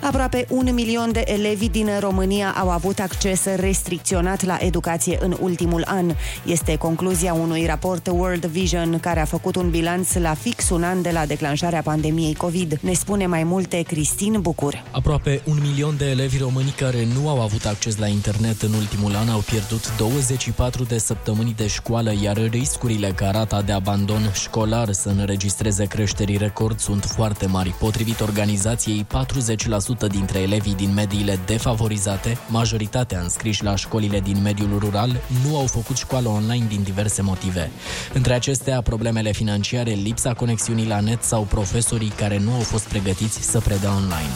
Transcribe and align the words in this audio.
Aproape 0.00 0.46
un 0.48 0.70
milion 0.74 1.12
de 1.12 1.22
elevi 1.26 1.68
din 1.68 1.88
România 2.00 2.50
au 2.50 2.70
avut 2.70 2.98
acces 2.98 3.44
restricționat 3.56 4.44
la 4.44 4.56
educație 4.60 5.18
în 5.20 5.36
ultimul 5.40 5.82
an. 5.86 6.14
Este 6.46 6.76
concluzia 6.76 7.32
unui 7.32 7.66
raport 7.66 8.06
World 8.06 8.44
Vision 8.44 8.98
care 9.00 9.20
a 9.20 9.24
făcut 9.24 9.56
un 9.56 9.70
bilanț 9.70 10.14
la 10.14 10.34
fix 10.34 10.70
un 10.70 10.82
an 10.82 11.02
de 11.02 11.10
la 11.10 11.26
declanșarea 11.26 11.82
pandemiei 11.82 12.34
COVID. 12.34 12.78
Ne 12.80 12.92
spune 12.92 13.26
mai 13.26 13.44
multe 13.44 13.82
Cristin 13.82 14.40
Bucur. 14.40 14.82
Aproape 14.90 15.42
un 15.44 15.58
milion 15.62 15.96
de 15.96 16.10
elevi 16.10 16.38
români 16.38 16.74
care 16.76 17.06
nu 17.20 17.28
au 17.28 17.40
avut 17.40 17.64
acces 17.64 17.96
la 17.96 18.06
internet 18.06 18.62
în 18.62 18.72
ultimul 18.72 19.14
an 19.14 19.28
au 19.28 19.40
pierdut 19.40 19.96
24 19.96 20.84
de 20.84 20.98
săptămâni 20.98 21.54
de 21.56 21.66
școală, 21.66 22.12
iar 22.22 22.36
riscurile 22.50 23.08
ca 23.08 23.30
rata 23.30 23.62
de 23.62 23.72
abandon 23.72 24.30
școlar 24.32 24.92
să 24.92 25.08
înregistreze 25.08 25.84
creșterii 25.84 26.36
record 26.36 26.78
sunt 26.78 27.04
foarte 27.04 27.46
mari. 27.46 27.74
Potrivit 27.78 28.20
organizației, 28.20 29.06
40% 29.06 29.87
dintre 29.96 30.38
elevii 30.38 30.74
din 30.74 30.92
mediile 30.94 31.38
defavorizate, 31.46 32.38
majoritatea 32.48 33.20
înscriși 33.20 33.64
la 33.64 33.74
școlile 33.76 34.20
din 34.20 34.42
mediul 34.42 34.78
rural, 34.78 35.20
nu 35.46 35.56
au 35.56 35.66
făcut 35.66 35.96
școală 35.96 36.28
online 36.28 36.66
din 36.68 36.82
diverse 36.82 37.22
motive. 37.22 37.70
Între 38.12 38.34
acestea, 38.34 38.80
problemele 38.80 39.32
financiare, 39.32 39.90
lipsa 39.90 40.34
conexiunii 40.34 40.86
la 40.86 41.00
net 41.00 41.22
sau 41.22 41.42
profesorii 41.42 42.12
care 42.16 42.38
nu 42.38 42.52
au 42.52 42.60
fost 42.60 42.88
pregătiți 42.88 43.50
să 43.50 43.60
predea 43.60 43.90
online. 43.90 44.34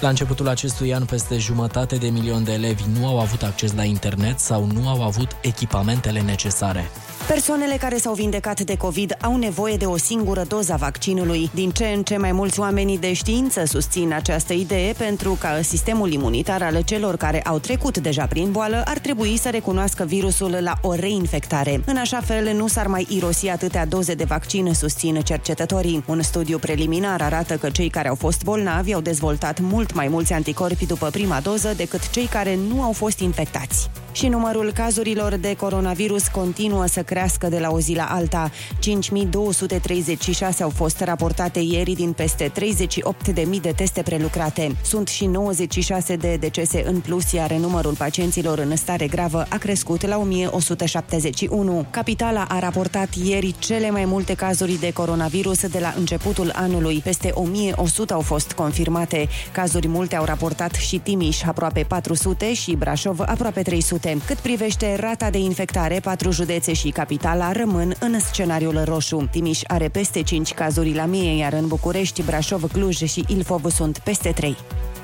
La 0.00 0.08
începutul 0.08 0.48
acestui 0.48 0.94
an, 0.94 1.04
peste 1.04 1.38
jumătate 1.38 1.96
de 1.96 2.08
milion 2.08 2.44
de 2.44 2.52
elevi 2.52 2.84
nu 2.98 3.06
au 3.06 3.20
avut 3.20 3.42
acces 3.42 3.74
la 3.74 3.84
internet 3.84 4.38
sau 4.38 4.64
nu 4.64 4.88
au 4.88 5.02
avut 5.02 5.36
echipamentele 5.40 6.20
necesare. 6.20 6.90
Persoanele 7.28 7.76
care 7.80 7.96
s-au 7.96 8.14
vindecat 8.14 8.60
de 8.60 8.76
COVID 8.76 9.16
au 9.20 9.36
nevoie 9.36 9.76
de 9.76 9.84
o 9.84 9.96
singură 9.96 10.44
doză 10.48 10.72
a 10.72 10.76
vaccinului. 10.76 11.50
Din 11.54 11.70
ce 11.70 11.84
în 11.84 12.02
ce 12.02 12.16
mai 12.16 12.32
mulți 12.32 12.60
oameni 12.60 12.98
de 12.98 13.12
știință 13.12 13.64
susțin 13.64 14.12
această 14.12 14.52
idee 14.52 14.92
pentru 14.92 15.36
că 15.40 15.48
sistemul 15.62 16.12
imunitar 16.12 16.62
al 16.62 16.82
celor 16.84 17.16
care 17.16 17.42
au 17.42 17.58
trecut 17.58 17.98
deja 17.98 18.26
prin 18.26 18.50
boală 18.50 18.82
ar 18.84 18.98
trebui 18.98 19.36
să 19.36 19.50
recunoască 19.50 20.04
virusul 20.04 20.58
la 20.60 20.72
o 20.82 20.94
reinfectare. 20.94 21.82
În 21.86 21.96
așa 21.96 22.20
fel 22.20 22.56
nu 22.56 22.66
s-ar 22.66 22.86
mai 22.86 23.06
irosi 23.10 23.48
atâtea 23.48 23.86
doze 23.86 24.14
de 24.14 24.24
vaccin, 24.24 24.74
susțin 24.74 25.14
cercetătorii. 25.14 26.04
Un 26.06 26.22
studiu 26.22 26.58
preliminar 26.58 27.22
arată 27.22 27.56
că 27.56 27.70
cei 27.70 27.88
care 27.88 28.08
au 28.08 28.14
fost 28.14 28.44
bolnavi 28.44 28.94
au 28.94 29.00
dezvoltat 29.00 29.60
mult 29.60 29.94
mai 29.94 30.08
mulți 30.08 30.32
anticorpi 30.32 30.86
după 30.86 31.08
prima 31.10 31.40
doză 31.40 31.72
decât 31.76 32.10
cei 32.10 32.26
care 32.26 32.58
nu 32.68 32.82
au 32.82 32.92
fost 32.92 33.18
infectați. 33.18 33.90
Și 34.12 34.28
numărul 34.28 34.72
cazurilor 34.74 35.34
de 35.34 35.56
coronavirus 35.56 36.26
continuă 36.26 36.86
să 36.86 37.00
crească 37.02 37.16
de 37.48 37.58
la 37.58 37.70
o 37.70 37.80
zi 37.80 37.94
la 37.94 38.04
alta. 38.04 38.50
5236 38.78 40.62
au 40.62 40.70
fost 40.70 41.00
raportate 41.00 41.58
ieri 41.58 41.92
din 41.92 42.12
peste 42.12 42.52
38.000 43.32 43.60
de 43.60 43.72
teste 43.76 44.02
prelucrate. 44.02 44.76
Sunt 44.82 45.08
și 45.08 45.26
96 45.26 46.16
de 46.16 46.36
decese 46.36 46.82
în 46.86 47.00
plus, 47.00 47.32
iar 47.32 47.52
numărul 47.52 47.94
pacienților 47.94 48.58
în 48.58 48.76
stare 48.76 49.06
gravă 49.06 49.46
a 49.48 49.56
crescut 49.56 50.06
la 50.06 50.18
1171. 50.18 51.86
Capitala 51.90 52.44
a 52.48 52.58
raportat 52.58 53.14
ieri 53.14 53.54
cele 53.58 53.90
mai 53.90 54.04
multe 54.04 54.34
cazuri 54.34 54.80
de 54.80 54.92
coronavirus 54.92 55.66
de 55.66 55.78
la 55.78 55.94
începutul 55.96 56.52
anului. 56.54 57.00
Peste 57.04 57.30
1100 57.34 58.12
au 58.12 58.20
fost 58.20 58.52
confirmate. 58.52 59.28
Cazuri 59.52 59.88
multe 59.88 60.16
au 60.16 60.24
raportat 60.24 60.74
și 60.74 60.98
Timiș, 60.98 61.42
aproape 61.42 61.84
400 61.88 62.54
și 62.54 62.74
Brașov, 62.76 63.20
aproape 63.20 63.62
300. 63.62 64.18
Cât 64.26 64.36
privește 64.36 64.96
rata 65.00 65.30
de 65.30 65.38
infectare, 65.38 66.00
patru 66.00 66.30
județe 66.30 66.72
și 66.72 66.90
capitala 67.08 67.52
rămân 67.52 67.94
în 68.00 68.20
scenariul 68.20 68.84
roșu. 68.84 69.28
Timiș 69.30 69.60
are 69.66 69.88
peste 69.88 70.22
5 70.22 70.54
cazuri 70.54 70.94
la 70.94 71.04
mie, 71.04 71.36
iar 71.36 71.52
în 71.52 71.66
București, 71.66 72.22
Brașov, 72.22 72.72
Cluj 72.72 72.96
și 72.96 73.24
Ilfov 73.28 73.70
sunt 73.70 73.98
peste 73.98 74.30
3. 74.30 74.56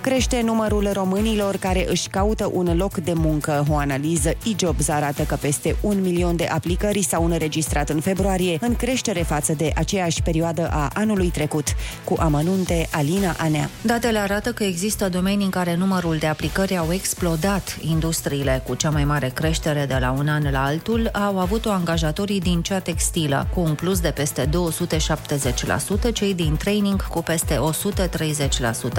Crește 0.05 0.41
numărul 0.41 0.91
românilor 0.93 1.57
care 1.57 1.85
își 1.89 2.09
caută 2.09 2.51
un 2.53 2.77
loc 2.77 2.95
de 2.95 3.13
muncă. 3.13 3.65
O 3.71 3.77
analiză 3.77 4.33
iJobs 4.43 4.89
arată 4.89 5.23
că 5.23 5.37
peste 5.41 5.77
un 5.81 6.01
milion 6.01 6.37
de 6.37 6.45
aplicări 6.45 7.03
s-au 7.03 7.25
înregistrat 7.25 7.89
în 7.89 8.01
februarie, 8.01 8.59
în 8.61 8.77
creștere 8.77 9.23
față 9.23 9.53
de 9.53 9.73
aceeași 9.75 10.23
perioadă 10.23 10.69
a 10.73 10.91
anului 10.95 11.29
trecut. 11.29 11.75
Cu 12.05 12.17
amănunte, 12.19 12.89
Alina 12.91 13.35
Anea. 13.39 13.71
Datele 13.83 14.19
arată 14.19 14.53
că 14.53 14.65
există 14.65 15.09
domenii 15.09 15.45
în 15.45 15.51
care 15.51 15.77
numărul 15.77 16.17
de 16.17 16.27
aplicări 16.27 16.77
au 16.77 16.93
explodat. 16.93 17.77
Industriile 17.81 18.63
cu 18.67 18.75
cea 18.75 18.91
mai 18.91 19.05
mare 19.05 19.31
creștere 19.35 19.85
de 19.87 19.97
la 20.01 20.11
un 20.11 20.29
an 20.29 20.51
la 20.51 20.65
altul 20.65 21.09
au 21.13 21.39
avut-o 21.39 21.71
angajatorii 21.71 22.41
din 22.41 22.63
cea 22.63 22.79
textilă, 22.79 23.47
cu 23.55 23.61
un 23.61 23.75
plus 23.75 24.01
de 24.01 24.11
peste 24.11 24.49
270%, 26.09 26.13
cei 26.13 26.35
din 26.35 26.57
training 26.57 27.07
cu 27.07 27.23
peste 27.23 27.59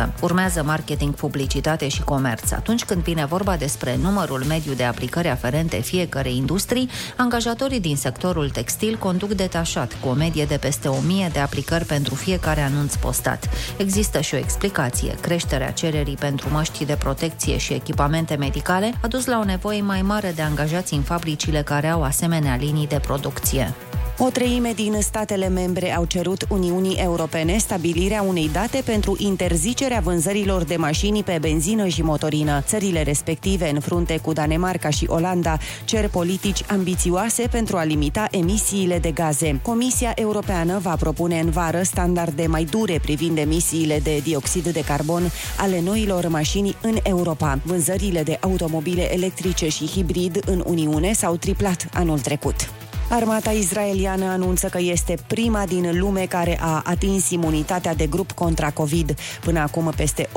130%. 0.05 0.09
Urmează 0.21 0.63
marketing 0.63 0.93
publicitate 1.15 1.87
și 1.87 2.01
comerț. 2.01 2.51
Atunci 2.51 2.83
când 2.83 3.03
vine 3.03 3.25
vorba 3.25 3.55
despre 3.55 3.97
numărul 4.01 4.43
mediu 4.47 4.73
de 4.73 4.83
aplicări 4.83 5.27
aferente 5.27 5.81
fiecare 5.81 6.31
industrii, 6.31 6.89
angajatorii 7.17 7.79
din 7.79 7.95
sectorul 7.95 8.49
textil 8.49 8.97
conduc 8.97 9.29
detașat, 9.29 9.97
cu 10.01 10.07
o 10.07 10.13
medie 10.13 10.45
de 10.45 10.57
peste 10.57 10.87
1000 10.87 11.29
de 11.33 11.39
aplicări 11.39 11.85
pentru 11.85 12.15
fiecare 12.15 12.61
anunț 12.61 12.95
postat. 12.95 13.49
Există 13.77 14.21
și 14.21 14.33
o 14.33 14.37
explicație. 14.37 15.15
Creșterea 15.21 15.71
cererii 15.71 16.15
pentru 16.15 16.49
măști 16.51 16.85
de 16.85 16.95
protecție 16.95 17.57
și 17.57 17.73
echipamente 17.73 18.35
medicale 18.35 18.93
a 19.01 19.07
dus 19.07 19.25
la 19.25 19.39
o 19.39 19.43
nevoie 19.43 19.81
mai 19.81 20.01
mare 20.01 20.31
de 20.35 20.41
angajați 20.41 20.93
în 20.93 21.01
fabricile 21.01 21.61
care 21.61 21.87
au 21.87 22.03
asemenea 22.03 22.55
linii 22.55 22.87
de 22.87 22.99
producție. 22.99 23.73
O 24.17 24.29
treime 24.29 24.71
din 24.75 24.97
statele 24.99 25.47
membre 25.47 25.95
au 25.95 26.05
cerut 26.05 26.45
Uniunii 26.49 26.95
Europene 26.95 27.57
stabilirea 27.57 28.21
unei 28.21 28.49
date 28.49 28.81
pentru 28.85 29.15
interzicerea 29.17 29.99
vânzărilor 29.99 30.63
de 30.63 30.75
mașini 30.85 31.23
pe 31.23 31.37
benzină 31.41 31.87
și 31.87 32.01
motorină. 32.01 32.61
Țările 32.61 33.01
respective, 33.03 33.69
în 33.69 33.79
frunte 33.79 34.17
cu 34.17 34.33
Danemarca 34.33 34.89
și 34.89 35.05
Olanda, 35.07 35.57
cer 35.85 36.09
politici 36.09 36.63
ambițioase 36.67 37.47
pentru 37.51 37.77
a 37.77 37.83
limita 37.83 38.27
emisiile 38.31 38.99
de 38.99 39.11
gaze. 39.11 39.59
Comisia 39.61 40.11
Europeană 40.15 40.79
va 40.79 40.95
propune 40.95 41.39
în 41.39 41.49
vară 41.49 41.81
standarde 41.81 42.47
mai 42.47 42.63
dure 42.63 42.99
privind 43.01 43.37
emisiile 43.37 43.99
de 43.99 44.17
dioxid 44.23 44.67
de 44.67 44.83
carbon 44.83 45.31
ale 45.57 45.81
noilor 45.81 46.27
mașini 46.27 46.75
în 46.81 46.97
Europa. 47.03 47.59
Vânzările 47.63 48.23
de 48.23 48.37
automobile 48.41 49.13
electrice 49.13 49.67
și 49.69 49.85
hibrid 49.85 50.41
în 50.45 50.63
Uniune 50.65 51.13
s-au 51.13 51.35
triplat 51.35 51.87
anul 51.93 52.19
trecut. 52.19 52.84
Armata 53.09 53.51
israeliană 53.51 54.25
anunță 54.25 54.67
că 54.67 54.79
este 54.81 55.15
prima 55.27 55.63
din 55.67 55.99
lume 55.99 56.25
care 56.25 56.57
a 56.61 56.81
atins 56.85 57.29
imunitatea 57.29 57.95
de 57.95 58.07
grup 58.07 58.31
contra 58.31 58.69
COVID. 58.69 59.15
Până 59.41 59.59
acum, 59.59 59.93
peste 59.95 60.29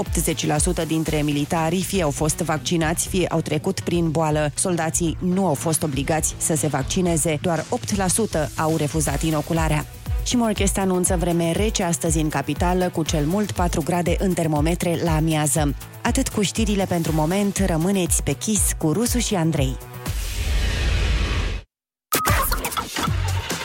80% 0.83 0.87
dintre 0.87 1.23
militari 1.23 1.83
fie 1.83 2.03
au 2.03 2.11
fost 2.11 2.37
vaccinați, 2.37 3.09
fie 3.09 3.27
au 3.27 3.41
trecut 3.41 3.81
prin 3.81 4.11
boală. 4.11 4.51
Soldații 4.55 5.17
nu 5.21 5.47
au 5.47 5.55
fost 5.55 5.83
obligați 5.83 6.35
să 6.39 6.57
se 6.57 6.67
vaccineze, 6.67 7.39
doar 7.43 7.65
8% 7.65 8.49
au 8.57 8.77
refuzat 8.77 9.23
inocularea. 9.23 9.87
Și 10.25 10.37
Morchest 10.37 10.79
anunță 10.79 11.17
vreme 11.17 11.53
rece 11.53 11.83
astăzi 11.83 12.19
în 12.19 12.29
capitală, 12.29 12.89
cu 12.89 13.03
cel 13.03 13.27
mult 13.27 13.51
4 13.51 13.83
grade 13.83 14.17
în 14.19 14.33
termometre 14.33 14.99
la 15.05 15.17
amiază. 15.17 15.75
Atât 16.03 16.29
cu 16.29 16.43
știrile 16.43 16.85
pentru 16.85 17.13
moment, 17.15 17.63
rămâneți 17.67 18.23
pe 18.23 18.33
chis 18.33 18.61
cu 18.79 18.93
Rusu 18.93 19.19
și 19.19 19.35
Andrei. 19.35 19.77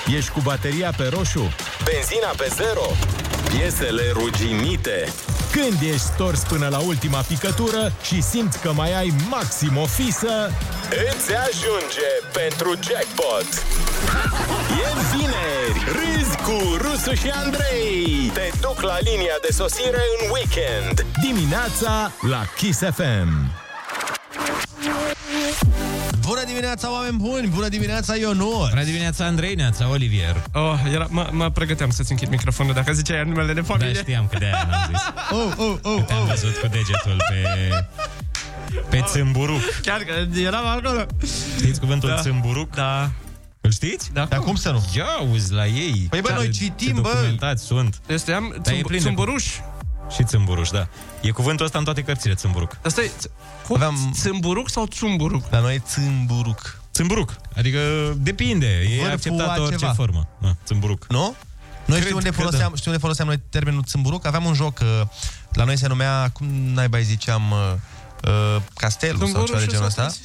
Ești 0.08 0.32
cu 0.32 0.40
bateria 0.40 0.94
pe 0.98 1.10
roșu? 1.14 1.54
Benzina 1.84 2.28
pe 2.38 2.48
zero? 2.56 2.86
Piesele 3.50 4.04
ruginite? 4.14 5.08
Când 5.52 5.82
ești 5.82 6.08
stors 6.14 6.40
până 6.40 6.68
la 6.68 6.80
ultima 6.80 7.20
picătură 7.20 7.92
și 8.04 8.22
simți 8.22 8.60
că 8.60 8.72
mai 8.72 8.98
ai 8.98 9.14
maxim 9.30 9.78
o 9.78 9.86
fisă, 9.86 10.52
îți 10.90 11.34
ajunge 11.36 12.10
pentru 12.34 12.70
jackpot! 12.88 13.48
E 14.86 14.90
vineri! 15.12 15.80
Râzi 15.98 16.36
cu 16.38 16.76
Rusu 16.78 17.14
și 17.14 17.30
Andrei! 17.44 18.32
Te 18.34 18.50
duc 18.62 18.82
la 18.82 18.98
linia 19.00 19.38
de 19.48 19.54
sosire 19.54 20.04
în 20.20 20.30
weekend! 20.32 21.06
Dimineața 21.22 22.12
la 22.22 22.42
Kiss 22.58 22.80
FM! 22.80 23.62
Bună 26.22 26.44
dimineața, 26.46 26.92
oameni 26.92 27.18
buni! 27.18 27.48
Bună 27.48 27.68
dimineața, 27.68 28.16
Ionor! 28.16 28.70
Bună 28.70 28.84
dimineața, 28.84 29.26
Andrei, 29.26 29.56
neața, 29.56 29.90
Olivier. 29.90 30.44
Oh, 30.54 30.80
era, 30.94 31.08
mă, 31.10 31.30
mă 31.32 31.50
pregăteam 31.50 31.90
să-ți 31.90 32.12
închid 32.12 32.30
microfonul 32.30 32.74
dacă 32.74 32.94
ziceai 32.94 33.24
numele 33.26 33.54
de 33.54 33.60
Da, 33.60 33.66
familie. 33.66 33.94
știam 33.94 34.28
că 34.32 34.38
de-aia 34.38 34.68
n-am 34.70 34.90
zis. 34.92 35.02
Oh, 35.40 35.54
oh, 35.58 35.78
oh, 35.82 36.04
Te-am 36.06 36.22
oh! 36.22 36.28
văzut 36.30 36.58
cu 36.58 36.68
degetul 36.68 37.24
pe... 37.30 37.70
Pe 38.90 39.04
țâmburuc. 39.06 39.62
Chiar 39.82 40.02
că 40.02 40.14
eram 40.40 40.66
acolo. 40.66 41.06
Știți 41.58 41.80
cuvântul 41.80 42.10
Da. 42.10 42.22
țâmburuc? 42.22 42.76
Da. 42.76 43.12
Îl 43.62 43.72
știți? 43.72 44.10
Da. 44.14 44.26
Dar 44.26 44.40
cum 44.40 44.56
să 44.56 44.72
nu? 44.72 44.84
Ia 44.96 45.08
uzi 45.32 45.54
la 45.54 45.66
ei. 45.66 46.08
Păi, 46.10 46.22
bă, 46.22 46.28
Ce- 46.28 46.34
noi 46.34 46.50
ce 46.50 46.64
citim, 46.64 46.96
bă. 46.96 47.10
documentați 47.14 47.64
sunt. 47.66 48.00
Este 48.08 48.32
am 48.32 48.56
Dar 48.64 48.74
e 50.20 50.24
țumb- 50.24 50.46
plin 50.46 50.46
de- 50.46 50.66
țumbăruș 50.66 50.68
Și 50.68 50.70
țâmburuș, 50.70 50.70
da. 50.70 50.88
E 51.22 51.30
cuvântul 51.32 51.66
ăsta 51.66 51.78
în 51.78 51.84
toate 51.84 52.02
cărțile, 52.04 52.34
țâmburuc. 52.34 52.78
Asta 52.84 53.02
e... 53.02 53.12
Cum? 53.68 53.76
Aveam- 53.76 54.12
Țâmburuc 54.14 54.70
sau 54.70 54.86
țumburuc? 54.86 55.44
La 55.50 55.60
noi 55.60 55.82
țâmburuc. 55.88 56.82
Țâmburuc. 56.94 57.36
Adică 57.56 57.80
depinde. 58.18 58.66
E 58.68 58.88
Vârful 58.96 59.12
acceptată 59.12 59.50
orice 59.62 59.62
altceva. 59.74 59.94
formă. 59.94 60.28
Da, 60.42 60.56
țâmburuc. 60.66 61.06
Nu? 61.10 61.36
Noi 61.86 61.98
Cred 61.98 62.02
știu 62.02 62.16
unde, 62.18 62.30
că 62.30 62.36
foloseam, 62.36 62.70
da. 62.70 62.76
știu 62.76 62.90
unde 62.92 63.02
foloseam 63.02 63.28
noi 63.28 63.42
termenul 63.50 63.84
țâmburuc. 63.84 64.26
Aveam 64.26 64.46
un 64.46 64.54
joc, 64.54 64.80
uh, 64.80 65.02
la 65.54 65.64
noi 65.64 65.78
se 65.78 65.88
numea, 65.88 66.30
cum 66.34 66.48
naiba 66.48 66.98
îi 66.98 67.04
ziceam, 67.04 67.52
uh, 67.52 67.58
uh, 68.56 68.62
castelul 68.76 69.18
sau 69.18 69.28
ceva 69.28 69.40
de 69.40 69.46
Țumburuș 69.46 69.66
genul 69.66 69.90
sau 69.90 70.06
ăsta. 70.06 70.16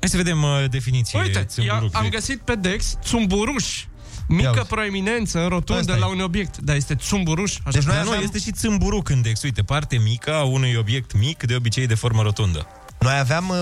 Hai 0.00 0.08
să 0.08 0.16
vedem 0.16 0.42
uh, 0.42 0.64
definiție. 0.70 1.20
Uite, 1.20 1.38
ia, 1.38 1.44
țâmburuc. 1.44 1.96
am 1.96 2.08
găsit 2.08 2.40
pe 2.40 2.54
Dex 2.54 2.94
țumburuș. 3.02 3.84
Mică 4.28 4.48
uite. 4.48 4.62
proeminență 4.68 5.38
în 5.42 5.48
rotundă 5.48 5.80
Ăsta 5.80 5.92
e. 5.92 5.98
la 5.98 6.06
un 6.06 6.20
obiect. 6.20 6.58
Dar 6.58 6.76
este 6.76 6.94
țumburuș. 6.94 7.52
Așa. 7.54 7.70
Deci 7.70 7.82
noi 7.82 7.94
Dar 7.94 8.04
nu, 8.04 8.10
aveam- 8.10 8.22
este 8.24 8.38
și 8.38 8.52
țâmburuc 8.52 9.08
în 9.08 9.22
dex. 9.22 9.42
Uite, 9.42 9.62
parte 9.62 9.96
mică 9.96 10.34
a 10.34 10.42
unui 10.42 10.74
obiect 10.74 11.16
mic, 11.18 11.42
de 11.42 11.54
obicei 11.54 11.86
de 11.86 11.94
formă 11.94 12.22
rotundă. 12.22 12.66
Noi 13.00 13.18
aveam, 13.18 13.48
uh, 13.48 13.56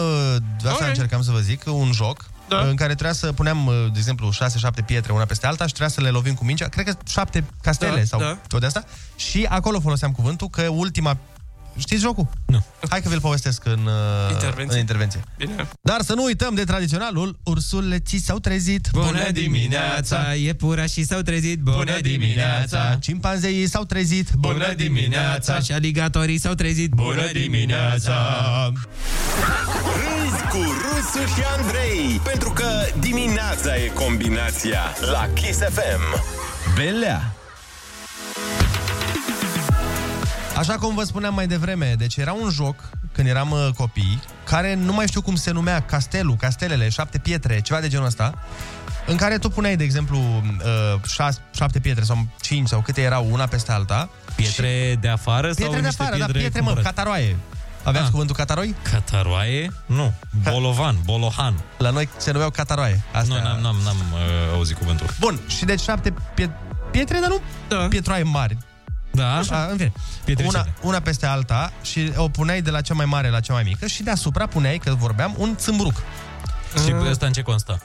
de 0.62 0.68
asta 0.68 0.82
Ok. 0.84 0.88
încercam 0.88 1.22
să 1.22 1.30
vă 1.30 1.38
zic, 1.38 1.62
un 1.66 1.92
joc 1.92 2.30
Da. 2.48 2.58
în 2.60 2.74
care 2.74 2.92
trebuia 2.92 3.12
să 3.14 3.32
puneam, 3.32 3.66
uh, 3.66 3.74
de 3.92 3.98
exemplu, 3.98 4.30
6-7 4.30 4.82
pietre 4.86 5.12
una 5.12 5.24
peste 5.24 5.46
alta 5.46 5.66
și 5.66 5.72
trebuia 5.72 5.94
să 5.94 6.00
le 6.00 6.08
lovim 6.08 6.34
cu 6.34 6.44
mingea. 6.44 6.68
Cred 6.68 6.84
că 6.86 6.94
7 7.08 7.44
castele 7.62 7.96
Da, 7.96 8.04
sau 8.04 8.20
da. 8.20 8.38
tot 8.48 8.60
de 8.60 8.66
asta. 8.66 8.84
Și 9.16 9.46
acolo 9.48 9.80
foloseam 9.80 10.10
cuvântul 10.12 10.48
că 10.48 10.62
ultima... 10.68 11.16
Știți 11.76 12.00
jocul? 12.00 12.26
Nu. 12.46 12.64
Hai 12.88 13.00
că 13.00 13.08
vi-l 13.08 13.20
povestesc 13.20 13.64
în, 13.64 13.80
uh, 13.86 14.30
Intervenție. 14.32 14.74
în 14.74 14.80
intervenție. 14.80 15.20
Bine. 15.36 15.68
Dar 15.80 16.00
să 16.00 16.14
nu 16.14 16.22
uităm 16.22 16.54
de 16.54 16.64
tradiționalul 16.64 17.38
Ursuleții 17.42 18.20
s-au 18.20 18.38
trezit 18.38 18.88
Iepurașii 20.36 21.04
s-au 21.04 21.20
trezit 21.20 21.60
Cimpanzeii 23.00 23.68
s-au 23.68 23.84
trezit 23.84 24.28
Și 25.62 25.72
aligatorii 25.72 26.38
s-au 26.38 26.54
trezit 26.54 26.92
Râzi 30.02 30.42
cu 30.48 30.58
Rusu 30.58 31.26
și 31.34 31.42
Andrei 31.58 32.20
Pentru 32.24 32.50
că 32.50 32.68
dimineața 33.00 33.76
e 33.76 33.86
combinația 33.86 34.80
La 35.12 35.28
Kiss 35.34 35.58
FM 35.58 36.22
Belea 36.74 37.32
Așa 40.56 40.74
cum 40.74 40.94
vă 40.94 41.02
spuneam 41.04 41.34
mai 41.34 41.46
devreme, 41.46 41.94
deci 41.98 42.16
era 42.16 42.32
un 42.32 42.50
joc 42.50 42.74
când 43.12 43.28
eram 43.28 43.50
uh, 43.50 43.68
copii, 43.76 44.20
care 44.44 44.74
nu 44.74 44.92
mai 44.92 45.06
știu 45.06 45.22
cum 45.22 45.34
se 45.36 45.50
numea, 45.50 45.80
castelul, 45.80 46.36
castelele, 46.36 46.88
șapte 46.88 47.18
pietre, 47.18 47.60
ceva 47.60 47.80
de 47.80 47.88
genul 47.88 48.06
ăsta, 48.06 48.34
în 49.06 49.16
care 49.16 49.38
tu 49.38 49.48
puneai, 49.48 49.76
de 49.76 49.84
exemplu, 49.84 50.18
uh, 50.18 51.00
șase, 51.08 51.38
șapte 51.54 51.78
pietre 51.80 52.04
sau 52.04 52.26
cinci 52.40 52.68
sau 52.68 52.80
câte 52.80 53.00
erau 53.00 53.28
una 53.30 53.46
peste 53.46 53.72
alta. 53.72 54.08
Pietre 54.34 54.96
de 55.00 55.08
afară 55.08 55.46
sau 55.46 55.54
Pietre 55.54 55.80
de 55.80 55.86
niște 55.86 56.02
afară, 56.02 56.16
da, 56.18 56.24
pietre 56.24 56.40
pietre, 56.40 56.60
mă, 56.60 56.66
cumpărate? 56.66 56.94
cataroaie. 56.94 57.36
Aveați 57.84 58.06
Ah. 58.06 58.10
cuvântul 58.12 58.36
cataroi? 58.36 58.74
Cataroaie? 58.90 59.72
Nu. 59.86 60.12
Bolovan, 60.50 60.96
bolohan. 61.04 61.54
La 61.78 61.90
noi 61.90 62.08
se 62.16 62.30
numeau 62.30 62.50
cataroaie. 62.50 63.02
Asta... 63.12 63.34
Nu, 63.34 63.40
n-am, 63.42 63.60
n-am, 63.60 63.76
n-am 63.84 63.96
uh, 64.12 64.18
auzit 64.54 64.76
cuvântul. 64.76 65.06
Bun, 65.20 65.40
și 65.46 65.64
deci 65.64 65.80
șapte 65.80 66.14
pie... 66.34 66.50
pietre, 66.90 67.18
dar 67.20 67.28
nu 67.28 67.40
Da. 67.68 67.76
pietroaie 67.88 68.22
mari. 68.22 68.56
Da, 69.12 69.36
așa. 69.36 69.62
A, 69.62 69.66
în 69.70 69.76
fine. 69.76 69.92
Pietricele. 70.24 70.58
Una, 70.58 70.88
una 70.88 71.00
peste 71.00 71.26
alta 71.26 71.72
și 71.82 72.12
o 72.16 72.28
puneai 72.28 72.62
de 72.62 72.70
la 72.70 72.80
cea 72.80 72.94
mai 72.94 73.04
mare 73.04 73.28
la 73.30 73.40
cea 73.40 73.52
mai 73.52 73.62
mică 73.62 73.86
și 73.86 74.02
deasupra 74.02 74.46
puneai, 74.46 74.78
că 74.78 74.94
vorbeam, 74.94 75.34
un 75.38 75.56
țâmburuc. 75.56 76.02
Și 76.84 76.94
ăsta 77.10 77.26
în 77.26 77.32
ce 77.32 77.42
constă? 77.42 77.82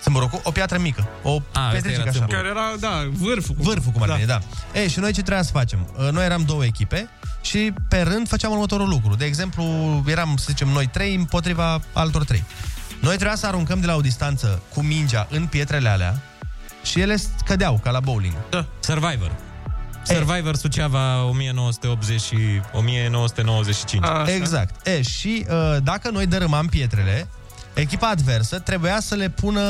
Țâmburucul, 0.00 0.40
o 0.44 0.50
piatră 0.50 0.78
mică. 0.78 1.08
O 1.22 1.30
A, 1.30 1.36
ăsta 1.36 1.70
petrecică 1.72 2.00
era 2.00 2.10
așa. 2.10 2.18
țâmburuc. 2.18 2.42
Care 2.42 2.48
era, 2.48 2.76
da, 2.80 3.08
vârful. 3.12 3.54
Vârful, 3.58 3.92
cum 3.92 4.02
ar 4.02 4.08
veni, 4.08 4.26
da. 4.26 4.40
E, 4.72 4.88
și 4.88 4.98
noi 4.98 5.12
ce 5.12 5.20
trebuia 5.22 5.42
să 5.42 5.50
facem? 5.52 5.88
Uh, 5.98 6.10
Noi 6.10 6.24
eram 6.24 6.42
două 6.44 6.64
echipe 6.64 7.08
și 7.40 7.72
pe 7.88 8.00
rând 8.00 8.28
făceam 8.28 8.52
următorul 8.52 8.88
lucru. 8.88 9.14
De 9.14 9.24
exemplu, 9.24 9.64
eram, 10.06 10.36
să 10.36 10.44
zicem, 10.48 10.68
noi 10.68 10.86
trei 10.86 11.14
împotriva 11.14 11.80
altor 11.92 12.24
trei. 12.24 12.44
Noi 13.00 13.14
trebuia 13.14 13.36
să 13.36 13.46
aruncăm 13.46 13.80
de 13.80 13.86
la 13.86 13.94
o 13.94 14.00
distanță 14.00 14.62
cu 14.74 14.80
mingea 14.82 15.26
în 15.30 15.46
pietrele 15.46 15.88
alea 15.88 16.20
și 16.82 17.00
ele 17.00 17.16
cădeau, 17.44 17.80
ca 17.82 17.90
la 17.90 18.00
bowling. 18.00 18.34
Da. 18.50 18.66
Survivor. 18.80 19.32
Survivor 20.02 20.56
Suceava 20.56 21.24
1980 21.24 22.20
și 22.20 22.36
1995. 22.72 24.04
Așa. 24.04 24.32
Exact. 24.34 24.86
E, 24.86 25.02
și 25.02 25.46
uh, 25.48 25.76
dacă 25.82 26.10
noi 26.10 26.26
dărâmam 26.26 26.66
pietrele, 26.66 27.28
echipa 27.74 28.08
adversă 28.08 28.58
trebuia 28.58 29.00
să 29.00 29.14
le 29.14 29.28
pună... 29.28 29.60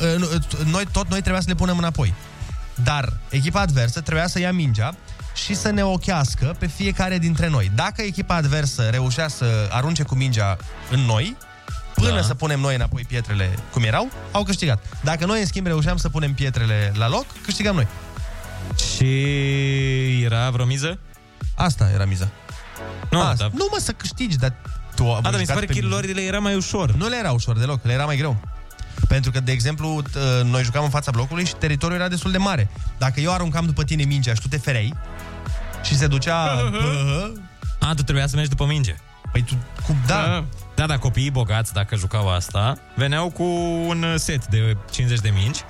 Uh, 0.00 0.14
nu, 0.18 0.26
uh, 0.34 0.66
noi, 0.70 0.84
tot 0.92 1.08
noi 1.08 1.20
trebuia 1.20 1.40
să 1.40 1.48
le 1.48 1.54
punem 1.54 1.78
înapoi. 1.78 2.14
Dar 2.74 3.12
echipa 3.28 3.60
adversă 3.60 4.00
trebuia 4.00 4.26
să 4.26 4.38
ia 4.38 4.52
mingea 4.52 4.94
și 5.34 5.54
să 5.54 5.70
ne 5.70 5.84
ochească 5.84 6.56
pe 6.58 6.66
fiecare 6.66 7.18
dintre 7.18 7.48
noi. 7.48 7.70
Dacă 7.74 8.02
echipa 8.02 8.34
adversă 8.34 8.82
reușea 8.82 9.28
să 9.28 9.68
arunce 9.70 10.02
cu 10.02 10.14
mingea 10.14 10.56
în 10.90 11.00
noi, 11.00 11.36
până 11.94 12.14
Da. 12.14 12.22
să 12.22 12.34
punem 12.34 12.60
noi 12.60 12.74
înapoi 12.74 13.04
pietrele 13.08 13.50
cum 13.72 13.82
erau, 13.82 14.10
au 14.32 14.42
câștigat. 14.42 14.84
Dacă 15.00 15.26
noi, 15.26 15.40
în 15.40 15.46
schimb, 15.46 15.66
reușeam 15.66 15.96
să 15.96 16.08
punem 16.08 16.34
pietrele 16.34 16.92
la 16.94 17.08
loc, 17.08 17.24
câștigam 17.42 17.74
noi. 17.74 17.86
Și 18.94 20.22
era 20.22 20.50
vreo 20.50 20.64
miză? 20.64 20.98
Asta 21.54 21.90
era 21.94 22.04
miza. 22.04 22.28
Nu, 23.10 23.20
Asta. 23.20 23.34
dar... 23.36 23.50
Nu 23.54 23.68
mă 23.72 23.78
să 23.80 23.92
câștigi, 23.92 24.36
dar 24.36 24.52
tu 24.94 25.12
A, 25.12 25.20
dar 25.20 25.38
mi 25.38 25.46
se 25.46 25.52
pare 25.52 25.66
că 25.66 25.72
chilorile 25.72 26.20
era 26.20 26.38
mai 26.38 26.54
ușor. 26.54 26.92
Nu 26.92 27.08
le 27.08 27.16
era 27.16 27.30
ușor 27.32 27.58
deloc, 27.58 27.84
le 27.84 27.92
era 27.92 28.04
mai 28.04 28.16
greu. 28.16 28.36
Pentru 29.08 29.30
că, 29.30 29.40
de 29.40 29.52
exemplu, 29.52 30.02
t- 30.10 30.42
noi 30.44 30.62
jucam 30.62 30.84
în 30.84 30.90
fața 30.90 31.10
blocului 31.10 31.44
și 31.44 31.54
teritoriul 31.54 31.98
era 32.00 32.08
destul 32.08 32.30
de 32.30 32.38
mare. 32.38 32.70
Dacă 32.98 33.20
eu 33.20 33.32
aruncam 33.32 33.66
după 33.66 33.84
tine 33.84 34.04
mingea 34.04 34.34
și 34.34 34.40
tu 34.40 34.48
te 34.48 34.58
fereai 34.58 34.94
și 35.82 35.96
se 35.96 36.06
ducea... 36.06 36.54
bă, 36.70 37.30
A, 37.80 37.94
tu 37.94 38.02
trebuia 38.02 38.26
să 38.26 38.34
mergi 38.34 38.50
după 38.50 38.66
minge. 38.66 38.94
păi 39.32 39.42
tu... 39.42 39.54
Cum, 39.86 39.96
da, 40.06 40.44
Da, 40.74 40.86
dar 40.86 40.98
copiii 40.98 41.30
bogați, 41.30 41.72
dacă 41.72 41.96
jucau 41.96 42.28
asta, 42.30 42.78
veneau 42.96 43.30
cu 43.30 43.42
un 43.86 44.04
set 44.16 44.46
de 44.46 44.76
50 44.90 45.18
de 45.20 45.30
mingi 45.34 45.60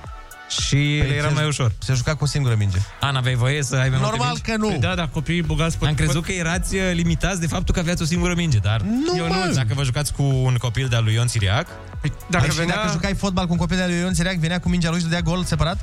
și 0.49 0.75
Păi 0.99 1.07
le 1.09 1.15
era 1.15 1.27
se- 1.27 1.33
mai 1.33 1.45
ușor. 1.47 1.71
se 1.79 1.93
juca 1.93 2.15
cu 2.15 2.23
o 2.23 2.27
singură 2.27 2.55
minge. 2.57 2.77
A, 3.01 3.11
n-aveai 3.11 3.35
voie 3.35 3.63
să 3.63 3.75
ai 3.75 3.79
mai 3.89 3.89
multe 3.89 4.05
Normal 4.05 4.27
mingi? 4.27 4.41
că 4.41 4.55
nu. 4.57 4.67
Păi 4.67 4.77
da, 4.77 4.95
da, 4.95 5.07
copiii 5.07 5.41
bogați 5.41 5.77
pot... 5.77 5.87
Am 5.87 5.93
crezut 5.93 6.23
că 6.25 6.31
erați 6.31 6.75
uh, 6.75 6.81
limitați 6.93 7.39
de 7.39 7.47
faptul 7.47 7.73
că 7.73 7.79
aveați 7.79 8.01
o 8.01 8.05
singură 8.05 8.33
minge, 8.35 8.57
dar 8.57 8.81
Nu, 8.81 9.17
eu 9.17 9.27
mă. 9.27 9.43
nu. 9.47 9.53
Dacă 9.53 9.73
vă 9.73 9.83
jucați 9.83 10.13
cu 10.13 10.23
un 10.23 10.55
copil 10.55 10.87
de-al 10.87 11.03
lui 11.03 11.13
Ion 11.13 11.27
Siriac, 11.27 11.67
Păi, 12.01 12.09
Dacă, 12.09 12.25
dacă 12.29 12.49
și 12.51 12.57
venea... 12.57 12.75
dacă 12.75 12.91
jucai 12.91 13.13
fotbal 13.15 13.45
cu 13.45 13.51
un 13.51 13.57
copil 13.57 13.77
de 13.77 13.85
lui 13.87 13.95
Ion 13.99 14.13
Siriac, 14.13 14.35
venea 14.35 14.59
cu 14.59 14.69
mingea 14.69 14.89
lui 14.89 14.97
și 14.99 15.03
dădea 15.05 15.21
gol 15.21 15.43
separat? 15.43 15.77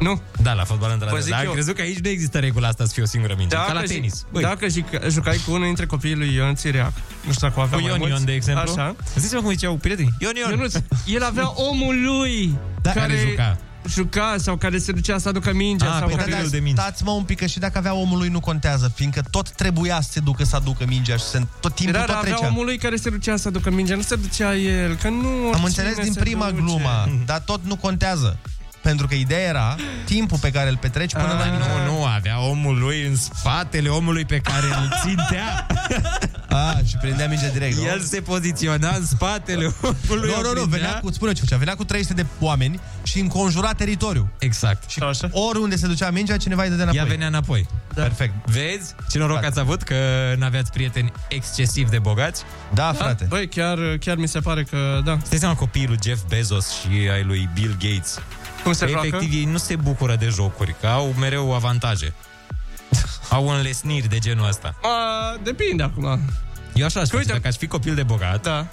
Nu. 0.00 0.20
da, 0.42 0.52
la 0.52 0.64
fotbal 0.64 0.90
într 0.92 1.06
Vă 1.10 1.18
zic 1.18 1.30
Dar 1.30 1.40
am 1.40 1.46
eu- 1.46 1.52
crezut 1.52 1.74
că 1.74 1.80
aici 1.80 1.98
nu 1.98 2.08
există 2.08 2.38
regula 2.38 2.68
asta 2.68 2.84
să 2.84 2.90
fie 2.94 3.02
o 3.02 3.06
singură 3.06 3.34
minge, 3.38 3.56
ca 3.56 3.72
la 3.72 3.84
zi- 3.84 3.92
tenis. 3.94 4.26
Băi, 4.32 4.42
dacă 4.42 4.66
jic- 4.66 5.08
jucai 5.10 5.40
cu 5.46 5.52
unul 5.52 5.64
dintre 5.64 5.86
copiii 5.86 6.14
lui 6.14 6.34
Ion 6.34 6.54
Țiriac, 6.54 6.92
nu 7.26 7.32
știu 7.32 7.48
dacă 7.48 7.60
o 7.60 7.62
avea 7.62 7.76
cu 7.78 7.82
mai 7.82 7.90
Ion 7.92 7.98
mulți, 7.98 8.14
Ion, 8.14 8.24
de 8.24 8.32
exemplu. 8.32 8.72
Așa. 8.72 8.96
Ziceți-mă 9.16 9.40
cum 9.40 9.50
ziceau 9.50 9.74
prietenii. 9.76 10.14
Ion 10.18 10.32
Ion. 10.36 10.50
Ionuț, 10.50 10.74
el 11.06 11.22
avea 11.24 11.52
omul 11.54 12.02
lui 12.04 12.58
Da, 12.82 12.90
care 12.90 13.14
juca. 13.28 13.56
Juca 13.88 14.34
sau 14.38 14.56
care 14.56 14.78
se 14.78 14.92
ducea 14.92 15.18
să 15.18 15.28
aducă 15.28 15.52
mingea 15.52 15.86
Ah, 15.92 15.96
sau 15.98 16.08
pe 16.08 16.14
care... 16.14 16.22
copilul 16.22 16.40
dar 16.42 16.50
de 16.50 16.58
mingi. 16.64 16.80
stați 16.80 17.02
mă 17.04 17.10
un 17.10 17.22
pic, 17.22 17.38
că 17.38 17.46
și 17.46 17.58
dacă 17.58 17.78
avea 17.78 17.94
omul 17.94 18.18
lui 18.18 18.28
nu 18.28 18.40
contează, 18.40 18.92
fiindcă 18.94 19.22
tot 19.30 19.50
trebuia 19.50 20.00
să 20.00 20.08
se 20.12 20.20
ducă 20.20 20.44
să 20.44 20.56
aducă 20.56 20.84
mingea 20.88 21.16
și 21.16 21.24
se, 21.24 21.46
tot 21.60 21.74
timpul 21.74 21.94
Era, 21.94 22.04
tot 22.04 22.14
avea 22.14 22.30
trecea. 22.34 22.48
omul 22.48 22.64
lui 22.64 22.78
care 22.78 22.96
se 22.96 23.10
ducea 23.10 23.36
să 23.36 23.48
aducă 23.48 23.70
mingea, 23.70 23.94
nu 23.94 24.02
se 24.02 24.16
ducea 24.16 24.56
el, 24.56 24.94
că 24.96 25.08
nu 25.08 25.26
Am 25.28 25.44
oricine 25.46 25.64
înțeles 25.66 25.98
din 26.04 26.12
se 26.12 26.20
prima 26.20 26.50
duce. 26.50 26.60
glumă, 26.62 27.08
dar 27.26 27.38
tot 27.40 27.60
nu 27.64 27.76
contează. 27.76 28.38
Pentru 28.84 29.06
că 29.06 29.14
ideea 29.14 29.40
era 29.48 29.76
timpul 30.04 30.38
pe 30.40 30.50
care 30.50 30.68
îl 30.68 30.76
petreci 30.76 31.12
până 31.12 31.24
Ah. 31.32 31.38
la 31.38 31.50
minge. 31.50 31.68
Nu, 31.86 31.92
nu, 31.92 32.04
avea 32.04 32.40
omul 32.40 32.78
lui 32.78 33.06
în 33.06 33.16
spatele 33.16 33.88
omului 33.88 34.24
pe 34.24 34.38
care 34.38 34.66
îl 34.66 34.92
țintea. 35.06 35.66
A, 36.48 36.78
și 36.88 36.96
prindea 37.00 37.28
mingea 37.28 37.48
direct, 37.48 37.76
nu? 37.76 37.82
El 37.84 38.00
se 38.00 38.20
poziționa 38.20 38.94
în 38.96 39.06
spatele 39.06 39.74
omului. 39.82 40.28
Nu, 40.30 40.34
o 40.38 40.42
nu, 40.42 40.48
nu, 40.48 40.52
prindea. 40.52 40.66
venea 40.78 41.00
cu, 41.00 41.12
spune 41.12 41.32
ce 41.32 41.40
făcea, 41.40 41.56
venea 41.56 41.74
cu 41.74 41.84
300 41.84 42.14
de 42.22 42.26
oameni 42.40 42.80
și 43.02 43.18
înconjura 43.20 43.72
teritoriul. 43.72 44.26
Exact. 44.38 44.90
Și 44.90 44.98
Așa. 45.02 45.28
oriunde 45.32 45.76
se 45.76 45.86
ducea 45.86 46.10
mingea, 46.10 46.36
cineva 46.36 46.62
îi 46.62 46.68
dădea 46.68 46.84
înapoi. 46.84 47.02
Ea 47.02 47.10
venea 47.10 47.26
înapoi. 47.26 47.66
Da. 47.94 48.02
Perfect. 48.02 48.34
Vezi 48.50 48.94
ce 49.10 49.18
noroc 49.18 49.32
Frate. 49.38 49.46
ați 49.50 49.60
avut 49.60 49.82
că 49.82 49.94
n-aveați 50.38 50.70
prieteni 50.72 51.12
excesiv 51.28 51.90
de 51.90 51.98
bogați? 51.98 52.42
Da, 52.74 52.92
frate. 52.92 53.24
Băi, 53.28 53.48
chiar, 53.48 53.78
chiar 54.00 54.16
mi 54.16 54.28
se 54.28 54.38
pare 54.40 54.62
că, 54.62 55.00
da. 55.04 55.18
Stai 55.24 55.38
seama 55.38 55.54
copiii 55.54 55.86
lui 55.86 55.98
Jeff 56.02 56.22
Bezos 56.28 56.70
și 56.80 57.08
ai 57.12 57.22
lui 57.22 57.48
Bill 57.54 57.76
Gates. 57.78 58.18
Cum 58.64 58.72
se 58.72 58.84
Că 58.84 58.90
joacă? 58.90 59.06
efectiv 59.06 59.32
ei 59.32 59.44
nu 59.44 59.56
se 59.58 59.76
bucură 59.76 60.16
de 60.16 60.26
jocuri, 60.26 60.74
că 60.80 60.86
au 60.86 61.14
mereu 61.18 61.54
avantaje. 61.54 62.12
au 63.30 63.48
înlesniri 63.48 64.08
de 64.08 64.18
genul 64.18 64.48
ăsta. 64.48 64.74
A, 64.82 65.36
depinde 65.42 65.82
acum. 65.82 66.20
Eu 66.74 66.84
așa 66.86 67.00
aș 67.00 67.06
face, 67.06 67.16
uite- 67.16 67.32
dacă 67.32 67.46
aș 67.48 67.56
fi 67.56 67.66
copil 67.66 67.94
de 67.94 68.02
bogat, 68.02 68.42
Da. 68.42 68.66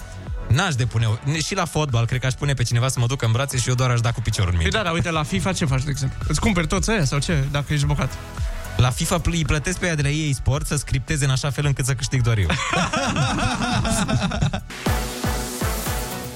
n-aș 0.48 0.74
depune, 0.74 1.08
și 1.44 1.54
la 1.54 1.64
fotbal, 1.64 2.06
cred 2.06 2.20
că 2.20 2.26
aș 2.26 2.32
pune 2.32 2.54
pe 2.54 2.62
cineva 2.62 2.88
să 2.88 3.00
mă 3.00 3.06
ducă 3.06 3.26
în 3.26 3.32
brațe 3.32 3.56
și 3.58 3.68
eu 3.68 3.74
doar 3.74 3.90
aș 3.90 4.00
da 4.00 4.10
cu 4.12 4.20
piciorul 4.20 4.50
în 4.50 4.54
Păi 4.56 4.62
minge. 4.64 4.78
da, 4.78 4.84
dar 4.84 4.92
uite, 4.92 5.10
la 5.10 5.22
FIFA 5.22 5.52
ce 5.52 5.64
faci, 5.64 5.82
de 5.82 5.90
exemplu? 5.90 6.18
Îți 6.28 6.40
cumperi 6.40 6.66
toți 6.66 6.90
aia 6.90 7.04
sau 7.04 7.18
ce, 7.18 7.44
dacă 7.50 7.72
ești 7.72 7.86
bogat? 7.86 8.12
La 8.76 8.90
FIFA 8.90 9.18
pl- 9.18 9.30
îi 9.32 9.44
plătesc 9.44 9.78
pe 9.78 9.86
ea 9.86 9.94
de 9.94 10.02
la 10.02 10.08
EA 10.08 10.32
Sport 10.34 10.66
să 10.66 10.76
scripteze 10.76 11.24
în 11.24 11.30
așa 11.30 11.50
fel 11.50 11.66
încât 11.66 11.84
să 11.84 11.94
câștig 11.94 12.20
doar 12.22 12.38
eu. 12.38 12.46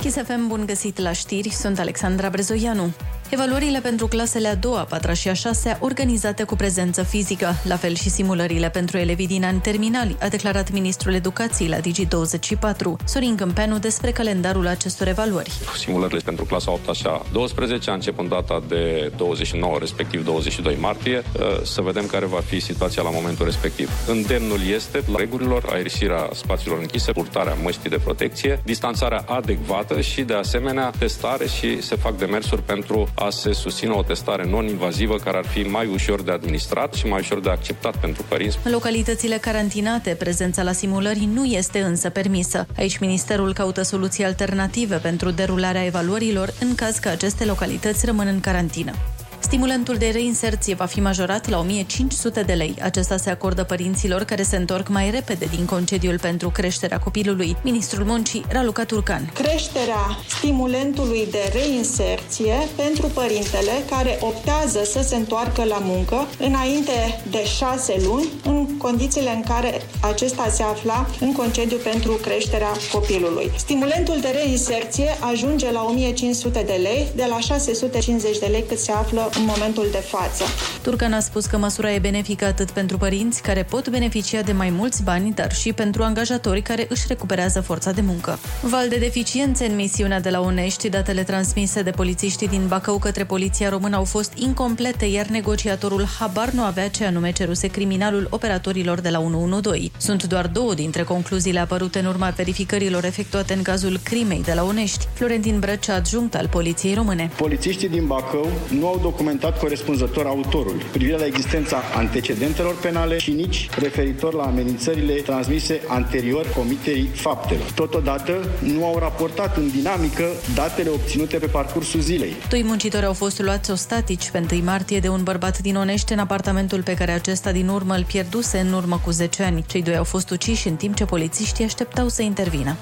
Chisafem, 0.01 0.47
bun 0.47 0.67
găsit 0.67 0.99
la 0.99 1.13
știri, 1.13 1.49
sunt 1.51 1.79
Alexandra 1.79 2.29
Brezoianu. 2.29 2.95
Evaluările 3.30 3.80
pentru 3.80 4.06
clasele 4.06 4.49
a 4.49 4.54
doua, 4.54 4.78
a 4.78 4.85
patra 4.85 5.12
și 5.12 5.28
a 5.28 5.33
șasea 5.33 5.78
organizate 5.80 6.42
cu 6.42 6.56
prezență 6.56 7.02
fizică, 7.02 7.54
la 7.64 7.76
fel 7.76 7.95
și 7.95 8.11
simulările 8.11 8.71
pentru 8.71 8.97
elevii 8.99 9.26
din 9.26 9.45
ani 9.45 9.61
terminali, 9.61 10.16
a 10.21 10.28
declarat 10.28 10.73
ministrul 10.73 11.14
educației 11.14 11.68
la 11.68 11.76
Digi24, 11.76 13.04
Sorin 13.04 13.37
Câmpeanu 13.37 13.78
despre 13.78 14.11
calendarul 14.11 14.66
acestor 14.66 15.09
evaluări. 15.09 15.52
Simulările 15.76 16.21
pentru 16.25 16.45
clasa 16.45 16.73
8 16.73 16.95
și 16.95 17.06
a 17.06 17.23
12 17.33 17.90
încep 17.90 18.18
în 18.18 18.28
data 18.28 18.62
de 18.68 19.12
29, 19.16 19.76
respectiv 19.78 20.25
22 20.25 20.76
martie, 20.80 21.16
uh, 21.16 21.62
să 21.62 21.80
vedem 21.80 22.06
care 22.06 22.26
va 22.26 22.40
fi 22.40 22.61
situația 22.61 23.02
la 23.02 23.11
momentul 23.11 23.45
respectiv. 23.45 23.90
Îndemnul 24.09 24.61
este 24.75 25.02
la 25.12 25.18
regulilor, 25.18 25.64
aerisirea 25.73 26.28
spațiilor 26.33 26.78
închise, 26.78 27.12
purtarea 27.12 27.56
măștii 27.62 27.90
de 27.90 28.00
protecție, 28.04 28.61
distanțarea 28.64 29.25
adecvată 29.28 30.00
și, 30.00 30.23
de 30.23 30.35
asemenea, 30.35 30.90
testare 30.99 31.47
și 31.47 31.83
se 31.83 31.97
fac 31.97 32.18
demersuri 32.18 32.62
pentru 32.62 33.09
a 33.18 33.30
se 33.30 33.52
susține 33.52 33.90
o 33.90 34.02
testare 34.02 34.46
non-invazivă 34.46 35.16
care 35.16 35.37
ar 35.37 35.46
fi 35.46 35.61
mai 35.61 35.87
ușor 35.87 36.23
de 36.23 36.32
administrat 36.32 36.94
și 36.94 37.06
mai 37.06 37.20
ușor 37.20 37.40
de 37.40 37.50
acceptat 37.50 37.96
pentru 37.96 38.25
părinți. 38.28 38.58
În 38.64 38.73
localitățile 38.73 39.37
carantinate, 39.37 40.11
prezența 40.11 40.62
la 40.62 40.73
simulări 40.73 41.28
nu 41.32 41.44
este 41.44 41.80
însă 41.80 42.11
permisă. 42.11 42.66
Aici 42.76 42.99
Ministerul 42.99 43.52
caută 43.52 43.82
soluții 43.82 44.25
alternative 44.25 44.96
pentru 44.96 45.30
derularea 45.30 45.85
evaluărilor 45.85 46.52
în 46.61 46.75
caz 46.75 46.96
că 46.96 47.08
aceste 47.08 47.44
localități 47.44 48.06
rămân 48.06 48.26
în 48.26 48.40
carantină. 48.40 48.92
Stimulentul 49.38 49.97
de 49.97 50.09
reinserție 50.12 50.75
va 50.75 50.85
fi 50.85 51.00
majorat 51.00 51.49
la 51.49 51.59
1500 51.59 52.43
de 52.43 52.52
lei. 52.52 52.75
Acesta 52.83 53.16
se 53.16 53.31
acordă 53.31 53.64
părinților 53.64 54.23
care 54.23 54.43
se 54.43 54.57
întorc 54.57 54.88
mai 54.88 55.11
repede 55.11 55.49
din 55.57 55.64
concediul 55.64 56.19
pentru 56.19 56.50
creșterea 56.50 56.99
copilului. 56.99 57.57
Ministrul 57.62 58.05
Muncii, 58.05 58.45
Raluca 58.49 58.85
Turcan. 58.85 59.31
Creșterea 59.35 60.19
stimulentului 60.28 61.26
de 61.31 61.52
reinserție 61.52 62.55
pentru 62.76 63.07
părintele 63.07 63.73
care 63.90 64.19
optează 64.21 64.81
să 64.85 65.02
se 65.02 65.16
întoarcă 65.16 65.64
la 65.64 65.78
muncă 65.83 66.26
înainte 66.38 67.23
de 67.31 67.45
șase 67.45 67.95
luni, 68.05 68.28
în 68.45 68.76
condițiile 68.78 69.31
în 69.31 69.43
care 69.43 69.83
acesta 70.00 70.49
se 70.50 70.62
afla 70.62 71.07
în 71.21 71.33
concediu 71.33 71.76
pentru 71.76 72.12
creșterea 72.12 72.73
copilului. 72.93 73.50
Stimulentul 73.57 74.19
de 74.21 74.28
reinserție 74.28 75.16
ajunge 75.21 75.71
la 75.71 75.85
1500 75.85 76.62
de 76.66 76.78
lei, 76.83 77.07
de 77.14 77.25
la 77.28 77.40
650 77.40 78.38
de 78.38 78.47
lei 78.47 78.64
cât 78.69 78.78
se 78.78 78.93
află 78.93 79.25
în 79.35 79.45
momentul 79.45 79.88
de 79.90 80.04
față. 80.06 80.45
Turcan 80.83 81.12
a 81.12 81.21
spus 81.21 81.47
că 81.47 81.56
măsura 81.56 81.92
e 81.92 81.99
benefică 81.99 82.45
atât 82.45 82.71
pentru 82.71 82.97
părinți 82.99 83.42
care 83.42 83.62
pot 83.62 83.88
beneficia 83.88 84.40
de 84.40 84.52
mai 84.52 84.71
mulți 84.71 85.02
bani, 85.02 85.33
dar 85.33 85.52
și 85.52 85.73
pentru 85.73 86.02
angajatori 86.02 86.62
care 86.62 86.87
își 86.88 87.04
recuperează 87.09 87.61
forța 87.61 87.90
de 87.90 88.00
muncă. 88.00 88.38
Val 88.62 88.88
de 88.88 88.97
deficiențe 88.97 89.66
în 89.66 89.75
misiunea 89.75 90.21
de 90.21 90.30
la 90.30 90.40
Unești, 90.40 90.88
datele 90.88 91.23
transmise 91.23 91.83
de 91.83 91.90
polițiștii 91.90 92.49
din 92.49 92.66
Bacău 92.68 92.99
către 92.99 93.25
poliția 93.25 93.68
română 93.68 93.97
au 93.97 94.04
fost 94.04 94.33
incomplete, 94.35 95.04
iar 95.04 95.26
negociatorul 95.26 96.06
habar 96.18 96.49
nu 96.49 96.62
avea 96.62 96.88
ce 96.88 97.04
anume 97.04 97.33
ceruse 97.33 97.66
criminalul 97.66 98.26
operatorilor 98.30 99.00
de 99.00 99.09
la 99.09 99.21
112. 99.21 99.90
Sunt 99.97 100.25
doar 100.25 100.47
două 100.47 100.75
dintre 100.75 101.02
concluziile 101.02 101.59
apărute 101.59 101.99
în 101.99 102.04
urma 102.04 102.28
verificărilor 102.28 103.04
efectuate 103.04 103.52
în 103.52 103.62
cazul 103.62 103.99
crimei 104.02 104.42
de 104.42 104.52
la 104.52 104.62
Unești. 104.62 105.06
Florentin 105.12 105.59
Brăcea, 105.59 105.95
adjunct 105.95 106.35
al 106.35 106.49
poliției 106.49 106.95
române. 106.95 107.30
Polițiștii 107.37 107.88
din 107.88 108.06
Bacău 108.06 108.49
nu 108.78 108.87
au 108.87 108.99
documentat 109.16 109.58
corespunzător 109.58 110.26
autorul 110.26 110.82
privire 110.92 111.16
la 111.16 111.25
existența 111.25 111.82
antecedentelor 111.94 112.75
penale 112.78 113.18
și 113.18 113.30
nici 113.30 113.68
referitor 113.78 114.35
la 114.35 114.42
amenințările 114.42 115.12
transmise 115.12 115.80
anterior 115.87 116.46
comiterii 116.56 117.06
faptelor. 117.06 117.70
Totodată, 117.75 118.49
nu 118.62 118.87
au 118.87 118.99
raportat 118.99 119.56
în 119.56 119.70
dinamică 119.70 120.25
datele 120.54 120.90
obținute 120.90 121.37
pe 121.37 121.46
parcursul 121.46 122.00
zilei. 122.00 122.32
Doi 122.49 122.62
muncitori 122.62 123.04
au 123.04 123.12
fost 123.12 123.40
luați 123.40 123.70
ostatici 123.70 124.30
pe 124.30 124.46
1 124.52 124.62
martie 124.62 124.99
de 124.99 125.08
un 125.08 125.23
bărbat 125.23 125.58
din 125.58 125.76
Onești 125.76 126.12
în 126.12 126.18
apartamentul 126.18 126.82
pe 126.82 126.94
care 126.94 127.12
acesta 127.12 127.52
din 127.52 127.68
urmă 127.68 127.94
îl 127.94 128.04
pierduse 128.04 128.58
în 128.58 128.73
urmă 128.73 129.00
cu 129.04 129.11
10 129.11 129.42
ani. 129.42 129.64
Cei 129.68 129.82
doi 129.82 129.96
au 129.96 130.04
fost 130.04 130.30
uciși 130.30 130.68
în 130.68 130.76
timp 130.76 130.94
ce 130.94 131.04
polițiștii 131.04 131.64
așteptau 131.64 132.08
să 132.08 132.23
intervină. 132.23 132.76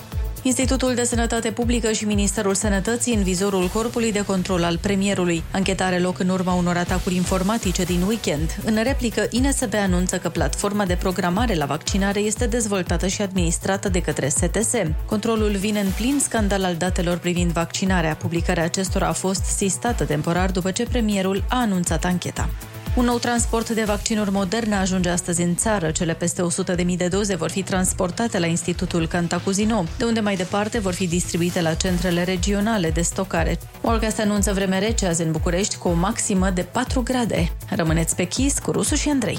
Institutul 0.46 0.94
de 0.94 1.04
Sănătate 1.04 1.50
Publică 1.50 1.92
și 1.92 2.04
Ministerul 2.04 2.54
Sănătății 2.54 3.14
în 3.14 3.22
vizorul 3.22 3.68
corpului 3.68 4.12
de 4.12 4.24
control 4.24 4.64
al 4.64 4.78
premierului. 4.78 5.42
Anchetare 5.52 5.98
loc 5.98 6.18
în 6.18 6.28
urma 6.28 6.54
unor 6.54 6.76
atacuri 6.76 7.14
informatice 7.14 7.84
din 7.84 8.02
weekend. 8.02 8.56
În 8.64 8.82
replică, 8.82 9.26
INSB 9.30 9.74
anunță 9.74 10.18
că 10.18 10.28
platforma 10.28 10.84
de 10.84 10.96
programare 10.96 11.54
la 11.54 11.66
vaccinare 11.66 12.20
este 12.20 12.46
dezvoltată 12.46 13.06
și 13.06 13.22
administrată 13.22 13.88
de 13.88 14.00
către 14.00 14.28
STS. 14.28 14.72
Controlul 15.06 15.50
vine 15.50 15.80
în 15.80 15.90
plin 15.96 16.18
scandal 16.20 16.64
al 16.64 16.74
datelor 16.74 17.18
privind 17.18 17.50
vaccinarea. 17.50 18.14
Publicarea 18.14 18.64
acestora 18.64 19.06
a 19.06 19.12
fost 19.12 19.44
sistată 19.44 20.04
temporar 20.04 20.50
după 20.50 20.70
ce 20.70 20.84
premierul 20.84 21.44
a 21.48 21.60
anunțat 21.60 22.04
ancheta. 22.04 22.48
Un 22.96 23.04
nou 23.04 23.18
transport 23.18 23.70
de 23.70 23.84
vaccinuri 23.84 24.30
moderne 24.30 24.74
ajunge 24.74 25.08
astăzi 25.08 25.42
în 25.42 25.56
țară. 25.56 25.90
Cele 25.90 26.14
peste 26.14 26.42
100.000 26.76 26.96
de 26.96 27.08
doze 27.08 27.36
vor 27.36 27.50
fi 27.50 27.62
transportate 27.62 28.38
la 28.38 28.46
Institutul 28.46 29.06
Cantacuzino, 29.06 29.84
de 29.98 30.04
unde 30.04 30.20
mai 30.20 30.36
departe 30.36 30.78
vor 30.78 30.92
fi 30.92 31.06
distribuite 31.06 31.60
la 31.60 31.74
centrele 31.74 32.24
regionale 32.24 32.90
de 32.90 33.02
stocare. 33.02 33.58
Morgast 33.82 34.20
anunță 34.20 34.52
vreme 34.52 34.78
rece 34.78 35.06
azi 35.06 35.22
în 35.22 35.32
București 35.32 35.76
cu 35.76 35.88
o 35.88 35.92
maximă 35.92 36.50
de 36.50 36.62
4 36.62 37.02
grade. 37.02 37.52
Rămâneți 37.70 38.16
pe 38.16 38.24
chis 38.24 38.58
cu 38.58 38.70
Rusu 38.70 38.94
și 38.94 39.08
Andrei. 39.08 39.38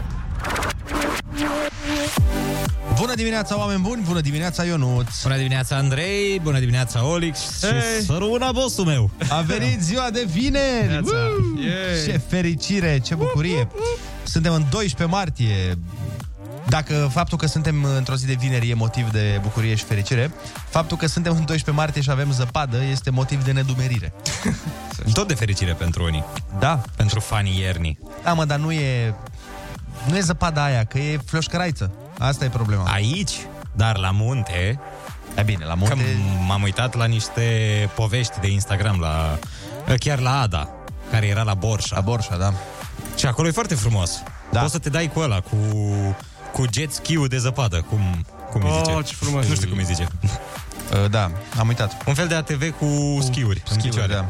Bună 2.95 3.15
dimineața, 3.15 3.57
oameni 3.57 3.81
buni! 3.81 4.01
Bună 4.07 4.21
dimineața, 4.21 4.63
Ionuț! 4.63 5.21
Bună 5.23 5.35
dimineața, 5.37 5.75
Andrei! 5.75 6.39
Bună 6.39 6.59
dimineața, 6.59 7.05
Olix! 7.05 7.39
Hey. 7.61 7.71
Și 7.71 8.05
să 8.05 8.17
rămână 8.19 8.51
bossul 8.53 8.85
meu! 8.85 9.09
A 9.29 9.41
venit 9.41 9.81
ziua 9.81 10.09
de 10.09 10.27
vineri! 10.31 11.03
Woo! 11.03 11.31
Ce 12.05 12.21
fericire, 12.27 12.99
ce 12.99 13.15
bucurie! 13.15 13.67
Suntem 14.23 14.53
în 14.53 14.63
12 14.69 15.15
martie. 15.15 15.77
Dacă 16.67 17.09
faptul 17.13 17.37
că 17.37 17.45
suntem 17.45 17.83
într-o 17.97 18.15
zi 18.15 18.25
de 18.25 18.35
vineri 18.39 18.69
e 18.69 18.73
motiv 18.73 19.11
de 19.11 19.39
bucurie 19.41 19.75
și 19.75 19.83
fericire, 19.83 20.31
faptul 20.69 20.97
că 20.97 21.07
suntem 21.07 21.31
în 21.31 21.45
12 21.45 21.71
martie 21.71 22.01
și 22.01 22.09
avem 22.09 22.31
zăpadă 22.31 22.77
este 22.91 23.09
motiv 23.09 23.43
de 23.43 23.51
nedumerire. 23.51 24.13
Tot 25.13 25.27
de 25.27 25.33
fericire 25.33 25.73
pentru 25.73 26.03
unii. 26.03 26.23
Da. 26.59 26.81
Pentru 26.95 27.19
fanii 27.19 27.59
iernii. 27.59 27.99
Da, 28.23 28.33
mă, 28.33 28.45
dar 28.45 28.59
nu 28.59 28.71
e... 28.71 29.15
Nu 30.07 30.17
e 30.17 30.19
zăpada 30.19 30.63
aia, 30.63 30.83
că 30.83 30.97
e 30.97 31.19
floșcăraiță. 31.25 31.91
Asta 32.17 32.45
e 32.45 32.49
problema. 32.49 32.83
Aici, 32.83 33.33
dar 33.71 33.97
la 33.97 34.11
munte... 34.11 34.79
E 35.35 35.41
bine, 35.41 35.65
la 35.65 35.73
munte... 35.73 35.93
Că 35.93 36.01
m-am 36.47 36.61
uitat 36.61 36.95
la 36.95 37.05
niște 37.05 37.41
povești 37.95 38.39
de 38.39 38.51
Instagram, 38.51 38.99
la 38.99 39.37
chiar 39.99 40.19
la 40.19 40.39
Ada, 40.39 40.69
care 41.11 41.27
era 41.27 41.43
la 41.43 41.53
Borșa. 41.53 41.95
La 41.95 42.01
Borșa, 42.01 42.37
da. 42.37 42.53
Și 43.17 43.25
acolo 43.25 43.47
e 43.47 43.51
foarte 43.51 43.75
frumos. 43.75 44.23
Da. 44.51 44.59
Poți 44.59 44.71
să 44.71 44.79
te 44.79 44.89
dai 44.89 45.11
cu 45.13 45.19
ăla, 45.19 45.39
cu, 45.39 45.57
cu 46.53 46.65
jet 46.73 46.93
ski 46.93 47.27
de 47.27 47.37
zăpadă, 47.37 47.81
cum, 47.81 48.25
cum 48.51 48.61
îi 48.63 48.71
zice. 48.77 48.91
Oh, 48.91 49.05
ce 49.05 49.13
frumos. 49.13 49.47
Nu 49.47 49.55
știu 49.55 49.69
cum 49.69 49.77
îi 49.77 49.83
zice. 49.83 50.07
Uh, 50.23 51.09
da, 51.15 51.31
am 51.59 51.67
uitat. 51.67 52.03
Un 52.07 52.13
fel 52.13 52.27
de 52.27 52.35
ATV 52.35 52.77
cu, 52.77 52.85
cu 53.15 53.21
schiuri 53.21 53.63
în 53.69 53.81
picioare. 53.81 54.13
da. 54.13 54.25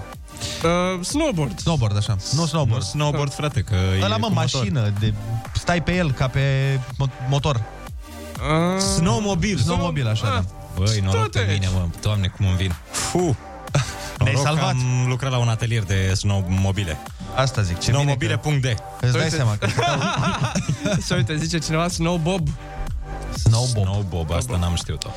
Uh, 0.63 1.05
snowboard. 1.05 1.59
Snowboard, 1.59 1.97
așa. 1.97 2.15
Nu 2.35 2.45
snowboard. 2.45 2.83
Nu 2.83 2.87
snowboard, 2.89 3.33
frate, 3.33 3.61
că 3.61 3.75
Ăla, 4.03 4.15
e 4.15 4.17
mă, 4.17 4.27
cu 4.27 4.33
mașină, 4.33 4.79
motor. 4.79 4.93
de... 4.99 5.13
stai 5.53 5.83
pe 5.83 5.95
el 5.95 6.11
ca 6.11 6.27
pe 6.27 6.75
mo- 6.77 7.27
motor. 7.29 7.55
Uh, 8.75 8.79
Snowmobil. 8.81 9.57
Snowmobil, 9.57 10.07
așa, 10.07 10.25
da. 10.25 10.43
Băi, 10.83 10.99
noroc 10.99 11.15
Toate 11.31 11.39
pe 11.39 11.51
mine, 11.53 11.67
mă. 11.73 11.85
Doamne, 12.01 12.27
cum 12.27 12.47
îmi 12.47 12.55
vin. 12.57 12.73
Fu. 12.91 13.17
Ne-ai 13.17 14.33
Noroc 14.33 14.33
că 14.35 14.41
salvat. 14.41 14.69
am 14.69 15.05
lucrat 15.07 15.31
la 15.31 15.37
un 15.37 15.47
atelier 15.47 15.83
de 15.83 16.13
snowmobile. 16.13 16.97
Asta 17.35 17.61
zic. 17.61 17.79
Ce 17.79 17.91
bine 17.91 18.03
Snowmobile.d 18.03 18.63
că- 18.63 19.05
Îți 19.05 19.11
dai 19.11 19.21
Uite. 19.23 19.35
seama 19.35 19.55
că 19.59 19.67
să 21.07 21.15
uite, 21.15 21.35
zice 21.37 21.57
cineva 21.57 21.87
snowbob. 21.87 22.47
Snowbob. 23.35 23.83
Snowbob, 23.83 24.31
asta 24.31 24.57
n-am 24.57 24.75
știut-o. 24.75 25.09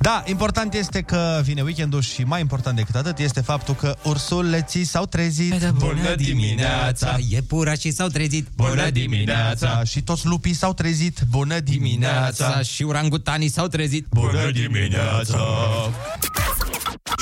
Da, 0.00 0.22
important 0.26 0.74
este 0.74 1.02
că 1.02 1.40
vine 1.44 1.62
weekendul 1.62 2.00
și 2.00 2.22
mai 2.22 2.40
important 2.40 2.76
decât 2.76 2.94
atât 2.94 3.18
este 3.18 3.40
faptul 3.40 3.74
că 3.74 3.96
ursuleții 4.02 4.84
s-au 4.84 5.06
trezit. 5.06 5.70
Bună 5.78 6.14
dimineața, 6.16 7.16
iepurașii 7.28 7.92
s-au 7.92 8.08
trezit. 8.08 8.46
Bună 8.56 8.90
dimineața. 8.90 9.84
Și 9.84 10.02
toți 10.02 10.26
lupii 10.26 10.54
s-au 10.54 10.72
trezit. 10.74 11.20
Bună 11.30 11.58
Dimineața 11.58 12.30
dimineața. 12.30 12.62
și 12.62 12.82
urangutanii 12.82 13.48
s-au 13.48 13.66
trezit. 13.66 14.06
Bună 14.10 14.50
dimineața. 14.50 15.38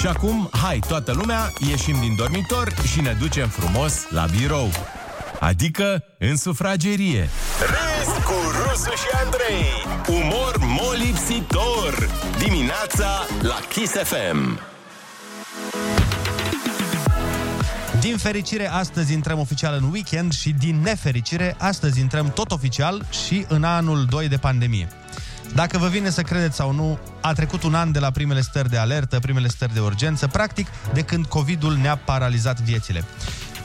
Și 0.01 0.07
acum, 0.07 0.49
hai 0.53 0.79
toată 0.89 1.13
lumea, 1.13 1.53
ieșim 1.71 1.97
din 2.01 2.15
dormitor 2.17 2.75
și 2.93 3.01
ne 3.01 3.17
ducem 3.21 3.49
frumos 3.49 3.95
la 4.11 4.27
birou. 4.39 4.71
Adică 5.45 6.05
în 6.19 6.37
sufragerie. 6.37 7.29
Râs 7.61 8.25
cu 8.25 8.35
Rusu 8.51 8.91
și 8.91 9.09
Andrei. 9.25 10.23
Umor 10.23 10.57
molipsitor. 10.59 12.11
Dimineața 12.39 13.27
la 13.41 13.59
Kiss 13.69 13.93
FM. 13.93 14.61
Din 18.01 18.17
fericire, 18.17 18.71
astăzi 18.71 19.13
intrăm 19.13 19.39
oficial 19.39 19.79
în 19.83 19.91
weekend 19.93 20.33
și 20.33 20.51
din 20.51 20.81
nefericire, 20.83 21.55
astăzi 21.59 22.01
intrăm 22.01 22.31
tot 22.33 22.51
oficial 22.51 23.07
și 23.27 23.45
în 23.49 23.65
anul 23.65 24.05
2 24.05 24.29
de 24.29 24.37
pandemie. 24.37 24.89
Dacă 25.55 25.79
vă 25.79 25.89
vine 25.89 26.11
să 26.11 26.23
credeți 26.23 26.57
sau 26.57 26.73
nu, 26.73 26.99
a 27.21 27.33
trecut 27.33 27.63
un 27.63 27.75
an 27.75 27.93
de 27.93 27.99
la 27.99 28.11
primele 28.11 28.41
stări 28.41 28.71
de 28.71 28.77
alertă, 28.77 29.19
primele 29.19 29.49
stări 29.49 29.75
de 29.75 29.81
urgență, 29.81 30.27
practic 30.27 30.67
de 30.93 31.03
când 31.03 31.27
COVID-ul 31.27 31.77
ne-a 31.77 31.97
paralizat 31.97 32.61
viețile. 32.61 33.05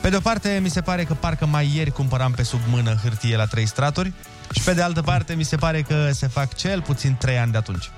Pe 0.00 0.08
de 0.08 0.16
o 0.16 0.20
parte, 0.20 0.58
mi 0.62 0.68
se 0.68 0.80
pare 0.80 1.04
că 1.04 1.14
parcă 1.14 1.46
mai 1.46 1.70
ieri 1.74 1.90
cumpăram 1.90 2.32
pe 2.32 2.42
sub 2.42 2.60
mână 2.68 2.94
hârtie 3.02 3.36
la 3.36 3.44
trei 3.46 3.66
straturi 3.66 4.12
și 4.52 4.62
pe 4.62 4.74
de 4.74 4.82
altă 4.82 5.02
parte, 5.02 5.34
mi 5.34 5.42
se 5.42 5.56
pare 5.56 5.82
că 5.82 6.10
se 6.12 6.26
fac 6.26 6.54
cel 6.54 6.82
puțin 6.82 7.16
trei 7.16 7.38
ani 7.38 7.52
de 7.52 7.58
atunci. 7.58 7.90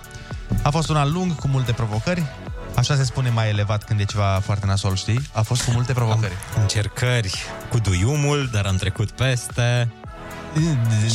A 0.62 0.70
fost 0.70 0.88
un 0.88 0.96
an 0.96 1.12
lung, 1.12 1.34
cu 1.34 1.48
multe 1.48 1.72
provocări, 1.72 2.22
Așa 2.74 2.96
se 2.96 3.04
spune 3.04 3.30
mai 3.30 3.48
elevat 3.48 3.84
când 3.84 4.00
e 4.00 4.04
ceva 4.04 4.40
foarte 4.44 4.66
nasol, 4.66 4.96
știi? 4.96 5.28
A 5.32 5.42
fost 5.42 5.64
cu 5.64 5.70
multe 5.70 5.92
provocări. 5.92 6.32
Încercări 6.60 7.34
cu 7.70 7.78
duiumul, 7.78 8.48
dar 8.52 8.66
am 8.66 8.76
trecut 8.76 9.10
peste 9.10 9.92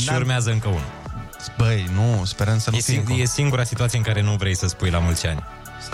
și 0.00 0.10
urmează 0.14 0.50
încă 0.50 0.68
unul. 0.68 0.86
Băi, 1.56 1.90
nu, 1.94 2.24
sperăm 2.24 2.58
să 2.58 2.70
nu 2.70 2.76
E, 2.76 2.80
fie 2.80 2.94
sing- 2.94 2.98
încă 2.98 3.12
e 3.12 3.24
singura 3.24 3.64
situație 3.64 3.98
în 3.98 4.04
care 4.04 4.22
nu 4.22 4.34
vrei 4.34 4.56
să 4.56 4.66
spui 4.66 4.90
la 4.90 4.98
mulți 4.98 5.26
ani. 5.26 5.44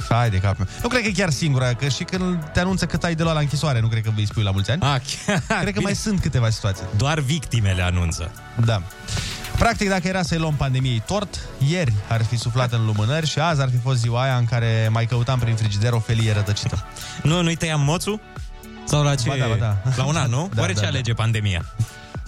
Hai 0.08 0.30
de 0.30 0.38
cap. 0.38 0.56
Nu 0.82 0.88
cred 0.88 1.02
că 1.02 1.08
e 1.08 1.12
chiar 1.12 1.30
singura, 1.30 1.72
că 1.74 1.88
și 1.88 2.04
când 2.04 2.44
te 2.52 2.60
anunță 2.60 2.86
că 2.86 2.98
ai 3.02 3.14
de 3.14 3.22
luat 3.22 3.34
la 3.34 3.40
închisoare, 3.40 3.80
nu 3.80 3.86
cred 3.86 4.02
că 4.02 4.10
îi 4.16 4.26
spui 4.26 4.42
la 4.42 4.50
mulți 4.50 4.70
ani. 4.70 4.82
Ah, 4.82 5.00
Cred 5.60 5.74
că 5.74 5.80
mai 5.80 5.94
sunt 5.94 6.20
câteva 6.20 6.50
situații. 6.50 6.84
Doar 6.96 7.20
victimele 7.20 7.82
anunță. 7.82 8.30
Da. 8.64 8.82
Practic, 9.58 9.88
dacă 9.88 10.08
era 10.08 10.22
să-i 10.22 10.38
luăm 10.38 10.54
pandemiei 10.54 11.02
tort, 11.06 11.40
ieri 11.68 11.92
ar 12.08 12.24
fi 12.24 12.36
suflat 12.36 12.72
în 12.72 12.84
lumânări 12.84 13.26
și 13.26 13.38
azi 13.38 13.60
ar 13.60 13.68
fi 13.70 13.76
fost 13.82 13.98
ziua 13.98 14.22
aia 14.22 14.36
în 14.36 14.44
care 14.44 14.88
mai 14.90 15.06
căutam 15.06 15.38
prin 15.38 15.54
frigider 15.54 15.92
o 15.92 15.98
felie 15.98 16.32
rătăcită. 16.32 16.86
Nu, 17.22 17.42
nu-i 17.42 17.56
tăiam 17.56 17.80
moțul? 17.80 18.20
Sau 18.84 19.02
la 19.02 19.14
ce? 19.14 19.28
Ba 19.28 19.34
da, 19.38 19.46
ba 19.46 19.54
da. 19.54 19.76
La 19.96 20.04
un 20.04 20.16
an, 20.16 20.30
nu? 20.30 20.50
Da, 20.54 20.60
Oare 20.60 20.72
da, 20.72 20.78
ce 20.78 20.84
da. 20.84 20.90
alege 20.92 21.12
pandemia? 21.12 21.64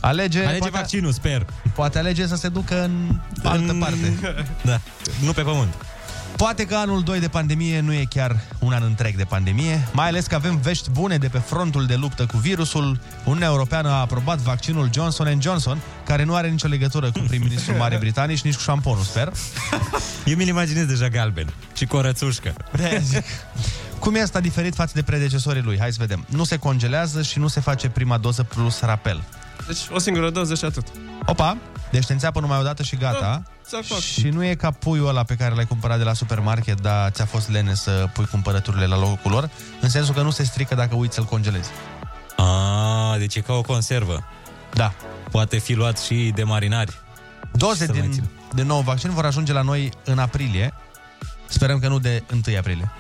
Alege, 0.01 0.39
Alege 0.45 0.59
poate, 0.59 0.77
vaccinul, 0.79 1.13
sper. 1.13 1.47
poate 1.75 1.99
alege 1.99 2.27
să 2.27 2.37
se 2.37 2.49
ducă 2.49 2.83
în 2.83 3.19
altă 3.43 3.77
parte. 3.81 4.19
Da, 4.71 4.81
nu 5.25 5.33
pe 5.33 5.43
pământ. 5.43 5.75
Poate 6.37 6.67
că 6.67 6.75
anul 6.75 7.03
2 7.03 7.21
de 7.21 7.29
pandemie 7.29 7.81
nu 7.81 7.93
e 7.93 8.05
chiar 8.11 8.41
un 8.59 8.73
an 8.73 8.83
întreg 8.83 9.17
de 9.17 9.25
pandemie, 9.25 9.89
mai 9.93 10.09
ales 10.09 10.27
că 10.27 10.35
avem 10.35 10.57
vești 10.57 10.91
bune 10.91 11.19
de 11.19 11.29
pe 11.29 11.39
frontul 11.39 11.87
de 11.87 11.95
luptă 11.95 12.27
cu 12.27 12.37
virusul. 12.37 13.01
Uniunea 13.25 13.49
Europeană 13.49 13.89
a 13.89 14.01
aprobat 14.01 14.39
vaccinul 14.39 14.91
Johnson 14.93 15.41
Johnson, 15.41 15.79
care 16.05 16.25
nu 16.25 16.35
are 16.35 16.49
nicio 16.49 16.69
legătură 16.69 17.11
cu 17.11 17.19
prim-ministrul 17.27 17.77
Marii 17.83 17.99
Britanii 17.99 18.37
și 18.37 18.47
nici 18.47 18.55
cu 18.55 18.61
șamponul, 18.61 19.03
sper. 19.03 19.33
Eu 20.25 20.37
mi-l 20.37 20.49
imaginez 20.49 20.87
deja 20.87 21.09
galben 21.09 21.53
și 21.75 21.87
cu 21.87 21.97
o 21.97 22.01
rățușcă. 22.01 22.55
De 22.73 23.01
zic. 23.05 23.25
Cum 23.99 24.15
e 24.15 24.21
asta 24.21 24.41
diferit 24.41 24.75
față 24.75 24.93
de 24.95 25.03
predecesorii 25.03 25.63
lui? 25.63 25.79
Hai 25.79 25.93
să 25.93 25.99
vedem. 26.01 26.25
Nu 26.29 26.45
se 26.45 26.57
congelează 26.57 27.23
și 27.23 27.39
nu 27.39 27.49
se 27.49 27.61
face 27.61 27.89
prima 27.89 28.19
doză 28.19 28.43
plus 28.43 28.81
rapel. 28.81 29.23
Deci 29.67 29.79
o 29.91 29.99
singură 29.99 30.31
doză 30.31 30.55
și 30.55 30.65
atât. 30.65 30.87
Opa, 31.27 31.57
deci 31.91 32.07
te 32.07 32.13
înțeapă 32.13 32.41
numai 32.41 32.59
o 32.59 32.63
dată 32.63 32.83
și 32.83 32.97
gata. 32.97 33.21
Da, 33.21 33.43
exact, 33.63 33.87
fac. 33.87 33.99
și 33.99 34.29
nu 34.29 34.45
e 34.45 34.55
ca 34.55 34.71
puiul 34.71 35.09
ăla 35.09 35.23
pe 35.23 35.35
care 35.35 35.55
l-ai 35.55 35.67
cumpărat 35.67 35.99
de 35.99 36.05
la 36.05 36.13
supermarket, 36.13 36.81
dar 36.81 37.11
ți-a 37.11 37.25
fost 37.25 37.51
lene 37.51 37.75
să 37.75 38.09
pui 38.13 38.27
cumpărăturile 38.27 38.87
la 38.87 38.99
locul 38.99 39.31
lor, 39.31 39.51
în 39.81 39.89
sensul 39.89 40.15
că 40.15 40.23
nu 40.23 40.31
se 40.31 40.45
strică 40.45 40.75
dacă 40.75 40.95
uiți 40.95 41.15
să-l 41.15 41.25
congelezi. 41.25 41.69
Ah, 42.37 43.19
deci 43.19 43.35
e 43.37 43.41
ca 43.41 43.53
o 43.53 43.63
conservă. 43.63 44.25
Da. 44.73 44.93
Poate 45.31 45.59
fi 45.59 45.75
luat 45.75 45.99
și 45.99 46.33
de 46.35 46.43
marinari. 46.43 47.01
Doze 47.53 47.87
Să 47.87 47.93
mai 47.93 48.01
din, 48.01 48.13
țin. 48.13 48.25
de 48.55 48.63
nou 48.63 48.81
vaccin 48.81 49.11
vor 49.11 49.25
ajunge 49.25 49.53
la 49.53 49.63
noi 49.63 49.91
în 50.05 50.19
aprilie. 50.19 50.75
Sperăm 51.49 51.79
că 51.79 51.89
nu 51.89 51.99
de 51.99 52.23
1 52.47 52.57
aprilie. 52.59 52.91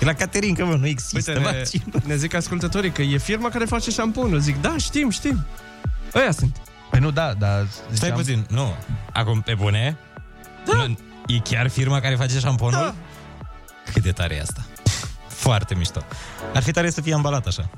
E 0.00 0.04
la 0.10 0.12
Caterinca, 0.12 0.64
mă, 0.64 0.74
nu 0.74 0.86
există 0.86 1.30
Uite, 1.30 1.32
ne, 1.50 1.56
vaccin. 1.56 1.82
ne 2.06 2.16
zic 2.16 2.34
ascultătorii 2.34 2.90
că 2.90 3.02
e 3.02 3.18
firma 3.18 3.48
care 3.48 3.64
face 3.64 3.90
șamponul. 3.90 4.38
Zic, 4.40 4.60
da, 4.60 4.74
știm, 4.78 5.10
știm. 5.10 5.46
Ăia 6.14 6.30
sunt. 6.30 6.56
Păi 7.00 7.08
nu, 7.08 7.14
da, 7.14 7.34
dar... 7.34 7.66
Stai 7.92 8.12
puțin, 8.12 8.46
nu. 8.48 8.74
Acum, 9.12 9.40
pe 9.40 9.54
bune? 9.54 9.96
Da. 10.64 10.72
Nu, 10.72 10.98
e 11.26 11.38
chiar 11.38 11.68
firma 11.68 12.00
care 12.00 12.14
face 12.14 12.38
șamponul? 12.38 12.80
Da. 12.80 12.94
Cât 13.92 14.02
de 14.02 14.12
tare 14.12 14.34
e 14.34 14.40
asta? 14.40 14.64
Foarte 15.26 15.74
mișto. 15.74 16.02
Ar 16.54 16.62
fi 16.62 16.70
tare 16.70 16.90
să 16.90 17.00
fie 17.00 17.14
ambalat 17.14 17.46
așa. 17.46 17.70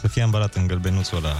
Să 0.00 0.08
fie 0.08 0.22
ambalat 0.22 0.54
în 0.54 0.66
gălbenuțul 0.66 1.18
ăla. 1.18 1.34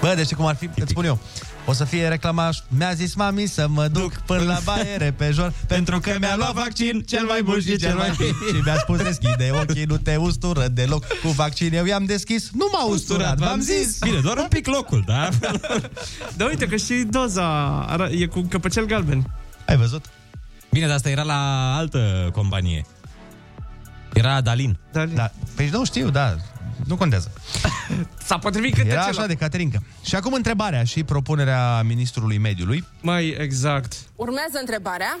Bă, 0.00 0.12
deci 0.16 0.34
cum 0.34 0.46
ar 0.46 0.54
fi, 0.56 0.68
îți 0.74 0.90
spun 0.90 1.04
eu, 1.04 1.18
o 1.66 1.72
să 1.72 1.84
fie 1.84 2.08
reclamaș 2.08 2.58
Mi-a 2.68 2.92
zis 2.92 3.14
mami 3.14 3.46
să 3.46 3.66
mă 3.68 3.88
duc 3.88 4.12
până 4.12 4.42
la 4.42 4.58
baie 4.64 4.96
repejor 4.96 5.52
Pentru 5.66 6.00
că 6.00 6.16
mi-a 6.20 6.36
luat 6.36 6.52
vaccin 6.52 7.00
cel 7.06 7.24
mai 7.24 7.42
bun 7.42 7.60
și 7.60 7.76
cel 7.76 7.96
mai 7.96 8.10
fin 8.10 8.26
Și 8.48 8.60
mi-a 8.64 8.76
spus 8.76 9.02
deschide 9.02 9.50
ochii, 9.60 9.84
nu 9.84 9.96
te 9.96 10.16
ustură 10.16 10.68
deloc 10.68 11.06
Cu 11.06 11.28
vaccin 11.28 11.74
eu 11.74 11.84
i-am 11.84 12.04
deschis, 12.04 12.50
nu 12.52 12.68
m-a 12.72 12.84
usturat, 12.84 13.38
v-am 13.38 13.60
zis 13.60 13.98
Bine, 13.98 14.20
doar 14.20 14.36
un 14.36 14.46
pic 14.48 14.66
locul, 14.66 15.02
da? 15.06 15.28
Da, 16.36 16.44
uite 16.44 16.66
că 16.66 16.76
și 16.76 16.94
doza 17.10 17.46
ara- 17.88 18.10
e 18.10 18.26
cu 18.26 18.40
căpăcel 18.40 18.84
galben. 18.84 19.30
Ai 19.66 19.76
văzut? 19.76 20.04
Bine, 20.70 20.86
dar 20.86 20.94
asta 20.94 21.10
era 21.10 21.22
la 21.22 21.74
altă 21.76 22.30
companie. 22.32 22.84
Era 24.12 24.40
Dalin. 24.40 24.78
Dalin. 24.92 25.14
Da, 25.14 25.32
păi 25.54 25.68
nu 25.72 25.84
știu, 25.84 26.10
da, 26.10 26.36
nu 26.90 26.96
contează 26.96 27.32
S-a 28.24 28.38
potrivit 28.38 28.74
câte 28.74 28.86
Era 28.86 28.90
celălalt. 28.94 29.18
așa 29.18 29.26
de 29.26 29.34
Caterinca 29.34 29.78
Și 30.04 30.14
acum 30.14 30.32
întrebarea 30.32 30.84
și 30.84 31.04
propunerea 31.04 31.82
ministrului 31.82 32.38
mediului 32.38 32.84
Mai 33.02 33.28
exact. 33.38 33.92
Urmează 34.16 34.56
întrebarea. 34.60 35.18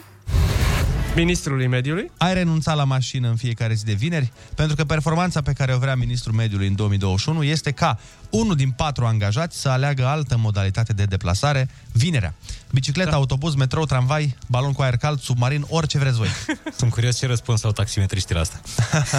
Ministrului 1.14 1.66
mediului. 1.66 2.10
Ai 2.16 2.34
renunțat 2.34 2.76
la 2.76 2.84
mașină 2.84 3.28
în 3.28 3.36
fiecare 3.36 3.74
zi 3.74 3.84
de 3.84 3.92
vineri? 3.92 4.32
Pentru 4.54 4.76
că 4.76 4.84
performanța 4.84 5.40
pe 5.42 5.52
care 5.52 5.74
o 5.74 5.78
vrea 5.78 5.94
ministrul 5.94 6.34
mediului 6.34 6.66
în 6.66 6.74
2021 6.74 7.42
este 7.42 7.70
ca 7.70 7.98
unul 8.30 8.56
din 8.56 8.70
patru 8.70 9.04
angajați 9.04 9.60
să 9.60 9.68
aleagă 9.68 10.06
altă 10.06 10.36
modalitate 10.38 10.92
de 10.92 11.04
deplasare 11.04 11.68
vinerea. 11.92 12.34
Bicicletă, 12.70 13.10
da. 13.10 13.16
autobuz, 13.16 13.54
metrou, 13.54 13.84
tramvai, 13.84 14.36
balon 14.46 14.72
cu 14.72 14.82
aer 14.82 14.96
cald, 14.96 15.20
submarin, 15.20 15.64
orice 15.68 15.98
vreți 15.98 16.16
voi. 16.16 16.28
Sunt 16.78 16.90
curios 16.90 17.18
ce 17.18 17.26
răspuns 17.26 17.64
au 17.64 17.72
taximetriștii 17.72 18.34
la 18.34 18.40
asta. 18.40 18.60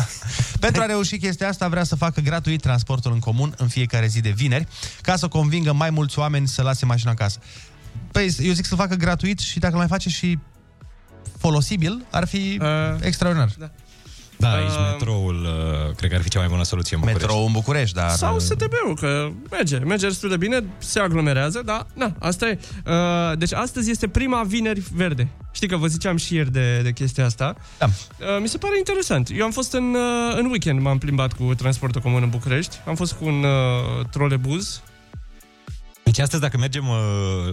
Pentru 0.59 0.81
a 0.81 0.85
reuși 0.85 1.17
chestia 1.17 1.47
asta, 1.47 1.67
vrea 1.67 1.83
să 1.83 1.95
facă 1.95 2.21
gratuit 2.21 2.61
transportul 2.61 3.11
în 3.11 3.19
comun 3.19 3.53
în 3.57 3.67
fiecare 3.67 4.07
zi 4.07 4.21
de 4.21 4.29
vineri, 4.29 4.67
ca 5.01 5.15
să 5.15 5.27
convingă 5.27 5.73
mai 5.73 5.89
mulți 5.89 6.19
oameni 6.19 6.47
să 6.47 6.61
lase 6.61 6.85
mașina 6.85 7.11
acasă. 7.11 7.39
Păi, 8.11 8.35
eu 8.39 8.53
zic 8.53 8.65
să 8.65 8.75
facă 8.75 8.95
gratuit 8.95 9.39
și 9.39 9.59
dacă 9.59 9.75
mai 9.75 9.87
face 9.87 10.09
și 10.09 10.39
folosibil, 11.41 12.05
ar 12.11 12.27
fi 12.27 12.59
uh, 12.61 12.67
extraordinar. 13.01 13.49
Da. 13.57 13.69
Da, 14.37 14.53
aici 14.53 14.69
Uh, 14.69 14.89
metroul 14.91 15.35
uh, 15.43 15.95
cred 15.95 16.09
că 16.09 16.15
ar 16.15 16.21
fi 16.21 16.29
cea 16.29 16.39
mai 16.39 16.47
bună 16.47 16.63
soluție 16.63 16.95
în 16.95 17.01
București. 17.01 17.27
Metrou 17.27 17.45
în 17.45 17.51
București, 17.51 17.95
dar... 17.95 18.09
Sau 18.09 18.39
STB-ul, 18.39 18.95
că 18.99 19.29
merge, 19.51 19.77
merge 19.77 20.07
destul 20.07 20.29
de 20.29 20.37
bine, 20.37 20.63
se 20.77 20.99
aglomerează, 20.99 21.61
dar 21.65 21.85
na, 21.93 22.15
asta 22.19 22.47
e. 22.47 22.59
Uh, 22.85 23.37
deci 23.37 23.53
astăzi 23.53 23.91
este 23.91 24.07
prima 24.07 24.43
vineri 24.43 24.81
verde. 24.93 25.27
Știi 25.51 25.67
că 25.67 25.77
vă 25.77 25.87
ziceam 25.87 26.17
și 26.17 26.35
ieri 26.35 26.51
de, 26.51 26.79
de 26.83 26.91
chestia 26.91 27.25
asta. 27.25 27.55
Da. 27.77 27.85
Uh, 27.85 28.41
mi 28.41 28.47
se 28.47 28.57
pare 28.57 28.77
interesant. 28.77 29.29
Eu 29.35 29.45
am 29.45 29.51
fost 29.51 29.73
în, 29.73 29.93
uh, 29.93 30.37
în 30.37 30.45
weekend, 30.45 30.79
m-am 30.81 30.97
plimbat 30.97 31.33
cu 31.33 31.53
transportul 31.55 32.01
comun 32.01 32.23
în 32.23 32.29
București. 32.29 32.75
Am 32.85 32.95
fost 32.95 33.13
cu 33.13 33.25
un 33.25 33.43
uh, 33.43 34.05
trolebuz. 34.11 34.81
Deci 36.11 36.19
astăzi 36.19 36.41
dacă 36.41 36.57
mergem 36.57 36.87
uh, 36.87 36.95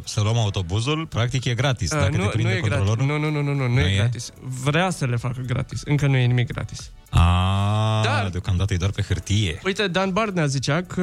să 0.04 0.20
luăm 0.20 0.36
autobuzul, 0.36 1.06
practic 1.06 1.44
e 1.44 1.54
gratis. 1.54 1.90
Dacă 1.90 2.04
Uh, 2.04 2.10
te 2.10 2.16
nu, 2.16 2.22
nu 2.22 2.28
prinde 2.28 2.50
e 2.50 2.60
gratis. 2.60 2.76
controlorul. 2.76 3.06
Nu, 3.06 3.18
nu, 3.18 3.30
nu, 3.30 3.42
nu, 3.42 3.52
nu, 3.54 3.66
nu, 3.68 3.74
Nu 3.74 3.80
e, 3.80 3.92
e? 3.92 3.96
gratis. 3.96 4.30
Vrea 4.62 4.90
să 4.90 5.04
le 5.06 5.16
facă 5.16 5.40
gratis. 5.46 5.82
Încă 5.84 6.06
nu 6.06 6.16
e 6.16 6.26
nimic 6.26 6.52
gratis. 6.52 6.90
A, 7.10 8.00
Dar- 8.04 8.28
deocamdată 8.30 8.74
e 8.74 8.76
doar 8.76 8.90
pe 8.90 9.02
hârtie. 9.02 9.60
Uite, 9.64 9.86
Dan 9.88 10.10
Barnea 10.12 10.46
zicea 10.46 10.82
că 10.82 11.02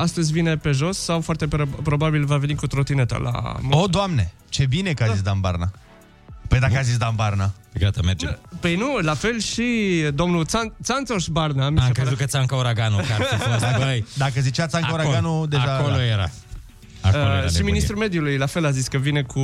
astăzi 0.00 0.32
vine 0.32 0.56
pe 0.56 0.70
jos 0.70 0.98
sau 0.98 1.20
foarte 1.20 1.48
pro- 1.48 1.66
probabil 1.82 2.24
va 2.24 2.36
veni 2.36 2.54
cu 2.54 2.66
trotineta 2.66 3.16
la... 3.16 3.56
O, 3.70 3.86
doamne, 3.86 4.32
ce 4.48 4.66
bine 4.66 4.92
că 4.92 5.02
a 5.02 5.12
zis 5.12 5.22
Dan 5.22 5.40
Barna. 5.40 5.70
Păi 6.48 6.58
dacă 6.60 6.78
a 6.78 6.82
zis 6.82 6.96
Dan 6.96 7.12
Barna. 7.14 7.52
Gata, 7.78 8.00
mergem. 8.04 8.38
Păi 8.60 8.76
nu, 8.76 8.98
la 8.98 9.14
fel 9.14 9.40
și 9.40 9.64
domnul 10.14 10.44
Țan- 10.46 10.76
Țanțoș 10.82 11.26
Barna. 11.26 11.70
mi 11.70 11.76
se 11.78 11.82
Am 11.84 11.88
pare. 11.92 12.00
crezut 12.00 12.18
că 12.18 12.24
ți-am 12.24 12.46
uraganul, 12.58 13.00
că 13.00 13.12
ar 13.18 13.22
fi 13.22 13.36
fost, 13.36 13.76
băi. 13.84 14.04
Dacă 14.16 14.40
zicea 14.40 14.66
Țancă 14.66 14.86
Acolo- 14.86 15.02
Uraganul, 15.02 15.48
deja... 15.48 15.76
Acolo 15.76 15.94
da. 15.94 16.04
era. 16.04 16.30
Acolo 17.02 17.22
era 17.22 17.32
Uh, 17.32 17.38
și 17.38 17.52
nebunie. 17.52 17.72
ministrul 17.72 17.98
mediului 17.98 18.36
la 18.36 18.46
fel 18.46 18.64
a 18.66 18.70
zis 18.70 18.86
că 18.88 18.98
vine 18.98 19.22
cu 19.22 19.40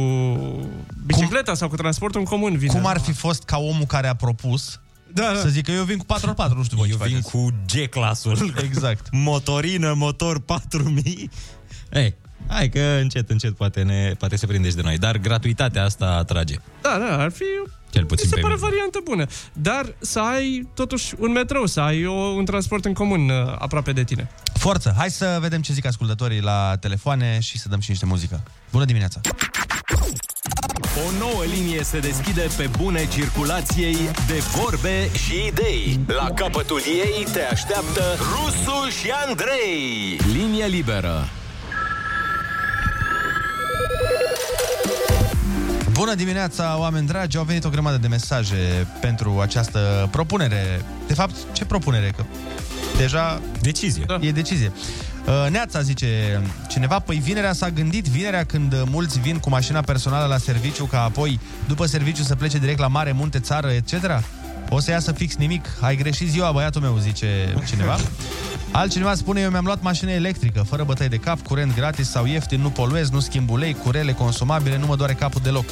bicicleta 1.07 1.55
sau 1.55 1.69
cu 1.69 1.77
transportul 1.77 2.21
în 2.21 2.27
comun. 2.27 2.57
Vine. 2.57 2.73
Cum 2.73 2.87
ar 2.87 3.01
fi 3.01 3.13
fost 3.13 3.43
ca 3.43 3.57
omul 3.59 3.85
care 3.87 4.09
a 4.09 4.15
propus 4.15 4.81
Da, 5.13 5.23
da. 5.35 5.41
să 5.41 5.49
zică 5.49 5.71
eu 5.71 5.85
vin 5.85 5.97
cu 5.99 6.05
4x4, 6.05 6.51
nu 6.57 6.63
știu 6.65 6.77
voi 6.77 6.89
Eu 6.91 6.97
ce 6.99 7.05
vin 7.05 7.21
faceți. 7.21 7.31
cu 7.31 7.53
G-clasul. 7.67 8.55
Exact. 8.65 9.07
Motorină, 9.29 9.93
motor 9.97 10.41
4000. 10.41 11.31
Ei, 11.93 12.15
Hai 12.49 12.69
că 12.69 12.81
încet, 13.01 13.31
încet 13.31 13.57
poate, 13.57 13.83
ne, 13.83 14.13
poate 14.19 14.37
se 14.37 14.47
prindești 14.47 14.77
de 14.77 14.83
noi. 14.83 14.99
Dar 14.99 15.19
gratuitatea 15.19 15.85
asta 15.85 16.07
atrage. 16.07 16.55
Da, 16.83 16.99
da, 17.09 17.19
ar 17.19 17.31
fi 17.31 17.45
Cel 17.91 18.05
puțin 18.05 18.25
mi 18.25 18.31
se 18.31 18.35
pe 18.35 18.41
pare 18.41 18.55
mine. 18.55 18.67
variantă 18.69 18.99
bună. 19.05 19.27
Dar 19.53 19.95
să 19.99 20.19
ai 20.21 20.69
totuși 20.75 21.15
un 21.19 21.33
metrou, 21.33 21.67
să 21.67 21.81
ai 21.81 22.07
o, 22.07 22.13
un 22.13 22.45
transport 22.45 22.85
în 22.85 22.93
comun 22.93 23.29
uh, 23.29 23.55
aproape 23.59 23.93
de 23.93 24.05
tine. 24.05 24.31
Forță! 24.55 24.95
Hai 24.97 25.11
să 25.11 25.39
vedem 25.41 25.61
ce 25.61 25.73
zic 25.73 25.87
ascultătorii 25.87 26.41
la 26.41 26.77
telefoane 26.81 27.39
și 27.41 27.59
să 27.59 27.69
dăm 27.69 27.81
și 27.81 27.91
niște 27.91 28.07
muzică. 28.07 28.43
Bună 28.71 28.85
dimineața! 28.85 29.21
O 31.07 31.19
nouă 31.19 31.43
linie 31.55 31.83
se 31.83 31.99
deschide 31.99 32.47
pe 32.57 32.69
bune 32.79 33.09
circulației 33.09 33.97
de 34.27 34.43
vorbe 34.57 35.11
și 35.13 35.47
idei. 35.47 36.01
La 36.07 36.31
capătul 36.31 36.81
ei 36.87 37.27
te 37.33 37.43
așteaptă 37.43 38.03
Rusu 38.19 38.89
și 39.01 39.11
Andrei. 39.27 40.19
Linie 40.33 40.67
liberă. 40.67 41.29
Bună 45.99 46.15
dimineața, 46.15 46.77
oameni 46.79 47.07
dragi! 47.07 47.37
Au 47.37 47.45
venit 47.45 47.65
o 47.65 47.69
grămadă 47.69 47.97
de 47.97 48.09
mesaje 48.09 48.87
pentru 49.01 49.39
această 49.41 50.09
propunere. 50.11 50.83
De 51.07 51.15
fapt, 51.15 51.35
ce 51.53 51.65
propunere? 51.65 52.13
Că 52.17 52.25
deja... 52.97 53.41
Decizie. 53.61 54.05
Da. 54.07 54.19
E 54.21 54.33
decizie. 54.33 54.73
Uh, 55.27 55.51
Neața 55.51 55.81
zice 55.81 56.41
cineva, 56.69 56.99
păi 56.99 57.17
vinerea 57.17 57.53
s-a 57.53 57.71
gândit, 57.71 58.05
vinerea 58.05 58.45
când 58.45 58.73
uh, 58.73 58.83
mulți 58.91 59.21
vin 59.21 59.39
cu 59.39 59.51
mașina 59.51 59.81
personală 59.81 60.27
la 60.27 60.39
serviciu, 60.39 60.85
ca 60.85 61.03
apoi, 61.03 61.41
după 61.67 61.87
serviciu, 61.87 62.23
să 62.23 62.35
plece 62.35 62.59
direct 62.59 62.79
la 62.79 62.87
mare, 62.89 63.13
munte, 63.13 63.39
țară, 63.41 63.69
etc. 63.69 64.23
O 64.69 64.81
să 64.81 64.91
iasă 64.91 65.13
fix 65.13 65.37
nimic. 65.37 65.67
Ai 65.81 65.97
greșit 65.97 66.29
ziua, 66.29 66.51
băiatul 66.53 66.81
meu, 66.81 66.97
zice 66.99 67.55
cineva. 67.67 67.97
Altcineva 68.71 69.15
spune, 69.15 69.41
eu 69.41 69.51
mi-am 69.51 69.65
luat 69.65 69.83
mașină 69.83 70.11
electrică, 70.11 70.63
fără 70.69 70.85
bătăi 70.85 71.09
de 71.09 71.17
cap, 71.17 71.41
curent 71.41 71.75
gratis 71.75 72.11
sau 72.11 72.27
ieftin, 72.27 72.61
nu 72.61 72.71
poluez, 72.71 73.11
nu 73.11 73.21
schimb 73.21 73.51
ulei, 73.51 73.75
curele 73.75 74.13
consumabile, 74.13 74.79
nu 74.79 74.87
mă 74.87 74.97
doare 74.97 75.13
capul 75.13 75.41
deloc. 75.45 75.65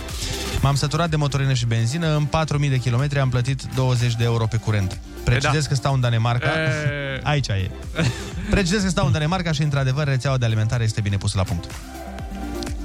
M-am 0.61 0.75
săturat 0.75 1.11
de 1.11 1.17
motorină 1.17 1.53
și 1.53 1.67
benzină, 1.67 2.17
în 2.17 2.25
4000 2.25 2.69
de 2.69 2.77
kilometri 2.77 3.19
am 3.19 3.29
plătit 3.29 3.63
20 3.75 4.15
de 4.15 4.25
euro 4.25 4.47
pe 4.47 4.57
curent. 4.57 4.99
Precizez 5.25 5.63
da. 5.63 5.69
că 5.69 5.75
stau 5.75 5.95
în 5.95 6.01
Danemarca. 6.01 6.49
E... 6.49 7.21
Aici 7.33 7.49
e. 7.49 7.71
Precizez 8.51 8.83
că 8.83 8.89
stau 8.89 9.07
în 9.07 9.13
Danemarca 9.13 9.53
și, 9.53 9.63
într-adevăr, 9.63 10.07
rețeaua 10.07 10.39
de 10.39 10.45
alimentare 10.45 10.85
este 10.85 11.01
bine 11.01 11.17
pusă 11.17 11.35
la 11.37 11.43
punct. 11.43 11.71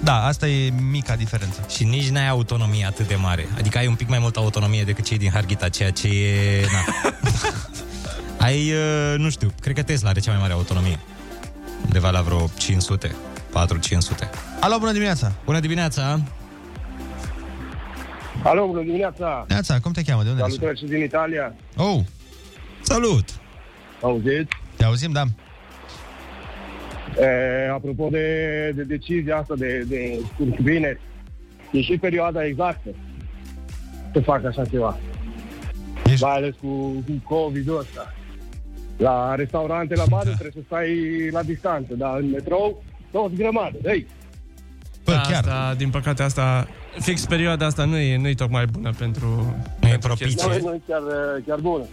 Da, 0.03 0.25
asta 0.25 0.47
e 0.47 0.73
mica 0.89 1.15
diferență. 1.15 1.65
Și 1.69 1.83
nici 1.83 2.09
n-ai 2.09 2.27
autonomie 2.27 2.85
atât 2.85 3.07
de 3.07 3.15
mare. 3.15 3.47
Adică 3.57 3.77
ai 3.77 3.87
un 3.87 3.95
pic 3.95 4.07
mai 4.07 4.19
multă 4.19 4.39
autonomie 4.39 4.83
decât 4.83 5.05
cei 5.05 5.17
din 5.17 5.31
Harghita, 5.31 5.69
ceea 5.69 5.91
ce 5.91 6.07
e... 6.07 6.65
Na. 6.71 7.11
ai, 8.41 8.71
uh, 8.71 9.17
nu 9.17 9.29
știu, 9.29 9.51
cred 9.61 9.75
că 9.75 9.83
Tesla 9.83 10.09
are 10.09 10.19
cea 10.19 10.31
mai 10.31 10.39
mare 10.41 10.53
autonomie. 10.53 10.99
Undeva 11.85 12.09
la 12.09 12.21
vreo 12.21 12.49
500, 12.57 13.07
4-500. 13.07 13.11
Alo, 14.59 14.77
bună 14.79 14.91
dimineața! 14.91 15.31
Bună 15.45 15.59
dimineața! 15.59 16.19
Alo, 18.43 18.65
bună 18.65 18.81
dimineața! 18.81 19.45
Neața, 19.47 19.79
cum 19.79 19.91
te 19.91 20.01
cheamă? 20.03 20.23
De 20.23 20.29
unde 20.29 20.41
ești? 20.45 20.57
Salutări 20.57 20.79
și 20.79 20.85
din 20.85 21.03
Italia. 21.03 21.55
Oh, 21.75 21.99
Salut! 22.81 23.29
Auziți? 24.01 24.57
te 24.75 24.85
auzim, 24.85 25.11
da. 25.11 25.23
E, 27.19 27.69
apropo 27.69 28.07
de, 28.11 28.71
de 28.75 28.83
decizia 28.83 29.37
asta 29.37 29.53
de, 29.57 29.85
de 29.87 30.19
vineri, 30.59 30.99
e 31.71 31.81
și 31.81 31.97
perioada 31.97 32.45
exactă 32.45 32.89
să 34.13 34.19
fac 34.19 34.45
așa 34.45 34.65
ceva. 34.65 34.97
Ești... 36.05 36.23
Mai 36.23 36.35
ales 36.35 36.55
cu, 36.61 36.67
cu 37.05 37.35
COVID-ul 37.35 37.77
ăsta. 37.79 38.13
La 39.01 39.35
restaurante, 39.35 39.95
la 39.95 40.03
bare, 40.09 40.29
trebuie 40.29 40.51
să 40.55 40.59
stai 40.65 40.89
la 41.31 41.43
distanță, 41.43 41.93
dar 41.93 42.17
în 42.19 42.29
metrou, 42.29 42.83
toți 43.11 43.35
grămadă. 43.35 43.77
Ei, 43.85 44.07
Bă, 45.03 45.11
da, 45.11 45.21
chiar. 45.21 45.33
Asta, 45.33 45.73
din 45.77 45.89
păcate, 45.89 46.23
asta, 46.23 46.67
fix 46.99 47.25
perioada 47.25 47.65
asta 47.65 47.85
nu 47.85 47.97
e, 47.97 48.17
nu 48.17 48.27
e 48.27 48.33
tocmai 48.33 48.65
bună 48.65 48.91
pentru... 48.97 49.27
Nu 49.79 49.87
e 49.87 49.89
pentru 49.89 50.07
propice. 50.07 50.25
chestia. 50.25 50.47
nu, 50.57 50.67
nu 50.67 50.73
e 50.73 50.81
chiar, 50.87 51.01
chiar 51.47 51.59
bună. 51.59 51.83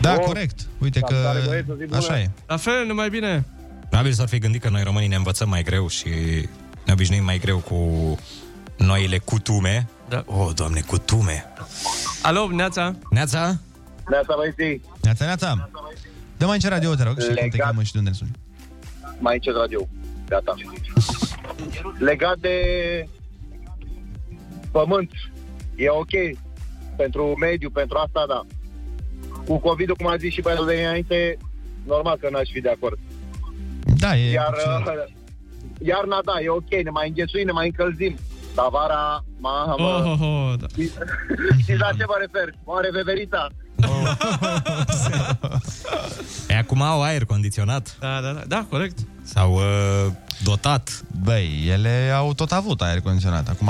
Da, 0.00 0.14
Bun. 0.14 0.24
corect. 0.24 0.60
Uite 0.78 1.00
că 1.00 1.14
Salutare, 1.14 1.46
băieți, 1.48 1.70
o 1.70 1.74
zi 1.74 1.84
bună. 1.84 1.96
așa 1.96 2.18
e. 2.18 2.30
La 2.46 2.56
fel, 2.56 2.86
numai 2.86 3.08
bine. 3.08 3.44
Probabil 3.88 4.12
s-ar 4.12 4.28
fi 4.28 4.38
gândit 4.38 4.62
că 4.62 4.68
noi 4.68 4.82
românii 4.82 5.08
ne 5.08 5.14
învățăm 5.16 5.48
mai 5.48 5.62
greu 5.62 5.88
și 5.88 6.08
ne 6.86 6.92
obișnuim 6.92 7.24
mai 7.24 7.38
greu 7.38 7.58
cu 7.58 7.78
noile 8.76 9.18
cutume. 9.18 9.88
Da. 10.08 10.24
Oh, 10.26 10.50
doamne, 10.54 10.80
cutume! 10.86 11.44
Alo, 12.22 12.48
Neața? 12.52 12.94
Neața? 13.10 13.58
Neața, 14.08 14.34
băieții, 14.36 14.82
Neața, 15.02 15.24
neața. 15.24 15.68
Dă 16.36 16.46
mai 16.46 16.58
ce 16.58 16.68
radio, 16.68 16.94
te 16.94 17.02
rog, 17.02 17.20
și 17.20 17.26
cum 17.26 17.34
te 17.34 17.40
Legat. 17.40 17.60
cheamă 17.66 17.82
și 17.82 17.92
de 17.92 17.98
unde 17.98 18.10
ne 18.10 18.16
suni. 18.16 18.30
mai 19.18 19.34
încet 19.34 19.54
radio. 19.56 19.88
Gata. 20.28 20.54
Legat 21.98 22.38
de 22.38 22.54
pământ, 24.70 25.10
e 25.76 25.88
ok 25.88 26.10
pentru 26.96 27.36
mediu, 27.40 27.70
pentru 27.70 27.98
asta, 27.98 28.24
da. 28.28 28.40
Cu 29.46 29.58
COVID-ul, 29.58 29.96
cum 29.96 30.06
a 30.06 30.16
zis 30.16 30.32
și 30.32 30.40
băiatul 30.40 30.66
de 30.66 30.74
înainte, 30.74 31.36
normal 31.86 32.16
că 32.16 32.28
n-aș 32.30 32.48
fi 32.52 32.60
de 32.60 32.70
acord. 32.70 32.98
Da, 33.98 34.16
e... 34.16 34.30
Iar 34.30 34.52
uh, 34.52 35.04
iarna, 35.82 36.20
da, 36.24 36.32
e 36.42 36.48
ok, 36.48 36.70
ne 36.82 36.90
mai 36.90 37.08
înghețuim, 37.08 37.46
ne 37.46 37.52
mai 37.52 37.66
încălzim. 37.66 38.16
Dar 38.54 38.66
vara, 38.70 39.24
mamă, 39.38 39.74
Oh, 39.78 40.10
oh, 40.12 40.20
oh, 40.20 40.54
da. 40.60 40.66
știți 41.62 41.78
la 41.78 41.88
ce 41.98 42.04
mă 42.06 42.16
refer? 42.20 42.54
Oare 42.64 42.88
veverița? 42.92 43.46
E 46.48 46.56
acum 46.56 46.82
au 46.82 47.02
aer 47.02 47.24
condiționat 47.24 47.96
Da, 48.00 48.20
da, 48.20 48.32
da, 48.32 48.42
da, 48.46 48.66
corect. 48.70 48.98
sau 49.22 49.52
uh, 49.54 49.62
dotat. 50.42 51.02
Băi, 51.22 51.64
ele 51.68 52.12
au 52.16 52.34
tot 52.34 52.52
avut 52.52 52.80
aer 52.82 53.00
condiționat. 53.00 53.48
Acum 53.48 53.68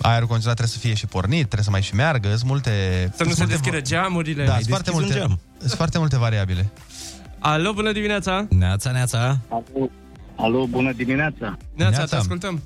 aerul 0.00 0.26
condiționat 0.26 0.56
trebuie 0.56 0.68
să 0.68 0.78
fie 0.86 0.94
și 0.94 1.06
pornit, 1.06 1.38
trebuie 1.38 1.62
să 1.64 1.70
mai 1.70 1.82
și 1.82 1.94
meargă, 1.94 2.28
sunt 2.28 2.50
multe... 2.50 2.70
Să 3.16 3.24
nu 3.24 3.30
sunt 3.30 3.30
se 3.30 3.38
multe 3.44 3.52
deschidă 3.56 3.80
geamurile. 3.80 4.44
Da, 4.44 4.52
Ai 4.54 4.58
sunt 4.62 4.68
foarte, 4.70 4.90
deschis 4.90 5.08
un 5.08 5.12
multe, 5.14 5.18
geam. 5.28 5.38
sunt 5.58 5.72
foarte 5.72 5.98
multe 5.98 6.18
variabile. 6.18 6.70
Alo, 7.38 7.72
bună 7.72 7.92
dimineața! 7.92 8.46
Neața, 8.50 8.90
neața. 8.90 9.38
Alo, 9.48 9.90
alo, 10.36 10.66
bună 10.66 10.92
dimineața! 10.92 11.56
Neața, 11.74 11.96
Neața. 11.96 12.04
te 12.04 12.16
ascultăm. 12.16 12.62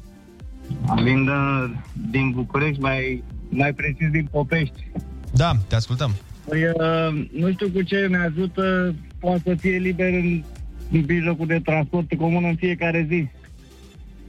Vin 1.03 1.29
uh, 1.29 1.71
din 2.11 2.31
București, 2.31 2.81
mai, 2.81 3.23
mai 3.49 3.73
precis 3.73 4.11
din 4.11 4.29
Popești. 4.31 4.91
Da, 5.33 5.53
te 5.67 5.75
ascultăm. 5.75 6.15
Păi, 6.49 6.63
uh, 6.65 7.27
nu 7.33 7.51
știu 7.53 7.69
cu 7.71 7.83
ce 7.83 8.07
ne 8.07 8.17
ajută, 8.19 8.95
poate 9.21 9.43
să 9.45 9.55
fie 9.55 9.77
liber 9.77 10.09
în, 10.13 10.43
în 10.93 11.05
mijlocul 11.09 11.47
de 11.47 11.61
transport 11.65 12.15
comun 12.15 12.45
în 12.45 12.57
fiecare 12.57 13.07
zi. 13.09 13.29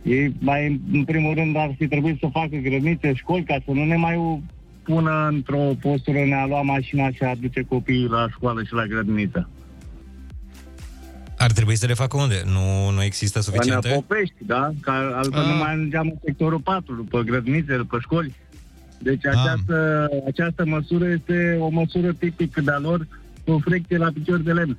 Ei, 0.04 0.36
mai, 0.40 0.82
în 0.92 1.04
primul 1.04 1.34
rând, 1.34 1.56
ar 1.56 1.76
fi 1.78 1.88
trebuit 1.88 2.20
să 2.20 2.28
facă 2.32 2.56
grădinițe, 2.56 3.14
școli, 3.14 3.44
ca 3.44 3.56
să 3.66 3.72
nu 3.72 3.86
ne 3.86 3.96
mai 3.96 4.42
pună 4.84 5.28
într-o 5.32 5.72
postură 5.82 6.18
în 6.18 6.34
a 6.34 6.46
lua 6.46 6.62
mașina 6.62 7.12
și 7.12 7.24
a 7.24 7.30
aduce 7.30 7.62
copiii 7.62 8.08
la 8.08 8.28
școală 8.30 8.64
și 8.64 8.74
la 8.74 8.86
grădiniță. 8.86 9.50
Ar 11.38 11.52
trebui 11.52 11.76
să 11.76 11.86
le 11.86 11.94
facă 11.94 12.18
unde? 12.18 12.42
Nu, 12.46 12.90
nu 12.90 13.04
există 13.04 13.38
În 13.38 13.44
suficiente? 13.44 13.90
Popești, 13.90 14.36
da? 14.46 14.72
Ca 14.82 15.12
altfel 15.16 15.42
Ah. 15.42 15.48
nu 15.48 15.56
mai 15.56 15.72
ajungeam 15.74 16.08
în 16.08 16.18
sectorul 16.24 16.60
4, 16.60 16.96
după 16.96 17.22
grădinițe, 17.22 17.76
după 17.76 18.00
școli. 18.02 18.34
Deci 19.06 19.26
Ah. 19.26 19.32
această, 19.36 20.08
această 20.28 20.66
măsură 20.66 21.06
este 21.08 21.58
o 21.60 21.70
măsură 21.70 22.14
tipică 22.14 22.62
de-a 22.62 22.78
lor, 22.78 23.08
o 23.46 23.60
frecție 23.60 23.98
la 23.98 24.10
picior 24.14 24.40
de 24.40 24.52
lemn. 24.52 24.78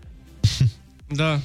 Da. 1.23 1.39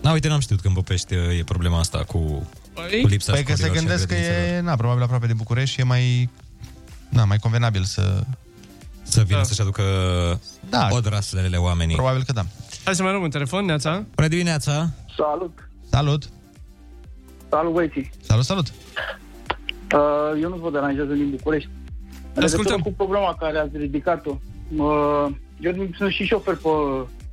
Na, 0.00 0.12
uite, 0.12 0.28
n-am 0.28 0.40
știut 0.40 0.60
că 0.60 0.68
în 0.68 0.74
Popești 0.74 1.14
uh, 1.14 1.38
e 1.38 1.44
problema 1.44 1.78
asta 1.78 1.98
cu, 2.04 2.48
Păi, 2.74 3.00
cu 3.00 3.06
lipsa 3.06 3.32
Păi 3.32 3.42
că 3.42 3.54
se 3.54 3.62
școlilor 3.62 3.76
și 3.76 3.78
a 3.78 3.80
gândesc 3.80 4.06
că 4.08 4.14
grădinițelor. 4.14 4.58
e, 4.58 4.60
na, 4.60 4.76
probabil 4.76 5.02
aproape 5.02 5.26
de 5.26 5.32
București 5.32 5.74
și 5.74 5.80
e 5.80 5.84
mai, 5.84 6.30
na, 7.08 7.24
mai 7.24 7.38
convenabil 7.38 7.82
să... 7.82 8.22
Să 9.02 9.22
vină 9.22 9.36
Da. 9.38 9.42
să-și 9.44 9.60
aducă 9.60 9.82
Da. 10.70 10.88
odraslele 10.90 11.56
oamenii. 11.56 11.94
Probabil 11.94 12.22
că 12.24 12.32
da. 12.32 12.44
hai 12.84 12.94
să 12.94 13.02
mai 13.02 13.10
luăm 13.10 13.22
un 13.24 13.30
telefon, 13.30 13.64
Neața. 13.64 14.04
Bună 14.14 14.28
dimineața! 14.28 14.90
Salut! 15.16 15.68
Salut! 15.90 16.28
Salut, 17.50 17.72
băieții! 17.72 18.10
Salut, 18.22 18.44
salut! 18.44 18.72
Uh, 19.92 20.40
eu 20.42 20.48
nu 20.48 20.56
vă 20.56 20.70
deranjează 20.70 21.12
din 21.12 21.30
București. 21.30 21.68
În 22.34 22.42
Ascultăm. 22.42 22.72
legătură 22.72 22.82
cu 22.82 22.92
problema 23.04 23.34
care 23.38 23.58
ați 23.58 23.76
ridicat-o, 23.76 24.38
uh, 24.76 25.26
eu 25.60 25.72
sunt 25.96 26.10
și 26.12 26.24
șofer 26.24 26.58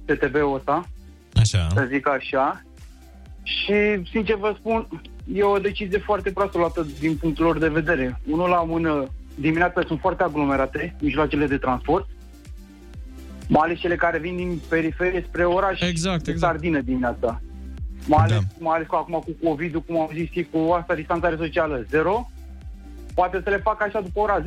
pe 0.05 0.13
TTV-ul 0.15 0.55
ăsta, 0.55 0.87
Așa. 1.33 1.67
să 1.73 1.87
zic 1.91 2.07
așa, 2.07 2.63
și, 3.43 3.73
sincer 4.11 4.35
vă 4.35 4.53
spun, 4.57 4.87
e 5.33 5.43
o 5.43 5.57
decizie 5.57 5.97
foarte 5.97 6.31
proastă 6.31 6.57
luată 6.57 6.87
din 6.99 7.15
punctul 7.17 7.45
lor 7.45 7.57
de 7.57 7.67
vedere. 7.67 8.21
Unul 8.29 8.49
la 8.49 8.63
mână, 8.63 9.07
dimineața 9.35 9.81
sunt 9.87 9.99
foarte 9.99 10.23
aglomerate 10.23 10.95
mijloacele 11.01 11.45
de 11.47 11.57
transport, 11.57 12.07
mai 13.47 13.61
ales 13.65 13.79
cele 13.79 13.95
care 13.95 14.17
vin 14.17 14.35
din 14.35 14.59
periferie 14.69 15.23
spre 15.27 15.45
oraș, 15.45 15.81
Exact, 15.81 16.23
de 16.23 16.31
exact. 16.31 16.51
sardină 16.51 16.79
dimineața. 16.79 17.41
Mai 18.07 18.23
ales, 18.23 18.37
Da. 18.37 18.43
mai 18.59 18.75
ales 18.75 18.87
că 18.87 18.95
acum 18.95 19.13
cu 19.13 19.47
COVID-ul, 19.49 19.81
cum 19.81 19.99
am 19.99 20.09
zis, 20.13 20.29
și 20.29 20.47
cu 20.51 20.71
asta 20.71 20.95
distanțare 20.95 21.35
socială 21.35 21.85
zero, 21.89 22.29
poate 23.13 23.41
să 23.43 23.49
le 23.49 23.57
facă 23.57 23.83
așa 23.87 24.01
după 24.01 24.19
ora 24.19 24.41
10-11, 24.41 24.45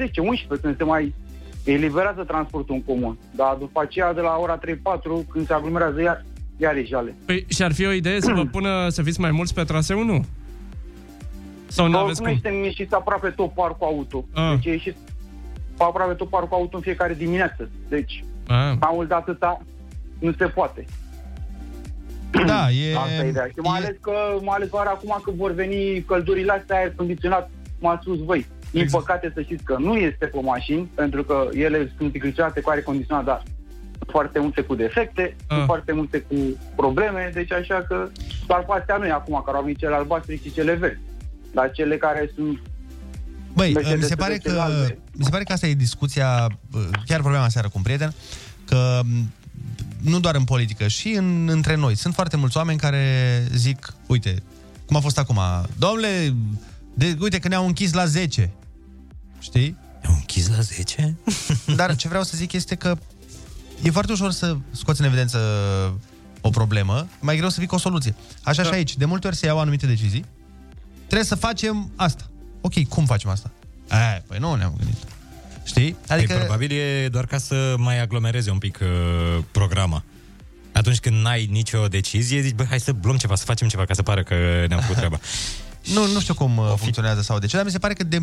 când 0.62 0.76
se 0.76 0.84
mai 0.84 1.14
eliberează 1.64 2.22
transportul 2.24 2.74
în 2.74 2.82
comun. 2.82 3.18
Dar 3.34 3.56
după 3.58 3.80
aceea, 3.80 4.12
de 4.12 4.20
la 4.20 4.36
ora 4.40 4.58
3-4, 4.58 4.60
când 5.28 5.46
se 5.46 5.52
aglomerează 5.52 6.00
iar, 6.02 6.24
iar 6.56 6.74
e 6.76 6.84
jale. 6.84 7.14
Păi 7.26 7.46
și 7.48 7.62
ar 7.62 7.72
fi 7.72 7.86
o 7.86 7.90
idee 7.90 8.20
să 8.20 8.32
vă 8.32 8.44
pună 8.44 8.88
să 8.88 9.02
fiți 9.02 9.20
mai 9.20 9.30
mulți 9.30 9.54
pe 9.54 9.62
traseu, 9.64 10.02
nu? 10.04 10.24
Sau 11.66 11.88
nu 11.88 11.98
aveți 11.98 12.20
Nu 12.20 12.26
cum? 12.26 12.34
este 12.34 12.48
ieșit 12.64 12.92
aproape 12.92 13.28
tot 13.28 13.52
parcul 13.52 13.86
auto. 13.86 14.24
Ah. 14.34 14.52
Deci 14.54 14.64
e 14.66 14.70
ieșit 14.70 14.96
aproape 15.78 16.12
tot 16.12 16.28
parcul 16.28 16.56
auto 16.56 16.76
în 16.76 16.82
fiecare 16.82 17.14
dimineață. 17.14 17.70
Deci, 17.88 18.24
Ah. 18.48 18.72
mai 18.80 18.90
mult 18.92 19.08
de 19.08 19.14
atâta, 19.14 19.60
nu 20.18 20.32
se 20.38 20.44
poate. 20.46 20.84
Da, 22.46 22.70
e... 22.70 22.96
Asta 22.96 23.24
e 23.24 23.28
ideea. 23.28 23.46
Și 23.46 23.58
mai 23.62 23.78
ales 23.78 23.96
că, 24.00 24.12
mai 24.42 24.54
ales 24.56 24.68
oare 24.72 24.88
acum 24.88 25.20
că 25.24 25.30
vor 25.36 25.52
veni 25.52 26.02
căldurile 26.06 26.52
astea, 26.52 26.76
aer 26.76 26.92
condiționat, 26.96 27.50
cum 27.82 27.90
ați 27.90 28.02
spus 28.04 28.18
voi. 28.18 28.46
Din 28.70 28.80
Exact. 28.80 29.04
păcate 29.04 29.30
să 29.34 29.40
știți 29.42 29.64
că 29.64 29.76
nu 29.78 29.94
este 29.96 30.26
pe 30.26 30.40
mașini, 30.42 30.90
pentru 30.94 31.22
că 31.24 31.48
ele 31.52 31.92
sunt 31.96 32.14
încriționate 32.14 32.60
cu 32.60 32.70
aer 32.70 32.82
condiționat, 32.82 33.24
dar 33.24 33.42
sunt 33.98 34.10
foarte 34.10 34.38
multe 34.38 34.60
cu 34.62 34.74
defecte, 34.74 35.36
Ah. 35.38 35.54
sunt 35.56 35.64
foarte 35.66 35.92
multe 35.92 36.18
cu 36.20 36.34
probleme, 36.76 37.30
deci 37.34 37.52
așa 37.52 37.84
că 37.88 38.08
doar 38.46 38.64
pe 38.64 38.72
astea 38.78 38.96
nu 38.96 39.06
e 39.06 39.10
acum, 39.10 39.42
care 39.44 39.56
au 39.56 39.62
venit 39.62 39.78
cele 39.78 39.94
albastre 39.94 40.34
și 40.36 40.52
cele 40.52 40.74
verzi. 40.74 41.00
Dar 41.54 41.70
cele 41.70 41.96
care 41.96 42.30
sunt 42.34 42.60
Băi, 43.54 43.72
Mercedes 43.72 43.98
mi 44.00 44.04
se, 44.06 44.14
pare 44.14 44.38
cele 44.38 44.54
că, 44.54 44.60
albe. 44.60 44.98
mi 45.12 45.24
se 45.24 45.30
pare 45.30 45.44
că 45.44 45.52
asta 45.52 45.66
e 45.66 45.74
discuția, 45.74 46.46
chiar 47.06 47.20
vorbeam 47.20 47.42
aseară 47.42 47.66
cu 47.68 47.72
un 47.76 47.82
prieten, 47.82 48.12
că 48.66 49.00
m, 49.04 49.30
nu 50.10 50.20
doar 50.20 50.34
în 50.34 50.44
politică, 50.44 50.86
și 50.88 51.08
în, 51.08 51.48
între 51.48 51.74
noi. 51.76 51.94
Sunt 51.96 52.14
foarte 52.14 52.36
mulți 52.36 52.56
oameni 52.56 52.78
care 52.78 53.06
zic, 53.54 53.92
uite, 54.06 54.34
cum 54.86 54.96
a 54.96 55.00
fost 55.00 55.18
acum, 55.18 55.38
domnule, 55.78 56.34
de, 56.94 57.16
uite 57.20 57.38
că 57.38 57.48
ne-au 57.48 57.66
închis 57.66 57.92
la 57.92 58.06
10. 58.06 58.50
Știi? 59.38 59.76
Ne-au 60.02 60.14
închis 60.14 60.48
la 60.48 60.60
10? 60.60 61.16
Dar 61.76 61.96
ce 61.96 62.08
vreau 62.08 62.22
să 62.22 62.36
zic 62.36 62.52
este 62.52 62.74
că 62.74 62.96
e 63.82 63.90
foarte 63.90 64.12
ușor 64.12 64.30
să 64.30 64.56
scoți 64.70 65.00
în 65.00 65.06
evidență 65.06 65.38
o 66.40 66.50
problemă, 66.50 67.08
mai 67.20 67.36
greu 67.36 67.48
să 67.48 67.56
vii 67.58 67.68
cu 67.68 67.74
o 67.74 67.78
soluție. 67.78 68.14
Așa 68.42 68.62
Da. 68.62 68.68
și 68.68 68.74
aici, 68.74 68.96
de 68.96 69.04
multe 69.04 69.26
ori 69.26 69.36
se 69.36 69.46
iau 69.46 69.58
anumite 69.60 69.86
decizii, 69.86 70.24
trebuie 71.06 71.24
să 71.24 71.34
facem 71.34 71.90
asta. 71.96 72.30
Ok, 72.60 72.88
cum 72.88 73.04
facem 73.06 73.30
asta? 73.30 73.50
Aia, 73.88 74.22
păi 74.26 74.38
nu 74.38 74.54
ne-am 74.54 74.74
gândit. 74.78 74.96
Știi? 75.64 75.96
Adică... 76.08 76.32
Păi, 76.32 76.42
probabil 76.42 76.70
e 76.70 77.08
doar 77.08 77.26
ca 77.26 77.38
să 77.38 77.74
mai 77.78 78.00
aglomereze 78.00 78.50
un 78.50 78.58
pic 78.58 78.78
uh, 78.82 79.44
programa. 79.50 80.04
Atunci 80.72 80.98
când 80.98 81.16
n-ai 81.16 81.48
nicio 81.50 81.88
decizie, 81.88 82.40
zici, 82.40 82.54
bă, 82.54 82.64
hai 82.68 82.80
să 82.80 82.94
luăm 83.02 83.16
ceva, 83.16 83.34
să 83.34 83.44
facem 83.44 83.68
ceva, 83.68 83.84
ca 83.84 83.94
să 83.94 84.02
pară 84.02 84.22
că 84.22 84.34
ne-am 84.68 84.80
făcut 84.80 84.96
treaba. 84.96 85.18
Nu, 85.84 86.06
nu 86.06 86.20
știu 86.20 86.34
cum 86.34 86.56
uh, 86.56 86.72
funcționează 86.76 87.22
sau 87.22 87.38
de 87.38 87.46
ce, 87.46 87.56
dar 87.56 87.64
mi 87.64 87.70
se 87.70 87.78
pare 87.78 87.94
că 87.94 88.04
de 88.04 88.22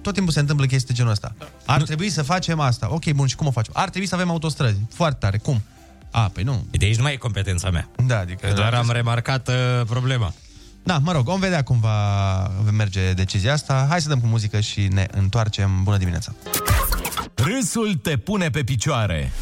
tot 0.00 0.14
timpul 0.14 0.32
se 0.32 0.40
întâmplă 0.40 0.66
chestii 0.66 0.88
de 0.88 0.94
genul 0.94 1.12
ăsta. 1.12 1.34
Ar 1.66 1.78
nu. 1.78 1.84
trebui 1.84 2.10
să 2.10 2.22
facem 2.22 2.60
asta. 2.60 2.88
Ok, 2.90 3.10
bun, 3.10 3.26
și 3.26 3.36
cum 3.36 3.46
o 3.46 3.50
facem? 3.50 3.72
Ar 3.76 3.88
trebui 3.88 4.08
să 4.08 4.14
avem 4.14 4.30
autostrăzi. 4.30 4.78
Foarte 4.94 5.16
tare. 5.20 5.38
Cum? 5.38 5.62
A, 6.10 6.28
păi 6.28 6.42
nu. 6.42 6.66
De 6.70 6.84
aici 6.84 6.96
nu 6.96 7.02
mai 7.02 7.12
e 7.12 7.16
competența 7.16 7.70
mea. 7.70 7.88
Da, 8.06 8.18
adică... 8.18 8.46
Că 8.46 8.52
doar 8.52 8.74
am 8.74 8.90
remarcat 8.90 9.48
uh, 9.48 9.54
problema. 9.86 10.34
Da, 10.82 10.98
mă 10.98 11.12
rog, 11.12 11.24
vom 11.24 11.40
vedea 11.40 11.62
cum 11.62 11.80
va 11.80 12.48
merge 12.70 13.12
decizia 13.12 13.52
asta. 13.52 13.86
Hai 13.88 14.00
să 14.00 14.08
dăm 14.08 14.20
cu 14.20 14.26
muzică 14.26 14.60
și 14.60 14.88
ne 14.92 15.06
întoarcem. 15.10 15.82
Bună 15.82 15.96
dimineața! 15.96 16.34
Râsul 17.34 17.94
te 17.94 18.16
pune 18.16 18.50
pe 18.50 18.62
picioare. 18.62 19.32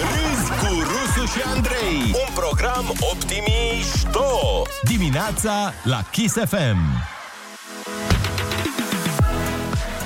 Râzi 0.00 0.50
cu 0.50 0.66
Rusu 0.66 1.11
și 1.34 1.42
Andrei. 1.54 2.14
Un 2.26 2.34
program 2.34 2.94
optimișto. 3.12 4.62
Dimineața 4.82 5.72
la 5.82 6.04
Kiss 6.10 6.34
FM. 6.34 6.78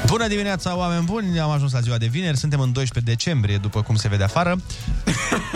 Bună 0.07 0.27
dimineața, 0.29 0.77
oameni 0.77 1.05
buni! 1.05 1.41
Am 1.41 1.51
ajuns 1.51 1.73
la 1.73 1.81
ziua 1.81 1.97
de 1.99 2.07
vineri, 2.07 2.37
suntem 2.37 2.61
în 2.61 2.73
12 2.73 3.13
decembrie, 3.13 3.57
după 3.57 3.83
cum 3.83 3.97
se 3.97 4.09
vede 4.09 4.23
afară. 4.23 4.57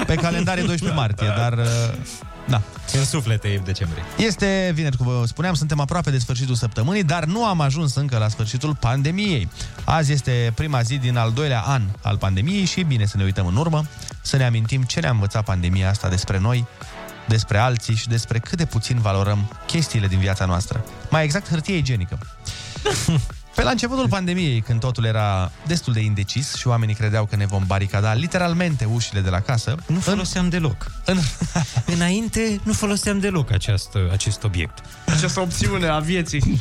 Pe 0.06 0.14
calendar 0.14 0.58
e 0.58 0.62
12 0.62 0.98
martie, 0.98 1.32
dar... 1.36 1.54
uh, 2.56 2.80
Da. 2.92 2.98
În 2.98 3.04
suflete 3.04 3.48
e 3.48 3.60
decembrie. 3.64 4.02
Este 4.16 4.70
vineri, 4.74 4.96
cum 4.96 5.06
vă 5.06 5.22
spuneam, 5.26 5.54
suntem 5.54 5.80
aproape 5.80 6.10
de 6.10 6.18
sfârșitul 6.18 6.54
săptămânii, 6.54 7.04
dar 7.04 7.24
nu 7.24 7.44
am 7.44 7.60
ajuns 7.60 7.94
încă 7.94 8.18
la 8.18 8.28
sfârșitul 8.28 8.76
pandemiei. 8.80 9.48
Azi 9.84 10.12
este 10.12 10.52
prima 10.54 10.82
zi 10.82 10.98
din 10.98 11.16
al 11.16 11.32
doilea 11.32 11.60
an 11.60 11.82
al 12.02 12.16
pandemiei 12.16 12.64
și 12.64 12.80
e 12.80 12.82
bine 12.82 13.06
să 13.06 13.16
ne 13.16 13.24
uităm 13.24 13.46
în 13.46 13.56
urmă, 13.56 13.84
să 14.20 14.36
ne 14.36 14.44
amintim 14.44 14.82
ce 14.82 15.00
ne-a 15.00 15.10
învățat 15.10 15.44
pandemia 15.44 15.88
asta 15.88 16.08
despre 16.08 16.38
noi, 16.38 16.66
despre 17.28 17.58
alții 17.58 17.94
și 17.94 18.08
despre 18.08 18.38
cât 18.38 18.58
de 18.58 18.64
puțin 18.64 18.98
valorăm 18.98 19.52
chestiile 19.66 20.06
din 20.06 20.18
viața 20.18 20.44
noastră. 20.44 20.84
Mai 21.10 21.24
exact, 21.24 21.48
hârtie 21.48 21.76
igienică. 21.76 22.18
Pe 23.54 23.62
la 23.62 23.70
începutul 23.70 24.08
pandemiei, 24.08 24.60
când 24.60 24.80
totul 24.80 25.04
era 25.04 25.50
destul 25.66 25.92
de 25.92 26.00
indecis 26.00 26.54
și 26.54 26.68
oamenii 26.68 26.94
credeau 26.94 27.24
că 27.24 27.36
ne 27.36 27.46
vom 27.46 27.64
baricada 27.66 28.12
literalmente 28.12 28.84
ușile 28.84 29.20
de 29.20 29.30
la 29.30 29.40
casă, 29.40 29.74
Nu 29.86 30.00
foloseam 30.00 30.48
deloc. 30.48 30.92
În... 31.04 31.18
Înainte 31.94 32.60
nu 32.62 32.72
foloseam 32.72 33.18
deloc 33.18 33.50
acest, 33.50 33.88
acest 34.12 34.44
obiect. 34.44 34.78
Această 35.06 35.40
opțiune 35.40 35.86
a 35.86 35.98
vieții. 35.98 36.60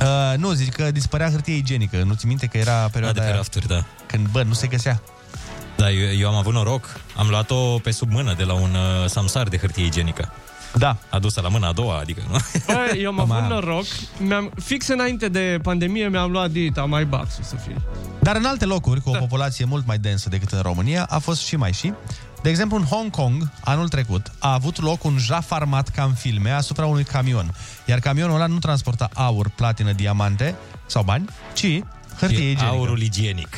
Uh, 0.00 0.36
nu, 0.36 0.52
zic 0.52 0.74
că 0.74 0.90
dispărea 0.90 1.30
hârtie 1.30 1.54
igienică. 1.54 2.02
Nu 2.02 2.14
ți 2.14 2.26
minte 2.26 2.46
că 2.46 2.58
era 2.58 2.88
perioada 2.92 3.14
de 3.14 3.20
pe 3.20 3.26
aia 3.26 3.36
rafturi, 3.36 3.66
da. 3.66 3.84
Când, 4.06 4.28
bă, 4.28 4.42
nu 4.42 4.52
se 4.52 4.66
găsea. 4.66 5.02
Da, 5.76 5.90
eu, 5.90 6.12
eu 6.18 6.28
am 6.28 6.34
avut 6.34 6.52
noroc. 6.52 7.00
Am 7.16 7.28
luat-o 7.28 7.78
pe 7.78 7.90
sub 7.90 8.10
mână 8.10 8.34
de 8.34 8.44
la 8.44 8.52
un 8.52 8.74
uh, 8.74 9.08
samsar 9.08 9.48
de 9.48 9.56
hârtie 9.58 9.84
igienică. 9.84 10.32
Da. 10.78 10.96
Adusă 11.10 11.40
la 11.40 11.48
mâna 11.48 11.68
a 11.68 11.72
doua, 11.72 11.98
adică, 11.98 12.22
nu? 12.30 12.36
Bă, 12.66 12.94
eu 12.96 13.08
am 13.10 13.20
avut 13.20 13.48
noroc. 13.50 13.84
Mi-am, 14.18 14.52
fix 14.62 14.88
înainte 14.88 15.28
de 15.28 15.58
pandemie 15.62 16.08
mi-am 16.08 16.30
luat 16.30 16.50
dita 16.50 16.84
mai 16.84 17.04
baxul 17.04 17.44
să 17.44 17.56
fie. 17.56 17.76
Dar 18.20 18.36
în 18.36 18.44
alte 18.44 18.64
locuri, 18.64 19.00
cu 19.00 19.10
o 19.10 19.18
populație 19.18 19.64
mult 19.64 19.86
mai 19.86 19.98
densă 19.98 20.28
decât 20.28 20.50
în 20.50 20.60
România, 20.60 21.06
a 21.10 21.18
fost 21.18 21.40
și 21.46 21.56
mai 21.56 21.72
și. 21.72 21.92
De 22.42 22.48
exemplu, 22.48 22.76
în 22.76 22.84
Hong 22.84 23.10
Kong, 23.10 23.50
anul 23.64 23.88
trecut, 23.88 24.32
a 24.38 24.52
avut 24.52 24.82
loc 24.82 25.04
un 25.04 25.16
jaf 25.18 25.50
armat 25.52 25.88
ca 25.88 26.02
în 26.02 26.12
filme 26.14 26.50
asupra 26.50 26.86
unui 26.86 27.04
camion. 27.04 27.54
Iar 27.86 27.98
camionul 27.98 28.34
ăla 28.34 28.46
nu 28.46 28.58
transporta 28.58 29.08
aur, 29.14 29.48
platină, 29.48 29.92
diamante 29.92 30.54
sau 30.86 31.02
bani, 31.02 31.24
ci 31.52 31.80
hârtie 32.18 32.38
E 32.38 32.50
igienică. 32.50 32.64
aurul 32.64 33.00
igienic. 33.00 33.56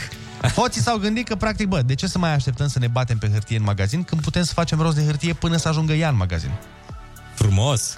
Hoții 0.56 0.80
s-au 0.80 0.96
gândit 0.96 1.28
că, 1.28 1.34
practic, 1.36 1.66
bă, 1.66 1.82
de 1.82 1.94
ce 1.94 2.06
să 2.06 2.18
mai 2.18 2.34
așteptăm 2.34 2.68
să 2.68 2.78
ne 2.78 2.86
batem 2.86 3.18
pe 3.18 3.28
hârtie 3.32 3.56
în 3.56 3.62
magazin 3.62 4.02
când 4.02 4.22
putem 4.22 4.42
să 4.42 4.52
facem 4.52 4.80
rost 4.80 4.96
de 4.96 5.04
hârtie 5.04 5.32
până 5.32 5.56
să 5.56 5.68
ajungă 5.68 5.92
ea 5.92 6.08
în 6.08 6.16
magazin? 6.16 6.50
Frumos! 7.40 7.96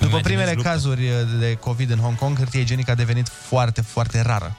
După 0.00 0.20
primele 0.20 0.54
cazuri 0.54 1.10
de 1.38 1.54
COVID 1.54 1.90
în 1.90 1.98
Hong 1.98 2.16
Kong, 2.16 2.38
hârtie 2.38 2.60
igienică 2.60 2.90
a 2.90 2.94
devenit 2.94 3.28
foarte, 3.28 3.80
foarte 3.80 4.20
rară. 4.20 4.56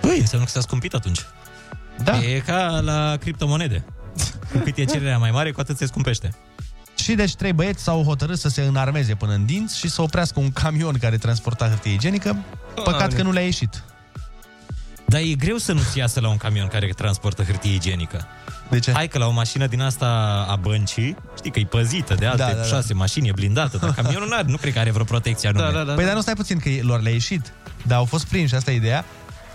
Păi, 0.00 0.18
înseamnă 0.18 0.46
că 0.46 0.52
s-a 0.52 0.60
scumpit 0.60 0.94
atunci. 0.94 1.20
Da. 2.04 2.18
E 2.18 2.38
ca 2.38 2.80
la 2.80 3.16
criptomonede. 3.16 3.84
Cu 4.52 4.58
cât 4.64 4.76
e 4.76 4.84
cererea 4.84 5.18
mai 5.18 5.30
mare, 5.30 5.50
cu 5.50 5.60
atât 5.60 5.76
se 5.76 5.86
scumpește. 5.86 6.34
Și 6.94 7.14
deci 7.14 7.34
trei 7.34 7.52
băieți 7.52 7.82
s-au 7.82 8.02
hotărât 8.02 8.38
să 8.38 8.48
se 8.48 8.62
înarmeze 8.62 9.14
până 9.14 9.32
în 9.32 9.46
dinți 9.46 9.78
și 9.78 9.88
să 9.88 10.02
oprească 10.02 10.40
un 10.40 10.52
camion 10.52 10.98
care 10.98 11.16
transporta 11.16 11.68
hârtie 11.68 11.92
igienică. 11.92 12.36
Păcat 12.84 13.12
că 13.12 13.22
nu 13.22 13.32
le-a 13.32 13.44
ieșit. 13.44 13.82
Dar 15.06 15.20
e 15.20 15.34
greu 15.34 15.56
să 15.56 15.72
nu-ți 15.72 15.98
iasă 15.98 16.20
la 16.20 16.28
un 16.28 16.36
camion 16.36 16.66
care 16.66 16.86
transportă 16.86 17.42
hârtie 17.42 17.74
igienică. 17.74 18.26
De 18.70 18.78
ce? 18.78 18.92
Hai 18.92 19.08
că 19.08 19.18
la 19.18 19.26
o 19.26 19.30
mașină 19.30 19.66
din 19.66 19.80
asta 19.80 20.06
a 20.48 20.56
băncii, 20.56 21.16
știi 21.36 21.50
că 21.50 21.58
e 21.58 21.64
păzită 21.64 22.14
de 22.14 22.26
alte 22.26 22.38
Da, 22.42 22.46
da, 22.48 22.52
da, 22.52 22.60
da. 22.60 22.66
șase 22.66 22.94
mașini, 22.94 23.28
e 23.28 23.32
blindată, 23.34 23.76
dar 23.76 23.92
camionul 23.92 24.28
n-are, 24.28 24.44
nu 24.46 24.56
cred 24.56 24.72
că 24.72 24.78
are 24.78 24.90
vreo 24.90 25.04
protecție 25.04 25.48
anume. 25.48 25.70
Da, 25.72 25.82
da, 25.84 25.92
Păi 25.92 26.04
dar 26.04 26.14
nu 26.14 26.20
stai 26.20 26.34
puțin 26.34 26.58
că 26.58 26.68
lor 26.80 27.00
le-a 27.00 27.12
ieșit. 27.12 27.52
Dar 27.82 27.98
au 27.98 28.04
fost 28.04 28.26
prinși, 28.26 28.54
asta 28.54 28.70
e 28.70 28.74
ideea. 28.74 29.04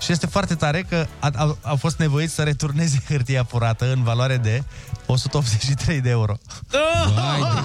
Și 0.01 0.11
este 0.11 0.25
foarte 0.27 0.55
tare 0.55 0.85
că 0.89 1.05
a, 1.19 1.29
a, 1.35 1.57
au 1.61 1.75
fost 1.75 1.97
nevoiți 1.99 2.33
să 2.33 2.43
returneze 2.43 3.01
hârtia 3.07 3.43
furată 3.43 3.91
în 3.91 4.03
valoare 4.03 4.37
de 4.37 4.63
183 5.05 6.01
de 6.01 6.09
euro. 6.09 6.37
Vai, 7.15 7.39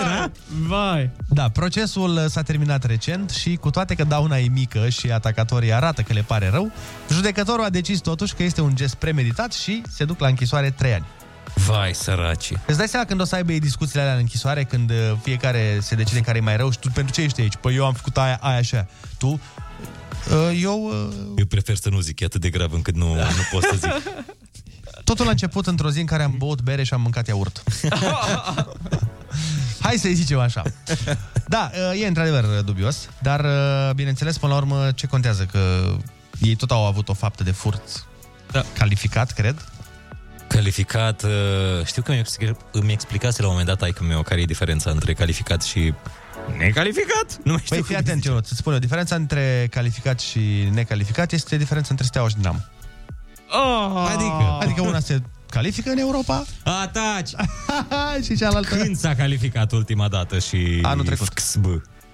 era? 0.00 0.30
Vai. 0.66 1.10
Da, 1.28 1.48
procesul 1.48 2.28
s-a 2.28 2.42
terminat 2.42 2.84
recent 2.84 3.30
și 3.30 3.56
cu 3.56 3.70
toate 3.70 3.94
că 3.94 4.04
dauna 4.04 4.38
e 4.38 4.48
mică 4.48 4.88
și 4.88 5.10
atacatorii 5.10 5.72
arată 5.72 6.02
că 6.02 6.12
le 6.12 6.22
pare 6.22 6.48
rău, 6.48 6.72
judecătorul 7.10 7.64
a 7.64 7.70
decis 7.70 7.98
totuși 7.98 8.34
că 8.34 8.42
este 8.42 8.60
un 8.60 8.74
gest 8.74 8.94
premeditat 8.94 9.52
și 9.52 9.82
se 9.88 10.04
duc 10.04 10.20
la 10.20 10.26
închisoare 10.26 10.70
3 10.70 10.92
ani. 10.92 11.04
Vai, 11.54 11.94
săraci. 11.94 12.52
Îți 12.66 12.78
dai 12.78 12.88
seama 12.88 13.06
când 13.06 13.20
o 13.20 13.24
să 13.24 13.34
aibă 13.34 13.52
ei 13.52 13.60
discuțiile 13.60 14.00
alea 14.00 14.12
în 14.12 14.18
închisoare, 14.18 14.64
când 14.64 14.90
uh, 14.90 14.96
fiecare 15.22 15.78
se 15.80 15.94
decide 15.94 16.20
care 16.20 16.38
e 16.38 16.40
mai 16.40 16.56
rău 16.56 16.70
și 16.70 16.78
tu 16.78 16.90
pentru 16.94 17.14
ce 17.14 17.22
ești 17.22 17.40
aici? 17.40 17.56
Păi 17.56 17.74
eu 17.74 17.84
am 17.84 17.92
făcut 17.92 18.16
aia, 18.16 18.38
aia 18.40 18.58
așa. 18.58 18.86
Tu? 19.18 19.28
Uh, 19.28 20.60
eu... 20.62 20.84
Uh... 20.84 21.14
Eu 21.36 21.46
prefer 21.46 21.76
să 21.76 21.88
nu 21.88 22.00
zic, 22.00 22.20
e 22.20 22.24
atât 22.24 22.40
de 22.40 22.50
grav 22.50 22.72
încât 22.72 22.94
nu, 22.94 23.14
nu 23.14 23.42
pot 23.50 23.62
să 23.62 23.76
zic. 23.76 23.92
Totul 25.04 25.26
a 25.26 25.30
început 25.30 25.66
într-o 25.66 25.90
zi 25.90 26.00
în 26.00 26.06
care 26.06 26.22
am 26.22 26.34
băut 26.38 26.62
bere 26.62 26.82
și 26.82 26.94
am 26.94 27.00
mâncat 27.00 27.26
iaurt. 27.26 27.62
Hai 29.86 29.96
să-i 29.96 30.14
zicem 30.14 30.38
așa. 30.38 30.62
Da, 31.48 31.70
e 32.00 32.06
într-adevăr 32.06 32.44
dubios, 32.44 33.08
dar 33.22 33.46
bineînțeles, 33.94 34.38
până 34.38 34.52
la 34.52 34.58
urmă, 34.58 34.90
ce 34.94 35.06
contează? 35.06 35.44
Că 35.44 35.58
ei 36.40 36.54
tot 36.54 36.70
au 36.70 36.86
avut 36.86 37.08
o 37.08 37.14
faptă 37.14 37.42
de 37.42 37.50
furt 37.50 38.06
da. 38.50 38.62
calificat, 38.78 39.32
cred. 39.32 39.64
Calificat, 40.46 41.22
uh, 41.22 41.30
știu 41.84 42.02
că 42.02 42.12
mi 42.12 42.18
explica, 42.18 42.56
îmi 42.72 42.92
explicase 42.92 43.42
la 43.42 43.48
un 43.48 43.52
moment 43.52 43.68
dat 43.68 43.82
aică 43.82 44.04
meu 44.04 44.22
care 44.22 44.40
e 44.40 44.44
diferența 44.44 44.90
între 44.90 45.12
calificat 45.12 45.62
și 45.62 45.94
necalificat. 46.58 47.38
Nu 47.44 47.52
mai 47.52 47.60
știu 47.64 47.76
Păi 47.76 47.84
fii 47.84 47.96
atent, 47.96 48.24
eu 48.24 48.34
să-ți 48.34 48.56
spun 48.56 48.72
eu, 48.72 48.78
diferența 48.78 49.14
între 49.14 49.66
calificat 49.70 50.20
și 50.20 50.68
necalificat 50.72 51.32
este 51.32 51.56
diferența 51.56 51.88
între 51.90 52.06
steaua 52.06 52.28
și 52.28 52.36
dinamo. 52.36 52.58
Oh. 53.50 54.08
Adică? 54.14 54.58
Adică 54.60 54.80
una 54.80 55.00
se 55.00 55.22
califică 55.50 55.90
în 55.90 55.98
Europa. 55.98 56.44
A, 56.64 56.90
taci! 56.92 57.30
și 58.26 58.36
cealaltă... 58.36 58.76
Când 58.76 58.96
s-a 58.96 59.14
calificat 59.14 59.72
ultima 59.72 60.08
dată 60.08 60.38
și... 60.38 60.78
Anul 60.82 61.04
trecut. 61.04 61.26
FXB. 61.26 61.66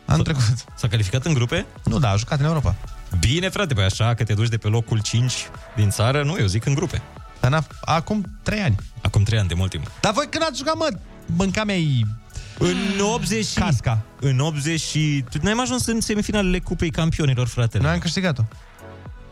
Anul 0.04 0.24
trecut. 0.24 0.42
S-a 0.76 0.88
calificat 0.88 1.24
în 1.24 1.34
grupe? 1.34 1.66
Nu, 1.84 1.98
da, 1.98 2.10
a 2.10 2.16
jucat 2.16 2.38
în 2.38 2.44
Europa. 2.44 2.74
Bine, 3.20 3.48
frate, 3.48 3.74
pe 3.74 3.80
așa 3.80 4.14
că 4.14 4.24
te 4.24 4.34
duci 4.34 4.48
de 4.48 4.56
pe 4.56 4.68
locul 4.68 5.00
5 5.00 5.32
din 5.76 5.90
țară, 5.90 6.22
nu, 6.22 6.36
eu 6.38 6.46
zic 6.46 6.64
în 6.64 6.74
grupe. 6.74 7.02
Dar 7.40 7.50
n-a- 7.50 7.66
acum 7.80 8.24
3 8.42 8.60
ani. 8.60 8.76
Acum 9.02 9.22
3 9.22 9.38
ani, 9.38 9.48
de 9.48 9.54
mult 9.54 9.70
timp. 9.70 9.90
Dar 10.00 10.12
voi 10.12 10.26
când 10.30 10.44
ați 10.48 10.58
jucat, 10.58 10.76
mă, 10.76 10.88
mânca 11.26 11.64
mei 11.64 12.06
În 12.58 12.76
80 13.14 13.46
și... 13.46 13.58
Casca. 13.58 14.02
În 14.20 14.38
80 14.38 14.80
și... 14.80 15.24
Tu 15.30 15.38
n-ai 15.42 15.54
mai 15.54 15.62
ajuns 15.62 15.86
în 15.86 16.00
semifinalele 16.00 16.58
Cupei 16.58 16.90
Campionilor, 16.90 17.46
fratele. 17.46 17.82
Noi 17.82 17.92
am 17.92 17.98
câștigat-o. 17.98 18.42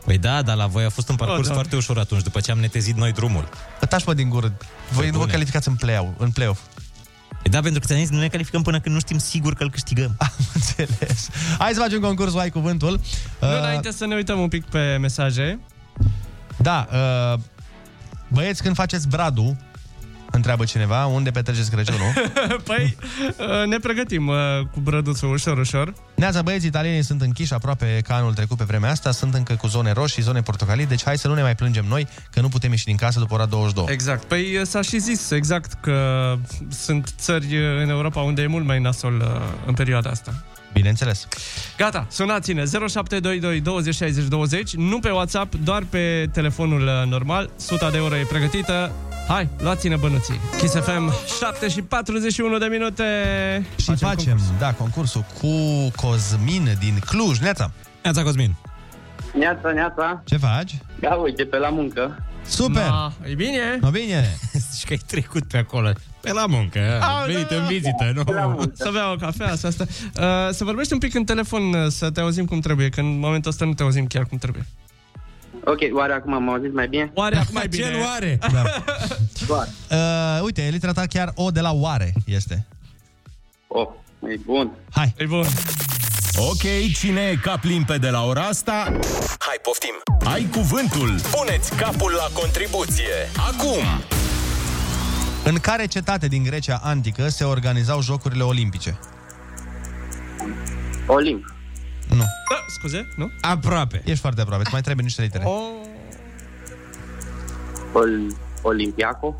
Păi 0.05 0.17
da, 0.17 0.41
dar 0.41 0.55
la 0.55 0.67
voi 0.67 0.83
a 0.83 0.89
fost 0.89 1.09
un 1.09 1.15
parcurs 1.15 1.39
Oh, 1.39 1.47
da. 1.47 1.53
foarte 1.53 1.75
ușor 1.75 1.97
atunci, 1.97 2.21
după 2.23 2.39
ce 2.39 2.51
am 2.51 2.59
netezit 2.59 2.95
noi 2.95 3.11
drumul. 3.11 3.49
Taci 3.89 4.05
mă 4.05 4.13
din 4.13 4.29
gură. 4.29 4.53
Voi 4.91 5.05
nu 5.05 5.11
vă 5.11 5.17
bune. 5.17 5.31
calificați 5.31 5.67
în 5.67 5.75
play-off. 5.75 6.09
În 6.17 6.31
play-off. 6.31 6.59
E 7.43 7.49
da, 7.49 7.59
pentru 7.61 7.79
că 7.79 7.85
ți-am 7.85 7.99
zis, 7.99 8.09
nu 8.09 8.19
ne 8.19 8.27
calificăm 8.27 8.61
până 8.61 8.79
când 8.79 8.95
nu 8.95 9.01
știm 9.01 9.17
sigur 9.17 9.53
că 9.53 9.63
îl 9.63 9.69
câștigăm. 9.71 10.15
Am 10.17 10.31
înțeles. 10.53 11.29
Hai 11.57 11.73
să 11.73 11.79
facem 11.79 11.99
concursul 11.99 12.39
Ai 12.39 12.49
Cuvântul. 12.49 12.99
Nu, 13.39 13.47
Uh, 13.47 13.57
înainte 13.57 13.91
să 13.91 14.05
ne 14.05 14.15
uităm 14.15 14.39
un 14.39 14.47
pic 14.47 14.65
pe 14.65 14.97
mesaje. 14.99 15.59
Da, 16.57 16.87
uh, 17.33 17.39
băieți, 18.27 18.61
când 18.63 18.75
faceți 18.75 19.07
bradul, 19.07 19.55
întreabă 20.35 20.63
cineva, 20.63 21.05
unde 21.05 21.31
petreceți 21.31 21.71
Crăciunul? 21.71 22.13
păi, 22.69 22.97
uh, 23.37 23.67
ne 23.67 23.77
pregătim 23.77 24.27
uh, 24.27 24.35
cu 24.71 24.79
brăduțul 24.79 25.31
ușor, 25.31 25.57
ușor. 25.57 25.93
Neața, 26.15 26.41
băieți, 26.41 26.65
italienii 26.65 27.03
sunt 27.03 27.21
închiși 27.21 27.53
aproape 27.53 28.01
ca 28.07 28.15
anul 28.15 28.33
trecut 28.33 28.57
pe 28.57 28.63
vremea 28.63 28.89
asta, 28.89 29.11
sunt 29.11 29.33
încă 29.33 29.53
cu 29.53 29.67
zone 29.67 29.91
roșii, 29.91 30.23
zone 30.23 30.41
portocalii, 30.41 30.85
deci 30.85 31.03
hai 31.03 31.17
să 31.17 31.27
nu 31.27 31.33
ne 31.33 31.41
mai 31.41 31.55
plângem 31.55 31.85
noi 31.87 32.07
că 32.31 32.41
nu 32.41 32.49
putem 32.49 32.71
ieși 32.71 32.85
din 32.85 32.95
casă 32.95 33.19
după 33.19 33.33
ora 33.33 33.45
22. 33.45 33.93
Exact. 33.93 34.23
Păi 34.23 34.57
uh, 34.57 34.65
s-a 34.65 34.81
și 34.81 34.99
zis 34.99 35.31
exact 35.31 35.73
că 35.81 36.35
sunt 36.69 37.13
țări 37.17 37.57
uh, 37.57 37.81
în 37.81 37.89
Europa 37.89 38.21
unde 38.21 38.41
e 38.41 38.47
mult 38.47 38.65
mai 38.65 38.79
nasol 38.79 39.15
uh, 39.15 39.27
în 39.65 39.73
perioada 39.73 40.09
asta. 40.09 40.43
Bineînțeles. 40.73 41.27
Gata, 41.77 42.05
sunați-ne 42.09 42.63
0722 42.63 43.61
20 43.61 43.95
60 43.95 44.25
20, 44.25 44.75
nu 44.75 44.99
pe 44.99 45.09
WhatsApp, 45.09 45.55
doar 45.63 45.83
pe 45.89 46.29
telefonul 46.33 46.81
uh, 46.81 47.09
normal. 47.09 47.49
100 47.57 47.89
de 47.91 47.97
euro 47.97 48.15
e 48.15 48.25
pregătită. 48.29 48.91
Hai, 49.27 49.49
luați-ne 49.59 49.95
bănuții. 49.95 50.39
Kiss 50.57 50.75
FM, 50.75 51.13
7 51.39 51.67
și 51.69 51.81
41 51.81 52.57
de 52.57 52.65
minute. 52.65 53.03
Și 53.75 53.85
facem, 53.85 54.07
facem 54.07 54.39
da, 54.59 54.73
concursul 54.73 55.25
cu 55.39 55.47
Cosmin 55.95 56.75
din 56.79 56.99
Cluj. 57.05 57.39
Neața! 57.39 57.71
Neața, 58.03 58.23
Cosmin! 58.23 58.55
Neața, 59.33 59.71
neața. 59.71 60.21
Ce 60.25 60.37
faci? 60.37 60.77
Da, 60.99 61.09
uite, 61.13 61.43
pe 61.43 61.57
la 61.57 61.69
muncă. 61.69 62.17
Super! 62.45 62.83
Da, 62.83 63.11
e 63.23 63.33
bine? 63.33 63.77
No, 63.81 63.89
bine! 63.89 64.37
Zici 64.71 64.85
că 64.85 64.93
ai 64.93 65.01
trecut 65.07 65.43
pe 65.43 65.57
acolo. 65.57 65.91
Pe 66.21 66.31
la 66.31 66.45
muncă, 66.45 66.79
ai 67.01 67.33
venit 67.33 67.49
în 67.49 67.65
vizită, 67.67 68.11
nu? 68.13 68.23
Să 68.73 68.89
bea 68.93 69.11
o 69.11 69.15
cafea, 69.15 69.55
să 69.55 69.67
asta. 69.67 69.85
Uh, 69.87 70.53
să 70.53 70.63
vorbești 70.63 70.93
un 70.93 70.99
pic 70.99 71.13
în 71.15 71.23
telefon, 71.23 71.73
uh, 71.73 71.87
să 71.87 72.11
te 72.11 72.19
auzim 72.19 72.45
cum 72.45 72.59
trebuie, 72.59 72.89
că 72.89 72.99
în 72.99 73.19
momentul 73.19 73.51
ăsta 73.51 73.65
nu 73.65 73.73
te 73.73 73.83
auzim 73.83 74.07
chiar 74.07 74.25
cum 74.25 74.37
trebuie. 74.37 74.65
Ok, 75.65 75.79
oare 75.93 76.13
acum 76.13 76.33
am 76.33 76.49
auzit 76.49 76.73
mai 76.73 76.87
bine? 76.87 77.11
Oare 77.13 77.35
acum 77.37 77.53
mai 77.61 77.67
bine? 77.67 77.83
Ce 77.91 77.97
oare? 77.97 78.39
Da. 78.51 78.63
Doar. 79.47 79.67
Uh, 79.91 80.43
uite, 80.43 80.67
litera 80.71 80.91
ta 80.91 81.05
chiar 81.09 81.31
O 81.35 81.49
de 81.51 81.59
la 81.59 81.71
oare 81.71 82.13
este. 82.25 82.65
Oh, 83.67 83.87
e 84.29 84.35
bun. 84.45 84.71
Hai! 84.91 85.13
E 85.17 85.25
bun. 85.25 85.45
Ok, 86.37 86.93
cine 86.97 87.21
e 87.21 87.35
cap 87.35 87.63
limpede 87.63 88.09
la 88.09 88.23
ora 88.23 88.41
asta? 88.41 88.83
Hai, 89.39 89.55
poftim! 89.61 89.95
Ai 90.33 90.47
cuvântul! 90.51 91.15
Puneți 91.31 91.75
capul 91.75 92.11
la 92.11 92.41
contribuție! 92.41 93.29
Acum! 93.37 93.83
În 95.43 95.55
care 95.57 95.85
cetate 95.85 96.27
din 96.27 96.43
Grecia 96.43 96.79
antică 96.83 97.27
se 97.29 97.43
organizau 97.43 98.01
Jocurile 98.01 98.43
Olimpice? 98.43 98.99
Olimp. 101.07 101.53
Nu. 102.09 102.17
Da, 102.17 102.65
scuze, 102.79 103.07
nu? 103.15 103.29
Aproape. 103.41 104.01
Ești 104.05 104.19
foarte 104.19 104.41
aproape, 104.41 104.61
îți 104.63 104.71
mai 104.71 104.81
trebuie 104.81 105.05
niște 105.05 105.21
litere. 105.21 105.43
Oh. 105.45 105.69
Ol- 107.93 108.35
Olimpiaco. 108.61 109.35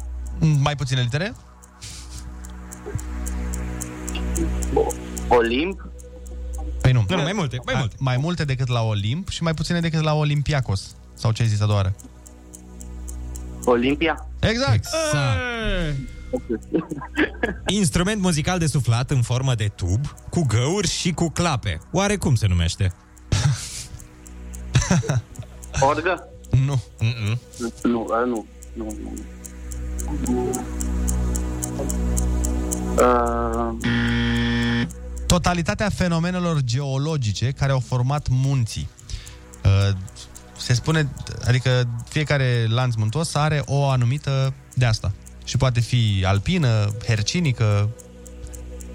Mai 0.60 0.76
puține 0.76 1.02
litere? 1.02 1.34
Olimp. 5.28 5.86
Păi 6.82 6.92
nu. 6.92 7.06
Nu, 7.10 7.16
nu, 7.16 7.22
mai 7.22 7.34
multe, 7.34 7.58
mai 7.66 7.76
multe. 7.78 7.96
Mai 8.00 8.18
multe 8.18 8.46
decât 8.46 8.68
la 8.68 8.82
Olimp 8.82 9.30
și 9.30 9.44
mai 9.44 9.54
puține 9.54 9.80
decât 9.80 10.02
la 10.02 10.14
Olimpiacos. 10.14 10.96
Sau 11.14 11.32
ce 11.32 11.42
ai 11.42 11.48
zis 11.48 11.62
a 11.62 11.66
doua 11.66 11.78
oară? 11.78 11.96
Olimpia. 13.66 14.28
Exact. 14.40 14.74
Exact. 14.74 15.40
Instrument 17.68 18.22
muzical 18.22 18.60
de 18.60 18.68
suflat 18.68 19.12
în 19.12 19.22
formă 19.22 19.56
de 19.56 19.72
tub, 19.76 20.06
cu 20.30 20.46
găuri 20.46 20.88
și 20.88 21.12
cu 21.12 21.30
clape. 21.30 21.80
Oare 21.92 22.16
cum 22.16 22.36
se 22.36 22.48
numește? 22.48 22.94
Orgă. 25.90 26.28
Nu. 26.66 26.84
Mm-mm. 27.00 27.40
Nu, 27.84 28.08
a, 28.12 28.24
nu. 28.24 28.46
Nu, 28.74 28.96
nu. 29.00 29.16
Uh, 32.98 33.76
Totalitatea 35.28 35.90
fenomenelor 35.90 36.62
geologice 36.62 37.52
care 37.52 37.72
au 37.72 37.80
format 37.80 38.28
munții. 38.30 38.90
Uh, 39.66 39.96
Se 40.62 40.74
spune, 40.74 41.10
adică 41.48 41.88
fiecare 42.10 42.66
lanț 42.70 42.96
muntos 42.96 43.36
are 43.36 43.62
o 43.66 43.90
anumită 43.90 44.54
de 44.74 44.86
asta. 44.86 45.12
Și 45.44 45.58
poate 45.58 45.80
fi 45.80 46.24
alpină, 46.26 46.96
hercinică. 47.06 47.90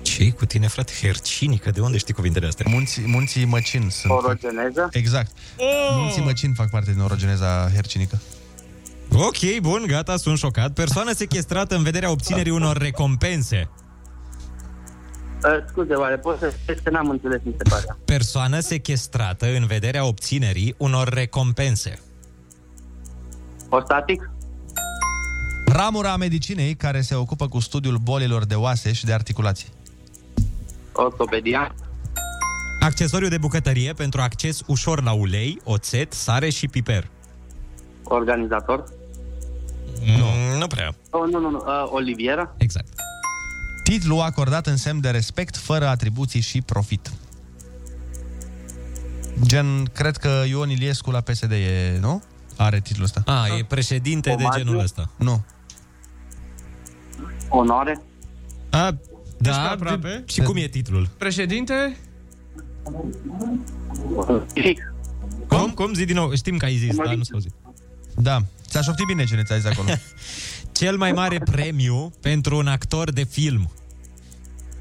ce 0.02 0.30
cu 0.30 0.46
tine, 0.46 0.66
frate? 0.68 0.92
Hercinică? 1.00 1.70
De 1.70 1.80
unde 1.80 1.98
știi 1.98 2.14
cuvintele 2.14 2.46
astea? 2.46 2.66
Munții, 2.68 3.02
munții 3.06 3.44
Măcin 3.44 3.88
sunt. 3.90 4.12
orogeneză. 4.12 4.88
Exact. 4.90 5.30
Oh! 5.56 5.96
Munții 5.96 6.22
Măcin 6.22 6.52
fac 6.54 6.70
parte 6.70 6.92
din 6.92 7.00
orogeneza 7.00 7.70
hercinică. 7.74 8.20
Ok, 9.12 9.60
bun, 9.60 9.84
gata, 9.86 10.16
sunt 10.16 10.38
șocat. 10.38 10.72
Persoană 10.72 11.12
sequestrată 11.12 11.76
în 11.76 11.82
vederea 11.82 12.10
obținerii 12.10 12.52
unor 12.52 12.76
recompense. 12.76 13.68
Uh, 15.44 15.64
scuze, 15.68 15.94
oare 15.94 16.16
poți 16.16 16.38
să 16.38 16.54
spui 16.62 16.78
că 16.82 16.90
n-am 16.90 17.08
înțeles, 17.08 17.40
mi 17.44 17.54
se 17.56 17.62
pare. 17.70 17.96
Persoană 18.04 18.60
sequestrată 18.60 19.46
în 19.46 19.66
vederea 19.66 20.04
obținerii 20.06 20.74
unor 20.78 21.08
recompense. 21.08 22.00
Ostatic? 23.68 24.30
Ramura 25.66 26.12
a 26.12 26.16
medicinei 26.16 26.74
care 26.74 27.00
se 27.00 27.14
ocupă 27.14 27.48
cu 27.48 27.60
studiul 27.60 27.96
bolilor 27.96 28.44
de 28.44 28.54
oase 28.54 28.92
și 28.92 29.04
de 29.04 29.12
articulații. 29.12 29.68
Ortopedia? 30.92 31.74
Accesoriu 32.80 33.28
de 33.28 33.38
bucătărie 33.38 33.92
pentru 33.92 34.20
acces 34.20 34.60
ușor 34.66 35.02
la 35.02 35.12
ulei, 35.12 35.60
oțet, 35.64 36.12
sare 36.12 36.50
și 36.50 36.68
piper. 36.68 37.08
Organizator? 38.02 38.84
Nu, 40.18 40.58
nu 40.58 40.66
prea. 40.66 40.94
Oh, 41.10 41.30
nu, 41.30 41.38
nu, 41.40 41.50
nu. 41.50 41.56
Uh, 41.66 41.88
Oliviera? 41.90 42.54
Exact. 42.56 42.88
Titlu 43.86 44.18
acordat 44.20 44.66
în 44.66 44.76
semn 44.76 45.00
de 45.00 45.10
respect, 45.10 45.56
fără 45.56 45.86
atribuții 45.86 46.40
și 46.40 46.60
profit. 46.60 47.12
Gen, 49.42 49.84
cred 49.92 50.16
că 50.16 50.42
Ion 50.48 50.70
Iliescu 50.70 51.10
la 51.10 51.20
PSD 51.20 51.50
e, 51.50 51.98
nu? 52.00 52.22
Are 52.56 52.80
titlul 52.80 53.04
ăsta. 53.04 53.22
A, 53.26 53.46
e 53.58 53.64
președinte 53.64 54.34
de 54.36 54.42
Omagiu? 54.42 54.58
genul 54.64 54.78
ăsta. 54.80 55.10
Nu. 55.16 55.44
Onoare? 57.48 58.02
A, 58.70 58.86
Ești 58.86 58.98
da, 59.38 59.70
aproape. 59.70 60.24
și 60.26 60.40
cum 60.40 60.56
e 60.56 60.66
titlul? 60.66 61.08
Președinte? 61.18 61.96
Civic? 64.54 64.92
Cum? 65.48 65.70
Cum? 65.70 65.94
Zi 65.94 66.04
din 66.04 66.14
nou. 66.16 66.34
Știm 66.34 66.56
că 66.56 66.64
ai 66.64 66.76
zis, 66.76 66.96
dar 66.96 67.14
nu 67.14 67.22
s-a 67.22 67.30
auzit. 67.32 67.52
Da. 68.16 68.42
Ți-a 68.76 68.84
șoptit 68.84 69.06
bine 69.06 69.24
ce 69.24 69.34
ne 69.34 69.42
ți-ai 69.42 69.60
zis 69.60 69.70
acolo. 69.70 69.88
Cel 70.80 70.96
mai 70.96 71.12
mare 71.12 71.38
premiu 71.38 72.12
pentru 72.20 72.56
un 72.56 72.66
actor 72.66 73.10
de 73.12 73.24
film. 73.24 73.70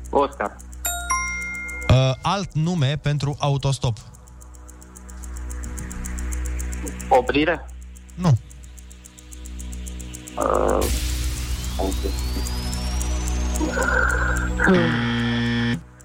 Oscar? 0.09 0.55
uh, 1.89 2.13
alt 2.21 2.53
nume 2.53 2.97
pentru 3.01 3.35
autostop. 3.39 3.97
Oprire? 7.07 7.65
Nu. 8.15 8.37
Uh, 10.37 10.85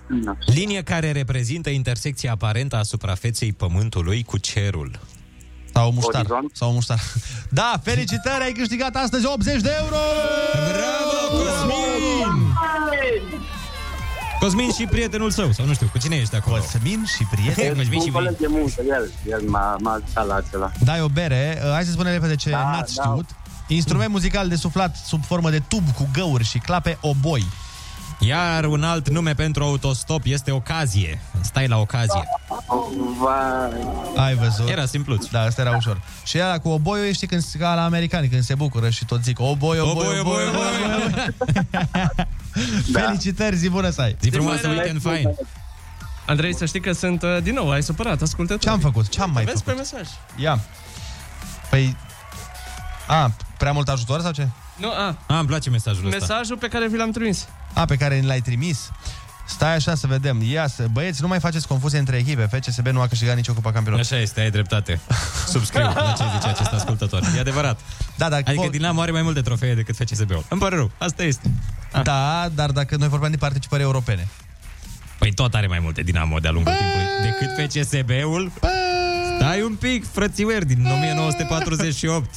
nu. 0.07 0.37
Linie 0.47 0.83
care 0.83 1.13
reprezintă 1.13 1.71
intersecția 1.71 2.33
aparentă 2.33 2.77
a 2.77 2.83
suprafeței 2.83 3.53
Pământului 3.53 4.23
cu 4.23 4.39
cerul. 4.39 5.01
Sau 5.81 5.93
muștar. 5.93 6.21
Orizont? 6.21 6.51
Sau 6.55 6.73
muștar. 6.73 7.01
Da, 7.61 7.81
felicitări, 7.83 8.43
ai 8.43 8.53
câștigat 8.53 8.95
astăzi 8.97 9.27
80 9.27 9.61
de 9.61 9.73
euro! 9.83 9.97
Bravo, 10.71 11.37
Cosmin! 11.37 12.55
Cosmin 14.41 14.71
și 14.73 14.85
prietenul 14.87 15.31
său, 15.31 15.53
sau 15.53 15.67
nu 15.67 15.73
știu, 15.75 15.89
cu 15.93 15.99
cine 15.99 16.17
ești 16.17 16.37
acolo? 16.37 16.57
Cosmin 16.57 17.05
și 17.17 17.25
prieten. 17.31 17.77
Cosmin 17.77 18.01
și 18.01 18.07
Un 18.07 18.13
coleg 18.13 18.37
de 18.37 18.47
muncă, 18.49 18.83
el, 18.89 19.11
el 19.29 19.43
m-a, 19.49 19.77
m-a 19.81 19.93
ajutat 19.93 20.27
la 20.27 20.35
acela. 20.35 20.73
Dai 20.85 21.01
o 21.01 21.09
bere. 21.09 21.61
Uh, 21.65 21.71
Hai 21.73 21.85
să 21.85 21.91
spunem 21.91 22.13
repede 22.13 22.35
ce 22.37 22.51
Da, 22.51 22.59
n-ați 22.71 22.95
da. 22.95 23.03
știut. 23.03 23.29
Instrument 23.67 24.11
muzical 24.11 24.49
de 24.49 24.57
suflat 24.57 24.97
sub 25.07 25.25
formă 25.25 25.51
de 25.51 25.63
tub 25.69 25.91
cu 25.97 26.09
găuri 26.13 26.45
și 26.45 26.59
clape, 26.59 26.99
oboi. 27.01 27.45
Iar 28.21 28.65
un 28.65 28.83
alt 28.83 29.09
nume 29.09 29.35
pentru 29.35 29.65
autostop 29.65 30.23
este 30.25 30.51
ocazie. 30.51 31.21
Stai 31.41 31.69
la 31.69 31.79
ocazie. 31.79 32.23
Vai. 33.19 33.87
Ai 34.17 34.35
văzut? 34.35 34.69
Era 34.69 34.87
simpluț. 34.87 35.27
Da, 35.27 35.41
asta 35.41 35.61
era 35.61 35.77
ușor. 35.77 36.01
Și 36.25 36.39
ăla 36.43 36.59
cu 36.59 36.69
oboiul, 36.69 37.13
știi 37.13 37.27
când 37.27 37.43
ca 37.59 37.75
la 37.75 37.85
americani, 37.85 38.29
când 38.29 38.43
se 38.43 38.55
bucură 38.55 38.91
și 38.91 39.05
tot 39.05 39.23
zic 39.23 39.41
oboi, 39.41 39.79
oboi, 39.79 40.19
oboi, 40.19 40.19
oboi, 40.21 40.43
oboi. 40.49 41.35
Da. 42.93 43.01
Felicitări, 43.01 43.57
zi 43.57 43.69
bună 43.69 43.91
să 43.91 44.01
ai! 44.01 44.17
Zi 44.21 44.31
frumoasă, 44.31 44.69
weekend 44.69 45.01
fain! 45.03 45.31
Andrei, 46.27 46.55
să 46.55 46.65
știi 46.65 46.81
că 46.81 46.93
sunt 46.93 47.23
uh, 47.23 47.39
din 47.43 47.55
nou, 47.55 47.71
ai 47.71 47.83
supărat, 47.83 48.23
ascultător. 48.23 48.63
Ce-am 48.63 48.79
făcut? 48.79 49.09
Ce-am 49.09 49.31
mai 49.31 49.45
Vezi 49.45 49.63
făcut? 49.63 49.73
pe 49.73 49.81
mesaj. 49.81 50.09
Ia. 50.37 50.61
Păi... 51.71 51.97
A, 53.07 53.33
prea 53.61 53.73
mult 53.73 53.89
ajutor 53.89 54.21
sau 54.21 54.33
ce? 54.33 54.49
Nu, 54.77 54.91
a, 54.91 55.17
A, 55.27 55.39
îmi 55.39 55.49
place 55.49 55.71
mesajul 55.71 56.07
ăsta. 56.07 56.19
mesajul 56.19 56.57
pe 56.57 56.69
care 56.69 56.89
vi 56.89 56.97
l-am 56.97 57.11
trimis. 57.11 57.49
A, 57.75 57.85
pe 57.85 57.97
care 57.97 58.19
ni 58.19 58.27
l-ai 58.27 58.41
trimis? 58.41 58.91
Stai 59.47 59.75
așa 59.75 59.95
să 59.95 60.07
vedem. 60.07 60.43
Ia 60.43 60.67
să... 60.67 60.87
Băieți, 60.93 61.23
nu 61.23 61.29
mai 61.29 61.41
faceți 61.41 61.67
confuzie 61.67 61.99
între 61.99 62.17
echipe. 62.17 62.49
FCSB 62.53 62.87
nu 62.87 63.01
a 63.01 63.07
câștigat 63.07 63.37
nicio 63.37 63.53
cupa 63.53 63.73
campionat. 63.73 64.01
Așa 64.01 64.17
este, 64.19 64.41
ai 64.41 64.51
dreptate. 64.51 65.01
Subscriu 65.55 65.83
la 65.83 66.15
ce 66.17 66.25
zice 66.35 66.49
acest 66.49 66.73
ascultător. 66.73 67.23
E 67.37 67.41
adevărat. 67.41 67.81
Da, 68.17 68.29
dar 68.29 68.43
Adică 68.45 68.69
Dinamo 68.71 69.01
are 69.01 69.11
mai 69.11 69.23
multe 69.23 69.41
trofee 69.41 69.75
decât 69.75 69.97
FCSB-ul. 69.97 70.45
Îmi 70.49 70.61
pare 70.61 70.77
rău. 70.77 70.91
Asta 70.99 71.23
este. 71.23 71.51
Da, 72.03 72.49
dar 72.55 72.71
dacă 72.71 72.97
noi 72.97 73.09
vorbim 73.09 73.31
de 73.31 73.37
participări 73.37 73.83
europene. 73.83 74.29
Păi 75.19 75.33
tot 75.33 75.55
are 75.55 75.67
mai 75.67 75.79
multe 75.79 76.03
Dinamo 76.03 76.39
de-a 76.39 76.51
lungul 76.51 76.73
timpului 76.73 77.07
decât 77.23 77.71
FCSB-ul. 77.71 78.53
Stai 79.37 79.63
un 79.63 79.75
pic, 79.75 80.11
frățiueri, 80.13 80.67
din 80.67 80.87
1948. 80.93 82.35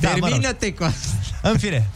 Da, 0.00 0.08
mă 0.08 0.14
rog. 0.18 0.28
Termină-te 0.28 0.72
cu 0.72 0.84
asta. 0.84 1.48
În 1.50 1.58
fine. 1.58 1.88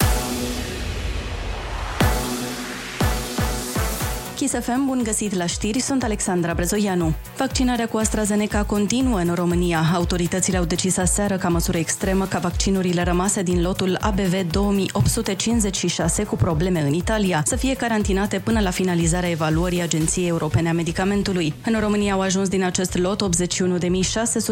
Kiss 4.39 4.55
FM, 4.61 4.87
bun 4.87 5.01
găsit 5.05 5.35
la 5.35 5.47
știri, 5.47 5.81
sunt 5.81 6.03
Alexandra 6.03 6.55
Brezoianu. 6.55 7.13
Vaccinarea 7.37 7.89
cu 7.89 7.97
AstraZeneca 7.97 8.63
continuă 8.63 9.19
în 9.19 9.35
România. 9.35 9.83
Autoritățile 9.95 10.57
au 10.57 10.65
decis 10.65 10.97
aseară 10.97 11.37
ca 11.37 11.49
măsură 11.49 11.79
extremă 11.79 12.25
ca 12.25 12.39
vaccinurile 12.39 13.03
rămase 13.03 13.43
din 13.43 13.63
lotul 13.63 13.97
ABV 14.01 14.51
2856 14.51 16.25
cu 16.25 16.37
probleme 16.37 16.81
în 16.81 16.93
Italia 16.93 17.43
să 17.47 17.57
fie 17.57 17.75
carantinate 17.75 18.39
până 18.39 18.61
la 18.61 18.71
finalizarea 18.71 19.31
evaluării 19.31 19.83
Agenției 19.83 20.29
Europene 20.29 20.69
a 20.69 20.73
Medicamentului. 20.73 21.55
În 21.65 21.81
România 21.81 22.13
au 22.13 22.21
ajuns 22.21 22.49
din 22.49 22.65
acest 22.65 22.99
lot 22.99 23.29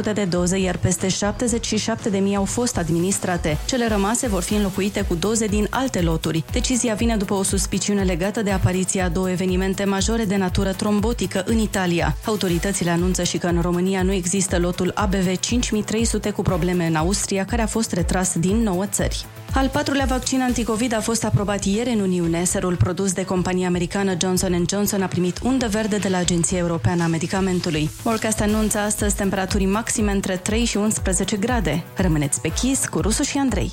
81.600 0.09 0.13
de 0.15 0.25
doze, 0.25 0.59
iar 0.59 0.77
peste 0.77 1.07
77.000 1.07 2.35
au 2.37 2.45
fost 2.45 2.77
administrate. 2.77 3.59
Cele 3.67 3.89
rămase 3.89 4.29
vor 4.29 4.43
fi 4.43 4.55
înlocuite 4.55 5.03
cu 5.03 5.15
doze 5.15 5.47
din 5.47 5.67
alte 5.71 6.01
loturi. 6.01 6.45
Decizia 6.53 6.95
vine 6.95 7.17
după 7.17 7.35
o 7.35 7.43
suspiciune 7.43 8.03
legată 8.03 8.43
de 8.43 8.51
apariția 8.51 9.05
a 9.05 9.09
două 9.09 9.31
evenimente 9.31 9.75
majore 9.85 10.25
de 10.25 10.37
natură 10.37 10.73
trombotică 10.73 11.45
în 11.47 11.59
Italia. 11.59 12.17
Autoritățile 12.25 12.91
anunță 12.91 13.23
și 13.23 13.39
că 13.39 13.47
în 13.47 13.61
România 13.61 14.03
nu 14.03 14.13
există 14.13 14.59
lotul 14.59 14.93
ABV 14.95 15.37
5300 15.39 16.31
cu 16.31 16.43
probleme 16.43 16.87
în 16.87 16.95
Austria, 16.95 17.45
care 17.45 17.63
a 17.63 17.67
fost 17.67 17.93
retras 17.93 18.33
din 18.39 18.57
9 18.57 18.87
țări. 18.87 19.25
Al 19.55 19.69
patrulea 19.69 20.05
vaccin 20.05 20.43
anticovid 20.43 20.95
a 20.95 21.01
fost 21.01 21.25
aprobat 21.25 21.65
ieri 21.65 21.91
în 21.91 22.01
Uniune. 22.01 22.45
Serul 22.45 22.77
produs 22.77 23.13
de 23.13 23.25
compania 23.25 23.67
americană 23.67 24.17
Johnson 24.21 24.65
Johnson 24.69 25.03
a 25.03 25.07
primit 25.07 25.39
undă 25.43 25.67
verde 25.67 25.97
de 25.97 26.09
la 26.09 26.19
Agenția 26.19 26.59
Europeană 26.59 27.03
a 27.03 27.07
Medicamentului. 27.07 27.91
Morcast 28.05 28.41
anunță 28.41 28.79
astăzi 28.79 29.17
temperaturi 29.17 29.65
maxime 29.65 30.13
între 30.13 30.37
3 30.37 30.65
și 30.65 30.77
11 30.77 31.37
grade. 31.37 31.85
Rămâneți 31.97 32.41
pe 32.41 32.49
chis 32.49 32.87
cu 32.87 33.01
Rusu 33.01 33.23
și 33.23 33.39
Andrei. 33.39 33.73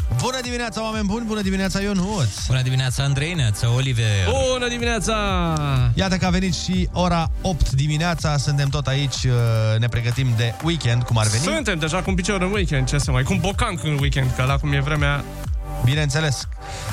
Bună 0.21 0.39
dimineața, 0.41 0.83
oameni 0.83 1.05
buni! 1.05 1.25
Bună 1.25 1.41
dimineața, 1.41 1.79
Ionuț! 1.79 2.47
Bună 2.47 2.61
dimineața, 2.61 3.03
Andrei, 3.03 3.33
neața, 3.33 3.73
Oliver. 3.75 4.05
Bună 4.53 4.67
dimineața! 4.67 5.15
Iată 5.93 6.15
că 6.15 6.25
a 6.25 6.29
venit 6.29 6.55
și 6.55 6.89
ora 6.93 7.31
8 7.41 7.71
dimineața, 7.71 8.37
suntem 8.37 8.69
tot 8.69 8.87
aici, 8.87 9.23
uh, 9.23 9.79
ne 9.79 9.87
pregătim 9.87 10.27
de 10.37 10.53
weekend, 10.63 11.03
cum 11.03 11.17
ar 11.17 11.27
veni. 11.27 11.43
Suntem 11.43 11.79
deja 11.79 11.97
cu 11.97 12.09
un 12.09 12.15
picior 12.15 12.41
în 12.41 12.51
weekend, 12.51 12.87
ce 12.87 12.97
să 12.97 13.11
mai, 13.11 13.23
cu 13.23 13.33
un 13.33 13.39
bocanc 13.39 13.83
în 13.83 13.97
weekend, 13.99 14.31
că 14.35 14.43
la 14.43 14.57
cum 14.57 14.71
e 14.71 14.79
vremea... 14.79 15.23
Bineînțeles. 15.83 16.47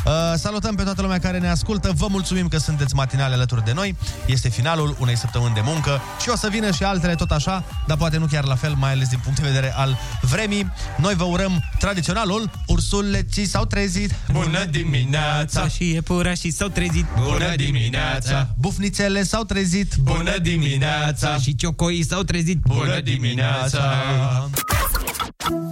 Uh, 0.04 0.12
salutăm 0.36 0.74
pe 0.74 0.82
toată 0.82 1.02
lumea 1.02 1.18
care 1.18 1.38
ne 1.38 1.48
ascultă. 1.48 1.92
Vă 1.96 2.06
mulțumim 2.10 2.48
că 2.48 2.58
sunteți 2.58 2.94
matinale 2.94 3.34
alături 3.34 3.64
de 3.64 3.72
noi. 3.72 3.96
Este 4.26 4.48
finalul 4.48 4.96
unei 5.00 5.16
săptămâni 5.16 5.54
de 5.54 5.60
muncă 5.64 6.00
și 6.22 6.28
o 6.28 6.36
să 6.36 6.48
vină 6.48 6.70
și 6.70 6.82
altele 6.82 7.14
tot 7.14 7.30
așa, 7.30 7.64
dar 7.86 7.96
poate 7.96 8.16
nu 8.16 8.26
chiar 8.26 8.44
la 8.44 8.54
fel, 8.54 8.74
mai 8.74 8.90
ales 8.90 9.08
din 9.08 9.18
punct 9.22 9.40
de 9.40 9.46
vedere 9.46 9.74
al 9.76 9.98
vremii. 10.20 10.72
Noi 10.96 11.14
vă 11.14 11.24
urăm 11.24 11.64
tradiționalul 11.78 12.50
Ursuleții 12.66 13.46
s-au 13.46 13.64
trezit. 13.64 14.14
Bună 14.32 14.64
dimineața! 14.64 15.68
Și 15.68 15.90
iepurașii 15.90 16.52
s-au 16.52 16.68
trezit. 16.68 17.06
Bună 17.22 17.54
dimineața! 17.56 18.48
Bufnițele 18.58 19.22
s-au 19.22 19.44
trezit. 19.44 19.94
Bună 19.94 20.38
dimineața! 20.38 21.36
Și 21.36 21.54
ciocoii 21.54 22.04
s-au 22.04 22.22
trezit. 22.22 22.58
Bună 22.58 23.00
dimineața! 23.00 23.80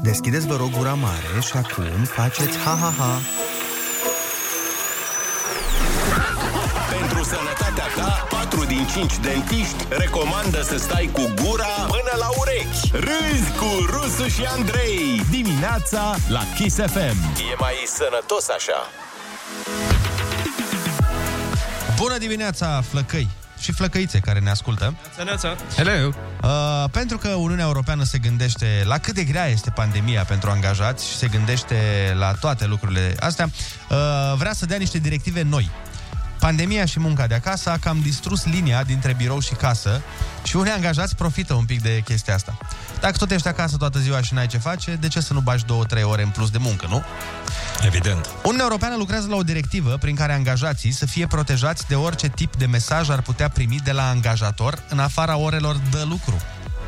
Deschideți, 0.02 0.46
vă 0.46 0.56
rog, 0.56 0.70
gura 0.70 0.94
mare 0.94 1.40
și 1.40 1.56
acum 1.56 2.04
faceți 2.04 2.58
ha-ha-ha. 2.58 3.20
Pentru 6.90 7.24
sănătatea 7.24 7.86
ta, 7.96 8.26
4 8.30 8.64
din 8.64 8.86
5 8.92 9.18
dentiști 9.18 9.86
recomandă 9.88 10.62
să 10.62 10.76
stai 10.76 11.10
cu 11.12 11.22
gura 11.42 11.74
până 11.86 12.14
la 12.18 12.28
urechi. 12.40 12.90
Râzi 12.92 13.50
cu 13.58 13.70
Rusu 13.92 14.28
și 14.28 14.44
Andrei. 14.56 15.22
Dimineața 15.30 16.14
la 16.28 16.40
Kiss 16.56 16.76
FM. 16.76 17.18
E 17.50 17.54
mai 17.58 17.74
sănătos 17.86 18.48
așa. 18.48 18.90
Bună 21.96 22.18
dimineața, 22.18 22.80
flăcăi 22.90 23.28
și 23.58 23.72
flăcăițe 23.72 24.18
care 24.18 24.38
ne 24.38 24.50
ascultă. 24.50 24.94
Neața. 25.24 25.56
Hello! 25.76 25.90
Uh, 26.42 26.84
pentru 26.90 27.18
că 27.18 27.28
Uniunea 27.28 27.64
Europeană 27.64 28.04
se 28.04 28.18
gândește 28.18 28.82
la 28.84 28.98
cât 28.98 29.14
de 29.14 29.24
grea 29.24 29.46
este 29.46 29.70
pandemia 29.70 30.24
pentru 30.24 30.50
angajați 30.50 31.08
și 31.08 31.16
se 31.16 31.26
gândește 31.26 31.76
la 32.18 32.32
toate 32.32 32.66
lucrurile 32.66 33.14
astea, 33.20 33.50
uh, 33.90 33.96
vrea 34.36 34.52
să 34.52 34.66
dea 34.66 34.76
niște 34.76 34.98
directive 34.98 35.42
noi. 35.42 35.70
Pandemia 36.46 36.84
și 36.84 37.00
munca 37.00 37.26
de 37.26 37.34
acasă 37.34 37.70
a 37.70 37.78
cam 37.78 38.00
distrus 38.02 38.44
linia 38.44 38.82
dintre 38.82 39.14
birou 39.14 39.40
și 39.40 39.54
casă 39.54 40.02
și 40.42 40.56
unii 40.56 40.72
angajați 40.72 41.16
profită 41.16 41.54
un 41.54 41.64
pic 41.64 41.82
de 41.82 42.02
chestia 42.04 42.34
asta. 42.34 42.58
Dacă 43.00 43.16
tot 43.16 43.30
ești 43.30 43.48
acasă 43.48 43.76
toată 43.76 43.98
ziua 43.98 44.20
și 44.20 44.34
n-ai 44.34 44.46
ce 44.46 44.58
face, 44.58 44.94
de 45.00 45.08
ce 45.08 45.20
să 45.20 45.32
nu 45.32 45.40
bagi 45.40 45.64
2-3 45.64 46.02
ore 46.02 46.22
în 46.22 46.28
plus 46.28 46.50
de 46.50 46.58
muncă, 46.58 46.86
nu? 46.88 47.04
Evident. 47.84 48.28
Uniunea 48.42 48.64
Europeană 48.64 48.96
lucrează 48.96 49.28
la 49.28 49.36
o 49.36 49.42
directivă 49.42 49.96
prin 49.96 50.14
care 50.14 50.32
angajații 50.32 50.92
să 50.92 51.06
fie 51.06 51.26
protejați 51.26 51.88
de 51.88 51.94
orice 51.94 52.28
tip 52.28 52.56
de 52.56 52.66
mesaj 52.66 53.10
ar 53.10 53.20
putea 53.20 53.48
primi 53.48 53.80
de 53.84 53.92
la 53.92 54.08
angajator 54.08 54.82
în 54.88 54.98
afara 54.98 55.36
orelor 55.36 55.76
de 55.90 56.02
lucru. 56.08 56.36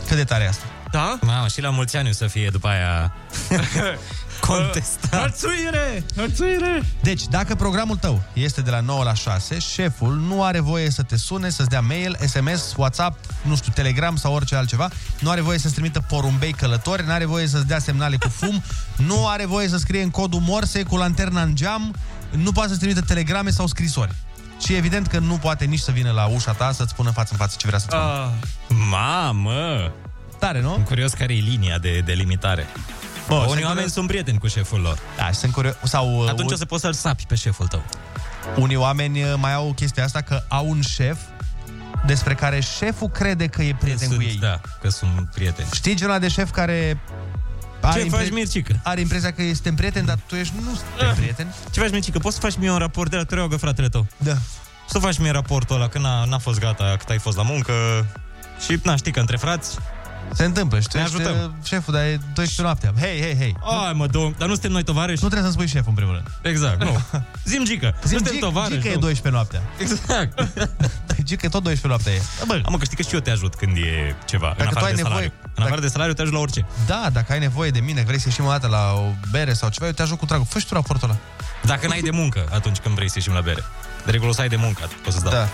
Cât 0.07 0.17
de 0.17 0.25
tare 0.25 0.45
e 0.45 0.49
asta? 0.49 0.65
Da? 0.91 1.19
Mamă, 1.21 1.49
și 1.49 1.61
la 1.61 1.71
mulți 1.71 1.97
ani 1.97 2.09
o 2.09 2.13
să 2.13 2.27
fie 2.27 2.49
după 2.51 2.69
aia 2.69 3.13
contestat. 4.47 5.21
Hărțuire! 5.21 6.05
Hărțuire! 6.17 6.83
Deci, 7.03 7.23
dacă 7.27 7.55
programul 7.55 7.97
tău 7.97 8.23
este 8.33 8.61
de 8.61 8.71
la 8.71 8.81
9 8.81 9.05
la 9.05 9.15
6, 9.15 9.59
șeful 9.59 10.15
nu 10.15 10.45
are 10.45 10.61
voie 10.61 10.91
să 10.91 11.03
te 11.03 11.17
sune, 11.17 11.51
să-ți 11.51 11.69
dea 11.69 11.81
mail, 11.81 12.19
SMS, 12.27 12.75
WhatsApp, 12.77 13.19
nu 13.43 13.57
știu, 13.57 13.73
Telegram 13.75 14.17
sau 14.17 14.35
orice 14.35 14.57
altceva, 14.57 14.89
nu 15.21 15.31
are 15.31 15.41
voie 15.41 15.59
să-ți 15.59 15.75
trimită 15.75 16.05
porumbei 16.09 16.53
călători, 16.53 17.07
nu 17.07 17.13
are 17.13 17.25
voie 17.25 17.47
să-ți 17.47 17.67
dea 17.67 17.79
semnale 17.79 18.17
cu 18.17 18.29
fum, 18.29 18.63
nu 19.09 19.29
are 19.29 19.47
voie 19.47 19.69
să 19.69 19.77
scrie 19.77 20.03
în 20.03 20.11
codul 20.11 20.41
morse 20.41 20.83
cu 20.83 20.97
lanterna 20.97 21.43
în 21.43 21.55
geam, 21.55 21.95
nu 22.31 22.53
poate 22.53 22.69
să-ți 22.69 22.81
trimită 22.81 23.01
telegrame 23.01 23.51
sau 23.51 23.67
scrisori. 23.67 24.15
Și 24.65 24.75
evident 24.75 25.07
că 25.07 25.19
nu 25.19 25.35
poate 25.35 25.65
nici 25.65 25.79
să 25.81 25.91
vină 25.91 26.11
la 26.11 26.27
ușa 26.27 26.53
ta 26.53 26.73
să-ți 26.73 26.91
spună 26.91 27.11
față 27.11 27.29
în 27.33 27.39
față 27.39 27.57
ce 27.59 27.67
vrea 27.67 27.79
să-ți 27.79 27.93
spună. 27.93 28.13
Ah, 28.13 28.31
Mamă! 28.91 29.93
Tare, 30.39 30.61
nu? 30.61 30.73
Sunt 30.73 30.87
curios 30.87 31.13
care 31.13 31.35
e 31.35 31.41
linia 31.41 31.79
de 31.79 32.03
delimitare. 32.05 32.67
Bă, 33.29 33.35
Bă, 33.35 33.41
sunt 33.41 33.51
Unii 33.51 33.63
oameni 33.63 33.75
curios. 33.75 33.93
sunt 33.93 34.07
prieteni 34.07 34.39
cu 34.39 34.47
șeful 34.47 34.81
lor. 34.81 34.99
Da, 35.17 35.27
și 35.27 35.35
sunt 35.35 35.53
curios. 35.53 35.75
Sau, 35.83 36.23
uh, 36.23 36.29
Atunci 36.29 36.53
o 36.53 36.57
să 36.57 36.65
poți 36.65 36.83
să-l 36.83 36.93
sapi 36.93 37.25
pe 37.27 37.35
șeful 37.35 37.67
tău. 37.67 37.83
Unii 38.57 38.77
oameni 38.77 39.23
uh, 39.23 39.35
mai 39.37 39.55
au 39.55 39.73
chestia 39.73 40.05
asta 40.05 40.21
că 40.21 40.43
au 40.49 40.69
un 40.69 40.81
șef 40.81 41.19
despre 42.07 42.35
care 42.35 42.61
șeful 42.61 43.09
crede 43.09 43.47
că 43.47 43.63
e 43.63 43.75
prieten 43.81 44.09
sunt, 44.09 44.21
cu 44.21 44.27
ei. 44.27 44.37
Da, 44.41 44.61
că 44.81 44.89
sunt 44.89 45.31
prieteni. 45.35 45.69
Știi 45.73 45.95
genul 45.95 46.13
ăla 46.13 46.21
de 46.21 46.29
șef 46.29 46.51
care 46.51 47.01
Are 47.81 48.03
Ce 48.03 48.09
faci, 48.09 48.31
Mircică? 48.31 48.81
Are 48.83 49.01
impresia 49.01 49.33
că 49.33 49.43
suntem 49.43 49.75
prieteni, 49.75 50.07
dar 50.07 50.19
tu 50.27 50.35
ești 50.35 50.55
nu 50.65 50.75
suntem 50.75 51.15
prieteni. 51.15 51.55
Ce 51.71 51.81
faci, 51.81 51.91
Mircică? 51.91 52.19
Poți 52.19 52.35
să 52.35 52.41
faci 52.41 52.57
mie 52.57 52.71
un 52.71 52.79
raport 52.79 53.11
de 53.11 53.17
la 53.17 53.25
te 53.25 53.35
rog, 53.35 53.55
fratele 53.59 53.89
tău? 53.89 54.07
Da. 54.17 54.35
Să 54.89 54.99
faci 54.99 55.19
mie 55.19 55.31
raportul 55.31 55.77
ăla, 55.77 55.89
că 55.89 55.99
n-a, 55.99 56.25
n-a 56.25 56.39
fost 56.39 56.59
gata, 56.59 56.95
cât 56.99 57.09
ai 57.09 57.19
fost 57.19 57.37
la 57.37 57.43
muncă. 57.43 57.73
Și, 58.65 58.81
na, 58.83 58.97
știi 58.97 59.13
că 59.13 59.21
între 59.21 59.37
frați... 59.37 59.77
Se 60.33 60.45
întâmplă 60.45 60.81
și 60.81 60.89
tu 60.89 60.97
Ne 60.97 61.03
ești 61.03 61.15
ajutăm. 61.15 61.35
uh, 61.45 61.51
șeful, 61.65 61.93
dar 61.95 62.03
e 62.03 62.21
12 62.35 62.63
noaptea. 62.63 62.93
Hei, 63.01 63.21
hei, 63.21 63.37
hei. 63.37 63.55
Ai, 63.87 63.93
mă, 63.93 64.07
două, 64.07 64.33
dar 64.39 64.47
nu 64.49 64.53
suntem 64.53 64.71
noi 64.71 64.83
tovarăși? 64.83 65.23
Nu 65.23 65.29
trebuie 65.29 65.51
să-mi 65.51 65.53
spui 65.53 65.67
șeful, 65.67 65.89
în 65.89 65.95
primul 65.95 66.15
rând. 66.15 66.27
Exact, 66.43 66.85
nu. 66.85 67.01
Zim, 67.51 67.65
Gică, 67.65 67.95
Zim, 68.05 68.17
suntem 68.17 68.35
Gic- 68.37 68.41
tovarăși. 68.41 68.75
Gică 68.81 68.89
e 68.89 68.95
nu? 68.95 69.01
12 69.01 69.29
noaptea. 69.33 69.63
Exact. 69.79 70.33
Gică 71.29 71.47
e 71.47 71.49
tot 71.49 71.63
12 71.63 71.87
noaptea 71.87 72.13
e. 72.13 72.23
Bă, 72.47 72.61
Am, 72.67 72.77
că 72.77 72.85
știi 72.85 72.97
că 72.97 73.03
și 73.03 73.15
eu 73.15 73.21
te 73.21 73.31
ajut 73.31 73.55
când 73.55 73.77
e 73.77 74.15
ceva, 74.25 74.47
Dacă 74.57 74.63
în 74.63 74.69
tu 74.69 74.77
afară 74.77 74.87
ai 74.87 74.95
de 74.95 75.03
nevoie- 75.03 75.15
salariu. 75.15 75.33
În 75.55 75.63
afară 75.65 75.81
de 75.81 75.89
salariu 75.89 76.15
te 76.15 76.23
ajut 76.23 76.33
la 76.35 76.39
orice. 76.41 76.67
Da, 76.87 77.09
dacă 77.13 77.33
ai 77.33 77.39
nevoie 77.39 77.71
de 77.71 77.81
mine, 77.81 78.03
vrei 78.07 78.19
să 78.19 78.25
ieșim 78.29 78.45
o 78.45 78.49
dată 78.51 78.67
la 78.67 78.93
o 78.93 79.11
bere 79.31 79.53
sau 79.53 79.69
ceva, 79.69 79.87
eu 79.87 79.93
te 79.93 80.03
ajut 80.03 80.19
cu 80.19 80.25
dragul. 80.27 80.47
Fă 80.49 80.59
și 80.59 80.67
tu 80.67 80.75
raportul 80.75 81.09
ăla. 81.09 81.19
Dacă 81.63 81.87
n-ai 81.87 82.01
de 82.01 82.11
muncă 82.11 82.47
atunci 82.53 82.79
când 82.79 82.95
vrei 82.95 83.09
să 83.09 83.15
ieșim 83.17 83.33
la 83.33 83.41
bere. 83.41 83.65
De 84.05 84.11
regulă 84.11 84.33
să 84.33 84.41
ai 84.41 84.49
de 84.49 84.57
muncă, 84.57 84.81
atunci 84.85 85.07
o 85.07 85.11
să-ți 85.11 85.23
dau. 85.25 85.33
Da. 85.33 85.49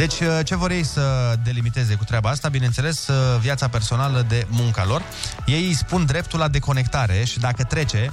Deci, 0.00 0.20
uh, 0.20 0.38
ce 0.44 0.56
vor 0.56 0.70
ei 0.70 0.84
să 0.84 1.34
delimiteze 1.44 1.94
cu 1.94 2.04
treaba 2.04 2.30
asta? 2.30 2.48
Bineînțeles, 2.48 3.06
uh, 3.06 3.38
viața 3.40 3.68
personală 3.68 4.24
de 4.28 4.46
munca 4.48 4.84
lor. 4.84 5.02
Ei 5.46 5.66
îi 5.66 5.74
spun 5.74 6.06
dreptul 6.06 6.38
la 6.38 6.48
deconectare 6.48 7.24
și 7.24 7.38
dacă 7.38 7.64
trece, 7.64 8.12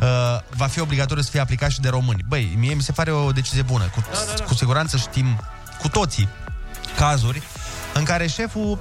uh, 0.00 0.06
va 0.50 0.66
fi 0.66 0.80
obligatoriu 0.80 1.22
să 1.22 1.30
fie 1.30 1.40
aplicat 1.40 1.70
și 1.70 1.80
de 1.80 1.88
români. 1.88 2.24
Băi, 2.28 2.54
mie 2.58 2.74
mi 2.74 2.82
se 2.82 2.92
pare 2.92 3.10
o 3.10 3.32
decizie 3.32 3.62
bună. 3.62 3.84
Cu, 3.84 4.00
da, 4.12 4.18
da, 4.26 4.32
da. 4.38 4.44
cu 4.44 4.54
siguranță 4.54 4.96
știm 4.96 5.40
cu 5.80 5.88
toții 5.88 6.28
cazuri 6.96 7.42
în 7.94 8.04
care 8.04 8.26
șeful 8.26 8.78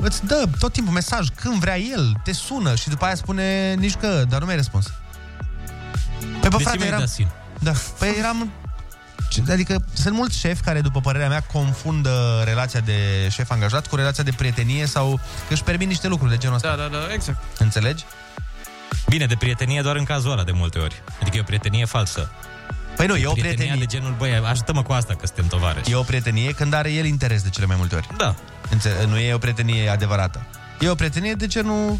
îți 0.00 0.26
dă 0.26 0.48
tot 0.58 0.72
timpul 0.72 0.92
mesaj 0.92 1.28
când 1.34 1.54
vrea 1.54 1.78
el, 1.78 2.14
te 2.24 2.32
sună 2.32 2.74
și 2.74 2.88
după 2.88 3.04
aia 3.04 3.14
spune 3.14 3.74
nici 3.74 3.94
că, 3.94 4.24
dar 4.28 4.38
nu 4.38 4.44
mi-ai 4.44 4.56
răspuns. 4.56 4.92
Păi, 6.40 6.48
bă, 6.50 6.56
De 6.56 6.56
ce 6.56 6.62
frate, 6.62 6.76
mi-ai 6.76 6.88
eram... 6.88 7.00
dat 7.00 7.08
sin? 7.08 7.28
Da, 7.58 7.72
păi 7.98 8.14
eram... 8.18 8.50
Ce- 9.34 9.52
Adică 9.52 9.84
sunt 9.92 10.14
mulți 10.14 10.38
șefi 10.38 10.60
care, 10.62 10.80
după 10.80 11.00
părerea 11.00 11.28
mea, 11.28 11.40
confundă 11.52 12.42
relația 12.44 12.80
de 12.80 13.28
șef-angajat 13.30 13.86
cu 13.86 13.96
relația 13.96 14.22
de 14.24 14.32
prietenie 14.36 14.86
sau 14.86 15.20
că 15.48 15.52
își 15.52 15.62
permit 15.62 15.88
niște 15.88 16.08
lucruri 16.08 16.30
de 16.30 16.36
genul 16.38 16.56
ăsta. 16.56 16.68
Da, 16.68 16.82
da, 16.82 16.88
da, 16.88 17.12
exact. 17.12 17.38
Înțelegi? 17.58 18.04
Bine, 19.08 19.26
de 19.26 19.34
prietenie 19.36 19.80
doar 19.80 19.96
în 19.96 20.04
cazul 20.04 20.30
ăla 20.30 20.44
de 20.44 20.52
multe 20.54 20.78
ori. 20.78 21.02
Adică 21.20 21.36
e 21.36 21.40
o 21.40 21.44
prietenie 21.44 21.84
falsă. 21.84 22.30
Păi 22.96 23.06
nu, 23.06 23.16
e 23.16 23.26
o 23.26 23.32
Prietenia 23.32 23.54
prietenie. 23.56 23.86
de 23.86 23.96
genul, 23.96 24.14
băi, 24.18 24.34
ajută-mă 24.50 24.82
cu 24.82 24.92
asta 24.92 25.14
că 25.14 25.26
suntem 25.26 25.46
tovarăși. 25.46 25.90
E 25.90 25.94
o 25.94 26.02
prietenie 26.02 26.50
când 26.52 26.72
are 26.72 26.92
el 26.92 27.04
interes 27.04 27.42
de 27.42 27.48
cele 27.48 27.66
mai 27.66 27.76
multe 27.78 27.94
ori. 27.94 28.06
Da. 28.16 28.34
Înțe- 28.70 29.04
nu 29.08 29.18
e 29.18 29.34
o 29.34 29.38
prietenie 29.38 29.88
adevărată. 29.88 30.46
E 30.80 30.88
o 30.88 30.94
prietenie 30.94 31.32
de 31.34 31.46
genul 31.46 31.98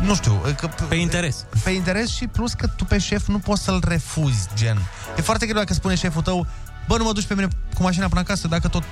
nu 0.00 0.14
știu, 0.14 0.42
că, 0.56 0.66
pe 0.88 0.94
interes. 0.94 1.44
Pe 1.64 1.70
interes 1.70 2.10
și 2.14 2.26
plus 2.26 2.52
că 2.52 2.66
tu 2.66 2.84
pe 2.84 2.98
șef 2.98 3.26
nu 3.26 3.38
poți 3.38 3.62
să-l 3.62 3.82
refuzi, 3.86 4.48
gen. 4.54 4.82
E 5.16 5.20
foarte 5.20 5.46
greu 5.46 5.58
dacă 5.58 5.72
spune 5.72 5.94
șeful 5.94 6.22
tău, 6.22 6.46
bă, 6.86 6.96
nu 6.96 7.04
mă 7.04 7.12
duci 7.12 7.24
pe 7.26 7.34
mine 7.34 7.48
cu 7.74 7.82
mașina 7.82 8.08
până 8.08 8.20
acasă, 8.20 8.48
dacă 8.48 8.68
tot, 8.68 8.82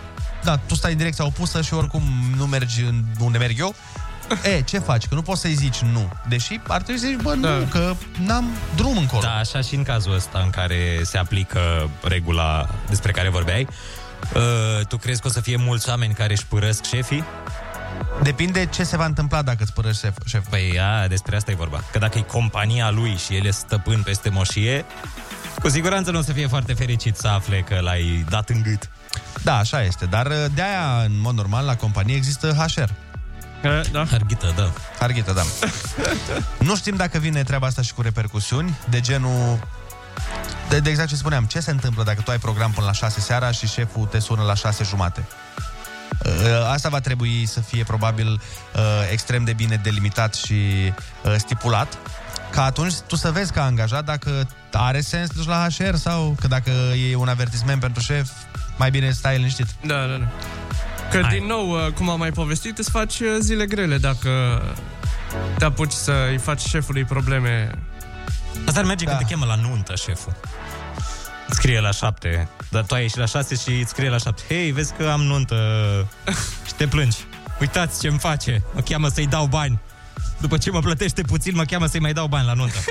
da, 0.42 0.56
tu 0.56 0.74
stai 0.74 0.90
în 0.92 0.96
direcția 0.96 1.24
opusă 1.24 1.62
și 1.62 1.74
oricum 1.74 2.02
nu 2.36 2.46
mergi 2.46 2.82
în 2.82 3.04
unde 3.18 3.38
merg 3.38 3.58
eu, 3.58 3.74
e, 4.42 4.60
ce 4.60 4.78
faci? 4.78 5.06
Că 5.06 5.14
nu 5.14 5.22
poți 5.22 5.40
să-i 5.40 5.54
zici 5.54 5.78
nu. 5.78 6.12
Deși 6.28 6.60
ar 6.66 6.82
trebui 6.82 7.00
să 7.00 7.06
zici, 7.06 7.20
bă, 7.22 7.34
nu, 7.34 7.40
Da. 7.40 7.66
că 7.70 7.94
n-am 8.24 8.48
drum 8.76 8.96
încolo. 8.96 9.22
Da, 9.22 9.34
așa 9.36 9.60
și 9.60 9.74
în 9.74 9.82
cazul 9.82 10.14
ăsta 10.14 10.40
în 10.44 10.50
care 10.50 11.00
se 11.02 11.18
aplică 11.18 11.90
regula 12.02 12.68
despre 12.88 13.12
care 13.12 13.28
vorbeai. 13.28 13.66
Uh, 14.34 14.86
tu 14.86 14.96
crezi 14.96 15.20
că 15.20 15.28
o 15.28 15.30
să 15.30 15.40
fie 15.40 15.56
mulți 15.56 15.88
oameni 15.88 16.14
care 16.14 16.32
își 16.32 16.46
părăsc 16.46 16.84
șefii? 16.84 17.24
Depinde 18.22 18.66
ce 18.66 18.82
se 18.82 18.96
va 18.96 19.04
întâmpla 19.04 19.42
dacă 19.42 19.58
îți 19.60 19.72
părăși 19.72 19.98
șef, 19.98 20.14
șef. 20.24 20.48
Păi, 20.48 20.80
a, 20.80 21.06
despre 21.08 21.36
asta 21.36 21.50
e 21.50 21.54
vorba. 21.54 21.82
Că 21.92 21.98
dacă 21.98 22.18
e 22.18 22.20
compania 22.20 22.90
lui 22.90 23.16
și 23.16 23.36
el 23.36 23.44
e 23.46 23.50
stăpân 23.50 24.02
peste 24.02 24.28
moșie, 24.28 24.84
cu 25.58 25.68
siguranță 25.68 26.10
nu 26.10 26.18
o 26.18 26.22
să 26.22 26.32
fie 26.32 26.46
foarte 26.46 26.72
fericit 26.72 27.16
să 27.16 27.28
afle 27.28 27.60
că 27.60 27.78
l-ai 27.80 28.24
dat 28.28 28.48
în 28.48 28.62
gât. 28.62 28.90
Da, 29.42 29.56
așa 29.56 29.82
este. 29.82 30.04
Dar 30.06 30.26
de-aia, 30.54 31.02
în 31.04 31.20
mod 31.20 31.34
normal, 31.34 31.64
la 31.64 31.76
companie 31.76 32.14
există 32.14 32.66
HR. 32.66 32.90
Da. 33.92 34.04
Harghită, 34.10 34.52
da. 34.56 34.72
Harghită, 34.98 35.32
da. 35.32 35.42
nu 36.68 36.76
știm 36.76 36.96
dacă 36.96 37.18
vine 37.18 37.42
treaba 37.42 37.66
asta 37.66 37.82
și 37.82 37.94
cu 37.94 38.02
repercusiuni, 38.02 38.78
de 38.88 39.00
genul... 39.00 39.68
De, 40.68 40.80
de 40.80 40.90
exact 40.90 41.08
ce 41.08 41.16
spuneam, 41.16 41.44
ce 41.44 41.60
se 41.60 41.70
întâmplă 41.70 42.02
dacă 42.02 42.20
tu 42.20 42.30
ai 42.30 42.38
program 42.38 42.70
până 42.70 42.86
la 42.86 42.92
6 42.92 43.20
seara 43.20 43.50
și 43.50 43.66
șeful 43.66 44.06
te 44.06 44.18
sună 44.18 44.42
la 44.42 44.54
6 44.54 44.84
jumate? 44.84 45.26
Uh, 46.24 46.70
Asta 46.72 46.88
va 46.88 47.00
trebui 47.00 47.46
să 47.46 47.60
fie 47.60 47.84
probabil 47.84 48.28
uh, 48.30 48.80
extrem 49.10 49.44
de 49.44 49.52
bine 49.52 49.80
delimitat 49.82 50.34
și 50.34 50.54
uh, 51.24 51.34
stipulat 51.36 51.98
ca 52.50 52.64
atunci 52.64 52.94
tu 53.06 53.16
să 53.16 53.30
vezi 53.30 53.52
ca 53.52 53.64
angajat 53.64 54.04
dacă 54.04 54.48
are 54.72 55.00
sens 55.00 55.26
să 55.26 55.32
duci 55.36 55.46
la 55.46 55.66
HR 55.76 55.94
sau 55.94 56.36
că 56.40 56.46
dacă 56.46 56.70
e 57.10 57.14
un 57.14 57.28
avertisment 57.28 57.80
pentru 57.80 58.02
șef, 58.02 58.30
mai 58.78 58.90
bine 58.90 59.10
stai 59.10 59.36
liniștit. 59.36 59.66
Da, 59.86 60.06
da, 60.06 60.16
da. 60.16 60.28
Că, 61.10 61.26
din 61.30 61.46
nou, 61.46 61.70
uh, 61.70 61.92
cum 61.92 62.08
am 62.08 62.18
mai 62.18 62.30
povestit, 62.30 62.78
îți 62.78 62.90
faci 62.90 63.20
uh, 63.20 63.36
zile 63.40 63.66
grele 63.66 63.98
dacă 63.98 64.62
te 65.58 65.64
apuci 65.64 65.92
să-i 65.92 66.38
faci 66.38 66.60
șefului 66.60 67.04
probleme. 67.04 67.70
Asta 68.66 68.80
ar 68.80 68.86
merge 68.86 69.04
da. 69.04 69.10
când 69.10 69.22
te 69.22 69.34
chemă 69.34 69.46
la 69.46 69.54
nuntă, 69.54 69.94
șeful. 69.94 70.36
Îți 71.46 71.56
scrie 71.56 71.80
la 71.80 71.90
șapte, 71.90 72.48
dar 72.70 72.82
tu 72.82 72.94
ai 72.94 73.02
ieșit 73.02 73.18
la 73.18 73.26
șase 73.26 73.54
și 73.54 73.70
îți 73.70 73.90
scrie 73.90 74.08
la 74.08 74.18
șapte. 74.18 74.42
Hei, 74.48 74.70
vezi 74.70 74.92
că 74.92 75.08
am 75.12 75.20
nuntă 75.20 75.56
și 76.66 76.74
te 76.74 76.86
plângi. 76.86 77.18
Uitați 77.60 78.00
ce-mi 78.00 78.18
face, 78.18 78.62
mă 78.74 78.80
cheamă 78.80 79.08
să-i 79.08 79.26
dau 79.26 79.46
bani. 79.46 79.78
După 80.40 80.58
ce 80.58 80.70
mă 80.70 80.80
plătește 80.80 81.22
puțin, 81.22 81.54
mă 81.54 81.64
cheamă 81.64 81.86
să-i 81.86 82.00
mai 82.00 82.12
dau 82.12 82.26
bani 82.26 82.46
la 82.46 82.52
nuntă. 82.52 82.78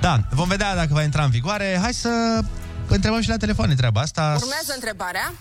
Da, 0.00 0.20
vom 0.30 0.48
vedea 0.48 0.74
dacă 0.74 0.88
va 0.90 1.02
intra 1.02 1.24
în 1.24 1.30
vigoare. 1.30 1.78
Hai 1.82 1.92
să 1.92 2.40
întrebăm 2.88 3.20
și 3.20 3.28
la 3.28 3.36
telefon 3.36 3.76
treaba 3.76 4.00
asta. 4.00 4.22
Urmează 4.22 4.72
întrebarea. 4.74 5.32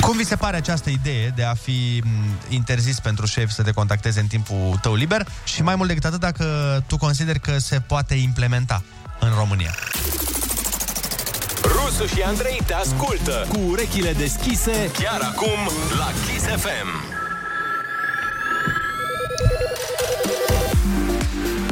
Cum 0.00 0.16
vi 0.16 0.24
se 0.24 0.36
pare 0.36 0.56
această 0.56 0.90
idee 0.90 1.32
de 1.36 1.44
a 1.44 1.54
fi 1.54 2.02
m, 2.04 2.08
interzis 2.48 3.00
pentru 3.00 3.26
șef 3.26 3.50
să 3.50 3.62
te 3.62 3.70
contacteze 3.70 4.20
în 4.20 4.26
timpul 4.26 4.78
tău 4.82 4.94
liber 4.94 5.26
și 5.44 5.62
mai 5.62 5.74
mult 5.74 5.88
decât 5.88 6.04
atât 6.04 6.20
dacă 6.20 6.44
tu 6.86 6.96
consideri 6.96 7.40
că 7.40 7.58
se 7.58 7.80
poate 7.80 8.14
implementa 8.14 8.82
în 9.20 9.30
România? 9.36 9.74
Rusu 11.62 12.06
și 12.06 12.22
Andrei 12.22 12.62
te 12.66 12.74
ascultă 12.74 13.46
cu 13.48 13.58
urechile 13.68 14.12
deschise 14.12 14.90
chiar 14.98 15.20
acum 15.20 15.70
la 15.98 16.12
Kiss 16.26 16.44
FM. 16.44 17.17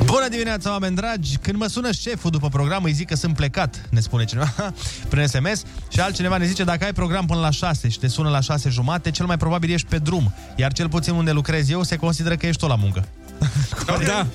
Bună 0.05 0.29
dimineața, 0.29 0.71
oameni 0.71 0.97
dragi! 0.97 1.37
Când 1.37 1.59
mă 1.59 1.67
sună 1.67 1.93
șeful 1.93 2.31
după 2.31 2.49
program, 2.49 2.85
îi 2.85 2.93
zic 2.93 3.09
că 3.09 3.17
sunt 3.17 3.35
plecat, 3.35 3.81
ne 3.91 4.01
spune 4.01 4.25
cineva 4.25 4.53
prin 5.09 5.27
SMS 5.27 5.63
și 5.89 6.01
altcineva 6.01 6.37
ne 6.37 6.47
zice 6.47 6.65
dacă 6.65 6.85
ai 6.85 6.93
program 6.93 7.27
până 7.27 7.41
la 7.41 7.51
6 7.51 7.89
și 7.89 7.99
te 7.99 8.09
sună 8.09 8.29
la 8.29 8.41
6 8.41 8.69
jumate, 8.69 9.11
cel 9.11 9.27
mai 9.27 9.37
probabil 9.37 9.71
ești 9.71 9.89
pe 9.89 9.99
drum, 9.99 10.35
iar 10.57 10.73
cel 10.73 10.89
puțin 10.89 11.15
unde 11.15 11.31
lucrez 11.31 11.71
eu 11.71 11.83
se 11.83 11.97
consideră 11.97 12.37
că 12.37 12.47
ești 12.47 12.61
tot 12.61 12.69
la 12.69 12.77
muncă. 12.77 13.09
da, 14.07 14.27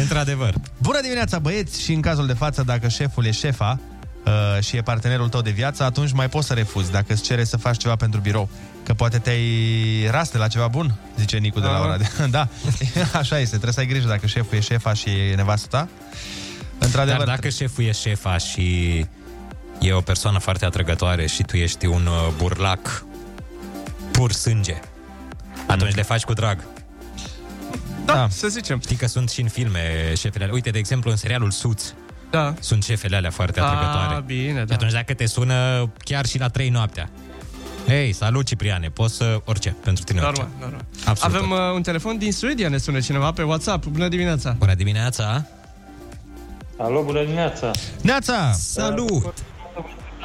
într-adevăr. 0.00 0.54
Bună 0.78 1.00
dimineața, 1.00 1.38
băieți! 1.38 1.82
Și 1.82 1.92
în 1.92 2.00
cazul 2.00 2.26
de 2.26 2.32
față, 2.32 2.62
dacă 2.62 2.88
șeful 2.88 3.26
e 3.26 3.30
șefa 3.30 3.78
uh, 4.26 4.62
și 4.64 4.76
e 4.76 4.82
partenerul 4.82 5.28
tău 5.28 5.40
de 5.42 5.50
viață, 5.50 5.82
atunci 5.82 6.12
mai 6.12 6.28
poți 6.28 6.46
să 6.46 6.54
refuzi 6.54 6.90
dacă 6.90 7.12
îți 7.12 7.22
cere 7.22 7.44
să 7.44 7.56
faci 7.56 7.76
ceva 7.76 7.96
pentru 7.96 8.20
birou. 8.20 8.48
Că 8.82 8.94
poate 8.94 9.18
te-ai 9.18 10.08
raste 10.10 10.38
la 10.38 10.48
ceva 10.48 10.68
bun, 10.68 10.94
zice 11.18 11.36
Nicu 11.36 11.60
de 11.60 11.66
la 11.66 11.74
Ah. 11.76 11.80
ora 11.84 11.96
de... 11.96 12.08
Da, 12.30 12.48
așa 13.18 13.38
este, 13.38 13.50
trebuie 13.50 13.72
să 13.72 13.80
ai 13.80 13.86
grijă 13.86 14.08
dacă 14.08 14.26
șeful 14.26 14.56
e 14.56 14.60
șefa 14.60 14.92
și 14.92 15.08
e 15.10 15.34
nevastă 15.34 15.66
ta. 15.70 15.88
Într-adevăr, 16.78 17.24
Dar 17.24 17.34
dacă 17.34 17.48
șeful 17.48 17.84
e 17.84 17.92
șefa 17.92 18.38
și 18.38 18.98
e 19.80 19.92
o 19.92 20.00
persoană 20.00 20.38
foarte 20.38 20.64
atrăgătoare 20.64 21.26
și 21.26 21.42
tu 21.42 21.56
ești 21.56 21.86
un 21.86 22.06
uh, 22.06 22.28
burlac 22.36 23.04
pur 24.10 24.32
sânge, 24.32 24.74
atunci 25.66 25.94
le 25.94 26.02
faci 26.02 26.22
cu 26.22 26.32
drag. 26.32 26.64
Da, 28.04 28.28
să 28.30 28.48
zicem. 28.48 28.80
Știi 28.80 28.96
că 28.96 29.06
sunt 29.06 29.30
și 29.30 29.40
în 29.40 29.48
filme 29.48 30.12
șefele 30.16 30.42
alea. 30.42 30.54
Uite, 30.54 30.70
de 30.70 30.78
exemplu, 30.78 31.10
în 31.10 31.16
serialul 31.16 31.50
Suț, 31.50 31.82
da. 32.30 32.54
sunt 32.60 32.84
șefele 32.84 33.16
alea 33.16 33.30
foarte 33.30 33.60
A, 33.60 33.64
atrăgătoare. 33.64 34.22
bine, 34.26 34.52
da. 34.52 34.64
Și 34.66 34.72
atunci 34.72 34.92
dacă 34.92 35.14
te 35.14 35.26
sună 35.26 35.90
chiar 36.04 36.26
și 36.26 36.38
la 36.38 36.48
3 36.48 36.68
noaptea, 36.68 37.10
Hei, 37.86 38.12
salut 38.12 38.44
Cipriane, 38.46 38.88
poți 38.88 39.14
să 39.16 39.40
orice 39.44 39.76
pentru 39.84 40.04
tine 40.04 40.20
Normal, 40.20 40.40
orice. 40.40 40.56
normal. 40.60 40.84
Absolut. 41.04 41.36
Avem 41.36 41.50
uh, 41.50 41.58
un 41.74 41.82
telefon 41.82 42.18
din 42.18 42.32
Suedia, 42.32 42.68
ne 42.68 42.76
sună 42.78 43.00
cineva 43.00 43.32
pe 43.32 43.42
WhatsApp. 43.42 43.86
Bună 43.86 44.08
dimineața! 44.08 44.54
Bună 44.58 44.74
dimineața! 44.74 45.46
Alo, 46.78 47.02
bună 47.02 47.20
dimineața! 47.22 47.70
Neața! 48.02 48.52
Salut! 48.52 49.34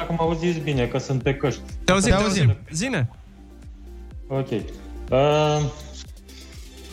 Acum 0.00 0.16
auziți 0.20 0.58
bine 0.58 0.86
că 0.86 0.98
sunt 0.98 1.22
pe 1.22 1.34
căști. 1.34 1.60
Te 1.84 1.92
auzim, 1.92 2.10
te 2.10 2.22
auzim. 2.22 2.56
Zine! 2.72 3.08
Ok. 4.28 4.48
Uh, 4.50 4.58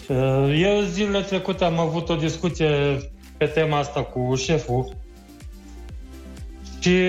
uh, 0.07 0.62
eu 0.62 0.82
zilele 0.91 1.22
trecute 1.22 1.64
am 1.64 1.80
avut 1.80 2.10
o 2.10 2.16
discuție 2.16 2.99
pe 3.39 3.45
tema 3.45 3.77
asta 3.77 4.03
cu 4.03 4.35
șeful 4.35 4.95
și 6.79 6.99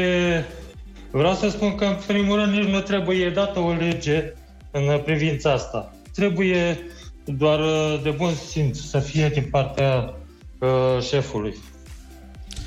vreau 1.11 1.35
să 1.35 1.49
spun 1.49 1.75
că 1.75 1.85
în 1.85 1.97
primul 2.07 2.37
rând 2.37 2.53
nici 2.53 2.69
nu 2.69 2.81
trebuie 2.81 3.31
dată 3.31 3.59
o 3.59 3.73
lege 3.73 4.33
în 4.71 5.01
privința 5.05 5.53
asta. 5.53 5.95
Trebuie 6.15 6.79
doar 7.25 7.61
uh, 7.61 8.01
de 8.03 8.11
bun 8.11 8.35
simț 8.35 8.79
să 8.79 8.99
fie 8.99 9.29
din 9.29 9.49
partea 9.51 10.15
uh, 10.59 11.03
șefului. 11.03 11.55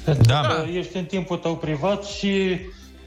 Pentru 0.06 0.24
Da. 0.24 0.42
că 0.42 0.66
ești 0.78 0.98
în 0.98 1.06
timpul 1.06 1.38
tău 1.38 1.56
privat 1.56 2.04
și 2.04 2.60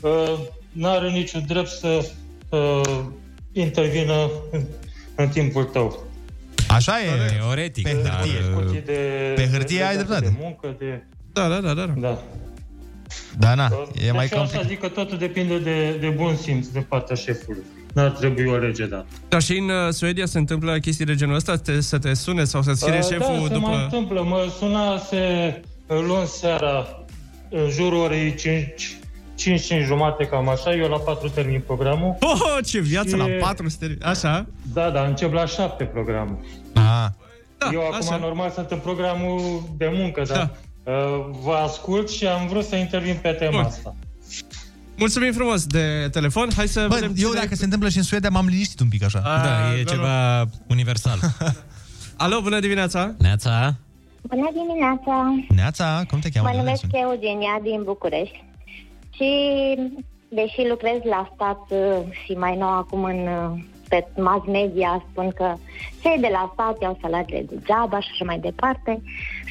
uh, 0.02 0.38
nu 0.72 0.88
are 0.88 1.10
niciun 1.10 1.44
drept 1.46 1.68
să 1.68 2.10
uh, 2.50 3.00
intervină 3.52 4.30
în, 4.50 4.64
în 5.14 5.28
timpul 5.28 5.64
tău. 5.64 6.05
Așa 6.68 6.92
e. 7.00 7.38
Teoretic, 7.38 7.84
pe 7.84 8.00
dar... 8.02 8.12
hârtie. 8.12 8.38
Discuții 8.38 8.80
de, 8.80 9.32
Pe 9.34 9.48
hârtie 9.52 9.78
de, 9.78 9.84
ai 9.84 9.96
de, 9.96 10.02
dreptate. 10.02 10.24
De 10.24 10.36
muncă, 10.40 10.74
de... 10.78 11.02
Da, 11.32 11.48
da, 11.48 11.60
da, 11.60 11.74
da. 11.74 11.86
Da. 11.96 12.22
Da, 13.38 13.54
na, 13.54 13.70
e 13.94 14.00
deci 14.00 14.12
mai 14.12 14.12
eu 14.12 14.20
așa 14.22 14.36
complicat. 14.36 14.66
zic 14.66 14.80
că 14.80 14.88
totul 14.88 15.18
depinde 15.18 15.58
de, 15.58 15.96
de 16.00 16.08
bun 16.08 16.36
simț 16.36 16.66
de 16.66 16.78
partea 16.78 17.16
șefului. 17.16 17.62
N-ar 17.94 18.10
trebui 18.10 18.44
o 18.44 18.56
lege 18.56 18.86
dată. 18.86 19.06
Dar 19.28 19.42
și 19.42 19.56
în 19.58 19.68
uh, 19.68 19.92
Suedia 19.92 20.26
se 20.26 20.38
întâmplă 20.38 20.78
chestii 20.78 21.04
de 21.04 21.14
genul 21.14 21.34
ăsta? 21.34 21.56
Te, 21.56 21.80
să 21.80 21.98
te 21.98 22.14
sune 22.14 22.44
sau 22.44 22.62
să-ți 22.62 22.80
scrie 22.80 22.98
Uh, 22.98 23.04
șeful 23.10 23.34
da, 23.34 23.46
se 23.46 23.52
după... 23.52 23.66
mai 23.66 23.82
întâmplă. 23.82 24.22
Mă 24.22 24.52
sunase 24.58 25.60
uh, 25.86 25.98
luni 26.06 26.26
seara, 26.26 27.04
în 27.50 27.70
jurul 27.70 27.98
orei 27.98 28.34
5, 28.34 28.96
5, 29.36 29.60
5 29.64 29.84
jumate, 29.84 30.24
cam 30.24 30.48
așa. 30.48 30.74
Eu 30.74 30.88
la 30.88 30.98
4 30.98 31.28
termin 31.28 31.60
programul. 31.66 32.16
Oh, 32.20 32.58
ce 32.66 32.80
viață, 32.80 33.08
Și- 33.08 33.16
la 33.16 33.26
4 33.40 33.68
steri... 33.68 33.98
Așa? 34.02 34.46
Da, 34.72 34.90
da, 34.90 35.04
încep 35.06 35.32
la 35.32 35.46
7 35.46 35.84
programul. 35.84 36.38
Ah. 36.74 37.06
Da, 37.58 37.68
Eu 37.72 37.80
acum 37.80 37.94
așa. 37.94 38.16
normal 38.16 38.50
sunt 38.50 38.70
în 38.70 38.78
programul 38.78 39.62
de 39.76 39.90
muncă, 39.94 40.22
dar 40.28 40.50
uh, 40.84 40.92
vă 41.42 41.52
ascult 41.54 42.10
și 42.10 42.26
am 42.26 42.46
vrut 42.46 42.64
să 42.64 42.76
intervin 42.76 43.18
pe 43.22 43.30
tema 43.30 43.50
Bun. 43.50 43.60
asta. 43.60 43.94
Mulțumim 44.98 45.32
frumos 45.32 45.66
de 45.66 46.08
telefon. 46.12 46.48
Hai 46.56 46.66
să 46.68 46.86
Bă, 46.88 46.94
vedem 46.94 47.12
eu 47.16 47.28
cine- 47.28 47.40
dacă 47.40 47.54
se 47.54 47.64
întâmplă 47.64 47.88
și 47.88 47.96
în 47.96 48.02
Suedia 48.02 48.28
m-am 48.30 48.46
liniștit 48.46 48.80
un 48.80 48.88
pic 48.88 49.04
așa. 49.04 49.18
A, 49.24 49.42
Da, 49.42 49.78
e 49.78 49.82
da, 49.82 49.90
ceva 49.92 50.44
universal. 50.68 51.18
Alo, 52.16 52.40
bună 52.40 52.60
dimineața! 52.60 53.14
Neața? 53.18 53.74
Bună 54.22 54.48
dimineața! 54.52 55.44
Neața, 55.48 56.02
cum 56.08 56.18
te 56.18 56.28
cheamă? 56.28 56.48
Mă 56.48 56.52
de 56.54 56.58
unde 56.58 56.70
numesc 56.70 56.80
suni? 56.90 57.02
Eugenia 57.10 57.58
din 57.62 57.82
București 57.84 58.44
și 59.16 59.30
deși 60.28 60.68
lucrez 60.68 61.00
la 61.02 61.30
stat 61.34 61.60
uh, 61.68 62.12
și 62.24 62.32
mai 62.32 62.56
nou 62.56 62.68
acum 62.68 63.04
în 63.04 63.26
uh, 63.26 63.58
pe 63.88 64.06
mass 64.16 64.46
media 64.46 65.04
spun 65.10 65.30
că 65.30 65.54
cei 66.02 66.18
de 66.20 66.28
la 66.30 66.50
stat 66.52 66.80
iau 66.80 66.98
salariile 67.00 67.42
degeaba 67.42 68.00
și 68.00 68.08
așa 68.12 68.24
mai 68.24 68.38
departe, 68.38 69.02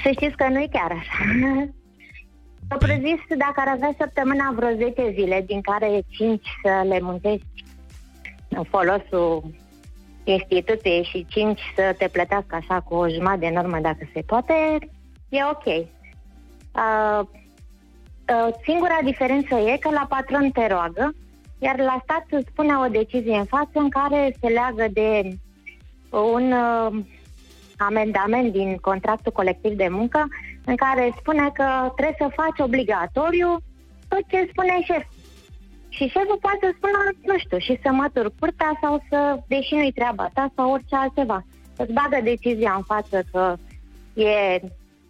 să 0.03 0.09
știți 0.11 0.35
că 0.35 0.47
nu 0.47 0.59
e 0.59 0.67
chiar 0.71 0.91
așa. 0.91 1.23
Propriu-zis, 2.67 3.37
dacă 3.37 3.53
ar 3.55 3.67
avea 3.67 3.93
săptămâna 3.97 4.53
vreo 4.55 4.75
10 4.75 5.11
zile, 5.13 5.43
din 5.47 5.61
care 5.61 6.01
5 6.09 6.41
să 6.63 6.87
le 6.87 6.99
muncești 7.01 7.63
în 8.49 8.63
folosul 8.63 9.43
instituției 10.23 11.03
și 11.03 11.25
5 11.29 11.59
să 11.75 11.95
te 11.97 12.07
plătească 12.07 12.55
așa 12.55 12.79
cu 12.79 12.93
o 12.93 13.09
jumătate 13.09 13.39
de 13.39 13.49
normă 13.49 13.79
dacă 13.79 14.09
se 14.13 14.21
poate, 14.21 14.53
e 15.29 15.37
ok. 15.51 15.65
Uh, 15.65 15.83
uh, 16.75 17.27
singura 18.63 18.97
diferență 19.03 19.55
e 19.55 19.77
că 19.77 19.89
la 19.89 20.05
patron 20.09 20.51
te 20.51 20.67
roagă, 20.67 21.13
iar 21.59 21.77
la 21.77 21.99
stat 22.03 22.25
îți 22.29 22.51
pune 22.55 22.75
o 22.75 22.87
decizie 22.87 23.37
în 23.37 23.45
față 23.45 23.71
în 23.73 23.89
care 23.89 24.35
se 24.41 24.47
leagă 24.47 24.85
de 24.93 25.37
un 26.09 26.51
uh, 26.51 27.03
amendament 27.77 28.51
din 28.51 28.75
contractul 28.75 29.31
colectiv 29.31 29.71
de 29.71 29.87
muncă 29.87 30.27
în 30.65 30.75
care 30.75 31.13
spune 31.19 31.49
că 31.53 31.91
trebuie 31.95 32.15
să 32.19 32.41
faci 32.41 32.59
obligatoriu 32.59 33.57
tot 34.07 34.23
ce 34.27 34.47
spune 34.51 34.81
șef. 34.83 35.03
Și 35.89 36.07
șeful 36.07 36.37
poate 36.41 36.57
să 36.61 36.73
spună, 36.75 36.99
nu 37.23 37.37
știu, 37.37 37.57
și 37.57 37.79
să 37.83 37.89
mătur 37.91 38.31
curtea 38.39 38.79
sau 38.81 39.03
să, 39.09 39.39
deși 39.47 39.73
nu-i 39.73 39.91
treaba 39.91 40.29
ta 40.33 40.51
sau 40.55 40.71
orice 40.71 40.95
altceva. 40.95 41.45
Îți 41.77 41.93
bagă 41.93 42.19
decizia 42.23 42.73
în 42.75 42.83
față 42.83 43.23
că 43.31 43.55
e 44.21 44.59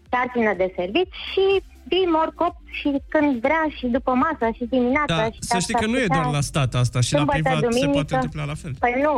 sarcină 0.09 0.53
de 0.53 0.73
servici 0.75 1.15
și 1.31 1.63
vii 1.89 2.07
morcop 2.15 2.55
și 2.79 2.89
când 3.09 3.29
vrea 3.45 3.63
și 3.77 3.85
după 3.87 4.11
masa 4.23 4.47
și 4.57 4.63
dimineața. 4.75 5.15
Da, 5.21 5.25
și 5.35 5.39
să 5.51 5.57
știi 5.59 5.73
că 5.81 5.85
nu 5.85 5.97
e 5.99 6.05
doar 6.17 6.29
la 6.37 6.41
stat 6.51 6.71
asta, 6.83 6.99
și 7.01 7.11
la 7.13 7.17
Sâmbătă, 7.17 7.37
privat 7.41 7.57
se 7.59 7.65
duminică. 7.67 7.91
poate 7.97 8.13
întâmpla 8.15 8.43
la 8.51 8.57
fel. 8.61 8.73
Păi 8.83 8.93
nu, 9.05 9.15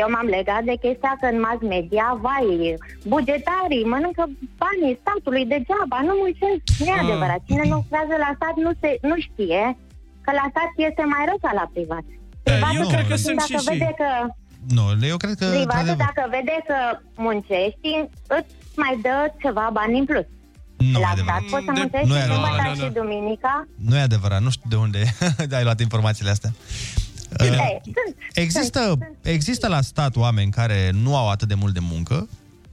eu 0.00 0.08
m-am 0.14 0.28
legat 0.36 0.62
de 0.70 0.74
chestia 0.84 1.12
că 1.20 1.26
în 1.32 1.38
mass 1.46 1.60
media, 1.74 2.06
vai, 2.26 2.46
bugetarii 3.12 3.84
mănâncă 3.92 4.24
banii 4.62 4.98
statului 5.02 5.44
degeaba, 5.54 5.98
nu 6.08 6.14
muncesc. 6.22 6.62
Nu 6.80 6.86
e 6.92 6.98
Ah. 6.98 7.04
adevărat. 7.06 7.40
Cine 7.48 7.64
nu 7.70 7.76
lucrează 7.80 8.14
la 8.24 8.30
stat 8.38 8.54
nu, 8.64 8.70
se, 8.80 8.90
nu 9.10 9.16
știe 9.26 9.62
că 10.24 10.30
la 10.40 10.46
stat 10.52 10.70
este 10.88 11.02
mai 11.12 11.22
rău 11.28 11.38
ca 11.44 11.52
la 11.60 11.66
privat. 11.74 12.06
Privatul, 12.48 12.80
eu 12.82 12.86
cred 12.94 13.06
că 13.10 13.16
puțin, 13.18 13.26
sunt 13.26 13.38
dacă 13.42 13.56
și- 13.64 13.68
vede 13.72 13.90
că 14.02 14.08
Nu, 14.76 14.84
eu 15.12 15.16
cred 15.22 15.34
că... 15.40 15.46
privatul, 15.46 15.62
într-adevăr, 15.64 16.04
dacă 16.08 16.22
vede 16.36 16.56
că 16.68 16.78
muncești, 17.26 17.88
îți 18.36 18.52
mai 18.82 18.94
dă 19.06 19.16
ceva 19.42 19.66
bani 19.78 19.98
în 20.00 20.06
plus. 20.10 20.26
Nu 20.76 20.98
la 20.98 20.98
e 20.98 21.02
stat 21.02 21.12
adevărat. 21.12 21.40
poți 21.50 21.64
să 21.64 21.72
De- 21.74 21.80
muncești 21.80 22.06
nu 22.08 22.14
e 22.16 22.18
și 22.18 22.24
adevărat. 22.30 22.54
sâmbătă 22.54 22.68
Nu, 22.68 22.68
nu, 22.68 22.74
și 22.74 22.92
nu. 22.94 23.00
duminica. 23.02 23.66
Nu 23.88 23.96
e 23.96 24.00
adevărat, 24.00 24.40
nu 24.42 24.50
știu 24.50 24.68
de 24.68 24.76
unde 24.76 25.00
ai 25.58 25.62
luat 25.64 25.80
informațiile 25.80 26.30
astea. 26.30 26.50
Uh, 27.40 27.46
Ei, 27.46 27.80
sunt, 27.82 28.16
Există, 28.34 28.98
există 29.22 29.68
la 29.68 29.80
stat 29.80 30.16
oameni 30.16 30.50
care 30.50 30.90
nu 31.02 31.16
au 31.16 31.28
atât 31.30 31.48
de 31.48 31.54
mult 31.54 31.74
de 31.74 31.80
muncă, 31.92 32.28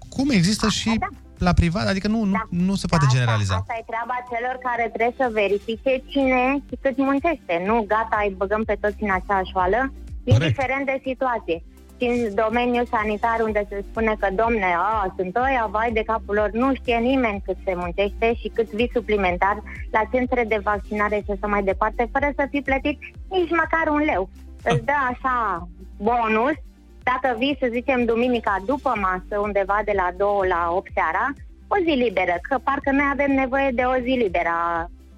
cum 0.09 0.29
există 0.29 0.67
și 0.69 0.99
la 1.37 1.53
privat, 1.53 1.87
adică 1.87 2.07
nu, 2.07 2.23
nu, 2.23 2.37
nu 2.49 2.75
se 2.75 2.87
poate 2.87 3.05
generaliza. 3.11 3.55
Asta 3.55 3.75
e 3.79 3.83
treaba 3.91 4.15
celor 4.31 4.55
care 4.67 4.83
trebuie 4.93 5.15
să 5.21 5.29
verifice 5.41 5.91
cine 6.11 6.41
și 6.69 6.75
cât 6.81 6.97
muncește. 6.97 7.53
Nu, 7.69 7.75
gata, 7.93 8.17
îi 8.27 8.33
băgăm 8.41 8.63
pe 8.63 8.77
toți 8.81 9.03
în 9.05 9.11
aceeași 9.19 9.51
oală, 9.59 9.79
indiferent 10.23 10.85
de 10.91 10.97
situație. 11.09 11.57
Și 12.03 12.09
în 12.09 12.35
domeniul 12.35 12.87
sanitar, 12.91 13.39
unde 13.43 13.65
se 13.69 13.83
spune 13.89 14.15
că, 14.19 14.27
domne, 14.41 14.69
a, 14.77 15.13
sunt 15.17 15.35
ăia, 15.35 15.67
vai 15.71 15.91
de 15.91 16.03
capul 16.11 16.35
lor, 16.35 16.49
nu 16.51 16.73
știe 16.75 16.97
nimeni 16.97 17.41
cât 17.45 17.57
se 17.65 17.73
muncește 17.75 18.33
și 18.39 18.47
cât 18.55 18.69
vii 18.69 18.91
suplimentar 18.93 19.57
la 19.91 20.01
centre 20.11 20.43
de 20.47 20.59
vaccinare 20.63 21.15
și 21.15 21.31
așa 21.31 21.47
mai 21.47 21.63
departe, 21.63 22.09
fără 22.11 22.27
să 22.35 22.43
fi 22.49 22.59
plătit 22.61 22.97
nici 23.29 23.57
măcar 23.61 23.85
un 23.95 24.03
leu. 24.11 24.29
Îți 24.63 24.85
dă 24.89 24.97
așa 25.11 25.67
bonus, 25.97 26.55
dacă 27.03 27.35
vii, 27.37 27.57
să 27.59 27.67
zicem, 27.71 28.05
duminica 28.05 28.55
după 28.65 28.93
masă, 29.05 29.33
undeva 29.41 29.79
de 29.85 29.93
la 29.95 30.07
2 30.17 30.27
la 30.53 30.61
8 30.71 30.91
seara, 30.93 31.25
o 31.67 31.75
zi 31.85 31.93
liberă, 32.05 32.35
că 32.41 32.55
parcă 32.63 32.91
noi 32.91 33.07
avem 33.11 33.31
nevoie 33.31 33.69
de 33.73 33.83
o 33.93 33.95
zi 34.05 34.13
liberă. 34.25 34.55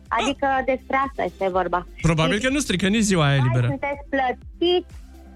Adică 0.08 0.48
despre 0.66 0.98
asta 1.08 1.24
este 1.24 1.48
vorba. 1.50 1.88
Probabil 2.02 2.40
că 2.40 2.50
nu 2.50 2.60
strică 2.60 2.88
nici 2.88 3.10
ziua 3.12 3.26
aia 3.28 3.38
Vai, 3.38 3.48
liberă. 3.48 3.68
sunteți 3.68 4.04
plătiți, 4.14 4.94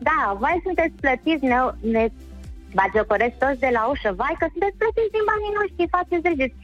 da, 0.07 0.19
vai, 0.43 0.57
sunteți 0.65 0.93
plătiți, 1.03 1.43
ne, 1.51 1.57
ne 1.95 2.03
bagiocoresc 2.79 3.35
toți 3.43 3.59
de 3.65 3.69
la 3.77 3.81
ușă, 3.93 4.09
vai, 4.21 4.35
că 4.39 4.45
sunteți 4.53 4.77
plătiți 4.81 5.13
din 5.15 5.25
banii 5.31 5.55
noștri, 5.59 5.93
faceți 5.97 6.25
regeți. 6.31 6.59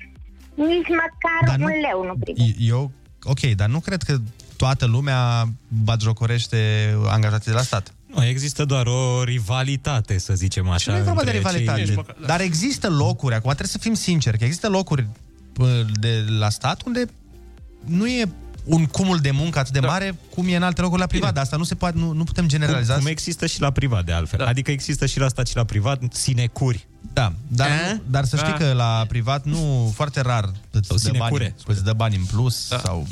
Nici 0.71 0.91
măcar 1.03 1.41
Dar 1.49 1.57
nu- 1.61 1.67
un 1.69 1.75
leu 1.88 1.99
nu 2.09 2.15
primești. 2.23 2.67
Eu, 2.73 2.81
ok, 3.33 3.41
dar 3.61 3.69
nu 3.75 3.79
cred 3.88 4.01
că 4.07 4.13
toată 4.63 4.86
lumea 4.95 5.21
batjocorește 5.89 6.59
angajații 7.07 7.51
de 7.51 7.57
la 7.57 7.63
stat. 7.71 7.86
Nu, 8.15 8.25
există 8.25 8.65
doar 8.65 8.86
o 8.88 9.23
rivalitate, 9.23 10.17
să 10.17 10.33
zicem 10.33 10.69
așa. 10.69 10.91
Nu 10.91 10.97
e 10.97 11.01
vorba 11.01 11.23
de 11.23 11.29
între 11.31 11.38
rivalitate. 11.38 11.83
cei- 11.83 12.25
Dar 12.25 12.39
există 12.41 12.89
locuri, 12.89 13.33
acum 13.36 13.49
trebuie 13.49 13.67
să 13.67 13.77
fim 13.77 13.93
sinceri, 13.93 14.38
că 14.38 14.43
există 14.43 14.69
locuri 14.69 15.07
pă, 15.53 15.86
de 15.99 16.23
la 16.39 16.49
stat 16.49 16.81
unde 16.86 17.05
nu 17.86 18.07
e 18.07 18.25
un 18.66 18.86
cumul 18.86 19.18
de 19.18 19.32
muncă 19.32 19.59
atât 19.59 19.74
de 19.74 19.80
da. 19.80 19.88
mare 19.88 20.16
cum 20.36 20.47
e 20.47 20.55
în 20.55 20.63
alte 20.63 20.82
locuri 20.82 20.99
la 20.99 21.07
privat. 21.07 21.34
Dar 21.34 21.43
asta 21.43 21.57
nu 21.57 21.63
se 21.63 21.76
poate, 21.76 21.97
nu, 21.97 22.11
nu 22.11 22.24
putem 22.24 22.47
generaliza. 22.47 22.93
Cum, 22.93 23.01
cum 23.01 23.11
există 23.11 23.45
și 23.45 23.61
la 23.61 23.72
privat, 23.72 24.05
de 24.05 24.11
altfel. 24.11 24.39
Da. 24.39 24.45
Adică 24.45 24.72
există 24.72 25.05
și 25.05 25.20
la 25.20 25.28
stat 25.28 25.47
și 25.47 25.55
la 25.55 25.63
privat 25.63 26.01
sinecuri. 26.11 26.88
Da, 27.13 27.34
dar, 27.47 27.68
nu, 27.91 28.01
dar 28.09 28.26
să 28.26 28.36
știi 28.36 28.51
Da. 28.51 28.57
că 28.57 28.74
la 28.74 29.05
privat 29.07 29.45
nu 29.45 29.91
foarte 29.95 30.22
rar 30.22 30.51
îți 30.72 30.88
dă, 30.88 30.97
sinecure. 30.97 31.43
bani, 31.43 31.78
îți 31.78 31.84
dă 31.84 31.93
bani 31.93 32.16
în 32.16 32.24
plus 32.24 32.68
da. 32.70 32.80
sau... 32.80 33.07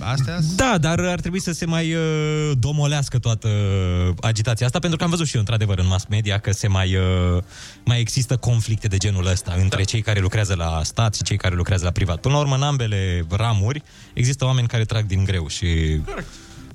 Astea 0.00 0.38
Da, 0.56 0.78
dar 0.78 1.00
ar 1.00 1.20
trebui 1.20 1.40
să 1.40 1.52
se 1.52 1.66
mai 1.66 1.94
uh, 1.94 2.50
domolească 2.58 3.18
toată 3.18 3.48
uh, 3.48 4.14
agitația 4.20 4.66
asta, 4.66 4.78
pentru 4.78 4.98
că 4.98 5.04
am 5.04 5.10
văzut 5.10 5.26
și 5.26 5.34
eu, 5.34 5.40
într-adevăr, 5.40 5.78
în 5.78 5.86
mass 5.86 6.04
media 6.08 6.38
că 6.38 6.52
se 6.52 6.68
mai, 6.68 6.96
uh, 6.96 7.42
mai 7.84 8.00
există 8.00 8.36
conflicte 8.36 8.86
de 8.88 8.96
genul 8.96 9.26
ăsta 9.26 9.54
între 9.56 9.82
cei 9.82 10.00
care 10.02 10.20
lucrează 10.20 10.54
la 10.54 10.80
stat 10.84 11.14
și 11.14 11.22
cei 11.22 11.36
care 11.36 11.54
lucrează 11.54 11.84
la 11.84 11.90
privat. 11.90 12.20
Până 12.20 12.34
la 12.34 12.40
urmă, 12.40 12.54
în 12.54 12.62
ambele 12.62 13.26
ramuri 13.30 13.82
există 14.12 14.44
oameni 14.44 14.68
care 14.68 14.84
trag 14.84 15.04
din 15.06 15.24
greu 15.24 15.48
și 15.48 16.00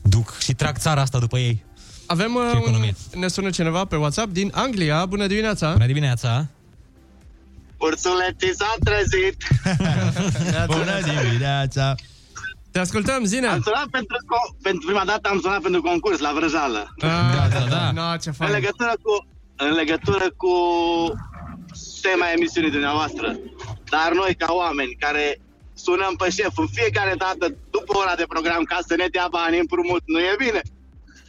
duc 0.02 0.38
și 0.40 0.54
trag 0.54 0.78
țara 0.78 1.02
asta 1.02 1.20
după 1.20 1.38
ei. 1.40 1.64
Avem 2.06 2.32
Și 2.32 2.38
uh, 2.38 2.52
un, 2.52 2.58
economie. 2.58 2.96
ne 3.16 3.28
sună 3.28 3.50
cineva 3.50 3.86
pe 3.86 3.96
WhatsApp 3.96 4.32
din 4.32 4.52
Anglia. 4.54 5.06
Bună 5.06 5.28
dimineața! 5.28 5.72
Bună 5.72 5.86
dimineața! 5.86 6.48
Ursuleții 7.78 8.54
s-au 8.56 8.76
trezit. 8.84 9.38
Bună 10.78 11.22
dimineața! 11.22 11.96
Te 12.74 12.80
ascultăm, 12.80 13.24
zine! 13.24 13.48
Am 13.48 13.62
sunat 13.62 13.88
pentru, 13.98 14.16
co- 14.32 14.52
pentru 14.62 14.86
prima 14.86 15.06
dată 15.06 15.30
am 15.32 15.40
sunat 15.44 15.62
pentru 15.62 15.82
concurs 15.82 16.20
la 16.20 16.32
Vrăjală. 16.36 16.94
Da, 16.98 17.48
da, 17.54 17.60
da. 17.76 17.92
No, 17.92 18.18
ce 18.18 18.30
În 18.30 18.34
fain. 18.40 18.52
legătură 18.52 18.94
cu, 19.06 19.14
în 19.56 19.72
legătură 19.82 20.26
cu 20.42 20.54
tema 22.02 22.26
emisiunii 22.38 22.72
dumneavoastră. 22.72 23.28
Dar 23.90 24.10
noi, 24.14 24.36
ca 24.38 24.54
oameni 24.54 24.96
care 25.00 25.40
sunăm 25.74 26.14
pe 26.18 26.30
șef 26.30 26.54
în 26.58 26.68
fiecare 26.78 27.14
dată 27.18 27.46
după 27.72 27.92
ora 28.02 28.16
de 28.16 28.26
program 28.28 28.64
ca 28.64 28.80
să 28.88 28.94
ne 28.98 29.08
dea 29.12 29.28
bani 29.32 29.60
împrumut, 29.60 30.02
nu 30.06 30.20
e 30.20 30.36
bine? 30.38 30.62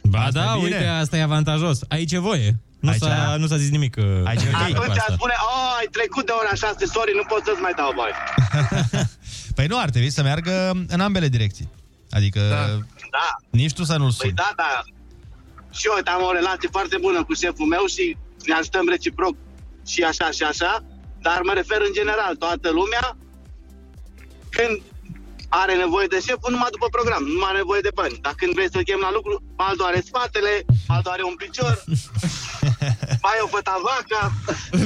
Ba 0.03 0.27
da, 0.31 0.51
bine. 0.55 0.63
uite, 0.63 0.85
asta 0.85 1.17
e 1.17 1.21
avantajos. 1.31 1.79
Aici 1.89 2.11
e 2.11 2.17
voie. 2.29 2.49
Nu, 2.79 2.89
Aici- 2.91 3.01
s-a, 3.01 3.35
nu 3.39 3.47
s-a 3.47 3.57
zis 3.57 3.69
nimic. 3.69 3.95
uh, 3.97 4.03
Aici 4.29 4.41
e 4.43 4.47
ok. 4.53 4.57
cu 4.75 4.81
Atunci 4.81 4.97
asta. 4.97 5.13
spune, 5.13 5.33
oh, 5.53 5.75
ai 5.79 5.87
trecut 5.91 6.25
de 6.25 6.31
ora 6.41 6.53
6, 6.55 6.85
sorry, 6.85 7.11
nu 7.15 7.23
pot 7.31 7.41
să-ți 7.45 7.61
mai 7.61 7.73
dau 7.81 7.91
bani. 8.01 8.15
Păi 9.55 9.67
nu, 9.67 9.79
ar 9.79 9.89
trebui 9.89 10.09
să 10.09 10.21
meargă 10.23 10.71
în 10.87 10.99
ambele 10.99 11.27
direcții. 11.27 11.69
Adică 12.11 12.39
Da. 13.11 13.35
nici 13.49 13.73
tu 13.73 13.83
să 13.83 13.97
nu-l 13.97 14.07
Păi 14.17 14.17
suni. 14.17 14.33
da, 14.33 14.51
da. 14.55 14.81
Și 15.71 15.87
eu 15.87 15.93
uite, 15.95 16.09
am 16.09 16.23
o 16.23 16.31
relație 16.31 16.69
foarte 16.71 16.97
bună 17.01 17.23
cu 17.23 17.33
șeful 17.33 17.65
meu 17.65 17.85
și 17.85 18.17
ne 18.45 18.53
ajutăm 18.53 18.87
reciproc 18.89 19.35
și 19.85 20.03
așa 20.03 20.31
și 20.31 20.43
așa, 20.43 20.83
dar 21.21 21.39
mă 21.43 21.53
refer 21.53 21.77
în 21.87 21.93
general, 21.93 22.35
toată 22.35 22.69
lumea, 22.69 23.17
când 24.49 24.81
are 25.63 25.73
nevoie 25.85 26.07
de 26.15 26.19
șeful, 26.27 26.51
numai 26.55 26.71
după 26.75 26.87
program, 26.97 27.23
nu 27.39 27.43
are 27.49 27.57
nevoie 27.63 27.81
de 27.87 27.93
bani. 27.99 28.15
Dar 28.25 28.33
când 28.41 28.51
vrei 28.57 28.69
să-l 28.73 28.83
chem 28.87 29.01
la 29.07 29.11
lucru, 29.17 29.33
altul 29.67 29.85
are 29.89 29.99
spatele, 30.09 30.53
altul 30.93 31.11
are 31.15 31.23
un 31.31 31.35
picior, 31.41 31.73
mai 33.25 33.37
o 33.45 33.47
făta 33.55 33.75
vaca, 33.89 34.21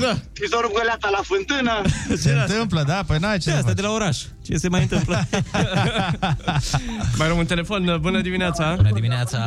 da. 0.03 0.13
și 0.37 0.45
s-o 0.51 0.59
rup 0.63 0.73
găleata 0.79 1.09
la 1.17 1.21
fântână. 1.31 1.75
Se 2.23 2.31
întâmplă, 2.41 2.81
da? 2.91 2.99
Păi 3.07 3.17
n-ai 3.23 3.37
ce 3.37 3.43
Ce 3.45 3.49
să 3.49 3.55
asta 3.55 3.67
faci. 3.71 3.79
de 3.79 3.81
la 3.87 3.91
oraș? 3.99 4.17
Ce 4.45 4.53
se 4.63 4.69
mai 4.73 4.81
întâmplă? 4.87 5.17
Mai 7.19 7.27
rămân 7.27 7.45
telefon. 7.45 7.97
Bună 8.01 8.21
dimineața. 8.21 8.73
Bună 8.75 8.91
dimineața. 8.93 9.37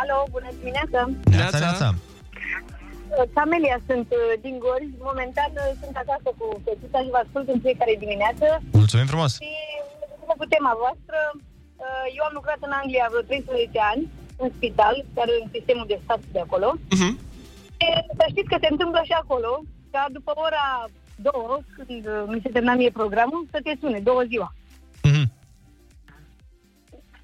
Alo, 0.00 0.16
bună 0.30 0.48
dimineața! 0.58 1.10
Neața, 1.24 1.58
neața. 1.58 1.94
Camelia 3.38 3.78
sunt 3.88 4.08
uh, 4.18 4.22
din 4.44 4.56
Gorj. 4.64 4.88
Momentan 5.10 5.50
uh, 5.54 5.70
sunt 5.80 5.94
acasă 6.02 6.28
cu 6.38 6.46
fetița 6.64 6.98
și 7.04 7.14
vă 7.14 7.20
ascult 7.24 7.46
în 7.54 7.60
fiecare 7.64 7.94
dimineață. 8.04 8.46
Mulțumim 8.80 9.06
frumos. 9.12 9.32
Și 9.40 9.52
în 10.28 10.34
cu 10.40 10.46
tema 10.54 10.72
voastră, 10.82 11.18
uh, 11.34 12.06
eu 12.16 12.24
am 12.28 12.34
lucrat 12.38 12.60
în 12.66 12.72
Anglia 12.80 13.06
vreo 13.10 13.24
13 13.28 13.78
ani, 13.92 14.02
în 14.42 14.48
spital, 14.56 14.94
chiar 15.14 15.28
în 15.40 15.46
sistemul 15.54 15.86
de 15.92 15.98
stat 16.04 16.20
de 16.34 16.40
acolo. 16.46 16.68
Uh-huh. 16.94 17.12
Și 17.80 17.88
să 18.18 18.24
știți 18.32 18.50
că 18.52 18.56
se 18.60 18.72
întâmplă 18.74 19.00
și 19.08 19.14
acolo, 19.22 19.52
ca 19.94 20.02
după 20.16 20.32
ora 20.46 20.66
două, 21.28 21.52
când 21.74 22.06
uh, 22.06 22.24
mi 22.32 22.42
se 22.44 22.48
termina 22.54 22.74
mie 22.74 22.90
programul, 23.00 23.46
să 23.50 23.58
te 23.64 23.72
sune, 23.80 23.98
două 24.10 24.22
ziua. 24.32 24.54
Mhm. 25.02 25.24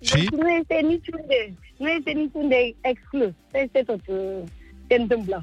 Și? 0.00 0.14
Deci 0.14 0.28
nu 0.28 0.48
este 0.60 0.76
niciunde, 0.92 1.38
nu 1.76 1.88
este 1.88 2.10
niciunde 2.10 2.56
exclus. 2.80 3.32
Peste 3.50 3.82
tot 3.86 4.00
uh, 4.06 4.42
se 4.88 4.94
întâmplă. 4.94 5.42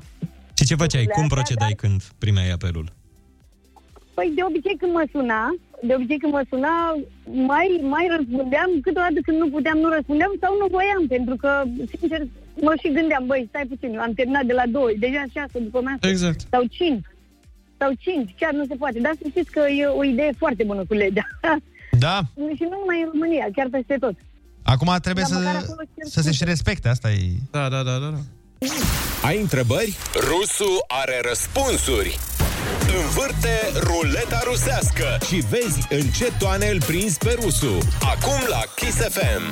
Și 0.65 0.71
ce 0.71 0.83
făceai? 0.83 1.07
Cum 1.17 1.23
Astea, 1.23 1.35
procedai 1.35 1.73
când 1.81 1.99
primeai 2.23 2.49
apelul? 2.57 2.87
Păi 4.15 4.27
de 4.37 4.43
obicei 4.49 4.77
când 4.81 4.91
mă 4.97 5.03
suna, 5.15 5.41
de 5.87 5.93
obicei 5.97 6.19
când 6.21 6.33
mă 6.37 6.43
suna, 6.51 6.73
mai, 7.51 7.67
mai 7.93 8.05
răspundeam, 8.15 8.69
câteodată 8.85 9.19
când 9.25 9.37
nu 9.43 9.49
puteam, 9.55 9.77
nu 9.83 9.89
răspundeam 9.97 10.31
sau 10.41 10.51
nu 10.61 10.67
voiam, 10.75 11.03
pentru 11.15 11.35
că, 11.41 11.49
sincer, 11.99 12.21
mă 12.65 12.73
și 12.81 12.89
gândeam, 12.97 13.23
băi, 13.29 13.45
stai 13.49 13.65
puțin, 13.71 13.89
eu 13.95 14.01
am 14.07 14.13
terminat 14.19 14.45
de 14.51 14.55
la 14.59 14.65
2, 14.67 14.95
deja 15.05 15.23
6 15.33 15.59
după 15.67 15.79
masă. 15.87 16.03
Exact. 16.13 16.39
Sau 16.53 16.63
5. 16.65 17.05
Sau 17.79 17.91
5, 17.99 18.35
chiar 18.39 18.53
nu 18.59 18.65
se 18.69 18.75
poate. 18.81 18.97
Dar 19.05 19.13
să 19.21 19.25
știți 19.29 19.51
că 19.55 19.61
e 19.79 19.85
o 19.99 20.03
idee 20.03 20.31
foarte 20.41 20.63
bună 20.69 20.83
cu 20.89 20.93
legea. 21.03 21.27
Da. 22.05 22.17
și 22.57 22.63
nu 22.71 22.75
numai 22.81 23.01
în 23.03 23.09
România, 23.11 23.45
chiar 23.55 23.67
peste 23.71 23.95
tot. 23.99 24.15
Acum 24.63 24.91
trebuie 25.01 25.25
Dar 25.29 25.37
măcar 25.37 25.59
să, 25.61 25.65
acolo 25.65 25.81
cer 25.95 26.05
să 26.15 26.21
se 26.21 26.31
și 26.31 26.43
respecte, 26.43 26.87
asta 26.87 27.11
e... 27.11 27.21
Da, 27.51 27.69
da, 27.69 27.83
da, 27.83 27.97
da. 28.03 28.09
da. 28.15 28.21
Ai 29.21 29.37
întrebări? 29.39 29.95
Rusu 30.13 30.83
are 30.87 31.21
răspunsuri. 31.27 32.19
Învârte 33.03 33.71
ruleta 33.79 34.41
rusească 34.43 35.17
și 35.27 35.35
vezi 35.35 35.87
în 35.89 36.07
ce 36.07 36.31
toane 36.39 36.67
îl 36.67 36.81
prinzi 36.81 37.17
pe 37.17 37.37
Rusu. 37.41 37.77
Acum 38.01 38.45
la 38.47 38.61
Kiss 38.75 38.97
FM. 38.97 39.43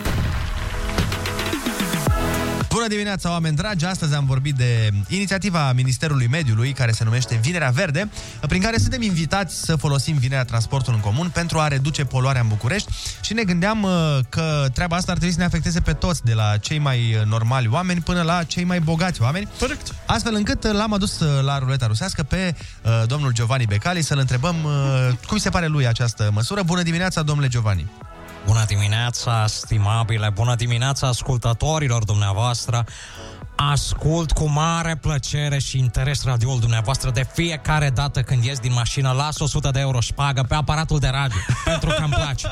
Bună 2.74 2.88
dimineața, 2.88 3.30
oameni 3.30 3.56
dragi! 3.56 3.86
Astăzi 3.86 4.14
am 4.14 4.26
vorbit 4.26 4.56
de 4.56 4.90
inițiativa 5.08 5.74
Ministerului 5.74 6.28
Mediului, 6.28 6.72
care 6.72 6.92
se 6.92 7.04
numește 7.04 7.40
Vinerea 7.42 7.70
Verde, 7.70 8.10
prin 8.48 8.62
care 8.62 8.78
suntem 8.78 9.02
invitați 9.02 9.66
să 9.66 9.76
folosim 9.76 10.18
vinerea 10.18 10.44
transportul 10.46 10.94
în 10.94 11.00
comun 11.00 11.30
pentru 11.30 11.60
a 11.60 11.68
reduce 11.68 12.06
poluarea 12.06 12.42
în 12.42 12.48
București 12.48 12.92
și 13.22 13.34
ne 13.34 13.44
gândeam 13.44 13.84
uh, 13.84 13.92
că 14.30 14.66
treaba 14.74 14.96
asta 14.96 15.12
ar 15.12 15.18
trebui 15.18 15.36
să 15.36 15.40
ne 15.40 15.46
afecteze 15.46 15.80
pe 15.80 15.94
toți, 15.94 16.24
de 16.24 16.34
la 16.34 16.58
cei 16.58 16.80
mai 16.80 17.16
uh, 17.16 17.26
normali 17.26 17.68
oameni 17.68 18.02
până 18.02 18.22
la 18.22 18.44
cei 18.44 18.64
mai 18.64 18.80
bogați 18.80 19.22
oameni. 19.22 19.48
Corect. 19.60 19.96
Astfel 20.06 20.34
încât 20.36 20.64
uh, 20.64 20.72
l-am 20.72 20.94
adus 20.94 21.20
uh, 21.20 21.44
la 21.44 21.58
ruleta 21.58 21.88
rusească 21.88 22.24
pe 22.24 22.56
uh, 22.82 23.04
domnul 23.06 23.32
Giovanni 23.32 23.66
Becali 23.66 24.02
să-l 24.02 24.20
întrebăm 24.20 24.56
uh, 24.64 25.14
cum 25.28 25.38
se 25.38 25.50
pare 25.50 25.68
lui 25.68 25.88
această 25.88 26.30
măsură. 26.34 26.64
Bună 26.64 26.82
dimineața, 26.82 27.22
domnule 27.22 27.48
Giovanni! 27.48 27.92
Bună 28.46 28.64
dimineața, 28.68 29.48
stimabile, 29.48 30.30
bună 30.30 30.56
dimineața 30.56 31.08
ascultătorilor 31.08 32.04
dumneavoastră. 32.04 32.86
Ascult 33.56 34.32
cu 34.32 34.50
mare 34.50 34.96
plăcere 35.02 35.60
și 35.60 35.78
interes 35.78 36.24
radioul 36.24 36.60
dumneavoastră 36.60 37.12
de 37.12 37.28
fiecare 37.34 37.90
dată 37.90 38.22
când 38.22 38.44
ies 38.44 38.60
din 38.60 38.74
mașină, 38.74 39.12
las 39.12 39.40
100 39.40 39.70
de 39.72 39.80
euro 39.80 40.00
șpagă 40.00 40.46
pe 40.48 40.56
aparatul 40.56 41.00
de 41.00 41.08
radio, 41.08 41.38
pentru 41.66 41.90
că 41.90 42.02
îmi 42.04 42.14
place. 42.14 42.48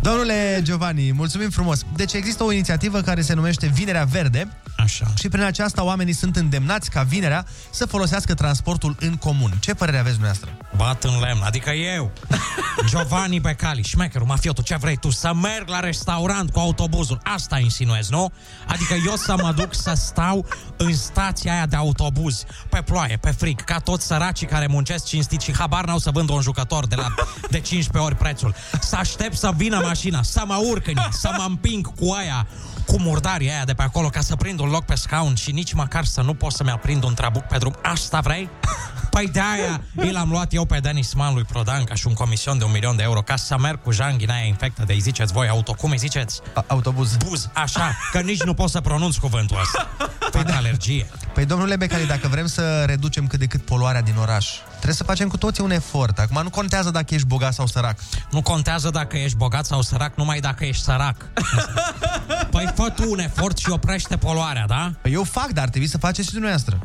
Domnule 0.00 0.60
Giovanni, 0.62 1.12
mulțumim 1.12 1.50
frumos. 1.50 1.84
Deci 1.96 2.12
există 2.12 2.44
o 2.44 2.52
inițiativă 2.52 3.00
care 3.00 3.20
se 3.20 3.34
numește 3.34 3.66
Vinerea 3.66 4.04
Verde. 4.04 4.48
Așa. 4.76 5.06
Și 5.14 5.28
prin 5.28 5.42
aceasta 5.42 5.84
oamenii 5.84 6.12
sunt 6.12 6.36
îndemnați 6.36 6.90
ca 6.90 7.02
vinerea 7.02 7.46
să 7.70 7.86
folosească 7.86 8.34
transportul 8.34 8.96
în 9.00 9.16
comun. 9.16 9.52
Ce 9.60 9.74
părere 9.74 9.98
aveți 9.98 10.14
dumneavoastră? 10.14 10.56
Bat 10.76 11.04
în 11.04 11.18
lemn, 11.20 11.42
adică 11.44 11.70
eu, 11.70 12.12
Giovanni 12.88 13.40
Becali, 13.40 13.82
șmecherul, 13.82 14.26
mafiotul, 14.26 14.64
ce 14.64 14.76
vrei 14.76 14.96
tu, 14.96 15.10
să 15.10 15.34
merg 15.34 15.68
la 15.68 15.80
restaurant 15.80 16.50
cu 16.50 16.58
autobuzul, 16.58 17.20
asta 17.22 17.58
insinuezi, 17.58 18.10
nu? 18.10 18.32
Adică 18.66 18.94
eu 19.06 19.16
să 19.16 19.34
mă 19.42 19.52
duc 19.56 19.74
să 19.74 19.92
stau 20.08 20.46
în 20.76 20.94
stația 20.94 21.52
aia 21.52 21.66
de 21.66 21.76
autobuz, 21.76 22.44
pe 22.68 22.82
ploaie, 22.82 23.16
pe 23.16 23.30
frig, 23.30 23.60
ca 23.64 23.78
toți 23.78 24.06
săracii 24.06 24.46
care 24.46 24.66
muncesc 24.66 25.04
cinstit 25.04 25.40
și 25.40 25.56
habar 25.56 25.84
n-au 25.84 25.98
să 25.98 26.10
vândă 26.10 26.32
un 26.32 26.40
jucător 26.40 26.86
de, 26.86 26.94
la, 26.94 27.14
de 27.50 27.60
15 27.60 27.98
ori 27.98 28.14
prețul. 28.14 28.54
Să 28.80 28.96
aștept 28.96 29.36
să 29.36 29.50
vină 29.56 29.80
mașina, 29.82 30.22
să 30.22 30.42
mă 30.46 30.60
urc 30.70 30.86
în 30.86 30.96
ea, 30.96 31.08
să 31.10 31.30
mă 31.36 31.44
împing 31.48 31.94
cu 31.94 32.12
aia, 32.12 32.46
cu 32.86 33.00
murdarii 33.00 33.50
aia 33.50 33.64
de 33.64 33.74
pe 33.74 33.82
acolo 33.82 34.08
ca 34.08 34.20
să 34.20 34.36
prind 34.36 34.60
un 34.60 34.68
loc 34.68 34.84
pe 34.84 34.94
scaun 34.94 35.34
și 35.34 35.52
nici 35.52 35.72
măcar 35.72 36.04
să 36.04 36.20
nu 36.20 36.34
pot 36.34 36.52
să-mi 36.52 36.70
aprind 36.70 37.04
un 37.04 37.14
trabuc 37.14 37.42
pe 37.42 37.58
drum. 37.58 37.76
Asta 37.82 38.20
vrei? 38.20 38.48
Păi 39.18 39.28
de 39.28 39.40
aia 39.40 39.80
i 40.08 40.10
l-am 40.10 40.30
luat 40.30 40.52
eu 40.52 40.64
pe 40.64 40.78
Denis 40.78 41.14
Man 41.14 41.34
lui 41.34 41.44
Prodan 41.44 41.84
ca 41.84 41.94
și 41.94 42.06
un 42.06 42.12
comision 42.12 42.58
de 42.58 42.64
un 42.64 42.70
milion 42.70 42.96
de 42.96 43.02
euro 43.02 43.22
ca 43.22 43.36
să 43.36 43.58
merg 43.58 43.82
cu 43.82 43.90
janghina 43.90 44.34
aia 44.34 44.44
infectă 44.44 44.82
de 44.86 44.92
îi 44.92 45.00
ziceți 45.00 45.32
voi 45.32 45.48
auto, 45.48 45.72
cum 45.72 45.90
îi 45.90 45.98
ziceți? 45.98 46.40
A- 46.54 46.64
autobuz. 46.66 47.16
Buz, 47.16 47.48
așa, 47.52 47.96
că 48.12 48.20
nici 48.20 48.42
nu 48.42 48.54
pot 48.54 48.70
să 48.70 48.80
pronunț 48.80 49.16
cuvântul 49.16 49.60
ăsta. 49.60 49.88
Fac 50.30 50.50
alergie. 50.50 51.06
Păi, 51.34 51.44
domnule 51.44 51.76
Becali, 51.76 52.06
dacă 52.06 52.28
vrem 52.28 52.46
să 52.46 52.84
reducem 52.86 53.26
cât 53.26 53.38
de 53.38 53.46
cât 53.46 53.64
poluarea 53.64 54.02
din 54.02 54.14
oraș, 54.20 54.48
trebuie 54.74 54.94
să 54.94 55.04
facem 55.04 55.28
cu 55.28 55.36
toții 55.36 55.64
un 55.64 55.70
efort. 55.70 56.18
Acum 56.18 56.42
nu 56.42 56.50
contează 56.50 56.90
dacă 56.90 57.14
ești 57.14 57.26
bogat 57.26 57.54
sau 57.54 57.66
sărac. 57.66 57.98
Nu 58.30 58.42
contează 58.42 58.90
dacă 58.90 59.16
ești 59.16 59.36
bogat 59.36 59.66
sau 59.66 59.82
sărac, 59.82 60.16
numai 60.16 60.40
dacă 60.40 60.64
ești 60.64 60.82
sărac. 60.82 61.16
Păi 62.50 62.72
fă 62.74 62.90
tu 62.90 63.10
un 63.10 63.18
efort 63.18 63.58
și 63.58 63.70
oprește 63.70 64.16
poluarea, 64.16 64.64
da? 64.66 64.92
Păi 65.02 65.12
eu 65.12 65.24
fac, 65.24 65.48
dar 65.48 65.64
ar 65.64 65.70
trebui 65.70 65.88
să 65.88 65.98
faceți 65.98 66.26
și 66.26 66.32
dumneavoastră. 66.32 66.78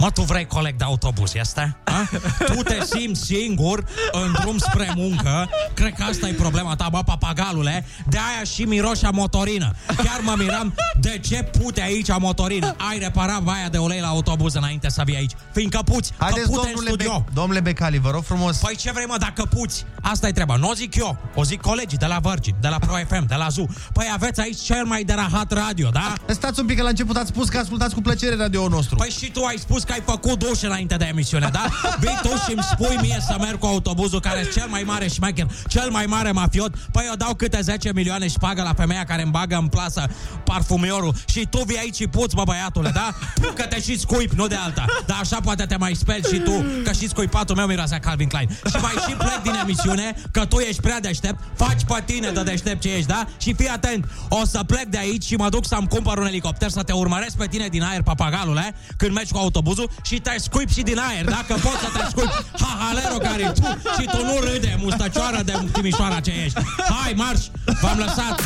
Mă, 0.00 0.10
tu 0.10 0.22
vrei 0.22 0.46
coleg 0.46 0.76
de 0.76 0.84
autobuz, 0.84 1.34
este? 1.34 1.76
A? 1.84 2.08
Tu 2.46 2.62
te 2.62 2.78
simți 2.84 3.24
singur 3.24 3.84
în 4.12 4.32
drum 4.40 4.58
spre 4.58 4.92
muncă 4.96 5.48
Cred 5.74 5.92
că 5.94 6.02
asta 6.02 6.28
e 6.28 6.32
problema 6.32 6.76
ta, 6.76 6.88
bă, 6.90 7.02
papagalule 7.04 7.86
De 8.08 8.16
aia 8.16 8.44
și 8.44 8.62
miroșa 8.62 9.10
motorină 9.10 9.74
Chiar 9.86 10.20
mă 10.22 10.34
miram 10.38 10.74
de 11.00 11.20
ce 11.28 11.42
pute 11.42 11.82
aici 11.82 12.08
motorină 12.18 12.74
Ai 12.90 12.98
reparat 12.98 13.40
vaia 13.40 13.68
de 13.68 13.78
ulei 13.78 14.00
la 14.00 14.08
autobuz 14.08 14.54
înainte 14.54 14.88
să 14.88 15.02
vii 15.04 15.16
aici 15.16 15.32
Fiindcă 15.52 15.80
puți, 15.84 16.12
Haideți, 16.16 16.42
că 16.42 16.50
pute 16.50 16.66
în 16.68 16.72
domnule, 16.74 16.90
studio 16.94 17.24
Be- 17.26 17.32
domnule 17.34 17.60
Becali, 17.60 17.98
vă 17.98 18.10
rog 18.10 18.22
frumos. 18.24 18.56
Păi 18.56 18.76
ce 18.76 18.92
vrei, 18.92 19.06
mă, 19.06 19.16
dacă 19.18 19.44
puți? 19.44 19.84
Asta 20.02 20.28
e 20.28 20.32
treaba. 20.32 20.56
Nu 20.56 20.68
o 20.68 20.74
zic 20.74 20.94
eu. 20.94 21.16
O 21.34 21.44
zic 21.44 21.60
colegii 21.60 21.98
de 21.98 22.06
la 22.06 22.18
Virgin, 22.22 22.54
de 22.60 22.68
la 22.68 22.78
Pro 22.78 22.94
FM, 23.08 23.26
de 23.26 23.34
la 23.34 23.48
Zoo. 23.48 23.66
Păi 23.92 24.10
aveți 24.12 24.40
aici 24.40 24.60
cel 24.60 24.84
mai 24.84 25.04
de 25.04 25.12
rahat 25.12 25.52
radio, 25.52 25.88
da? 25.88 26.12
Stați 26.26 26.60
un 26.60 26.66
pic, 26.66 26.76
că 26.76 26.82
la 26.82 26.88
început 26.88 27.16
ați 27.16 27.28
spus 27.28 27.48
că 27.48 27.58
ascultați 27.58 27.94
cu 27.94 28.00
plăcere 28.00 28.36
radio 28.36 28.68
nostru. 28.68 28.96
Păi 28.96 29.10
și 29.10 29.30
tu 29.30 29.44
ai 29.44 29.56
spus 29.58 29.82
că 29.90 29.96
ai 29.96 30.02
făcut 30.06 30.38
duș 30.38 30.62
înainte 30.62 30.96
de 30.96 31.06
emisiune, 31.10 31.48
da? 31.52 31.64
Vii 31.98 32.18
tu 32.22 32.28
și 32.28 32.52
îmi 32.52 32.62
spui 32.62 32.96
mie 33.00 33.18
să 33.26 33.36
merg 33.40 33.58
cu 33.58 33.66
autobuzul 33.66 34.20
care 34.20 34.38
e 34.38 34.52
cel 34.52 34.66
mai 34.68 34.82
mare 34.82 35.08
șmecher, 35.08 35.46
cel 35.68 35.90
mai 35.90 36.06
mare 36.06 36.30
mafiot. 36.30 36.74
Păi 36.92 37.04
eu 37.08 37.14
dau 37.14 37.34
câte 37.34 37.60
10 37.60 37.92
milioane 37.94 38.28
și 38.28 38.38
pagă 38.38 38.62
la 38.62 38.74
femeia 38.74 39.04
care 39.04 39.22
îmi 39.22 39.30
bagă 39.30 39.56
în 39.56 39.66
plasă 39.66 40.06
parfumiorul 40.44 41.14
și 41.26 41.46
tu 41.46 41.62
vii 41.66 41.78
aici 41.78 41.94
și 41.94 42.06
puți, 42.06 42.34
bă, 42.34 42.42
băiatule, 42.44 42.90
da? 42.94 43.14
Că 43.54 43.62
te 43.62 43.80
și 43.80 43.98
scuipi, 43.98 44.34
nu 44.34 44.46
de 44.46 44.54
alta. 44.54 44.84
Dar 45.06 45.16
așa 45.20 45.40
poate 45.40 45.64
te 45.64 45.76
mai 45.76 45.94
speli 45.94 46.22
și 46.32 46.38
tu, 46.38 46.64
că 46.84 46.92
și 46.92 47.08
scuipatul 47.08 47.56
meu 47.56 47.66
miroase 47.66 47.94
a 47.94 47.98
Calvin 47.98 48.28
Klein. 48.28 48.48
Și 48.48 48.76
mai 48.80 48.92
și 49.08 49.14
plec 49.14 49.40
din 49.42 49.54
emisiune, 49.62 50.14
că 50.30 50.44
tu 50.44 50.58
ești 50.58 50.80
prea 50.80 51.00
deștept, 51.00 51.38
faci 51.54 51.84
pe 51.86 52.02
tine 52.04 52.30
de 52.30 52.42
deștept 52.42 52.80
ce 52.80 52.88
ești, 52.88 53.06
da? 53.06 53.26
Și 53.38 53.54
fii 53.54 53.68
atent, 53.68 54.04
o 54.28 54.44
să 54.44 54.62
plec 54.66 54.84
de 54.84 54.98
aici 54.98 55.24
și 55.24 55.34
mă 55.34 55.48
duc 55.48 55.66
să-mi 55.66 55.88
cumpăr 55.88 56.18
un 56.18 56.26
elicopter 56.26 56.70
să 56.70 56.82
te 56.82 56.92
urmăresc 56.92 57.36
pe 57.36 57.46
tine 57.46 57.68
din 57.68 57.82
aer, 57.82 58.02
papagalule, 58.02 58.74
când 58.96 59.12
mergi 59.12 59.32
cu 59.32 59.38
autobuzul 59.70 59.90
și 60.02 60.20
te 60.20 60.38
scuipi 60.38 60.72
și 60.72 60.82
din 60.82 60.98
aer, 60.98 61.24
dacă 61.24 61.54
poți 61.54 61.78
să 61.78 61.88
te 61.98 62.04
scuipi. 62.10 62.32
Hahalero 62.60 63.16
care 63.16 63.52
tu 63.54 63.78
și 64.00 64.06
tu 64.06 64.24
nu 64.24 64.40
râde, 64.40 64.76
mustăcioară 64.78 65.42
de 65.42 65.52
Timișoara 65.72 66.20
ce 66.20 66.32
ești. 66.44 66.60
Hai, 67.02 67.12
marș, 67.16 67.40
v-am 67.80 67.98
lăsat. 67.98 68.40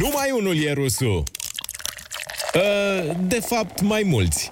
Numai 0.00 0.30
unul 0.38 0.56
e 0.56 0.72
Rusu. 0.72 1.06
Uh, 1.06 1.22
de 3.18 3.40
fapt, 3.46 3.80
mai 3.80 4.02
mulți. 4.06 4.50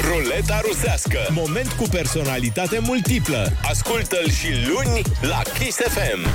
Ruleta 0.00 0.60
rusească. 0.68 1.18
Moment 1.30 1.72
cu 1.72 1.84
personalitate 1.90 2.78
multiplă. 2.78 3.52
Ascultă-l 3.70 4.30
și 4.30 4.48
luni 4.66 5.02
la 5.20 5.42
Kiss 5.58 5.76
FM. 5.76 6.28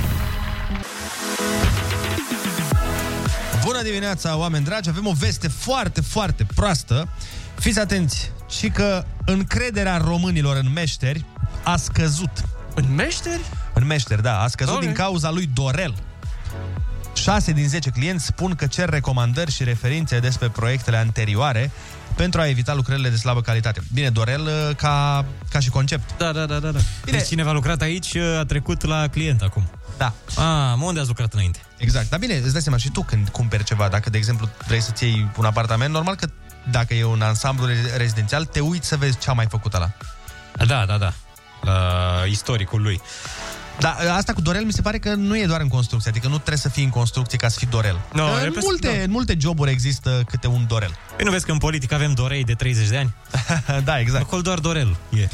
Bună 3.64 3.82
dimineața, 3.82 4.36
oameni 4.36 4.64
dragi! 4.64 4.88
Avem 4.88 5.06
o 5.06 5.12
veste 5.12 5.48
foarte, 5.48 6.00
foarte 6.00 6.46
proastă. 6.54 7.08
Fiți 7.58 7.78
atenți! 7.78 8.32
Și 8.58 8.68
că 8.68 9.04
încrederea 9.24 9.96
românilor 9.96 10.56
în 10.56 10.72
meșteri 10.72 11.24
a 11.64 11.76
scăzut. 11.76 12.30
În 12.74 12.94
meșteri? 12.94 13.42
În 13.74 13.86
meșteri, 13.86 14.22
da. 14.22 14.40
A 14.40 14.46
scăzut 14.46 14.74
Ok. 14.74 14.80
din 14.80 14.92
cauza 14.92 15.30
lui 15.30 15.50
Dorel. 15.52 15.94
6 17.14 17.52
din 17.52 17.68
10 17.68 17.90
clienți 17.90 18.24
spun 18.24 18.54
că 18.54 18.66
cer 18.66 18.88
recomandări 18.88 19.50
și 19.52 19.64
referințe 19.64 20.18
despre 20.18 20.48
proiectele 20.48 20.96
anterioare 20.96 21.70
pentru 22.14 22.40
a 22.40 22.48
evita 22.48 22.74
lucrările 22.74 23.08
de 23.08 23.16
slabă 23.16 23.40
calitate. 23.40 23.80
Bine, 23.92 24.10
Dorel 24.10 24.40
uh, 24.40 24.76
ca, 24.76 25.24
ca 25.50 25.58
și 25.58 25.70
concept. 25.70 26.16
Da, 26.18 26.32
da, 26.32 26.46
da, 26.46 26.58
da. 26.58 26.70
da. 26.70 26.78
Bine. 27.04 27.16
Deci 27.18 27.26
cineva 27.26 27.50
a 27.50 27.52
lucrat 27.52 27.80
aici, 27.80 28.16
a 28.16 28.44
trecut 28.44 28.84
la 28.84 29.08
client 29.08 29.42
acum. 29.42 29.70
Da. 29.96 30.12
A, 30.36 30.78
unde 30.82 31.00
ați 31.00 31.08
lucrat 31.08 31.32
înainte? 31.32 31.58
Exact. 31.76 32.08
Dar 32.08 32.18
bine, 32.18 32.34
îți 32.34 32.52
dai 32.52 32.62
seama 32.62 32.78
și 32.78 32.90
tu 32.90 33.02
când 33.02 33.28
cumperi 33.28 33.64
ceva, 33.64 33.88
dacă, 33.88 34.10
de 34.10 34.16
exemplu, 34.16 34.48
vrei 34.66 34.80
să-ți 34.80 35.04
iei 35.04 35.30
un 35.36 35.44
apartament, 35.44 35.92
normal 35.92 36.14
că 36.14 36.26
dacă 36.70 36.94
e 36.94 37.04
un 37.04 37.22
ansamblu 37.22 37.66
re- 37.66 37.96
rezidențial, 37.96 38.44
te 38.44 38.60
uiți 38.60 38.88
să 38.88 38.96
vezi 38.96 39.18
ce 39.18 39.30
a 39.30 39.32
mai 39.32 39.46
făcut 39.50 39.74
ăla. 39.74 39.90
Da, 40.66 40.84
da, 40.86 40.98
da. 40.98 41.12
La 41.60 42.22
istoricul 42.28 42.82
lui. 42.82 43.00
Da, 43.78 43.96
asta 44.16 44.32
cu 44.32 44.40
Dorel 44.40 44.64
mi 44.64 44.72
se 44.72 44.82
pare 44.82 44.98
că 44.98 45.14
nu 45.14 45.38
e 45.38 45.46
doar 45.46 45.60
în 45.60 45.68
construcție, 45.68 46.10
adică 46.10 46.26
nu 46.28 46.34
trebuie 46.34 46.56
să 46.58 46.68
fii 46.68 46.84
în 46.84 46.90
construcție 46.90 47.38
ca 47.38 47.48
să 47.48 47.58
fii 47.58 47.66
Dorel. 47.66 48.00
No, 48.12 48.24
Că 48.32 48.40
e 48.42 48.46
în, 48.46 48.52
pe- 48.52 48.58
multe, 48.62 48.86
da. 48.96 49.02
în 49.02 49.10
multe 49.10 49.36
joburi 49.40 49.70
există 49.70 50.22
câte 50.28 50.46
un 50.46 50.64
Dorel. 50.68 50.96
Păi 51.16 51.24
nu 51.24 51.30
vezi 51.30 51.44
că 51.44 51.52
în 51.52 51.58
politică 51.58 51.94
avem 51.94 52.12
Dorei 52.12 52.44
de 52.44 52.54
30 52.54 52.88
de 52.88 52.96
ani? 52.96 53.14
da, 53.84 53.98
exact. 53.98 54.24
Acolo 54.24 54.42
doar 54.42 54.58
Dorel 54.58 54.96
e. 55.10 55.28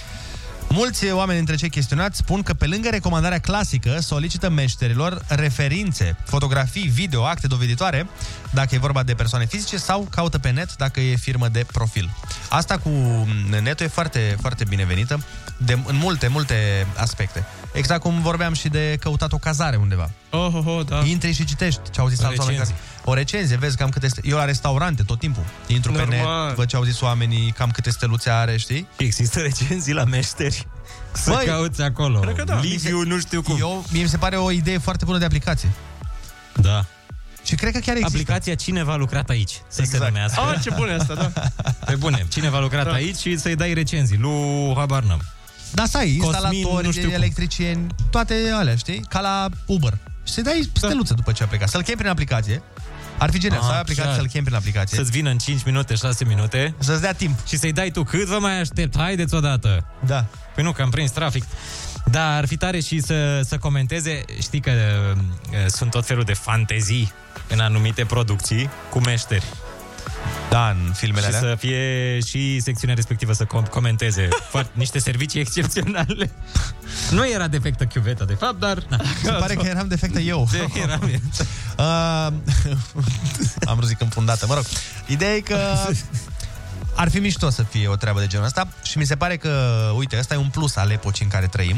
Mulți 0.72 1.10
oameni 1.10 1.36
dintre 1.36 1.54
cei 1.56 1.70
chestionați 1.70 2.18
spun 2.18 2.42
că 2.42 2.54
pe 2.54 2.66
lângă 2.66 2.88
recomandarea 2.88 3.38
clasică 3.38 3.98
solicită 4.00 4.48
meșterilor 4.48 5.22
referințe, 5.28 6.16
fotografii, 6.24 6.88
video, 6.88 7.24
acte 7.24 7.46
doveditoare, 7.46 8.08
dacă 8.50 8.74
e 8.74 8.78
vorba 8.78 9.02
de 9.02 9.14
persoane 9.14 9.46
fizice 9.46 9.76
sau 9.76 10.06
caută 10.10 10.38
pe 10.38 10.50
net 10.50 10.76
dacă 10.76 11.00
e 11.00 11.16
firmă 11.16 11.48
de 11.48 11.66
profil. 11.72 12.10
Asta 12.48 12.78
cu 12.78 12.90
netul 13.62 13.86
e 13.86 13.88
foarte, 13.88 14.36
foarte 14.40 14.64
binevenită 14.68 15.24
de, 15.56 15.78
în 15.86 15.96
multe, 15.96 16.26
multe 16.28 16.86
aspecte. 16.96 17.44
Exact 17.72 18.00
cum 18.00 18.22
vorbeam 18.22 18.52
și 18.52 18.68
de 18.68 18.96
căutat 19.00 19.32
o 19.32 19.38
cazare 19.38 19.76
undeva. 19.76 20.10
Oh, 20.30 20.50
oh, 20.54 20.66
oh, 20.66 20.86
da. 20.86 21.02
Intri 21.04 21.32
și 21.32 21.44
citești 21.44 21.80
ce 21.90 22.00
au 22.00 22.08
zis 22.08 22.20
O 22.20 22.26
alți 22.26 22.38
oameni. 22.40 22.58
recenzie. 22.58 22.84
O 23.04 23.14
recenzie, 23.14 23.56
vezi 23.56 23.76
cam 23.76 23.88
câte... 23.88 24.08
Ste... 24.08 24.20
Eu 24.24 24.36
la 24.36 24.44
restaurante 24.44 25.02
tot 25.02 25.18
timpul. 25.18 25.42
Intru 25.66 25.92
pe 25.92 25.98
Normal. 26.08 26.46
net, 26.46 26.56
văd 26.56 26.66
ce 26.66 26.76
au 26.76 26.82
zis 26.82 27.00
oamenii, 27.00 27.50
cam 27.52 27.70
câte 27.70 27.90
steluțe 27.90 28.30
are, 28.30 28.56
știi? 28.56 28.86
Există 28.96 29.40
recenzii 29.40 29.92
la 29.92 30.04
meșteri. 30.04 30.66
Să 31.12 31.30
Băi, 31.30 31.46
cauți 31.46 31.82
acolo. 31.82 32.18
cred 32.20 32.34
că 32.36 32.44
da. 32.44 32.60
Liviu, 32.60 33.02
nu 33.02 33.18
știu 33.18 33.42
cum. 33.42 33.56
Eu, 33.58 33.84
mie 33.92 34.02
mi 34.02 34.08
se 34.08 34.16
pare 34.16 34.36
o 34.36 34.50
idee 34.50 34.78
foarte 34.78 35.04
bună 35.04 35.18
de 35.18 35.24
aplicație. 35.24 35.68
Da. 36.54 36.84
Și 37.44 37.54
cred 37.54 37.72
că 37.72 37.78
chiar 37.78 37.96
există. 37.96 38.16
Aplicația 38.20 38.54
Cineva 38.54 38.92
a 38.92 38.96
lucrat 38.96 39.28
aici, 39.28 39.52
să 39.68 39.80
Exact. 39.82 40.02
se 40.02 40.08
numească. 40.08 40.40
Ah, 40.40 40.60
ce 40.62 40.70
bune 40.76 40.92
asta, 40.92 41.14
da. 41.14 41.32
Pe 41.86 41.94
bune, 41.94 42.26
cineva 42.28 42.56
a 42.56 42.60
lucrat 42.60 42.84
Da. 42.84 42.92
aici 42.92 43.16
și 43.16 43.38
să-i 43.38 43.56
dai 43.56 43.74
recenzii. 43.74 44.16
Lu 44.16 44.72
habar 44.76 45.02
n-am. 45.02 45.20
Da, 45.72 45.84
să 45.86 45.96
ai 45.96 46.16
Cosmin, 46.16 46.34
instalatori, 46.34 46.84
nu 46.86 46.92
știu 46.92 47.04
cum. 47.04 47.12
electricieni, 47.14 47.86
toate 48.10 48.34
alea, 48.54 48.76
știi? 48.76 49.04
Ca 49.08 49.20
la 49.20 49.48
Uber. 49.66 49.98
Și 50.24 50.32
să-i 50.32 50.42
dai 50.42 50.70
steluță 50.74 51.14
după 51.14 51.32
ce 51.32 51.42
a 51.42 51.46
plecat. 51.46 51.68
Să-l 51.68 51.82
chemi 51.82 51.96
prin 51.96 52.10
aplicație. 52.10 52.62
Ar 53.18 53.30
fi 53.30 53.38
genial, 53.38 53.60
Ah, 53.60 53.66
să 53.66 53.72
ai 53.72 53.78
aplicație, 53.80 54.10
așa. 54.10 54.18
să-l 54.20 54.28
chemi 54.28 54.44
prin 54.44 54.56
aplicație. 54.56 54.96
Să-ți 54.98 55.10
vină 55.10 55.30
în 55.30 55.38
5 55.38 55.62
minute, 55.64 55.94
6 55.94 56.24
minute. 56.24 56.74
Să-ți 56.78 57.00
dea 57.00 57.12
timp. 57.12 57.46
Și 57.46 57.56
să-i 57.56 57.72
dai 57.72 57.90
tu 57.90 58.02
cât 58.02 58.26
vă 58.26 58.38
mai 58.40 58.60
aștept, 58.60 58.96
haideți 58.98 59.34
odată. 59.34 59.86
Da. 60.06 60.24
Păi 60.54 60.64
nu, 60.64 60.72
că 60.72 60.82
am 60.82 60.90
prins 60.90 61.10
trafic. 61.10 61.44
Da, 62.04 62.36
ar 62.36 62.46
fi 62.46 62.56
tare 62.56 62.80
și 62.80 63.00
să, 63.00 63.40
să 63.44 63.58
comenteze. 63.58 64.24
Știi 64.40 64.60
că 64.60 64.70
uh, 64.70 65.20
sunt 65.66 65.90
tot 65.90 66.06
felul 66.06 66.24
de 66.24 66.32
fantezii 66.32 67.12
în 67.48 67.58
anumite 67.60 68.04
producții 68.04 68.70
cu 68.90 68.98
meșteri. 69.00 69.44
Da, 70.50 70.68
în 70.68 70.92
filmele 70.92 71.26
și 71.28 71.34
alea. 71.34 71.48
să 71.48 71.56
fie 71.58 72.18
și 72.26 72.60
secțiunea 72.60 72.94
respectivă 72.94 73.32
să 73.32 73.44
com- 73.44 73.70
comenteze 73.70 74.28
foarte, 74.48 74.70
niște 74.84 74.98
servicii 74.98 75.40
excepționale. 75.40 76.30
Nu 77.10 77.28
era 77.28 77.48
defectă 77.48 77.84
chiuveta, 77.84 78.24
de 78.24 78.34
fapt, 78.34 78.58
dar... 78.58 78.82
Na. 78.88 78.98
Se 79.22 79.30
pare 79.30 79.54
că 79.54 79.66
eram 79.66 79.88
defectă 79.88 80.18
eu. 80.18 80.48
De, 80.50 80.66
eram 80.82 81.02
eu. 81.12 81.20
Uh, 81.80 82.32
am 83.64 83.78
ruzic 83.78 84.00
înfundată, 84.00 84.46
mă 84.46 84.54
rog. 84.54 84.64
Ideea 85.06 85.34
e 85.34 85.40
că 85.40 85.56
ar 86.94 87.10
fi 87.10 87.18
mișto 87.18 87.50
să 87.50 87.62
fie 87.62 87.88
o 87.88 87.96
treabă 87.96 88.20
de 88.20 88.26
genul 88.26 88.46
ăsta 88.46 88.68
și 88.82 88.98
mi 88.98 89.04
se 89.04 89.16
pare 89.16 89.36
că, 89.36 89.50
uite, 89.96 90.16
ăsta 90.18 90.34
e 90.34 90.36
un 90.36 90.48
plus 90.48 90.76
al 90.76 90.90
epocii 90.90 91.24
în 91.24 91.30
care 91.30 91.46
trăim. 91.46 91.76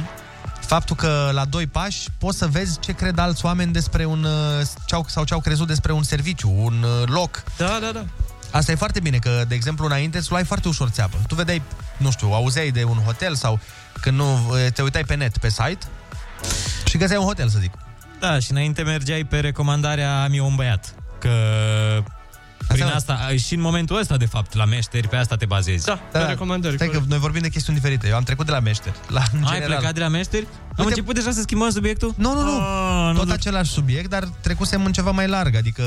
Faptul 0.60 0.96
că 0.96 1.30
la 1.32 1.44
doi 1.44 1.66
pași 1.66 2.08
poți 2.18 2.38
să 2.38 2.46
vezi 2.46 2.78
ce 2.80 2.92
cred 2.92 3.18
alți 3.18 3.44
oameni 3.44 3.72
despre 3.72 4.04
un 4.04 4.24
uh, 4.24 4.66
ce 4.86 4.94
au, 4.94 5.04
sau 5.08 5.24
ce 5.24 5.34
au 5.34 5.40
crezut 5.40 5.66
despre 5.66 5.92
un 5.92 6.02
serviciu, 6.02 6.50
un 6.56 6.82
uh, 6.82 7.08
loc. 7.08 7.42
Da, 7.56 7.78
da, 7.80 7.90
da. 7.92 8.04
Asta 8.52 8.72
e 8.72 8.74
foarte 8.74 9.00
bine, 9.00 9.18
că, 9.18 9.44
de 9.48 9.54
exemplu, 9.54 9.84
înainte 9.84 10.18
îți 10.18 10.30
luai 10.30 10.44
foarte 10.44 10.68
ușor 10.68 10.88
țeapă. 10.88 11.16
Tu 11.26 11.34
vedeai, 11.34 11.62
nu 11.96 12.10
știu, 12.10 12.28
auzeai 12.32 12.70
de 12.70 12.84
un 12.84 12.96
hotel 12.96 13.34
sau 13.34 13.60
când 14.00 14.16
nu 14.16 14.38
te 14.74 14.82
uitai 14.82 15.04
pe 15.04 15.14
net, 15.14 15.38
pe 15.38 15.48
site 15.48 15.86
și 16.84 16.98
găseai 16.98 17.18
un 17.18 17.24
hotel, 17.24 17.48
să 17.48 17.58
zic. 17.58 17.72
Da, 18.20 18.38
și 18.38 18.50
înainte 18.50 18.82
mergeai 18.82 19.24
pe 19.24 19.40
recomandarea 19.40 20.22
Am 20.22 20.32
eu 20.32 20.46
un 20.46 20.54
băiat. 20.54 20.94
Că 21.18 21.30
prin 22.72 22.86
asta, 22.86 23.28
și 23.46 23.54
în 23.54 23.60
momentul 23.60 23.98
ăsta, 23.98 24.16
de 24.16 24.26
fapt, 24.26 24.54
la 24.54 24.64
meșteri, 24.64 25.08
pe 25.08 25.16
asta 25.16 25.36
te 25.36 25.46
bazezi. 25.46 25.84
Da, 25.84 25.94
pe 26.12 26.18
recomandări. 26.18 26.74
Stai 26.74 26.88
că 26.88 27.00
noi 27.08 27.18
vorbim 27.18 27.40
de 27.42 27.48
chestiuni 27.48 27.78
diferite. 27.78 28.08
Eu 28.08 28.16
am 28.16 28.22
trecut 28.22 28.46
de 28.46 28.52
la 28.52 28.60
meșteri. 28.60 28.94
La, 29.08 29.22
în 29.32 29.42
Ai 29.44 29.52
general. 29.52 29.76
plecat 29.76 29.94
de 29.94 30.00
la 30.00 30.08
meșteri? 30.08 30.46
Am 30.76 30.86
început 30.86 31.14
deja 31.14 31.30
să 31.30 31.40
schimbăm 31.40 31.70
subiectul? 31.70 32.14
Nu, 32.16 32.34
nu, 32.34 32.42
nu. 32.42 32.60
Ah, 32.60 33.12
Tot 33.16 33.26
nu, 33.26 33.32
același 33.32 33.70
subiect, 33.70 34.10
dar 34.10 34.24
trecusem 34.40 34.84
în 34.84 34.92
ceva 34.92 35.10
mai 35.10 35.28
larg. 35.28 35.54
Adică 35.56 35.82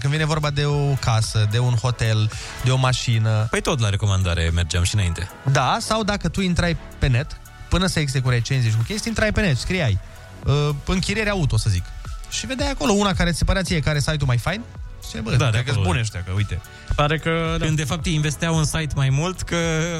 când 0.00 0.12
vine 0.12 0.24
vorba 0.24 0.50
de 0.50 0.64
o 0.64 0.84
casă, 1.00 1.46
de 1.50 1.58
un 1.58 1.74
hotel, 1.74 2.30
de 2.64 2.70
o 2.70 2.76
mașină. 2.76 3.46
Păi 3.50 3.60
tot 3.60 3.80
la 3.80 3.88
recomandare 3.88 4.50
mergeam 4.54 4.82
și 4.82 4.94
înainte. 4.94 5.30
Da, 5.52 5.76
sau 5.80 6.02
dacă 6.02 6.28
tu 6.28 6.40
intrai 6.40 6.76
pe 6.98 7.06
net, 7.06 7.40
până 7.68 7.86
să 7.86 7.98
existe 7.98 8.20
cu 8.20 8.28
recenzii 8.28 8.70
și 8.70 8.76
cu 8.76 8.82
chestii, 8.82 9.08
intrai 9.10 9.32
pe 9.32 9.40
net, 9.40 9.56
scriai 9.58 9.98
uh, 10.44 10.68
închiriere 10.86 11.30
auto, 11.30 11.56
să 11.56 11.70
zic. 11.70 11.84
Și 12.30 12.46
vedeai 12.46 12.70
acolo 12.70 12.92
una 12.92 13.12
care 13.12 13.30
ți 13.30 13.38
se 13.38 13.44
părea 13.44 13.62
ție, 13.62 13.80
care 13.80 13.98
site-ul 13.98 14.26
mai 14.26 14.38
fain. 14.38 14.62
Și 15.10 15.20
bă, 15.22 15.36
Da, 15.36 15.44
de 15.44 15.50
cred 15.50 15.64
că 15.64 15.70
acolo. 15.70 15.86
bune 15.86 16.00
ăștia, 16.00 16.22
că 16.26 16.32
uite. 16.32 16.60
Pare 16.94 17.18
că... 17.18 17.56
Da. 17.58 17.64
Când 17.64 17.76
de 17.76 17.84
fapt 17.84 18.06
ei 18.06 18.14
investeau 18.14 18.56
în 18.56 18.64
site 18.64 18.92
mai 18.94 19.08
mult, 19.10 19.42
că 19.42 19.56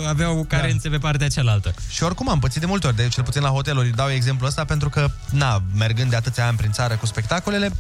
aveau 0.09 0.45
carențe 0.49 0.89
pe 0.89 0.99
partea 0.99 1.29
cealaltă. 1.29 1.75
Și 1.91 2.03
oricum 2.03 2.29
am 2.29 2.39
pățit 2.39 2.61
de 2.61 2.67
multe 2.67 2.87
ori, 2.87 2.97
de 2.97 3.09
cel 3.09 3.25
puțin 3.25 3.43
la 3.43 3.49
hoteluri, 3.49 3.89
dau 3.89 4.11
exemplu 4.11 4.47
ăsta 4.47 4.65
pentru 4.65 4.89
că, 4.89 5.11
na, 5.31 5.63
mergând 5.77 6.11
de 6.11 6.17
atâția 6.17 6.47
ani 6.47 6.57
prin 6.57 6.71
țară 6.71 6.95
cu 6.95 7.07
spectacolele, 7.07 7.71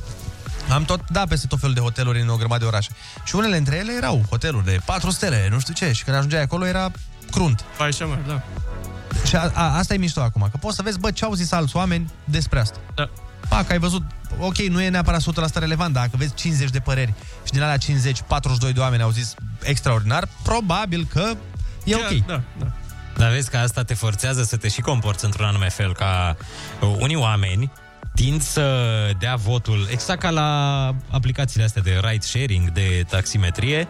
am 0.70 0.84
tot 0.84 1.00
dat 1.10 1.28
peste 1.28 1.46
tot 1.46 1.60
felul 1.60 1.74
de 1.74 1.80
hoteluri 1.80 2.20
în 2.20 2.28
o 2.28 2.36
grămadă 2.36 2.60
de 2.60 2.66
orașe. 2.66 2.90
Și 3.24 3.34
unele 3.34 3.54
dintre 3.54 3.76
ele 3.76 3.92
erau 3.96 4.24
hoteluri 4.28 4.64
de 4.64 4.80
4 4.84 5.10
stele, 5.10 5.48
nu 5.50 5.60
știu 5.60 5.74
ce, 5.74 5.92
și 5.92 6.04
când 6.04 6.16
ajungeai 6.16 6.42
acolo 6.42 6.66
era 6.66 6.90
crunt. 7.30 7.64
Păi 7.76 7.86
așa, 7.86 8.04
mă, 8.04 8.18
da. 8.26 8.42
Și 9.24 9.36
a, 9.36 9.50
a, 9.54 9.76
asta 9.76 9.94
e 9.94 9.96
mișto 9.96 10.20
acum, 10.20 10.48
că 10.50 10.56
poți 10.56 10.76
să 10.76 10.82
vezi, 10.82 10.98
bă, 10.98 11.10
ce 11.10 11.24
au 11.24 11.32
zis 11.32 11.52
alți 11.52 11.76
oameni 11.76 12.10
despre 12.24 12.60
asta. 12.60 12.78
Da. 12.94 13.10
Pa, 13.48 13.64
că 13.64 13.72
ai 13.72 13.78
văzut, 13.78 14.02
ok, 14.38 14.56
nu 14.56 14.82
e 14.82 14.88
neapărat 14.88 15.22
100% 15.22 15.24
relevant, 15.54 15.92
dar 15.92 16.02
dacă 16.02 16.16
vezi 16.16 16.34
50 16.34 16.70
de 16.70 16.80
păreri 16.80 17.14
și 17.44 17.52
din 17.52 17.62
alea 17.62 17.76
50, 17.76 18.20
42 18.26 18.72
de 18.72 18.80
oameni 18.80 19.02
au 19.02 19.10
zis 19.10 19.34
extraordinar, 19.62 20.28
probabil 20.42 21.06
că 21.12 21.34
e 21.84 21.94
ok. 21.94 22.26
Da, 22.26 22.40
da. 22.58 22.72
Dar 23.16 23.30
vezi 23.30 23.50
că 23.50 23.56
asta 23.56 23.82
te 23.82 23.94
forțează 23.94 24.42
să 24.42 24.56
te 24.56 24.68
și 24.68 24.80
comporți 24.80 25.24
într-un 25.24 25.46
anume 25.46 25.68
fel, 25.68 25.94
ca 25.94 26.36
uh, 26.80 26.96
unii 26.98 27.16
oameni 27.16 27.70
tind 28.14 28.42
să 28.42 29.10
dea 29.18 29.36
votul, 29.36 29.88
exact 29.90 30.20
ca 30.20 30.30
la 30.30 30.94
aplicațiile 31.10 31.64
astea 31.64 31.82
de 31.82 32.00
ride 32.02 32.24
sharing, 32.24 32.70
de 32.70 33.04
taximetrie, 33.08 33.88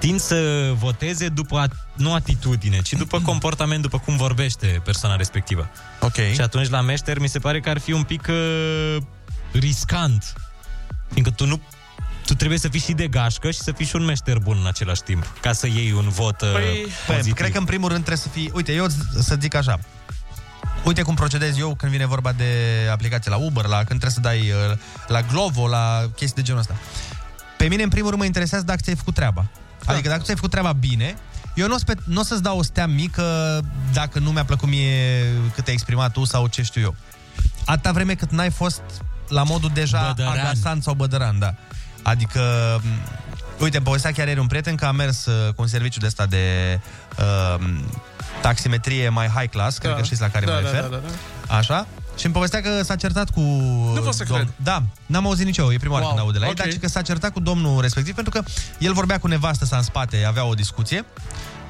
tind 0.00 0.20
să 0.20 0.70
voteze 0.74 1.28
după, 1.28 1.66
at- 1.66 1.94
nu 1.96 2.14
atitudine, 2.14 2.80
ci 2.82 2.92
după 2.92 3.20
comportament, 3.20 3.82
după 3.82 3.98
cum 3.98 4.16
vorbește 4.16 4.80
persoana 4.84 5.16
respectivă. 5.16 5.70
Ok. 6.00 6.14
Și 6.32 6.40
atunci 6.40 6.68
la 6.68 6.80
meșter 6.80 7.18
mi 7.18 7.28
se 7.28 7.38
pare 7.38 7.60
că 7.60 7.68
ar 7.68 7.78
fi 7.78 7.92
un 7.92 8.02
pic 8.02 8.26
uh, 8.28 8.96
riscant. 9.52 10.32
Fiindcă 11.12 11.32
tu 11.32 11.46
nu 11.46 11.60
tu 12.26 12.34
trebuie 12.36 12.58
să 12.58 12.68
fii 12.68 12.80
și 12.80 12.92
de 12.92 13.06
gașcă 13.08 13.50
și 13.50 13.58
să 13.58 13.72
fii 13.72 13.86
și 13.86 13.96
un 13.96 14.04
meșter 14.04 14.38
bun 14.38 14.56
în 14.60 14.66
același 14.66 15.02
timp, 15.02 15.26
ca 15.40 15.52
să 15.52 15.66
iei 15.66 15.92
un 15.92 16.08
vot 16.08 16.40
uh, 16.40 16.52
Păi, 16.52 16.86
pozitiv. 17.06 17.32
cred 17.34 17.52
că 17.52 17.58
în 17.58 17.64
primul 17.64 17.88
rând 17.88 18.04
trebuie 18.04 18.24
să 18.24 18.28
fii... 18.28 18.50
Uite, 18.54 18.72
eu 18.72 18.86
să 19.20 19.36
zic 19.40 19.54
așa. 19.54 19.78
Uite 20.84 21.02
cum 21.02 21.14
procedez 21.14 21.58
eu 21.58 21.74
când 21.74 21.92
vine 21.92 22.06
vorba 22.06 22.32
de 22.32 22.44
aplicație 22.92 23.30
la 23.30 23.36
Uber, 23.36 23.64
la 23.64 23.76
când 23.76 24.00
trebuie 24.00 24.10
să 24.10 24.20
dai 24.20 24.38
uh, 24.38 24.76
la 25.06 25.22
Glovo, 25.22 25.68
la 25.68 26.10
chestii 26.16 26.36
de 26.36 26.42
genul 26.42 26.60
ăsta. 26.60 26.74
Pe 27.56 27.68
mine, 27.68 27.82
în 27.82 27.88
primul 27.88 28.08
rând, 28.08 28.20
mă 28.20 28.26
interesează 28.26 28.64
dacă 28.64 28.80
ți-ai 28.82 28.96
făcut 28.96 29.14
treaba. 29.14 29.50
Da. 29.90 29.96
Adică 29.96 30.08
dacă 30.08 30.22
ți-ai 30.22 30.36
făcut 30.36 30.50
treaba 30.50 30.72
bine, 30.72 31.16
eu 31.54 31.66
nu 31.66 31.74
o, 31.74 31.78
să, 31.78 31.84
n-o 32.04 32.22
să-ți 32.22 32.42
dau 32.42 32.58
o 32.58 32.62
stea 32.62 32.86
mică 32.86 33.60
dacă 33.92 34.18
nu 34.18 34.30
mi-a 34.30 34.44
plăcut 34.44 34.68
mie 34.68 35.24
cât 35.54 35.66
ai 35.66 35.72
exprimat 35.72 36.12
tu 36.12 36.24
sau 36.24 36.46
ce 36.46 36.62
știu 36.62 36.80
eu. 36.80 36.94
Atâta 37.64 37.92
vreme 37.92 38.14
cât 38.14 38.30
n-ai 38.30 38.50
fost 38.50 38.80
la 39.28 39.42
modul 39.42 39.70
deja 39.74 40.06
Bădăran. 40.16 40.38
agasan 40.38 40.80
sau 40.80 40.94
bădăran, 40.94 41.38
da. 41.38 41.54
Adică 42.02 42.40
m, 42.82 42.86
Uite, 43.60 43.76
îmi 43.76 43.86
povestea 43.86 44.12
chiar 44.12 44.26
ieri 44.26 44.40
un 44.40 44.46
prieten 44.46 44.74
că 44.76 44.84
a 44.86 44.90
mers 44.92 45.26
uh, 45.26 45.54
cu 45.54 45.62
un 45.62 45.68
serviciu 45.68 46.00
de 46.00 46.06
ăsta 46.06 46.26
de 46.26 46.78
uh, 47.18 47.64
taximetrie 48.42 49.08
mai 49.08 49.26
high 49.28 49.50
class, 49.50 49.78
cred 49.78 49.90
Da. 49.90 49.96
că 49.96 50.02
știți 50.04 50.20
la 50.20 50.28
care 50.28 50.46
Da, 50.46 50.52
mă 50.52 50.60
da, 50.60 50.70
refer. 50.70 50.82
da, 50.82 50.88
da, 50.96 51.02
da. 51.48 51.56
Așa? 51.56 51.86
Și 52.20 52.26
îmi 52.26 52.34
povestea 52.34 52.60
că 52.60 52.82
s-a 52.82 52.96
certat 52.96 53.30
cu... 53.30 53.40
Nu 53.94 54.00
pot 54.04 54.14
să 54.14 54.24
cred. 54.24 54.48
Da, 54.62 54.82
n-am 55.06 55.26
auzit 55.26 55.44
nici 55.46 55.56
eu, 55.56 55.72
e 55.72 55.76
prima 55.76 55.92
oară 55.92 56.04
Wow, 56.04 56.14
când 56.14 56.24
aud 56.26 56.32
de 56.34 56.38
la 56.38 56.44
ei, 56.44 56.50
ok. 56.50 56.56
dar 56.58 56.70
și 56.72 56.78
că 56.78 56.88
s-a 56.88 57.02
certat 57.02 57.32
cu 57.32 57.40
domnul 57.40 57.80
respectiv 57.80 58.14
pentru 58.14 58.32
că 58.32 58.42
el 58.78 58.92
vorbea 58.92 59.18
cu 59.18 59.26
nevastă 59.26 59.64
sa 59.64 59.76
în 59.76 59.82
spate, 59.82 60.24
avea 60.24 60.44
o 60.44 60.54
discuție 60.54 61.04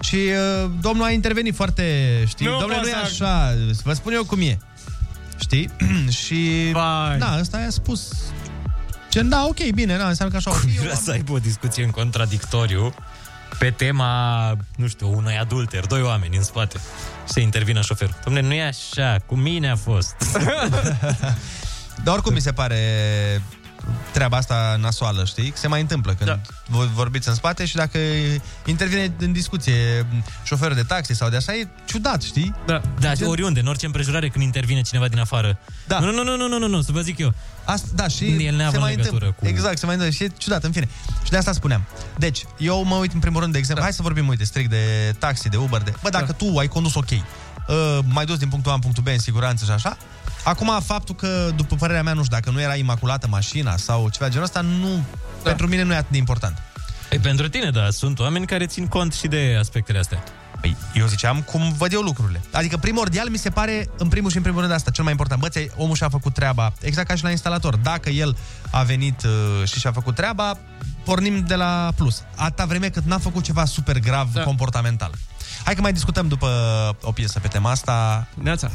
și 0.00 0.14
uh, 0.16 0.70
domnul 0.80 1.04
a 1.04 1.10
intervenit 1.10 1.54
foarte, 1.54 1.84
știi, 2.28 2.46
Nu 2.46 2.58
domnule, 2.58 2.80
nu 2.80 2.88
e 2.88 2.92
poți 3.02 3.14
să- 3.16 3.24
așa, 3.24 3.54
vă 3.84 3.92
spun 3.92 4.12
eu 4.12 4.24
cum 4.24 4.40
e. 4.40 4.58
Știi? 5.38 5.70
și... 6.24 6.70
Vai. 6.72 7.18
Da, 7.18 7.36
ăsta 7.40 7.58
i-a 7.60 7.70
spus... 7.70 8.08
Ce, 9.10 9.22
da, 9.22 9.44
ok, 9.48 9.70
bine, 9.74 9.96
da, 9.96 10.08
înseamnă 10.08 10.38
că 10.38 10.48
așa 10.48 10.50
o 10.58 10.66
fi. 10.66 10.78
Vrea 10.78 10.94
să 10.94 11.10
aibă 11.10 11.32
o 11.32 11.38
discuție 11.38 11.84
în 11.84 11.90
contradictoriu 11.90 12.94
pe 13.58 13.70
tema, 13.70 14.56
nu 14.76 14.88
știu, 14.88 15.16
unui 15.16 15.38
adulter, 15.38 15.86
doi 15.86 16.02
oameni 16.02 16.36
în 16.36 16.42
spate. 16.42 16.78
Și 17.26 17.32
să 17.32 17.40
intervină 17.40 17.80
șoferul. 17.80 18.14
Dom'le, 18.20 18.42
nu 18.42 18.52
e 18.52 18.66
așa, 18.66 19.16
cu 19.26 19.34
mine 19.36 19.70
a 19.70 19.76
fost. 19.76 20.14
Dar 22.04 22.14
oricum 22.14 22.32
mi 22.32 22.40
se 22.40 22.52
pare 22.52 22.78
treaba 24.12 24.36
asta 24.36 24.76
nasoală, 24.80 25.24
știi? 25.24 25.52
Se 25.56 25.68
mai 25.68 25.80
întâmplă 25.80 26.14
când 26.14 26.30
da. 26.30 26.40
voi 26.66 26.90
vorbiți 26.94 27.28
în 27.28 27.34
spate 27.34 27.64
și 27.64 27.76
dacă 27.76 27.98
intervine 28.66 29.12
în 29.18 29.32
discuție 29.32 30.06
șoferul 30.42 30.74
de 30.74 30.82
taxi 30.82 31.14
sau 31.14 31.28
de 31.28 31.36
așa, 31.36 31.54
e 31.54 31.68
ciudat, 31.84 32.22
știi? 32.22 32.54
Da. 32.66 32.80
Da, 33.00 33.12
oriunde, 33.24 33.60
în 33.60 33.66
orice 33.66 33.86
împrejurare 33.86 34.28
când 34.28 34.44
intervine 34.44 34.80
cineva 34.80 35.08
din 35.08 35.18
afară. 35.18 35.58
Da. 35.86 35.98
Nu, 35.98 36.12
nu, 36.12 36.22
nu, 36.22 36.36
nu, 36.36 36.48
nu, 36.48 36.58
nu, 36.58 36.66
nu, 36.66 36.80
să 36.80 36.92
vă 36.92 37.00
zic 37.00 37.18
eu. 37.18 37.34
Asta, 37.70 37.88
da, 37.94 38.08
și 38.08 38.24
El 38.24 38.38
se 38.40 38.50
neavă 38.50 38.78
mai 38.78 38.94
legătură 38.94 39.24
întâmplă. 39.24 39.34
cu... 39.38 39.46
Exact, 39.46 39.78
se 39.78 39.86
mai 39.86 39.94
întâmplă 39.94 40.16
și 40.18 40.24
e 40.24 40.32
ciudat, 40.36 40.64
în 40.64 40.72
fine. 40.72 40.88
Și 41.24 41.30
de 41.30 41.36
asta 41.36 41.52
spuneam. 41.52 41.84
Deci, 42.18 42.44
eu 42.58 42.84
mă 42.84 42.94
uit 42.94 43.12
în 43.12 43.20
primul 43.20 43.40
rând, 43.40 43.52
de 43.52 43.58
exemplu, 43.58 43.84
da. 43.84 43.88
hai 43.90 43.96
să 43.96 44.02
vorbim, 44.02 44.28
uite, 44.28 44.44
strict 44.44 44.70
de 44.70 45.14
taxi, 45.18 45.48
de 45.48 45.56
Uber, 45.56 45.82
de... 45.82 45.92
Bă, 46.02 46.08
dacă 46.08 46.24
da. 46.26 46.32
tu 46.32 46.58
ai 46.58 46.68
condus 46.68 46.94
ok, 46.94 47.10
uh, 47.10 47.18
mai 48.04 48.24
dus 48.24 48.38
din 48.38 48.48
punctul 48.48 48.70
A 48.70 48.74
în 48.74 48.80
punctul 48.80 49.02
B 49.02 49.06
în 49.06 49.18
siguranță 49.18 49.64
și 49.64 49.70
așa, 49.70 49.96
acum 50.44 50.80
faptul 50.84 51.14
că, 51.14 51.50
după 51.56 51.74
părerea 51.74 52.02
mea, 52.02 52.12
nu 52.12 52.22
știu, 52.22 52.36
dacă 52.36 52.50
nu 52.50 52.60
era 52.60 52.74
imaculată 52.74 53.26
mașina 53.30 53.76
sau 53.76 54.08
ceva 54.08 54.28
genul 54.28 54.44
ăsta, 54.44 54.60
nu, 54.60 55.04
da. 55.42 55.48
pentru 55.48 55.66
mine 55.66 55.82
nu 55.82 55.92
e 55.92 55.96
atât 55.96 56.10
de 56.10 56.16
important. 56.16 56.62
E 57.10 57.18
pentru 57.18 57.48
tine, 57.48 57.70
da, 57.70 57.90
sunt 57.90 58.18
oameni 58.18 58.46
care 58.46 58.66
țin 58.66 58.86
cont 58.86 59.12
și 59.12 59.26
de 59.26 59.56
aspectele 59.58 59.98
astea. 59.98 60.22
Păi, 60.60 60.76
eu 60.94 61.06
ziceam 61.06 61.42
cum 61.42 61.72
văd 61.78 61.92
eu 61.92 62.00
lucrurile. 62.00 62.40
Adică 62.52 62.76
primordial 62.76 63.28
mi 63.28 63.38
se 63.38 63.50
pare, 63.50 63.88
în 63.98 64.08
primul 64.08 64.30
și 64.30 64.36
în 64.36 64.42
primul 64.42 64.60
rând 64.60 64.72
asta, 64.72 64.90
cel 64.90 65.02
mai 65.02 65.12
important. 65.12 65.40
Bă, 65.40 65.48
ți-ai- 65.48 65.70
omul 65.76 65.96
și-a 65.96 66.08
făcut 66.08 66.34
treaba, 66.34 66.72
exact 66.80 67.08
ca 67.08 67.14
și 67.14 67.22
la 67.22 67.30
instalator. 67.30 67.76
Dacă 67.76 68.10
el 68.10 68.36
a 68.70 68.82
venit 68.82 69.22
uh, 69.22 69.68
și 69.68 69.78
și-a 69.78 69.92
făcut 69.92 70.14
treaba, 70.14 70.58
pornim 71.04 71.44
de 71.46 71.54
la 71.54 71.92
plus. 71.96 72.22
Atâta 72.36 72.64
vreme 72.64 72.88
cât 72.88 73.04
n-a 73.04 73.18
făcut 73.18 73.44
ceva 73.44 73.64
super 73.64 73.98
grav 73.98 74.32
da. 74.32 74.42
comportamental. 74.42 75.10
Hai 75.64 75.74
că 75.74 75.80
mai 75.80 75.92
discutăm 75.92 76.28
după 76.28 76.48
o 77.02 77.12
piesă 77.12 77.38
pe 77.40 77.48
tema 77.48 77.70
asta. 77.70 78.26
Neața. 78.34 78.70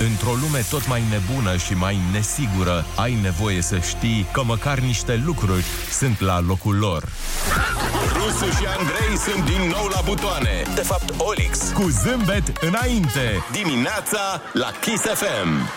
Într-o 0.00 0.32
lume 0.40 0.64
tot 0.70 0.86
mai 0.86 1.02
nebună 1.10 1.56
și 1.56 1.72
mai 1.72 1.98
nesigură, 2.12 2.86
ai 2.96 3.18
nevoie 3.22 3.62
să 3.62 3.78
știi 3.78 4.26
că 4.32 4.42
măcar 4.44 4.78
niște 4.78 5.22
lucruri 5.24 5.64
sunt 5.92 6.20
la 6.20 6.40
locul 6.40 6.76
lor. 6.76 7.08
Rusu 8.12 8.50
și 8.50 8.64
Andrei 8.78 9.32
sunt 9.32 9.44
din 9.44 9.68
nou 9.68 9.86
la 9.86 10.00
butoane. 10.04 10.62
De 10.74 10.80
fapt, 10.80 11.14
Olix. 11.16 11.58
Cu 11.74 11.88
zâmbet 11.88 12.52
înainte. 12.60 13.44
Dimineața 13.52 14.40
la 14.52 14.70
Kiss 14.80 15.02
FM. 15.02 15.70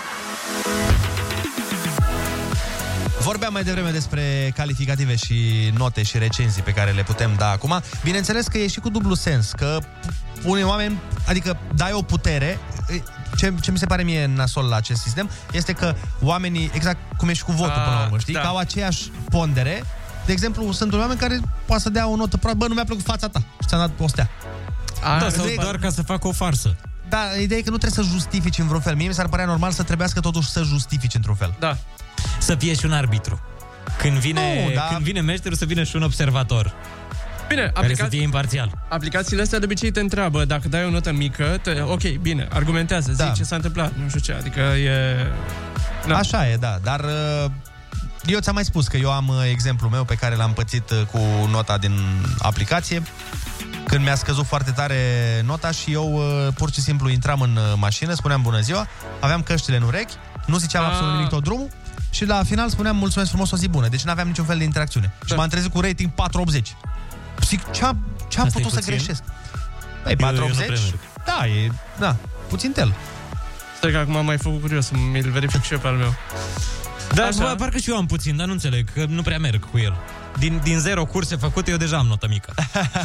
Vorbeam 3.20 3.54
mai 3.54 3.64
devreme 3.64 3.90
despre 3.90 4.52
calificative 4.56 5.16
și 5.16 5.72
note 5.78 6.04
și 6.04 6.18
recenzii 6.18 6.62
pe 6.62 6.72
care 6.72 6.92
le 6.92 7.04
putem 7.04 7.32
da 7.38 7.50
acum. 7.50 7.82
Bineînțeles 8.04 8.48
că 8.48 8.58
e 8.58 8.68
și 8.68 8.80
cu 8.80 8.90
dublu 8.90 9.14
sens, 9.14 9.52
că 9.52 9.80
unii 10.44 10.64
oameni, 10.64 11.00
adică 11.28 11.58
dai 11.76 11.92
o 11.94 12.02
putere, 12.02 12.60
ce, 13.36 13.54
ce 13.62 13.72
mi 13.72 13.78
se 13.78 13.86
pare 13.86 14.04
mie 14.04 14.26
nasol 14.26 14.66
la 14.66 14.76
acest 14.76 15.02
sistem, 15.02 15.30
este 15.52 15.74
că 15.74 15.96
oamenii, 16.22 16.72
exact 16.74 16.98
cum 17.18 17.30
e 17.30 17.34
și 17.34 17.44
cu 17.44 17.52
votul 17.52 17.74
Ah, 17.78 17.84
până 17.84 17.96
la 17.96 18.04
urmă, 18.06 18.18
știi, 18.18 18.34
da. 18.34 18.40
că 18.40 18.48
au 18.48 18.58
aceeași 18.58 19.12
pondere. 19.30 19.84
De 20.26 20.32
exemplu, 20.32 20.72
sunt 20.72 20.94
oameni 20.94 21.20
care 21.20 21.40
poate 21.66 21.82
să 21.82 21.90
dea 21.90 22.08
o 22.08 22.16
notă 22.16 22.38
proastă, 22.38 22.58
bă, 22.60 22.68
nu 22.68 22.74
mi-a 22.74 22.84
plăcut 22.84 23.04
fața 23.04 23.28
ta 23.28 23.40
și 23.40 23.68
ți-am 23.68 23.80
dat 23.80 23.90
postea. 23.90 24.30
Da, 25.02 25.30
sau 25.30 25.46
doar 25.62 25.78
ca 25.78 25.90
să 25.90 26.02
facă 26.02 26.28
o 26.28 26.32
farsă. 26.32 26.76
Da, 27.10 27.18
ideea 27.42 27.60
e 27.60 27.64
că 27.64 27.70
nu 27.70 27.78
trebuie 27.78 28.06
să 28.06 28.12
justifici 28.12 28.58
în 28.58 28.66
vreun 28.68 28.82
fel. 28.82 28.96
Mie 28.96 29.08
mi 29.08 29.14
s-ar 29.14 29.28
părea 29.28 29.46
normal 29.46 29.72
să 29.72 29.84
trebuiască 29.84 30.20
totuși 30.20 30.50
să 30.50 30.64
justifici 30.64 31.14
într-un 31.16 31.36
fel. 31.36 31.54
Da. 31.60 31.78
Să 32.40 32.56
fie 32.56 32.74
și 32.74 32.86
un 32.86 32.92
arbitru. 32.92 33.40
Când 33.98 34.18
vine, 34.18 34.64
Nu, 34.68 34.74
da. 34.76 34.88
când 34.92 35.02
vine 35.02 35.22
meșterul, 35.22 35.58
să 35.58 35.66
vină 35.66 35.84
și 35.84 35.96
un 35.96 36.02
observator. 36.04 36.74
Bine, 37.56 37.62
Care 37.62 37.74
să 37.76 37.80
aplicați... 37.82 38.10
fie 38.10 38.22
imparțial. 38.22 38.72
Aplicațiile 38.90 39.42
astea 39.42 39.60
de 39.60 39.66
obicei 39.66 39.92
te 39.92 40.00
întreabă 40.00 40.46
dacă 40.46 40.68
dai 40.68 40.86
o 40.86 40.90
notă 40.90 41.12
mică, 41.12 41.60
te... 41.62 41.82
ok, 41.82 42.02
bine, 42.22 42.48
argumentează, 42.54 43.12
Da. 43.12 43.26
zi 43.26 43.32
ce 43.34 43.44
s-a 43.44 43.56
întâmplat, 43.56 43.92
nu 44.04 44.08
știu 44.08 44.20
ce, 44.20 44.34
adică 44.34 44.60
e... 44.60 44.92
Da. 46.08 46.18
Așa 46.18 46.50
e, 46.50 46.56
da, 46.56 46.78
dar 46.84 47.00
uh, 47.00 47.52
eu 48.26 48.40
ți-am 48.40 48.56
mai 48.56 48.66
spus 48.66 48.88
că 48.88 48.98
eu 48.98 49.12
am 49.12 49.28
uh, 49.28 49.36
exemplul 49.52 49.90
meu 49.92 50.04
pe 50.04 50.16
care 50.16 50.36
l-am 50.36 50.54
pățit 50.54 50.90
uh, 50.90 51.02
cu 51.12 51.20
nota 51.52 51.78
din 51.78 52.00
aplicație. 52.40 53.02
Când 53.86 54.04
mi-a 54.04 54.16
scăzut 54.16 54.46
foarte 54.46 54.72
tare 54.72 54.96
nota 55.46 55.72
și 55.72 55.92
eu 55.92 56.14
uh, 56.14 56.54
pur 56.54 56.72
și 56.72 56.82
simplu 56.82 57.10
intram 57.10 57.42
în 57.42 57.56
uh, 57.56 57.64
mașină, 57.76 58.14
spuneam 58.14 58.42
bună 58.42 58.60
ziua, 58.60 58.88
aveam 59.20 59.42
căștile 59.42 59.76
în 59.78 59.84
urechi, 59.84 60.14
nu 60.46 60.58
ziceam 60.58 60.84
Ah. 60.84 60.90
absolut 60.92 61.14
nimic 61.14 61.30
tot 61.30 61.44
drumul 61.44 61.68
și 62.10 62.26
la 62.26 62.44
final 62.44 62.70
spuneam 62.70 62.96
mulțumesc 62.96 63.30
frumos, 63.30 63.52
o 63.52 63.56
zi 63.58 63.68
bună. 63.68 63.88
Deci 63.88 64.02
nu 64.04 64.12
aveam 64.12 64.28
niciun 64.28 64.46
fel 64.46 64.58
de 64.58 64.64
interacțiune. 64.64 65.14
Și 65.26 65.34
m-am 65.34 65.48
trezit 65.48 65.72
cu 65.72 65.80
rating 65.80 66.10
480. 66.12 66.76
Zic, 67.48 67.72
ce-a, 67.72 67.96
ce-a 68.28 68.44
Asta 68.44 68.60
e 68.60 68.62
putut 68.62 68.70
să 68.72 68.76
puțin? 68.80 68.94
greșesc? 68.96 69.24
Păi, 70.04 70.16
Eu- 70.20 70.28
eu 70.28 70.32
nu 70.34 70.38
480? 70.38 70.68
prea 70.68 70.80
merg. 70.80 71.00
da, 71.26 71.48
e, 71.48 71.72
da, 72.00 72.16
puțin 72.48 72.72
tel. 72.72 72.94
Stai 73.78 73.92
că 73.92 73.98
acum 73.98 74.16
am 74.16 74.26
mai 74.26 74.38
făcut 74.38 74.62
curios, 74.62 74.90
mi-l 75.12 75.30
verific 75.32 75.62
și 75.64 75.74
eu 75.74 75.80
pe 75.80 75.88
al 75.88 75.96
meu. 75.96 76.14
Da, 77.14 77.24
Așa. 77.26 77.38
bă, 77.44 77.56
parcă 77.58 77.78
și 77.78 77.90
eu 77.90 77.96
am 77.98 78.06
puțin, 78.06 78.36
dar 78.36 78.46
nu 78.46 78.52
înțeleg, 78.52 78.94
că 78.94 79.06
nu 79.10 79.22
prea 79.22 79.38
merg 79.40 79.70
cu 79.70 79.78
el. 79.78 79.96
Din, 80.40 80.60
din 80.64 80.80
zero 80.80 81.06
curse 81.06 81.36
făcute, 81.36 81.72
eu 81.72 81.78
deja 81.78 81.98
am 81.98 82.06
notă 82.08 82.28
mică. 82.30 82.54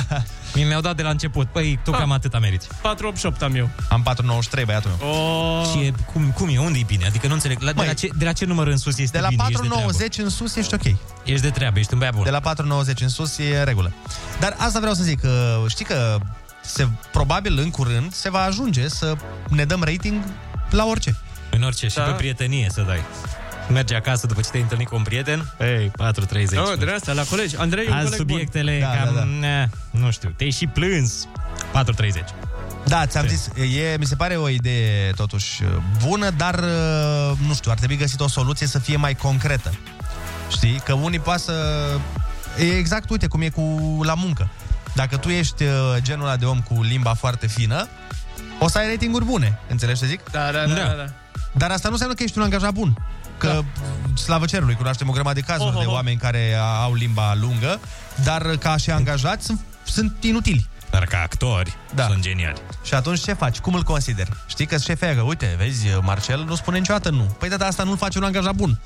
Mi 0.55 0.63
mi-au 0.63 0.81
dat 0.81 0.97
de 0.97 1.03
la 1.03 1.09
început. 1.11 1.47
Păi, 1.49 1.79
tu 1.85 1.91
Ah. 1.93 1.99
cam 1.99 2.11
atâta 2.11 2.39
meriți. 2.39 2.69
488 2.83 3.43
am 3.43 3.55
eu. 3.55 3.69
Am 3.89 4.03
493, 4.03 4.65
băiatul 4.65 4.91
meu. 4.99 5.09
Oh. 5.11 5.67
Și 5.73 5.79
e, 5.87 5.93
cum, 6.13 6.31
cum 6.31 6.49
e? 6.49 6.59
Unde 6.59 6.79
e 6.79 6.83
bine? 6.87 7.07
Adică 7.07 7.27
nu 7.27 7.33
înțeleg. 7.33 7.61
La, 7.61 7.67
de, 7.73 7.77
Măi, 7.77 7.87
la 7.87 7.93
ce, 7.93 8.09
de 8.17 8.25
la 8.25 8.33
ce 8.33 8.45
număr 8.45 8.67
în 8.67 8.77
sus 8.77 8.99
este 8.99 9.17
De 9.17 9.23
la 9.23 9.29
bine? 9.29 9.43
Ești 9.49 9.53
de 9.63 9.69
490 9.69 10.19
în 10.19 10.29
sus 10.29 10.57
ești 10.57 10.75
ok. 10.75 10.81
treabă. 10.81 10.99
Ești 11.25 11.43
de 11.43 11.51
treabă, 11.51 11.79
ești 11.79 11.93
un 11.93 11.99
băiat 11.99 12.15
bun. 12.15 12.25
De 12.25 12.31
la 12.31 12.41
490 12.41 13.01
în 13.01 13.09
sus 13.09 13.39
e 13.39 13.59
în 13.59 13.65
regulă. 13.65 13.93
Dar 14.41 14.55
asta 14.59 14.79
vreau 14.79 14.95
să 14.95 15.03
zic, 15.03 15.21
că 15.21 15.63
știi 15.69 15.85
că 15.85 16.19
se, 16.63 16.89
probabil 17.13 17.59
în 17.59 17.71
curând 17.71 18.13
se 18.13 18.31
va 18.31 18.43
ajunge 18.43 18.89
să 18.89 19.15
ne 19.49 19.65
dăm 19.65 19.83
rating 19.83 20.23
la 20.71 20.85
orice. 20.87 21.17
În 21.51 21.63
orice, 21.63 21.89
și 21.89 21.97
Da. 21.97 22.03
pe 22.03 22.11
prietenie 22.11 22.69
să 22.73 22.81
dai. 22.87 23.01
Mergi 23.69 23.95
acasă 23.95 24.27
după 24.27 24.41
ce 24.41 24.49
te-ai 24.51 24.63
întâlnit 24.63 24.89
cu 24.89 24.97
un 24.97 25.03
prieten, 25.03 25.53
ei, 25.61 25.91
4.30. 25.91 25.93
Oh, 26.57 26.79
de 26.79 26.91
asta, 26.91 27.13
la 27.13 27.23
colegi. 27.23 27.57
Andrei 27.57 27.85
e 27.85 27.89
un 27.89 27.95
Azi 27.95 28.05
coleg 28.05 28.19
subiectele 28.19 28.79
Da, 28.81 28.87
cam, 28.87 29.15
da, 29.15 29.21
da. 29.21 29.25
ne, 29.25 29.69
nu 29.91 30.11
știu, 30.11 30.33
te-ai 30.37 30.51
și 30.51 30.67
plâns. 30.67 31.29
4.30. 31.85 32.25
Da, 32.85 33.07
ți-am 33.07 33.27
zis, 33.27 33.51
e, 33.77 33.97
mi 33.99 34.05
se 34.05 34.15
pare 34.15 34.37
o 34.37 34.49
idee 34.49 35.11
totuși 35.11 35.63
bună, 36.05 36.31
dar 36.31 36.61
nu 37.47 37.55
știu, 37.55 37.71
ar 37.71 37.77
trebui 37.77 37.97
găsit 37.97 38.21
o 38.21 38.29
soluție 38.29 38.67
să 38.67 38.79
fie 38.79 38.97
mai 38.97 39.15
concretă. 39.15 39.75
Știi? 40.51 40.81
Că 40.85 40.93
unii 40.93 41.19
poate 41.21 41.43
să... 41.43 41.87
E 42.59 42.77
exact, 42.77 43.11
uite, 43.11 43.27
cum 43.27 43.41
e 43.41 43.49
cu 43.49 44.01
la 44.03 44.15
muncă. 44.15 44.49
Dacă 44.95 45.17
tu 45.17 45.29
ești 45.29 45.63
uh, 45.63 45.71
genul 46.01 46.25
ăla 46.25 46.37
de 46.37 46.45
om 46.45 46.61
cu 46.61 46.83
limba 46.83 47.15
foarte 47.15 47.47
fină, 47.47 47.89
o 48.59 48.69
să 48.69 48.79
ai 48.79 48.89
ratinguri 48.89 49.25
bune. 49.25 49.59
Înțelegi 49.69 50.01
ce 50.01 50.07
zic? 50.07 50.31
Da, 50.31 50.51
da, 50.53 50.67
da, 50.67 50.75
da. 50.75 50.83
da. 50.83 51.05
Dar 51.53 51.71
asta 51.71 51.87
nu 51.87 51.93
înseamnă 51.93 52.17
că 52.17 52.23
ești 52.23 52.39
un 52.39 52.45
angajat 52.45 52.73
bun. 52.73 52.99
Că, 53.39 53.47
da. 53.47 53.65
slavă 54.15 54.45
cerului, 54.45 54.75
cunoaștem 54.75 55.09
o 55.09 55.13
grămadă 55.13 55.41
de 55.41 55.47
cazuri 55.47 55.69
Oh, 55.69 55.75
oh, 55.75 55.81
de 55.81 55.87
oh. 55.87 55.95
oameni 55.95 56.17
care 56.17 56.55
au 56.83 56.95
limba 56.95 57.35
lungă, 57.35 57.81
dar 58.25 58.57
ca 58.57 58.77
și 58.77 58.91
angajați 58.91 59.45
sunt, 59.45 59.61
sunt 59.85 60.17
inutili. 60.21 60.69
Dar 60.91 61.05
ca 61.05 61.21
actori 61.23 61.77
Da. 61.95 62.07
sunt 62.07 62.21
geniali. 62.21 62.61
Și 62.85 62.95
atunci 62.95 63.21
ce 63.21 63.33
faci? 63.33 63.59
Cum 63.59 63.75
îl 63.75 63.83
consideri? 63.83 64.31
Știi 64.47 64.67
că 64.67 64.77
șefia 64.79 65.15
că, 65.15 65.21
uite, 65.21 65.55
vezi, 65.59 65.87
Marcel 66.01 66.45
nu 66.45 66.55
spune 66.55 66.79
niciodată 66.79 67.11
nu. 67.11 67.23
Păi 67.23 67.49
da, 67.49 67.57
dar 67.57 67.69
asta 67.69 67.83
nu-l 67.83 67.97
face 67.97 68.19
un 68.19 68.25
angajat 68.25 68.55
bun. 68.55 68.79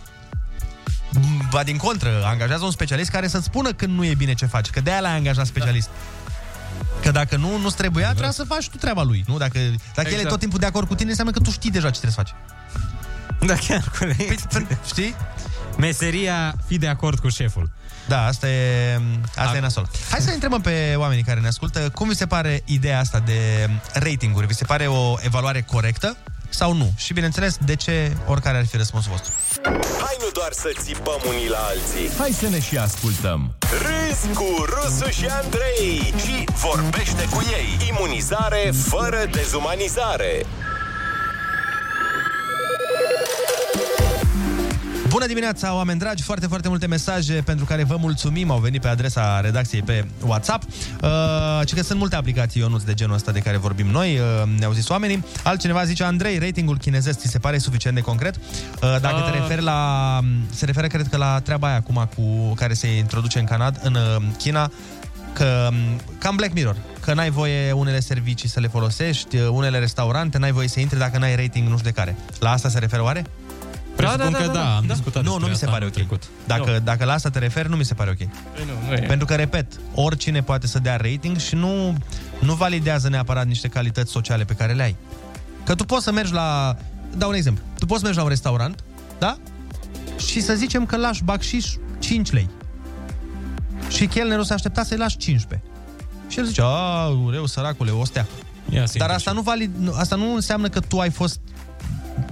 Ba 1.50 1.62
din 1.62 1.76
contră, 1.76 2.22
angajează 2.24 2.64
un 2.64 2.70
specialist 2.70 3.10
care 3.10 3.28
să-ți 3.28 3.44
spună 3.44 3.72
când 3.72 3.94
nu 3.96 4.04
e 4.04 4.14
bine 4.14 4.34
ce 4.34 4.46
faci, 4.46 4.70
că 4.70 4.80
de-aia 4.80 5.00
l-ai 5.00 5.16
angajat 5.16 5.46
specialist. 5.46 5.88
Că 7.02 7.10
dacă 7.10 7.36
nu, 7.36 7.58
nu-ți 7.58 7.76
trebuia, 7.76 8.08
trebuia 8.08 8.30
să 8.30 8.44
faci 8.44 8.68
tu 8.68 8.76
treaba 8.76 9.02
lui. 9.02 9.24
Nu? 9.26 9.38
Dacă, 9.38 9.58
dacă 9.58 9.70
exact. 9.74 10.06
el 10.06 10.12
e 10.12 10.14
Exact. 10.14 10.28
tot 10.28 10.38
timpul 10.38 10.58
de 10.58 10.66
acord 10.66 10.86
cu 10.88 10.94
tine, 10.94 11.08
înseamnă 11.08 11.32
că 11.32 11.40
tu 11.40 11.50
știi 11.50 11.70
deja 11.70 11.90
ce 11.90 11.98
trebuie 12.00 12.12
să 12.12 12.20
faci. 12.22 12.34
Da, 13.46 13.54
chiar, 13.54 13.84
corect. 13.98 14.52
Păi, 14.52 14.66
știi? 14.86 15.14
Meseria, 15.78 16.54
fi 16.66 16.78
de 16.78 16.86
acord 16.88 17.18
cu 17.18 17.28
șeful. 17.28 17.70
Da, 18.08 18.26
asta 18.26 18.48
e, 18.48 19.00
asta 19.36 19.50
A- 19.52 19.56
e 19.56 19.60
nasol. 19.60 19.88
Hai 20.10 20.20
să 20.20 20.30
întrebăm 20.30 20.60
pe 20.60 20.94
oamenii 20.96 21.22
care 21.24 21.40
ne 21.40 21.46
ascultă, 21.46 21.90
cum 21.94 22.08
vi 22.08 22.14
se 22.16 22.26
pare 22.26 22.62
ideea 22.64 22.98
asta 22.98 23.18
de 23.18 23.70
ratinguri? 23.92 24.46
Vi 24.46 24.54
se 24.54 24.64
pare 24.64 24.86
o 24.86 25.14
evaluare 25.20 25.62
corectă? 25.62 26.16
sau 26.52 26.72
nu? 26.74 26.92
Și 26.96 27.12
bineînțeles, 27.12 27.56
de 27.64 27.74
ce 27.76 28.16
oricare 28.26 28.56
ar 28.58 28.66
fi 28.66 28.76
răspunsul 28.76 29.10
vostru. 29.10 29.32
Hai 30.04 30.16
nu 30.18 30.28
doar 30.32 30.48
să 30.52 30.70
țipăm 30.82 31.20
unii 31.28 31.48
la 31.48 31.58
alții. 31.58 32.16
Hai 32.18 32.30
să 32.30 32.48
ne 32.48 32.60
și 32.60 32.76
ascultăm. 32.76 33.54
Râzi 33.82 34.28
cu 34.34 34.44
Rusu 34.64 35.10
și 35.10 35.26
Andrei 35.42 36.14
și 36.24 36.44
vorbește 36.54 37.24
cu 37.30 37.42
ei. 37.58 37.88
Imunizare 37.88 38.72
fără 38.88 39.24
dezumanizare. 39.30 40.46
Bună 45.10 45.26
dimineața, 45.26 45.74
oameni 45.74 45.98
dragi! 45.98 46.22
Foarte, 46.22 46.46
foarte 46.46 46.68
multe 46.68 46.86
mesaje 46.86 47.32
pentru 47.44 47.64
care 47.64 47.84
vă 47.84 47.96
mulțumim. 47.96 48.50
Au 48.50 48.58
venit 48.58 48.80
pe 48.80 48.88
adresa 48.88 49.40
redacției 49.40 49.82
pe 49.82 50.04
WhatsApp. 50.24 50.62
Uh, 51.02 51.08
ci 51.64 51.74
că 51.74 51.82
sunt 51.82 51.98
multe 51.98 52.16
aplicații, 52.16 52.60
Ionuț, 52.60 52.82
de 52.82 52.94
genul 52.94 53.14
ăsta 53.14 53.32
de 53.32 53.38
care 53.38 53.56
vorbim 53.56 53.86
noi. 53.86 54.18
Uh, 54.18 54.58
ne-au 54.58 54.72
zis 54.72 54.88
oamenii. 54.88 55.24
Altcineva 55.42 55.84
zice, 55.84 56.04
Andrei, 56.04 56.38
ratingul 56.38 56.78
chinezesc 56.78 57.18
ți 57.18 57.28
se 57.28 57.38
pare 57.38 57.58
suficient 57.58 57.96
de 57.96 58.02
concret? 58.02 58.36
Uh, 58.36 58.80
dacă 59.00 59.20
te 59.20 59.30
Ah. 59.30 59.40
referi 59.40 59.62
la... 59.62 60.20
Se 60.50 60.64
referă, 60.64 60.86
cred 60.86 61.06
că, 61.08 61.16
la 61.16 61.40
treaba 61.40 61.66
aia 61.66 61.76
acum 61.76 62.08
cu 62.16 62.52
care 62.54 62.72
se 62.72 62.96
introduce 62.96 63.38
în 63.38 63.44
Canada, 63.44 63.78
în 63.82 63.94
uh, 63.94 64.22
China, 64.38 64.70
că 65.32 65.68
cam 66.18 66.36
Black 66.36 66.52
Mirror, 66.54 66.76
că 67.00 67.14
n-ai 67.14 67.30
voie 67.30 67.72
unele 67.72 68.00
servicii 68.00 68.48
să 68.48 68.60
le 68.60 68.68
folosești, 68.68 69.36
uh, 69.36 69.48
unele 69.50 69.78
restaurante, 69.78 70.38
n-ai 70.38 70.52
voie 70.52 70.68
să 70.68 70.80
intri 70.80 70.98
dacă 70.98 71.18
n-ai 71.18 71.36
rating 71.36 71.68
nu 71.68 71.76
știu 71.76 71.90
de 71.90 71.96
care. 72.00 72.16
La 72.38 72.50
asta 72.50 72.68
se 72.68 72.78
referă 72.78 73.02
oare? 73.02 73.24
Presupun 74.00 74.32
că 74.32 74.52
da, 74.52 74.76
am 74.76 74.84
discutat 74.86 75.22
Nu, 75.22 75.30
despre 75.30 75.44
nu 75.44 75.50
mi 75.50 75.56
se 75.56 75.64
asta 75.64 75.78
pare 75.78 75.90
anul 75.96 76.08
ok. 76.10 76.20
Dacă, 76.46 76.80
dacă 76.84 77.04
la 77.04 77.12
asta 77.12 77.30
te 77.30 77.38
referi, 77.38 77.68
nu 77.68 77.76
mi 77.76 77.84
se 77.84 77.94
pare 77.94 78.10
ok. 78.10 78.16
Păi 78.16 78.64
nu, 78.66 78.88
nu 78.88 78.94
e. 78.94 79.06
Pentru 79.06 79.26
că, 79.26 79.34
repet, 79.34 79.66
oricine 79.94 80.42
poate 80.42 80.66
să 80.66 80.78
dea 80.78 80.96
rating 80.96 81.36
și 81.36 81.54
nu, 81.54 81.96
nu 82.38 82.54
validează 82.54 83.08
neapărat 83.08 83.46
niște 83.46 83.68
calități 83.68 84.10
sociale 84.10 84.44
pe 84.44 84.54
care 84.54 84.72
le 84.72 84.82
ai. 84.82 84.96
Că 85.64 85.74
tu 85.74 85.84
poți 85.84 86.04
să 86.04 86.12
mergi 86.12 86.32
la... 86.32 86.76
Dau 87.16 87.28
un 87.28 87.34
exemplu. 87.34 87.64
Tu 87.78 87.86
poți 87.86 87.98
să 87.98 88.04
mergi 88.04 88.18
la 88.18 88.24
un 88.24 88.30
restaurant, 88.30 88.84
da? 89.18 89.36
Și 90.16 90.40
să 90.40 90.54
zicem 90.54 90.86
că 90.86 90.96
lași 90.96 91.24
bacșiș 91.24 91.66
5 91.98 92.30
lei. 92.30 92.48
Și 93.88 94.06
chelnerul 94.06 94.44
se 94.44 94.52
aștepta 94.52 94.82
să-i 94.82 94.96
lași 94.96 95.16
15. 95.16 95.68
Și 96.28 96.38
el 96.38 96.44
zice, 96.44 96.60
a, 96.64 97.06
ureu, 97.06 97.46
săracule, 97.46 97.90
o 97.90 98.04
stea. 98.04 98.26
Ia 98.68 98.84
Dar 98.96 99.10
asta 99.10 99.32
nu, 99.32 99.40
valid, 99.40 99.70
nu- 99.78 99.92
asta 99.96 100.16
nu 100.16 100.34
înseamnă 100.34 100.68
că 100.68 100.80
tu 100.80 100.98
ai 100.98 101.10
fost 101.10 101.40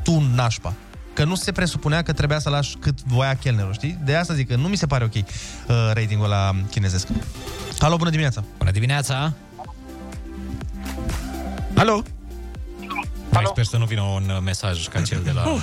tu 0.03 0.23
nașpa. 0.35 0.73
Că 1.19 1.25
nu 1.25 1.35
se 1.35 1.53
presupunea 1.53 2.03
că 2.03 2.13
trebuia 2.13 2.39
să 2.39 2.49
lași 2.49 2.77
cât 2.77 3.03
voia 3.03 3.35
chelnerul, 3.35 3.73
știi? 3.73 3.99
De 4.05 4.15
asta 4.15 4.35
zic 4.35 4.49
că 4.49 4.57
nu 4.57 4.69
mi 4.69 4.77
se 4.77 4.87
pare 4.87 5.05
ok 5.05 5.15
uh, 5.15 5.23
ratingul 5.93 6.29
la 6.29 6.51
chinezesc. 6.71 7.09
Alo, 7.79 7.97
bună 7.97 8.11
dimineața! 8.11 8.45
Bună 8.59 8.71
dimineața! 8.71 9.33
Alo! 11.75 12.03
Mai 13.31 13.45
sper 13.47 13.65
să 13.65 13.77
nu 13.77 13.85
vină 13.85 14.03
un 14.03 14.29
uh, 14.29 14.39
mesaj 14.45 14.89
ca 14.89 15.03
cel 15.03 15.21
de 15.25 15.31
la... 15.31 15.49
Uh, 15.49 15.61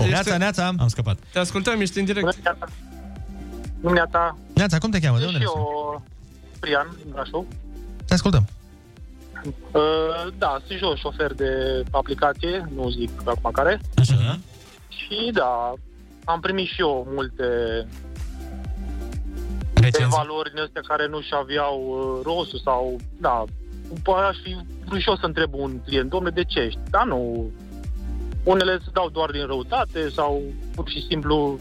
Oh, 0.00 0.06
neața, 0.08 0.36
neața! 0.36 0.72
Am 0.78 0.88
scăpat. 0.88 1.18
Te 1.32 1.38
ascultăm, 1.38 1.80
ești 1.80 1.98
în 1.98 2.04
direct. 2.04 2.36
Dumneata, 3.80 4.38
Neața, 4.54 4.78
cum 4.78 4.90
te 4.90 5.00
cheamă? 5.00 5.18
De 5.18 5.24
unde 5.24 5.38
și 5.38 5.44
ne 5.44 5.50
suni? 5.50 5.64
eu, 5.64 6.02
Prian, 6.60 6.96
din 7.02 7.10
Brașov. 7.12 7.44
Te 8.06 8.14
ascultăm. 8.14 8.46
Uh, 9.44 9.82
da, 10.38 10.60
sunt 10.66 10.78
și 10.78 10.84
eu 10.84 10.96
șofer 10.96 11.32
de 11.34 11.82
aplicație, 11.90 12.68
nu 12.74 12.90
zic 12.90 13.10
acum 13.24 13.50
care. 13.50 13.80
Așa, 13.96 14.38
Și 14.96 15.30
da, 15.32 15.72
am 16.24 16.40
primit 16.40 16.66
și 16.66 16.80
eu 16.80 17.06
multe 17.14 17.44
Recenzii? 19.74 20.04
evaluări 20.04 20.52
din 20.54 20.62
astea 20.62 20.82
care 20.86 21.06
nu 21.08 21.20
și 21.20 21.34
aveau 21.34 21.76
uh, 21.86 22.20
rostul 22.24 22.60
sau, 22.64 22.96
da, 23.20 23.44
poate 24.02 24.26
aș 24.26 24.36
fi 24.42 24.56
vrut 24.84 25.00
și 25.00 25.08
eu 25.08 25.16
să 25.16 25.26
întreb 25.26 25.54
un 25.54 25.80
client, 25.84 26.10
domnule, 26.10 26.34
de 26.34 26.44
ce 26.44 26.60
ești? 26.60 26.78
Da, 26.90 27.04
nu, 27.04 27.50
unele 28.44 28.78
se 28.84 28.90
dau 28.92 29.08
doar 29.08 29.30
din 29.30 29.46
răutate 29.46 30.08
sau 30.08 30.42
pur 30.74 30.88
și 30.88 31.06
simplu 31.08 31.58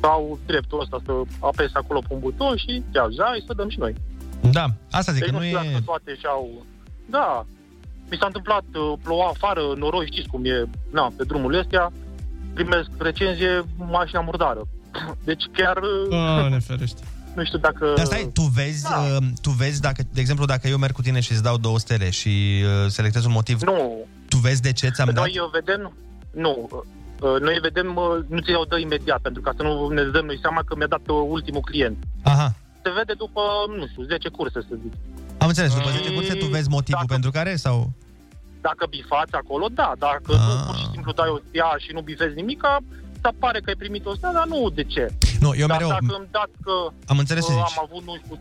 au 0.00 0.38
dreptul 0.46 0.80
ăsta 0.80 1.00
să 1.04 1.12
apese 1.40 1.72
acolo 1.74 1.98
pe 2.00 2.14
un 2.14 2.20
buton 2.20 2.56
și 2.56 2.82
ia, 2.94 3.08
hai 3.18 3.44
să 3.46 3.54
dăm 3.54 3.68
și 3.68 3.78
noi. 3.78 3.94
Da, 4.50 4.66
asta 4.90 5.12
zic, 5.12 5.22
deci 5.22 5.30
că 5.30 5.36
nu 5.36 5.42
știu 5.42 5.58
e... 5.58 5.62
dacă 5.62 5.82
toate 5.84 6.16
și-au... 6.18 6.64
Da, 7.06 7.46
mi 8.10 8.16
s-a 8.20 8.26
întâmplat, 8.26 8.64
uh, 8.74 8.92
ploua 9.02 9.28
afară, 9.28 9.60
noroi, 9.76 10.06
știți 10.06 10.28
cum 10.28 10.44
e, 10.44 10.64
na, 10.90 11.12
pe 11.16 11.24
drumurile 11.24 11.60
astea, 11.60 11.92
primesc 12.54 12.88
recenzie, 12.98 13.64
mașina 13.76 14.20
murdară. 14.20 14.68
Deci 15.24 15.44
chiar... 15.52 15.76
uh, 15.76 16.42
Oh, 16.44 16.50
ne 16.50 16.58
ferește. 16.58 17.00
Nu 17.36 17.44
știu 17.44 17.58
dacă... 17.58 17.92
Dar 17.96 18.04
stai, 18.04 18.30
tu 18.32 18.42
vezi, 18.42 18.82
da. 18.82 18.96
uh, 19.16 19.26
tu 19.42 19.50
vezi 19.50 19.80
dacă, 19.80 20.02
de 20.12 20.20
exemplu, 20.20 20.44
dacă 20.44 20.68
eu 20.68 20.76
merg 20.78 20.92
cu 20.94 21.02
tine 21.02 21.20
și 21.20 21.32
îți 21.32 21.42
dau 21.42 21.56
două 21.56 21.78
stele 21.78 22.10
și 22.10 22.62
uh, 22.64 22.90
selectez 22.90 23.24
un 23.24 23.30
motiv, 23.32 23.62
Nu, 23.62 24.06
tu 24.28 24.36
vezi 24.36 24.62
de 24.62 24.72
ce 24.72 24.88
ți-am 24.88 25.06
dat? 25.06 25.16
noi 25.24 25.38
uh, 25.38 25.50
vedem... 25.52 25.92
Nu, 26.30 26.68
uh, 26.72 27.40
noi 27.40 27.58
vedem, 27.62 27.96
uh, 27.96 28.24
nu 28.28 28.38
ți 28.40 28.54
o 28.54 28.64
dă 28.64 28.78
imediat, 28.78 29.20
pentru 29.20 29.42
ca 29.42 29.52
să 29.56 29.62
nu 29.62 29.88
ne 29.88 30.02
dăm 30.02 30.24
noi 30.24 30.38
seama 30.40 30.62
că 30.66 30.76
mi-a 30.76 30.86
dat 30.86 31.00
uh, 31.06 31.16
ultimul 31.28 31.60
client. 31.60 31.96
Aha, 32.22 32.54
Se 32.82 32.90
vede 32.96 33.12
după, 33.18 33.40
nu 33.78 33.86
știu, 33.86 34.02
10 34.02 34.28
curse, 34.28 34.60
să 34.68 34.74
zic. 34.82 34.92
am 35.38 35.48
înțeles. 35.48 35.74
După 35.74 35.88
Și 35.90 35.96
10 35.96 36.12
curse 36.12 36.34
tu 36.34 36.46
vezi 36.46 36.68
motivul 36.68 37.00
dacă- 37.00 37.12
pentru 37.12 37.30
care 37.30 37.56
sau... 37.56 37.90
Dacă 38.66 38.82
bifați 38.94 39.34
acolo, 39.42 39.66
da. 39.80 39.88
Dacă 40.08 40.32
Ah. 40.34 40.44
nu, 40.46 40.54
pur 40.66 40.76
și 40.82 40.88
simplu 40.94 41.12
dai 41.12 41.30
o 41.36 41.38
stea 41.48 41.70
și 41.84 41.90
nu 41.96 42.00
bifezi 42.08 42.34
nimic, 42.34 42.62
să 43.22 43.28
pare 43.38 43.58
că 43.60 43.68
ai 43.72 43.78
primit 43.82 44.04
o 44.06 44.14
stea, 44.18 44.32
dar 44.38 44.46
nu 44.46 44.70
de 44.78 44.84
ce. 44.94 45.04
Nu, 45.44 45.50
eu 45.62 45.66
dar 45.66 45.76
mereu... 45.76 45.88
dacă 45.96 46.14
îmi 46.18 46.28
dați 46.30 46.56
că 46.66 46.74
Am 47.12 47.18
înțeles 47.18 47.44
ce 47.46 47.52
uh, 47.52 47.58
zici. 47.66 47.76
am 47.78 47.88
avut, 47.88 48.02
nu 48.08 48.14
știu, 48.22 48.38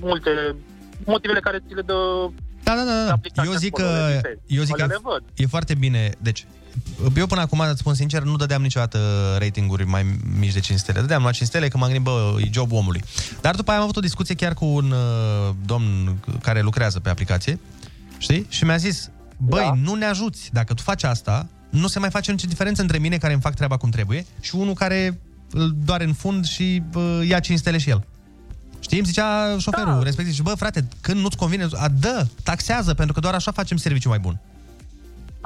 multe 0.00 0.30
motivele 1.04 1.40
care 1.40 1.58
ți 1.66 1.74
le 1.74 1.82
dă 1.82 1.98
Da, 2.62 2.72
da, 2.74 2.84
da, 2.84 3.04
da. 3.34 3.42
Eu 3.44 3.52
zic 3.52 3.72
că, 3.72 4.20
eu 4.46 4.62
zic 4.62 4.76
că 4.76 4.84
le 4.86 4.98
văd. 5.02 5.22
e 5.34 5.46
foarte 5.46 5.74
bine. 5.74 6.12
Deci, 6.18 6.46
eu 7.16 7.26
până 7.26 7.40
acum, 7.40 7.58
îți 7.60 7.78
spun 7.78 7.94
sincer, 7.94 8.22
nu 8.22 8.36
dădeam 8.36 8.62
niciodată 8.62 8.98
ratinguri 9.38 9.84
mai 9.84 10.16
mici 10.38 10.52
de 10.52 10.60
5 10.60 10.78
stele. 10.78 11.00
Dădeam 11.00 11.22
la 11.24 11.30
5 11.30 11.48
stele 11.48 11.68
că 11.68 11.76
m-am 11.76 11.88
gândit, 11.90 12.04
bă, 12.06 12.34
e 12.38 12.48
jobul 12.52 12.76
omului. 12.76 13.02
Dar 13.40 13.54
după 13.54 13.68
aia 13.70 13.78
am 13.78 13.84
avut 13.84 13.96
o 13.96 14.00
discuție 14.00 14.34
chiar 14.34 14.54
cu 14.54 14.64
un 14.64 14.90
uh, 14.90 15.54
domn 15.66 16.16
care 16.42 16.60
lucrează 16.60 17.00
pe 17.00 17.08
aplicație, 17.10 17.58
știi? 18.18 18.46
Și 18.48 18.64
mi-a 18.64 18.76
zis, 18.76 19.10
băi, 19.44 19.64
da. 19.64 19.72
nu 19.82 19.94
ne 19.94 20.04
ajuți. 20.04 20.50
Dacă 20.52 20.74
tu 20.74 20.82
faci 20.82 21.02
asta, 21.02 21.46
nu 21.70 21.86
se 21.86 21.98
mai 21.98 22.10
face 22.10 22.30
nicio 22.30 22.48
diferență 22.48 22.80
între 22.80 22.98
mine 22.98 23.16
care 23.16 23.32
îmi 23.32 23.42
fac 23.42 23.54
treaba 23.54 23.76
cum 23.76 23.90
trebuie 23.90 24.26
și 24.40 24.54
unul 24.54 24.74
care 24.74 25.20
îl 25.50 25.74
doare 25.84 26.04
în 26.04 26.12
fund 26.12 26.44
și 26.44 26.82
uh, 26.94 27.20
ia 27.28 27.40
5 27.40 27.58
stele 27.58 27.78
și 27.78 27.90
el. 27.90 28.04
Știi, 28.80 28.98
îmi 28.98 29.06
zicea 29.06 29.58
șoferul 29.58 29.92
da. 29.92 30.02
respectiv 30.02 30.34
și 30.34 30.42
bă, 30.42 30.54
frate, 30.54 30.88
când 31.00 31.20
nu-ți 31.20 31.36
convine, 31.36 31.66
a, 31.72 31.88
dă, 31.88 32.26
taxează, 32.42 32.94
pentru 32.94 33.14
că 33.14 33.20
doar 33.20 33.34
așa 33.34 33.50
facem 33.50 33.76
serviciu 33.76 34.08
mai 34.08 34.18
bun. 34.18 34.40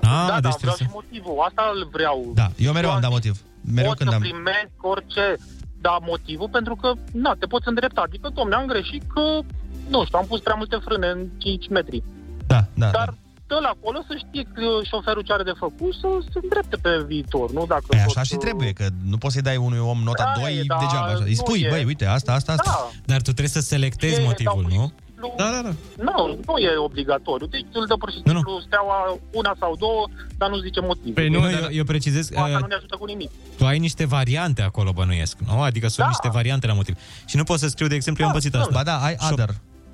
da, 0.03 0.23
Ah, 0.23 0.27
da, 0.29 0.41
deci 0.41 0.57
vreau 0.61 0.75
trebuie 0.75 0.89
și 0.89 0.93
motivul. 0.93 1.45
Asta 1.49 1.63
îl 1.75 1.89
vreau. 1.93 2.33
Da, 2.35 2.51
eu 2.57 2.73
mereu 2.73 2.91
am 2.91 3.01
dat 3.01 3.11
motiv. 3.11 3.41
Mereu 3.61 3.89
pot 3.89 3.99
când 3.99 4.11
să 4.11 4.15
am... 4.17 4.21
primesc 4.21 4.77
orice, 4.81 5.37
da, 5.81 5.99
motivul, 6.03 6.49
pentru 6.49 6.75
că, 6.77 6.93
na, 7.13 7.35
te 7.39 7.47
poți 7.47 7.69
îndrepta. 7.69 8.01
Adică, 8.07 8.31
domne, 8.35 8.55
am 8.55 8.67
greșit 8.67 9.03
că, 9.15 9.41
nu 9.89 10.05
știu, 10.05 10.19
am 10.19 10.27
pus 10.27 10.41
prea 10.41 10.55
multe 10.55 10.77
frâne 10.85 11.07
în 11.07 11.27
5 11.39 11.69
metri. 11.69 12.03
Da, 12.47 12.65
da, 12.75 12.91
Dar 12.91 13.15
dă 13.47 13.59
la 13.63 13.69
acolo 13.77 13.99
să 14.09 14.15
știe 14.27 14.43
că 14.55 14.67
șoferul 14.91 15.23
ce 15.23 15.33
are 15.33 15.43
de 15.43 15.53
făcut 15.65 15.93
să 16.01 16.09
se 16.33 16.39
îndrepte 16.43 16.77
pe 16.77 16.91
viitor, 17.07 17.51
nu? 17.53 17.67
Dacă 17.67 17.85
Păi 17.87 17.99
tot, 17.99 18.07
așa 18.07 18.23
și 18.23 18.35
uh, 18.35 18.41
trebuie, 18.41 18.73
că 18.73 18.87
nu 19.11 19.17
poți 19.19 19.33
să-i 19.35 19.43
dai 19.43 19.57
unui 19.57 19.79
om 19.79 19.99
nota 20.05 20.33
Da, 20.35 20.41
2 20.41 20.57
e, 20.59 20.63
dar 20.67 20.79
degeaba. 20.79 21.07
Așa. 21.07 21.23
Îi 21.25 21.29
nu 21.39 21.43
spui, 21.43 21.61
e. 21.61 21.69
băi, 21.69 21.85
uite, 21.85 22.07
asta, 22.07 22.33
asta, 22.33 22.53
asta. 22.53 22.71
Da. 22.71 22.91
Dar 23.05 23.17
tu 23.17 23.31
trebuie 23.37 23.49
să 23.59 23.61
selectezi 23.61 24.21
E, 24.21 24.25
motivul, 24.25 24.63
dar 24.69 24.73
nu? 24.79 24.93
Da, 25.37 25.51
da, 25.55 25.61
da. 25.63 25.73
Nu, 26.09 26.39
nu 26.47 26.57
e 26.57 26.77
obligatoriu. 26.77 27.47
Deci 27.47 27.67
îl 27.73 27.87
dă 27.87 27.95
pur 27.95 28.11
și 28.11 28.21
simplu 28.25 28.61
steaua 28.67 29.19
una 29.33 29.55
sau 29.61 29.77
două, 29.77 30.07
dar 30.39 30.49
nu 30.49 30.57
zice 30.59 30.81
motiv. 30.81 31.15
Păi 31.15 31.29
nu, 31.29 31.51
eu, 31.51 31.69
eu 31.71 31.85
precizez... 31.85 32.31
Asta 32.35 32.43
uh, 32.55 32.61
nu 32.61 32.67
ne 32.67 32.75
ajută 32.75 32.97
cu 32.97 33.05
nimic. 33.05 33.31
tu 33.57 33.67
ai 33.67 33.79
niște 33.79 34.05
variante 34.07 34.63
acolo, 34.63 34.93
bănuiesc, 34.93 35.37
nu? 35.47 35.61
Adică 35.63 35.87
sunt 35.89 35.99
Da. 35.99 36.07
niște 36.07 36.29
variante 36.29 36.67
la 36.67 36.73
motiv. 36.73 36.97
Și 37.27 37.37
nu 37.37 37.45
poți 37.45 37.61
să 37.61 37.69
scriu, 37.69 37.87
de 37.87 37.95
exemplu, 37.95 38.23
eu 38.23 38.29
am 38.29 38.35
pățit 38.37 38.55
asta. 38.55 38.71
Ba 38.73 38.83
da, 38.83 38.97
ai 38.97 39.15
Shop- 39.15 39.33
other. 39.33 39.49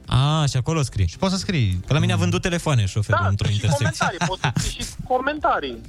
A, 0.07 0.45
și 0.47 0.57
acolo 0.57 0.83
scrii. 0.83 1.07
Și 1.07 1.17
poți 1.17 1.33
să 1.33 1.39
scrii. 1.39 1.81
Că 1.87 1.93
la 1.93 1.99
mine 1.99 2.13
a 2.13 2.17
vândut 2.17 2.43
telefoane 2.43 2.87
șoferul 2.87 3.21
Da, 3.23 3.29
într-o 3.29 3.47
și 3.49 3.53
intersecție. 3.55 4.07
comentarii, 4.07 4.27
poți 4.27 4.41
să 4.41 4.51
scrii 4.57 4.85
și 4.85 4.91
comentarii. 5.13 5.81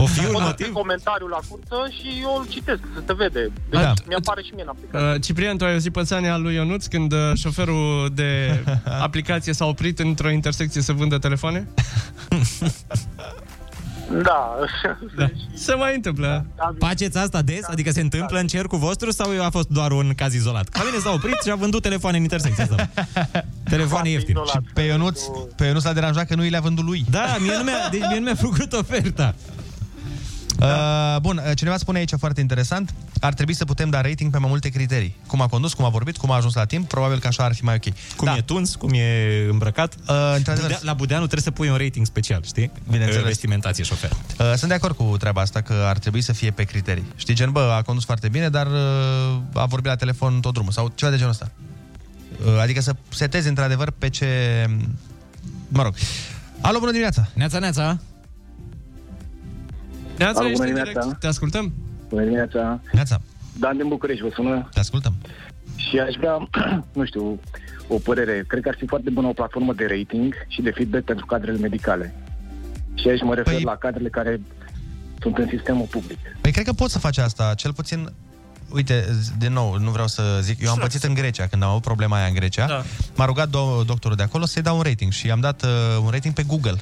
O 0.00 0.06
fi 0.06 0.18
un 0.18 0.24
Poți 0.24 0.36
să 0.36 0.42
motiv? 0.42 0.54
scrii 0.58 0.72
comentariul 0.72 1.28
la 1.30 1.38
curță 1.48 1.76
și 1.98 2.18
eu 2.22 2.36
îl 2.38 2.46
citesc, 2.48 2.78
să 2.94 3.02
se 3.06 3.14
vede. 3.14 3.52
Deci 3.70 3.80
Da. 3.80 3.92
mi-apare 4.06 4.42
și 4.42 4.50
mie 4.54 4.62
în 4.62 4.68
aplicație. 4.68 5.08
Uh, 5.14 5.20
Ciprian, 5.22 5.56
tu 5.56 5.64
ai 5.64 5.72
auzit 5.72 5.92
pățania 5.92 6.36
lui 6.36 6.54
Ionuț 6.54 6.86
când 6.86 7.12
uh, 7.12 7.18
șoferul 7.34 8.10
de 8.14 8.62
aplicație 9.08 9.52
s-a 9.52 9.64
oprit 9.64 9.98
într-o 9.98 10.30
intersecție 10.30 10.80
să 10.82 10.92
vândă 10.92 11.18
telefoane? 11.18 11.68
Da. 14.12 14.58
da. 15.16 15.26
Se 15.54 15.74
mai 15.74 15.94
întâmplă. 15.94 16.46
Faceți 16.78 17.18
asta 17.18 17.42
des? 17.42 17.60
Adică 17.70 17.90
se 17.90 18.00
întâmplă 18.00 18.38
în 18.38 18.46
cercul 18.46 18.78
vostru 18.78 19.10
sau 19.10 19.44
a 19.44 19.50
fost 19.50 19.68
doar 19.68 19.92
un 19.92 20.12
caz 20.16 20.34
izolat? 20.34 20.68
La 20.76 20.84
mine 20.84 20.98
s-a 20.98 21.10
oprit 21.12 21.36
și 21.44 21.50
a 21.50 21.54
vândut 21.54 21.82
telefoane 21.82 22.16
în 22.16 22.22
intersecție. 22.22 22.62
Asta. 22.62 22.90
Telefoane 23.70 24.08
ieftine. 24.08 24.40
Și 24.50 24.58
pe 24.74 24.80
Ionuț, 24.80 25.20
pe 25.56 25.64
Ionuț 25.64 25.82
l-a 25.82 25.92
deranjat 25.92 26.26
că 26.26 26.34
nu 26.34 26.44
i 26.44 26.48
le-a 26.48 26.60
vândut 26.60 26.84
lui. 26.84 27.04
Da, 27.10 27.36
mie 27.40 27.56
nu 27.56 27.62
mi-a, 27.62 27.88
deci 27.90 28.02
mie 28.08 28.18
nu 28.18 28.24
mi-a 28.24 28.34
făcut 28.34 28.72
oferta. 28.72 29.34
Uh, 30.60 31.16
bun, 31.20 31.42
uh, 31.46 31.56
cineva 31.56 31.76
spune 31.76 31.98
aici 31.98 32.12
foarte 32.18 32.40
interesant, 32.40 32.94
ar 33.20 33.34
trebui 33.34 33.54
să 33.54 33.64
putem 33.64 33.90
da 33.90 34.00
rating 34.00 34.30
pe 34.30 34.38
mai 34.38 34.48
multe 34.48 34.68
criterii. 34.68 35.16
Cum 35.26 35.40
a 35.40 35.46
condus, 35.46 35.72
cum 35.72 35.84
a 35.84 35.88
vorbit, 35.88 36.16
cum 36.16 36.30
a 36.30 36.34
ajuns 36.34 36.54
la 36.54 36.64
timp, 36.64 36.88
probabil 36.88 37.18
că 37.18 37.26
așa 37.26 37.44
ar 37.44 37.54
fi 37.54 37.64
mai 37.64 37.74
ok. 37.74 37.94
Cum 38.16 38.26
da. 38.26 38.36
e 38.36 38.40
tuns, 38.40 38.74
cum 38.74 38.90
e 38.92 39.46
îmbrăcat. 39.50 39.94
Uh, 39.94 40.32
într-adevăr. 40.36 40.70
Budea, 40.70 40.78
la 40.82 40.92
Budeanu 40.92 41.24
trebuie 41.26 41.42
să 41.42 41.50
pui 41.50 41.68
un 41.68 41.76
rating 41.76 42.06
special, 42.06 42.42
știi? 42.44 42.70
Bineînțeles. 42.90 43.24
Vestimentație 43.24 43.84
șofer. 43.84 44.10
Uh, 44.10 44.52
sunt 44.56 44.68
de 44.68 44.74
acord 44.74 44.96
cu 44.96 45.16
treaba 45.18 45.40
asta 45.40 45.60
că 45.60 45.72
ar 45.72 45.98
trebui 45.98 46.20
să 46.20 46.32
fie 46.32 46.50
pe 46.50 46.62
criterii. 46.62 47.04
Știi, 47.16 47.34
gen, 47.34 47.50
bă, 47.50 47.74
a 47.78 47.82
condus 47.82 48.04
foarte 48.04 48.28
bine, 48.28 48.48
dar 48.48 48.66
uh, 48.66 48.72
a 49.52 49.64
vorbit 49.64 49.90
la 49.90 49.96
telefon 49.96 50.40
tot 50.40 50.52
drumul 50.52 50.72
sau 50.72 50.92
ceva 50.94 51.10
de 51.10 51.16
genul 51.16 51.32
ăsta. 51.32 51.50
Uh, 52.46 52.60
adică 52.60 52.80
să 52.80 52.94
setezi 53.08 53.48
într-adevăr 53.48 53.90
pe 53.98 54.08
ce... 54.08 54.26
Mă 55.68 55.82
rog. 55.82 55.94
Alo, 56.60 56.78
bună 56.78 56.90
dimineața! 56.90 57.28
Neața, 57.34 57.58
neața! 57.58 57.98
Neața, 60.18 60.38
Alo, 60.38 60.48
ești 60.48 60.58
bună 60.60 60.68
în 60.68 60.74
dimineața. 60.74 61.00
direct. 61.00 61.20
Te 61.20 61.26
ascultăm? 61.26 61.72
Bună 62.08 62.22
dimineața! 62.22 62.80
Neața! 62.92 63.20
Dan 63.58 63.76
din 63.76 63.88
București 63.88 64.22
vă 64.22 64.28
sună. 64.34 64.68
Te 64.72 64.80
ascultăm. 64.80 65.14
Și 65.76 65.98
aș 65.98 66.14
vrea, 66.18 66.48
nu 66.98 67.04
știu, 67.04 67.40
o 67.88 67.98
părere. 67.98 68.44
Cred 68.46 68.62
că 68.62 68.68
ar 68.68 68.74
fi 68.78 68.86
foarte 68.86 69.10
bună 69.10 69.26
o 69.26 69.32
platformă 69.32 69.72
de 69.72 69.86
rating 69.98 70.34
și 70.48 70.62
de 70.62 70.70
feedback 70.70 71.04
pentru 71.04 71.26
cadrele 71.26 71.58
medicale. 71.58 72.14
Și 72.94 73.08
aici 73.08 73.22
mă 73.22 73.34
refer 73.34 73.52
păi... 73.54 73.62
la 73.62 73.76
cadrele 73.76 74.08
care 74.08 74.40
sunt 75.20 75.36
în 75.38 75.46
sistemul 75.50 75.86
public. 75.90 76.18
Păi 76.40 76.52
cred 76.52 76.64
că 76.64 76.72
poți 76.72 76.92
să 76.92 76.98
faci 76.98 77.18
asta, 77.18 77.54
cel 77.56 77.72
puțin... 77.72 78.08
Uite, 78.72 79.04
z- 79.04 79.38
din 79.38 79.52
nou, 79.52 79.76
nu 79.78 79.90
vreau 79.90 80.06
să 80.06 80.22
zic, 80.42 80.62
eu 80.62 80.70
am 80.70 80.78
pățit 80.78 81.02
în 81.02 81.14
Grecia, 81.14 81.46
când 81.46 81.62
am 81.62 81.68
avut 81.68 81.82
problema 81.82 82.16
aia 82.16 82.26
în 82.26 82.34
Grecia, 82.34 82.66
Da. 82.66 82.82
m-a 83.16 83.24
rugat 83.24 83.48
do- 83.48 83.84
doctorul 83.86 84.16
de 84.16 84.22
acolo 84.22 84.44
să-i 84.46 84.62
dau 84.62 84.76
un 84.76 84.82
rating 84.82 85.12
și 85.12 85.26
i-am 85.26 85.40
dat 85.40 85.62
uh, 85.62 85.68
un 86.04 86.10
rating 86.10 86.34
pe 86.34 86.42
Google. 86.42 86.74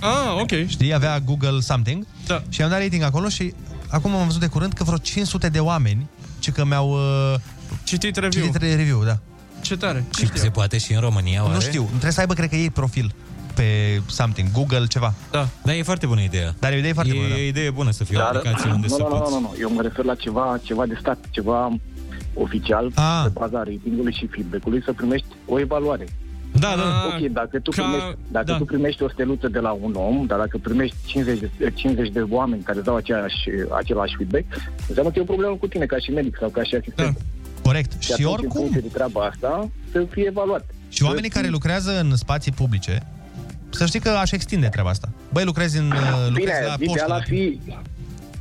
Ah, 0.00 0.40
ok. 0.40 0.66
Știi, 0.66 0.94
avea 0.94 1.18
Google 1.20 1.60
something 1.60 2.06
da. 2.26 2.42
și 2.48 2.60
i-am 2.60 2.70
dat 2.70 2.80
rating 2.80 3.02
acolo 3.02 3.28
și 3.28 3.54
acum 3.90 4.14
am 4.14 4.24
văzut 4.26 4.40
de 4.40 4.46
curând 4.46 4.72
că 4.72 4.84
vreo 4.84 4.96
500 4.96 5.48
de 5.48 5.58
oameni 5.60 6.08
ci 6.38 6.50
că 6.52 6.64
mi-au 6.64 6.90
uh, 6.90 7.34
citit 7.84 8.16
review. 8.16 8.44
Citit 8.44 8.62
review, 8.62 9.04
da. 9.04 9.18
Ce 9.60 9.76
tare. 9.76 10.04
Și 10.18 10.28
se 10.34 10.48
poate 10.50 10.78
și 10.78 10.92
în 10.92 11.00
România, 11.00 11.42
oare? 11.42 11.54
Nu 11.54 11.60
știu, 11.60 11.84
trebuie 11.88 12.10
să 12.12 12.20
aibă, 12.20 12.34
cred 12.34 12.48
că 12.48 12.56
ei 12.56 12.70
profil 12.70 13.14
pe 13.54 14.00
something, 14.06 14.50
Google, 14.52 14.86
ceva. 14.86 15.14
Da. 15.30 15.48
Da, 15.62 15.74
e 15.74 15.82
foarte 15.82 16.06
bună 16.06 16.20
ideea. 16.20 16.54
Dar 16.58 16.72
e 16.72 16.74
o 16.74 16.78
idee 16.78 16.92
foarte 16.92 17.12
e 17.12 17.16
bună. 17.16 17.28
da. 17.28 17.34
E 17.34 17.44
o 17.44 17.46
idee 17.46 17.70
bună 17.70 17.90
să 17.90 18.04
fie 18.04 18.18
o 18.18 18.20
aplicație 18.20 18.70
unde 18.70 18.86
nu, 18.90 18.94
să 18.96 19.02
nu, 19.02 19.08
nu, 19.08 19.14
poți... 19.18 19.32
nu, 19.32 19.40
nu, 19.40 19.54
eu 19.60 19.72
mă 19.72 19.82
refer 19.82 20.04
la 20.04 20.14
ceva, 20.14 20.58
ceva 20.62 20.86
de 20.86 20.96
stat, 21.00 21.18
ceva 21.30 21.76
oficial, 22.34 22.92
Ah. 22.94 23.20
pe 23.24 23.30
baza 23.32 23.58
ratingului 23.58 24.12
și 24.12 24.26
feedback-ului, 24.26 24.82
să 24.84 24.92
primești 24.92 25.26
o 25.46 25.60
evaluare. 25.60 26.06
Da, 26.58 26.74
da. 26.76 27.06
Ok, 27.14 27.32
dacă 27.32 27.58
tu 27.60 27.70
Ca- 27.70 27.82
primești, 27.82 28.16
dacă 28.30 28.46
da. 28.46 28.56
tu 28.56 28.64
primești 28.64 29.02
o 29.02 29.08
steluță 29.08 29.48
de 29.48 29.58
la 29.58 29.70
un 29.70 29.94
om, 29.94 30.26
dar 30.26 30.38
dacă 30.38 30.58
primești 30.58 30.96
50 31.06 31.38
de, 31.58 31.70
50 31.74 32.08
de 32.12 32.20
oameni 32.28 32.62
care 32.62 32.80
dau 32.80 32.96
aceeași, 32.96 33.48
același 33.76 34.14
feedback, 34.16 34.44
înseamnă 34.88 35.10
că 35.12 35.18
e 35.18 35.22
o 35.22 35.24
problemă 35.32 35.54
cu 35.56 35.66
tine 35.66 35.84
ca 35.86 35.98
și 35.98 36.10
medic 36.10 36.36
sau 36.40 36.48
ca 36.48 36.62
și 36.62 36.74
asistent. 36.74 37.16
Corect. 37.62 37.92
Și, 37.98 38.06
Și 38.06 38.12
atunci, 38.12 38.28
oricum- 38.28 38.46
în 38.56 38.60
funcție 38.60 38.80
de 38.80 38.88
treaba 38.92 39.24
asta, 39.24 39.68
să 39.92 40.06
fie 40.10 40.26
evaluat. 40.26 40.64
Și 40.88 41.02
oamenii 41.02 41.30
care 41.30 41.48
lucrează 41.48 42.00
în 42.00 42.16
spații 42.16 42.52
publice, 42.52 43.02
să 43.70 43.86
știi 43.86 44.00
că 44.00 44.08
aș 44.08 44.30
extinde 44.30 44.66
treaba 44.68 44.90
asta. 44.90 45.08
Băi, 45.32 45.44
lucrezi, 45.44 45.78
în, 45.78 45.90
uh, 45.90 46.26
lucrezi 46.28 46.58
Bine, 46.58 46.66
la 46.66 46.74
ideal 46.78 46.86
poștă. 46.96 47.12
ar 47.12 47.22
fi 47.26 47.60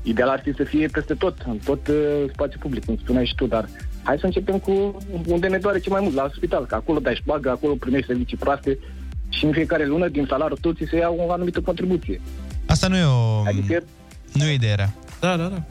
Ideal 0.03 0.29
ar 0.29 0.41
fi 0.43 0.53
să 0.53 0.63
fie 0.63 0.87
peste 0.87 1.13
tot, 1.13 1.37
în 1.47 1.57
tot 1.65 1.87
uh, 1.87 1.95
spațiul 2.33 2.59
public, 2.61 2.85
cum 2.85 2.97
spuneai 3.01 3.25
și 3.25 3.35
tu, 3.35 3.45
dar 3.45 3.69
hai 4.07 4.18
să 4.19 4.26
începem 4.26 4.57
cu 4.60 4.98
unde 5.26 5.48
ne 5.48 5.57
doare 5.57 5.80
cel 5.80 5.91
mai 5.91 6.02
mult, 6.02 6.15
la 6.15 6.30
spital, 6.36 6.65
că 6.65 6.76
acolo 6.76 6.99
dai 6.99 7.15
șpagă, 7.15 7.49
acolo 7.49 7.73
primești 7.73 8.07
servicii 8.07 8.38
proaste 8.38 8.77
și 9.30 9.45
în 9.45 9.52
fiecare 9.52 9.86
lună 9.86 10.07
din 10.07 10.26
salariul 10.30 10.57
tău 10.61 10.72
ți 10.72 10.86
se 10.90 10.95
ia 10.98 11.10
o 11.18 11.32
anumită 11.32 11.61
contribuție. 11.61 12.22
Asta 12.65 12.88
nu 12.88 12.98
e 12.98 13.03
o... 13.03 13.41
Adică 13.45 13.84
Nu 14.32 14.44
e 14.44 14.53
ideea 14.53 14.76
rea. 14.76 14.94
Da, 15.19 15.38
da, 15.38 15.44
da. 15.44 15.61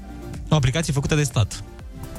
O 0.49 0.55
aplicație 0.55 0.93
făcută 0.93 1.15
de 1.15 1.23
stat. 1.23 1.63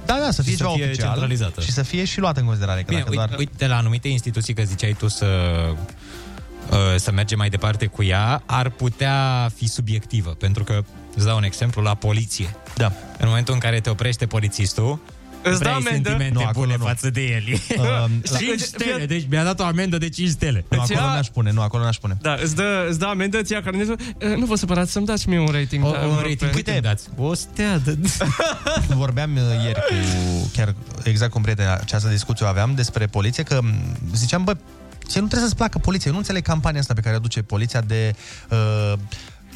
Da, 0.06 0.18
da, 0.24 0.32
să 0.32 0.42
Și 0.42 0.48
fie 0.48 0.58
să 0.58 0.64
ceva 0.64 0.76
fie 0.76 0.84
oficial 0.86 1.08
centralizată. 1.10 1.62
și 1.62 1.72
să 1.72 1.84
fie 1.84 2.04
și 2.06 2.20
luată 2.20 2.40
în 2.40 2.46
considerare. 2.46 2.80
Că 2.82 2.86
Bine, 2.90 3.00
dacă 3.00 3.12
uite, 3.12 3.26
doar... 3.28 3.40
uite, 3.40 3.68
la 3.68 3.78
anumite 3.78 4.08
instituții, 4.08 4.54
că 4.54 4.62
ziceai 4.64 4.96
tu 4.98 5.08
să, 5.08 5.26
uh, 6.72 6.78
să 6.96 7.12
mergem 7.12 7.38
mai 7.38 7.50
departe 7.50 7.86
cu 7.86 8.04
ea, 8.04 8.44
ar 8.46 8.70
putea 8.70 9.50
fi 9.56 9.68
subiectivă. 9.68 10.30
Pentru 10.30 10.64
că, 10.64 10.84
îți 11.16 11.26
dau 11.26 11.38
un 11.38 11.44
exemplu, 11.44 11.82
la 11.82 11.94
poliție. 11.94 12.56
Da. 12.76 12.92
În 13.20 13.28
momentul 13.28 13.54
în 13.54 13.60
care 13.60 13.80
te 13.80 13.90
oprește 13.90 14.26
polițistul, 14.26 15.00
Îți 15.50 15.58
vrei 15.58 15.72
dă 15.72 15.78
amendă? 15.78 16.10
sentimente 16.10 16.34
Nu, 16.34 16.46
acolo 16.46 16.66
bune 16.66 16.76
nu. 16.78 16.86
față 16.86 17.10
de 17.10 17.22
el. 17.22 17.44
Um, 17.78 17.86
la- 18.32 18.38
5 18.38 18.60
stele, 18.60 19.06
deci 19.06 19.26
mi-a 19.30 19.44
dat 19.44 19.60
o 19.60 19.64
amendă 19.64 19.98
de 19.98 20.10
5 20.10 20.30
stele. 20.30 20.66
Nu, 20.70 20.82
Îți 20.82 20.94
acolo 20.94 21.10
ia- 21.10 21.14
n-aș 21.16 21.28
pune, 21.28 21.52
nu, 21.52 21.62
acolo 21.62 21.84
n-aș 21.84 21.98
pune. 21.98 22.18
Da, 22.22 22.38
îți 22.42 22.56
dă, 22.56 22.86
îți 22.90 23.00
dă 23.00 23.06
amendă, 23.06 23.42
ți 23.42 23.52
ia 23.52 23.62
carnetul. 23.62 23.96
Eh, 24.18 24.36
Nu 24.36 24.46
vă 24.46 24.56
supărați 24.56 24.92
să-mi 24.92 25.06
dați 25.06 25.30
mie 25.30 25.40
un 25.40 25.48
rating. 25.52 25.86
O, 25.86 25.92
da, 25.92 26.00
un 26.00 26.08
mă 26.08 26.14
rog, 26.14 26.20
rating, 26.22 26.38
pe- 26.52 26.56
câte 26.56 26.72
îmi 26.72 26.82
dați? 26.82 27.08
O 27.18 27.34
stea 27.34 27.78
de... 27.78 27.98
Vorbeam 28.96 29.36
uh, 29.36 29.42
ieri 29.66 29.80
cu, 29.80 29.94
chiar 30.54 30.76
exact 31.04 31.32
cum 31.32 31.42
prietena, 31.42 31.74
această 31.74 32.10
discuție 32.10 32.46
o 32.46 32.50
aveam 32.50 32.74
despre 32.76 33.06
poliție, 33.06 33.44
că 33.44 33.60
m, 33.62 33.74
ziceam, 34.14 34.44
bă, 34.44 34.54
ție 35.08 35.20
nu 35.22 35.28
trebuie 35.28 35.40
să-ți 35.50 35.56
placă 35.56 35.78
poliția. 35.78 36.06
Eu 36.06 36.12
nu 36.14 36.18
înțeleg 36.18 36.44
campania 36.44 36.80
asta 36.80 36.94
pe 36.94 37.02
care 37.02 37.16
o 37.16 37.20
duce 37.20 37.42
poliția 37.42 37.82
de, 37.82 38.16
uh, 38.50 38.94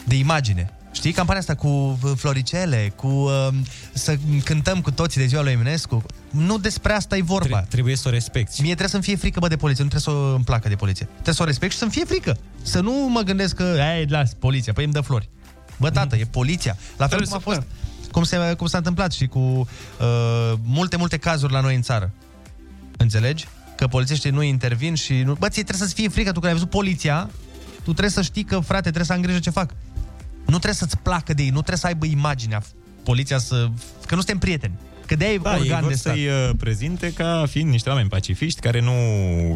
de 0.06 0.16
imagine. 0.16 0.74
Știi, 0.92 1.12
campania 1.12 1.42
asta 1.42 1.56
cu 1.56 1.68
uh, 1.68 2.12
floricele, 2.16 2.94
cu 2.96 3.08
uh, 3.08 3.48
să 3.94 4.18
cântăm 4.44 4.82
cu 4.82 4.92
toții 4.92 5.22
de 5.22 5.28
ziua 5.28 5.42
lui 5.42 5.52
Eminescu. 5.52 6.04
Nu 6.30 6.58
despre 6.58 6.94
asta 6.94 7.18
e 7.18 7.22
vorba. 7.22 7.62
Trebuie 7.62 7.96
să 7.96 8.08
o 8.08 8.12
respecti. 8.12 8.62
Mie 8.62 8.70
trebuie 8.70 8.90
să-mi 8.90 9.04
fie 9.04 9.16
frică, 9.16 9.40
bă, 9.40 9.48
de 9.48 9.56
poliție. 9.56 9.84
Nu 9.84 9.90
trebuie 9.90 10.16
să 10.16 10.34
îmi 10.36 10.44
placă 10.44 10.68
de 10.68 10.76
poliție. 10.76 11.06
Trebuie 11.06 11.34
să 11.34 11.42
o 11.42 11.46
respect 11.46 11.72
și 11.72 11.78
să-mi 11.78 11.92
fie 11.92 12.06
frică. 12.06 12.38
Să 12.62 12.80
nu 12.80 13.10
mă 13.10 13.22
gândesc 13.22 13.56
că, 13.56 13.64
ai, 13.64 14.06
las, 14.06 14.34
poliția, 14.34 14.74
păi 14.74 14.84
îmi 14.84 14.94
dă 14.94 15.02
flori. 15.02 15.30
Bă, 15.78 15.90
tată, 15.90 16.16
e 16.16 16.26
poliția. 16.26 16.78
La 16.98 17.08
fel 17.08 17.24
cum 17.24 17.34
a 17.34 17.40
fost, 17.40 17.62
cum, 18.12 18.24
se, 18.24 18.54
cum 18.58 18.68
s-a 18.68 18.78
întâmplat 18.78 19.12
și 19.12 19.28
cu 19.28 19.40
uh, 19.40 20.54
multe, 20.64 20.98
multe 20.98 21.18
cazuri 21.18 21.54
la 21.54 21.60
noi 21.60 21.76
în 21.76 21.82
țară. 21.82 22.12
Înțelegi? 22.98 23.48
Că 23.76 23.88
polițiștii 23.88 24.30
nu 24.30 24.42
intervin 24.42 24.96
și... 24.96 25.14
Nu... 25.14 25.34
Bă, 25.34 25.50
ție 25.50 25.64
trebuie 25.64 25.88
să-ți 25.88 26.00
fie 26.00 26.10
frică. 26.10 26.32
Tu 26.32 26.40
când 26.40 26.46
ai 26.46 26.54
văzut 26.54 26.70
poliția, 26.70 27.30
tu 27.76 27.92
trebuie 27.92 28.10
să 28.10 28.22
știi 28.22 28.44
că, 28.44 28.60
frate, 28.60 28.82
trebuie 28.82 29.06
să 29.06 29.14
am 29.14 29.22
grijă 29.22 29.40
ce 29.40 29.50
fac. 29.50 29.74
Nu 30.50 30.60
trebuie 30.60 30.74
să-ți 30.74 30.98
placă 30.98 31.34
de 31.34 31.42
ei, 31.42 31.50
nu 31.50 31.54
trebuie 31.54 31.78
să 31.78 31.88
aibă 31.88 32.06
imaginea 32.06 32.62
poliția 33.04 33.38
să... 33.38 33.68
Că 34.06 34.16
nu 34.16 34.22
suntem 34.22 34.38
prieteni. 34.38 34.74
Că 35.06 35.16
de-aia 35.16 35.34
e 35.34 35.38
Da, 35.38 35.56
ei 35.56 35.60
organ 35.60 35.82
vor 35.82 35.90
de 35.90 35.96
stat. 35.96 36.14
să-i 36.14 36.28
uh, 36.28 36.50
prezinte 36.60 37.14
ca 37.14 37.46
fiind 37.50 37.70
niște 37.70 37.90
oameni 37.90 38.10
pacifiști 38.10 38.60
care 38.60 38.82
nu 38.82 38.94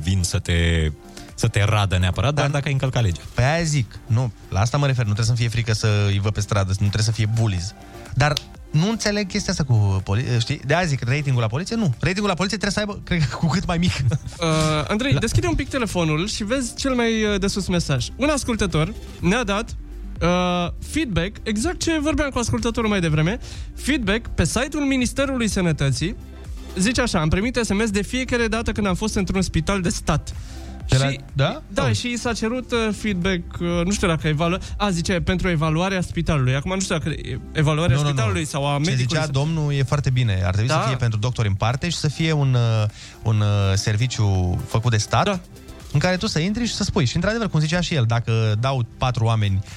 vin 0.03 0.23
să 0.23 0.39
te, 0.39 0.91
să 1.35 1.47
te 1.47 1.63
radă 1.63 1.97
neapărat, 1.97 2.33
dar 2.33 2.49
dacă 2.49 2.65
ai 2.65 2.71
încălcat 2.71 3.03
legea. 3.03 3.21
Pe 3.33 3.43
aia 3.43 3.63
zic, 3.63 3.99
nu, 4.07 4.31
la 4.49 4.59
asta 4.59 4.77
mă 4.77 4.85
refer, 4.85 5.05
nu 5.05 5.13
trebuie 5.13 5.25
să-mi 5.25 5.37
fie 5.37 5.47
frică 5.47 5.73
să 5.73 6.05
îi 6.07 6.19
văd 6.19 6.33
pe 6.33 6.39
stradă, 6.41 6.69
nu 6.69 6.75
trebuie 6.75 7.03
să 7.03 7.11
fie 7.11 7.29
bullies. 7.33 7.73
Dar 8.13 8.33
nu 8.71 8.89
înțeleg 8.89 9.27
chestia 9.27 9.51
asta 9.51 9.63
cu 9.63 10.01
poliție, 10.03 10.39
știi? 10.39 10.61
De 10.65 10.75
aia 10.75 10.85
zic, 10.85 11.03
ratingul 11.03 11.41
la 11.41 11.47
poliție, 11.47 11.75
nu. 11.75 11.93
Ratingul 11.99 12.27
la 12.27 12.35
poliție 12.35 12.57
trebuie 12.57 12.71
să 12.71 12.79
aibă, 12.79 13.01
cred 13.03 13.27
că 13.29 13.35
cu 13.35 13.47
cât 13.47 13.65
mai 13.65 13.77
mic. 13.77 13.91
Uh, 14.39 14.49
Andrei, 14.87 15.13
la... 15.13 15.19
deschide 15.19 15.47
un 15.47 15.55
pic 15.55 15.69
telefonul 15.69 16.27
și 16.27 16.43
vezi 16.43 16.75
cel 16.75 16.93
mai 16.93 17.23
uh, 17.23 17.39
de 17.39 17.47
sus 17.47 17.67
mesaj. 17.67 18.07
Un 18.15 18.29
ascultător 18.29 18.93
ne-a 19.19 19.43
dat 19.43 19.75
uh, 20.23 20.67
feedback, 20.87 21.35
exact 21.43 21.79
ce 21.79 21.99
vorbeam 21.99 22.29
cu 22.29 22.37
ascultătorul 22.37 22.89
mai 22.89 22.99
devreme, 22.99 23.39
feedback 23.75 24.27
pe 24.27 24.45
site-ul 24.45 24.83
Ministerului 24.85 25.47
Sănătății. 25.47 26.15
Zice 26.77 27.01
așa, 27.01 27.19
am 27.19 27.29
primit 27.29 27.55
SMS 27.63 27.89
de 27.89 28.01
fiecare 28.01 28.47
dată 28.47 28.71
când 28.71 28.87
am 28.87 28.95
fost 28.95 29.15
într-un 29.15 29.41
spital 29.41 29.81
de 29.81 29.89
stat. 29.89 30.33
De 30.87 30.97
la- 30.97 31.09
și, 31.09 31.19
da? 31.33 31.61
Da, 31.67 31.83
Oh. 31.85 31.91
și 31.95 32.11
i 32.11 32.17
s-a 32.17 32.33
cerut 32.33 32.71
uh, 32.71 32.89
feedback, 32.97 33.41
uh, 33.59 33.67
nu 33.85 33.91
știu 33.91 34.07
dacă 34.07 34.27
evaluă... 34.27 34.57
A, 34.77 34.89
zice, 34.89 35.13
pentru 35.19 35.49
evaluarea 35.49 36.01
spitalului. 36.01 36.55
Acum 36.55 36.73
nu 36.73 36.79
știu 36.79 36.97
dacă 36.97 37.09
e 37.09 37.39
evaluarea 37.51 37.97
spitalului 37.97 38.45
sau 38.45 38.67
a 38.67 38.73
Ce 38.73 38.89
medicului. 38.89 39.05
zicea 39.21 39.27
domnul 39.31 39.73
e 39.73 39.83
foarte 39.83 40.09
bine. 40.09 40.41
Ar 40.45 40.51
trebui 40.51 40.69
Da. 40.69 40.81
să 40.81 40.87
fie 40.87 40.95
pentru 40.95 41.19
doctori 41.19 41.47
în 41.47 41.53
parte 41.53 41.89
și 41.89 41.95
să 41.97 42.07
fie 42.07 42.31
un, 42.31 42.53
uh, 42.53 42.89
un 43.23 43.39
uh, 43.39 43.47
serviciu 43.75 44.59
făcut 44.67 44.91
de 44.91 44.97
stat 44.97 45.23
da. 45.25 45.39
în 45.93 45.99
care 45.99 46.17
tu 46.17 46.27
să 46.27 46.39
intri 46.39 46.65
și 46.65 46.73
să 46.73 46.83
spui. 46.83 47.05
Și 47.05 47.15
într-adevăr, 47.15 47.49
cum 47.49 47.59
zicea 47.59 47.81
și 47.81 47.93
el, 47.93 48.03
dacă 48.07 48.55
dau 48.59 48.85
patru 48.97 49.25
oameni 49.25 49.59
uh, 49.63 49.69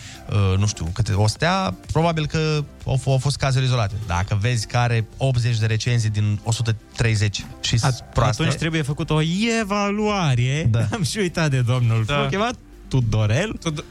nu 0.58 0.66
știu, 0.66 0.90
câte 0.92 1.12
o 1.12 1.26
stea, 1.26 1.74
probabil 1.92 2.26
că 2.26 2.64
au, 2.86 2.98
f- 3.00 3.06
au 3.06 3.18
fost 3.18 3.36
cazuri 3.36 3.64
izolate. 3.64 3.94
Dacă 4.06 4.38
vezi 4.40 4.66
că 4.66 4.76
are 4.76 5.06
80 5.16 5.58
de 5.58 5.66
recenzii 5.66 6.10
din 6.10 6.40
130 6.44 7.44
și 7.60 7.78
sunt 7.78 8.04
proaste, 8.14 8.42
Atunci 8.42 8.58
trebuie 8.58 8.82
făcut 8.82 9.10
o 9.10 9.20
evaluare. 9.62 10.68
Da. 10.70 10.86
Am 10.94 11.02
și 11.02 11.18
uitat 11.18 11.50
de 11.50 11.60
domnul. 11.60 12.04
Da. 12.06 12.14
Da. 12.14 12.26
chemat 12.28 12.54
Tudorel. 12.88 13.52
Tud- 13.60 13.84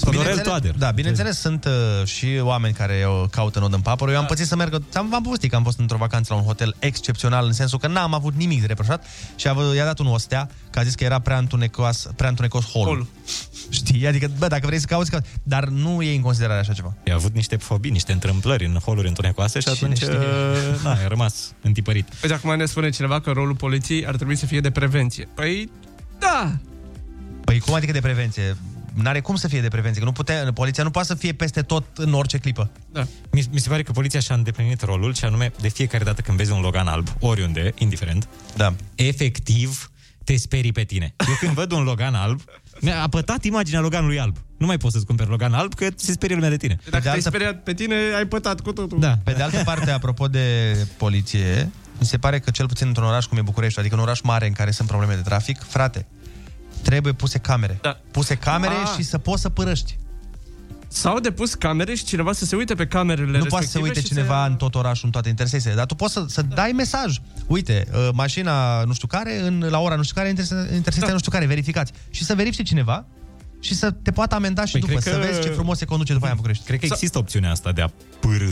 Tudorel 0.00 0.18
Bineînțeles- 0.20 0.46
Toader. 0.48 0.74
Da, 0.78 0.90
bineînțeles, 0.90 1.38
sunt 1.38 1.64
uh, 1.64 2.06
și 2.06 2.26
oameni 2.42 2.74
care 2.74 3.04
o 3.06 3.26
caută 3.26 3.58
nod 3.58 3.72
în 3.72 3.80
papăr. 3.80 4.08
Eu 4.08 4.18
am 4.18 4.26
pățit 4.26 4.46
să 4.46 4.56
merg, 4.56 4.82
am, 4.94 5.08
v-am 5.08 5.22
povestit 5.22 5.50
că 5.50 5.56
am 5.56 5.62
fost 5.62 5.78
într-o 5.78 5.96
vacanță 5.96 6.32
la 6.32 6.38
un 6.40 6.46
hotel 6.46 6.74
excepțional, 6.78 7.46
în 7.46 7.52
sensul 7.52 7.78
că 7.78 7.86
n-am 7.86 8.14
avut 8.14 8.34
nimic 8.34 8.60
de 8.60 8.66
reproșat 8.66 9.04
și 9.36 9.46
a, 9.48 9.56
i-a 9.74 9.84
dat 9.84 9.98
un 9.98 10.06
ostea, 10.06 10.48
că 10.70 10.78
a 10.78 10.82
zis 10.82 10.94
că 10.94 11.04
era 11.04 11.18
prea 11.18 11.38
întunecos, 11.38 12.08
prea 12.16 12.28
întunecos 12.28 12.64
holul. 12.64 13.06
Știi? 13.70 14.06
Adică, 14.06 14.30
bă, 14.38 14.46
dacă 14.46 14.66
vrei 14.66 14.78
să 14.78 14.86
cauți, 14.86 15.10
cauți. 15.10 15.28
Dar 15.42 15.64
nu 15.64 16.02
e 16.02 16.14
în 16.14 16.20
considerare 16.20 16.60
așa 16.60 16.72
ceva. 16.72 16.94
I-a 17.04 17.14
avut 17.14 17.34
niște 17.34 17.56
fobii, 17.56 17.90
niște 17.90 18.12
întâmplări 18.12 18.64
în 18.64 18.74
holuri 18.84 19.08
întunecoase 19.08 19.60
și 19.60 19.64
Cine 19.72 19.76
atunci 19.82 19.96
știe? 19.96 20.16
uh, 20.16 20.82
na, 20.82 20.90
a 20.90 21.06
rămas 21.08 21.52
întipărit. 21.62 22.08
Uite, 22.22 22.34
acum 22.34 22.56
ne 22.56 22.64
spune 22.64 22.90
cineva 22.90 23.20
că 23.20 23.30
rolul 23.30 23.54
poliției 23.54 24.06
ar 24.06 24.16
trebui 24.16 24.36
să 24.36 24.46
fie 24.46 24.60
de 24.60 24.70
prevenție. 24.70 25.28
Păi, 25.34 25.70
da, 26.18 26.52
Păi 27.44 27.58
cum 27.58 27.74
adică 27.74 27.92
de 27.92 28.00
prevenție? 28.00 28.56
N-are 29.02 29.20
cum 29.20 29.36
să 29.36 29.48
fie 29.48 29.60
de 29.60 29.68
prevenție, 29.68 30.00
că 30.00 30.06
nu 30.06 30.12
putea, 30.12 30.52
poliția 30.52 30.82
nu 30.82 30.90
poate 30.90 31.08
să 31.08 31.14
fie 31.14 31.32
peste 31.32 31.62
tot 31.62 31.84
în 31.94 32.12
orice 32.12 32.38
clipă. 32.38 32.70
Da. 32.92 33.06
Mi, 33.30 33.44
mi 33.50 33.58
se 33.58 33.68
pare 33.68 33.82
că 33.82 33.92
poliția 33.92 34.20
și-a 34.20 34.34
îndeplinit 34.34 34.82
rolul 34.82 35.14
și 35.14 35.24
anume 35.24 35.52
de 35.60 35.68
fiecare 35.68 36.04
dată 36.04 36.20
când 36.20 36.36
vezi 36.36 36.52
un 36.52 36.60
Logan 36.60 36.86
alb, 36.86 37.08
oriunde, 37.20 37.74
indiferent, 37.78 38.28
da. 38.56 38.74
efectiv 38.94 39.90
te 40.24 40.36
sperii 40.36 40.72
pe 40.72 40.82
tine. 40.82 41.14
Eu 41.28 41.34
când 41.40 41.52
văd 41.52 41.72
un 41.72 41.82
Logan 41.82 42.14
alb, 42.14 42.40
mi-a 42.80 43.02
apătat 43.02 43.44
imaginea 43.44 43.80
Loganului 43.80 44.20
alb. 44.20 44.36
Nu 44.56 44.66
mai 44.66 44.76
poți 44.76 44.92
să-ți 44.92 45.06
cumperi 45.06 45.28
Logan 45.28 45.52
alb, 45.52 45.74
că 45.74 45.88
se 45.96 46.12
sperie 46.12 46.34
lumea 46.34 46.50
de 46.50 46.56
tine. 46.56 46.78
Dacă 46.90 47.02
te-ai 47.02 47.20
speriat 47.20 47.62
pe 47.62 47.74
tine, 47.74 47.94
ai 48.16 48.26
pătat 48.26 48.60
cu 48.60 48.72
totul. 48.72 49.00
Da. 49.00 49.18
Pe 49.24 49.32
de 49.32 49.42
altă 49.42 49.62
parte, 49.64 49.90
apropo 49.90 50.28
de 50.28 50.76
poliție, 50.96 51.70
mi 51.98 52.06
se 52.06 52.18
pare 52.18 52.38
că 52.38 52.50
cel 52.50 52.66
puțin 52.66 52.86
într-un 52.86 53.06
oraș 53.06 53.24
cum 53.24 53.38
e 53.38 53.42
București, 53.42 53.78
adică 53.78 53.94
un 53.94 54.00
oraș 54.00 54.20
mare 54.20 54.46
în 54.46 54.52
care 54.52 54.70
sunt 54.70 54.88
probleme 54.88 55.14
de 55.14 55.20
trafic, 55.20 55.62
frate, 55.68 56.06
trebuie 56.82 57.12
puse 57.12 57.38
camere. 57.38 57.78
Da. 57.82 58.00
Puse 58.10 58.34
camere 58.34 58.74
Ah. 58.84 58.92
și 58.96 59.02
să 59.02 59.18
poți 59.18 59.42
să 59.42 59.48
părăști. 59.48 59.98
Sau 60.92 61.18
de 61.20 61.30
pus 61.30 61.54
camere 61.54 61.94
și 61.94 62.04
cineva 62.04 62.32
să 62.32 62.44
se 62.44 62.56
uite 62.56 62.74
pe 62.74 62.86
camerele 62.86 63.38
Nu 63.38 63.44
poate 63.44 63.64
să 63.64 63.70
se 63.70 63.78
respective 63.78 63.86
uite 63.88 64.00
și 64.00 64.06
cineva 64.06 64.46
în 64.46 64.56
tot 64.56 64.74
orașul, 64.74 65.04
în 65.06 65.10
toate 65.10 65.28
intersecțiile, 65.28 65.74
dar 65.76 65.86
tu 65.86 65.94
poți 65.94 66.12
să, 66.12 66.24
să 66.28 66.42
dai 66.42 66.72
mesaj. 66.76 67.16
Uite, 67.46 67.86
uh, 67.92 68.08
mașina 68.12 68.82
nu 68.84 68.92
știu 68.92 69.06
care, 69.06 69.40
în, 69.40 69.66
la 69.68 69.78
ora 69.78 69.94
nu 69.94 70.02
știu 70.02 70.14
care, 70.14 70.28
interse- 70.28 70.54
intersecția 70.54 71.06
Da. 71.06 71.12
nu 71.12 71.18
știu 71.18 71.30
care, 71.30 71.46
verificați. 71.46 71.92
Și 72.10 72.24
să 72.24 72.34
verifice 72.34 72.62
cineva 72.62 73.06
și 73.60 73.74
să 73.74 73.90
te 73.90 74.10
poată 74.10 74.34
amenda 74.34 74.64
și 74.64 74.72
Păi, 74.72 74.80
după, 74.80 74.92
cred 74.92 75.02
să 75.14 75.18
că- 75.20 75.26
vezi 75.26 75.40
ce 75.40 75.48
frumos 75.48 75.78
se 75.78 75.84
conduce 75.84 76.12
după 76.12 76.24
aia 76.24 76.32
în 76.32 76.38
București. 76.40 76.64
Cred 76.66 76.78
că 76.78 76.84
există 76.90 77.18
opțiunea 77.18 77.50
asta 77.50 77.72
de 77.72 77.80
a 77.82 77.88
pârâ. 78.20 78.50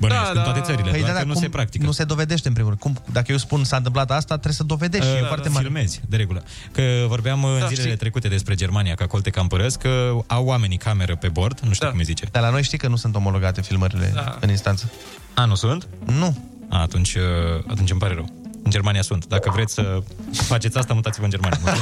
Bănuiesc, 0.00 0.24
Da, 0.24 0.30
în 0.30 0.36
da. 0.36 0.42
toate 0.42 0.60
țările, 0.60 0.90
Păi 0.90 1.00
doar 1.00 1.12
da, 1.12 1.18
că 1.18 1.22
da, 1.22 1.26
nu 1.26 1.32
cum- 1.32 1.42
se 1.42 1.48
practică. 1.48 1.84
Nu 1.84 1.90
se 1.92 2.04
dovedește 2.04 2.48
în 2.48 2.54
primul 2.54 2.70
rând. 2.70 2.82
Cum, 2.96 3.12
dacă 3.12 3.32
eu 3.32 3.38
spun 3.38 3.64
s-a 3.64 3.76
întâmplat 3.76 4.10
asta, 4.10 4.34
trebuie 4.34 4.54
să 4.54 4.62
dovedești 4.62 5.06
și 5.06 5.12
e 5.16 5.20
Uh, 5.20 5.26
foarte 5.26 5.48
mare. 5.48 5.64
Filmezi, 5.64 6.00
de 6.08 6.16
regulă. 6.16 6.42
Că 6.72 6.82
vorbeam 7.08 7.44
în 7.44 7.58
Da, 7.58 7.66
zilele 7.66 7.86
știi. 7.86 7.96
trecute 7.98 8.28
despre 8.28 8.54
Germania, 8.54 8.94
că 8.94 9.02
acolo 9.02 9.22
te 9.22 9.30
cam 9.30 9.46
părăsc, 9.46 9.78
că 9.78 10.16
au 10.26 10.44
oamenii 10.44 10.76
cameră 10.76 11.16
pe 11.16 11.28
bord, 11.28 11.60
nu 11.60 11.72
știu 11.72 11.88
cum 11.88 11.98
îi 11.98 12.04
zice. 12.04 12.28
Dar 12.32 12.42
la 12.42 12.50
noi 12.50 12.62
știi 12.62 12.78
că 12.78 12.88
nu 12.88 12.96
sunt 12.96 13.14
omologate 13.14 13.60
filmările 13.62 14.10
Da. 14.14 14.36
în 14.40 14.48
instanță. 14.50 14.90
A, 15.34 15.44
nu 15.44 15.54
sunt? 15.54 15.86
Nu. 16.04 16.38
A, 16.68 16.80
atunci, 16.80 17.14
uh, 17.14 17.22
atunci 17.66 17.90
îmi 17.90 18.00
pare 18.00 18.14
rău. 18.14 18.28
În 18.62 18.70
Germania 18.70 19.02
sunt. 19.02 19.26
Dacă 19.26 19.50
vreți 19.54 19.74
să 19.74 20.02
faceți 20.32 20.78
asta, 20.78 20.94
mutați-vă 20.94 21.24
în 21.24 21.30
Germania. 21.30 21.58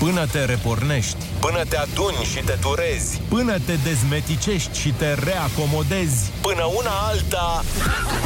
Mulțumesc 0.00 0.04
frumos. 0.04 0.14
Până 0.14 0.26
te 0.26 0.44
repornești, 0.44 1.16
Până 1.40 1.64
te 1.68 1.76
aduni 1.76 2.24
și 2.32 2.40
te 2.44 2.56
turezi, 2.60 3.20
până 3.28 3.58
te 3.66 3.74
dezmeticești 3.84 4.78
și 4.80 4.88
te 4.90 5.14
reacomodezi, 5.14 6.30
până 6.40 6.64
una 6.64 6.90
alta, 7.08 7.64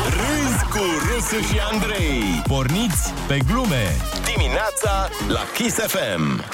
râzi 0.05 0.65
cu 0.65 0.83
Rusu 1.09 1.47
și 1.53 1.59
Andrei. 1.73 2.43
porniți 2.47 3.13
pe 3.27 3.39
glume. 3.47 3.97
Dimineața 4.35 5.09
la 5.29 5.41
Kiss 5.55 5.77
FM. 5.77 6.45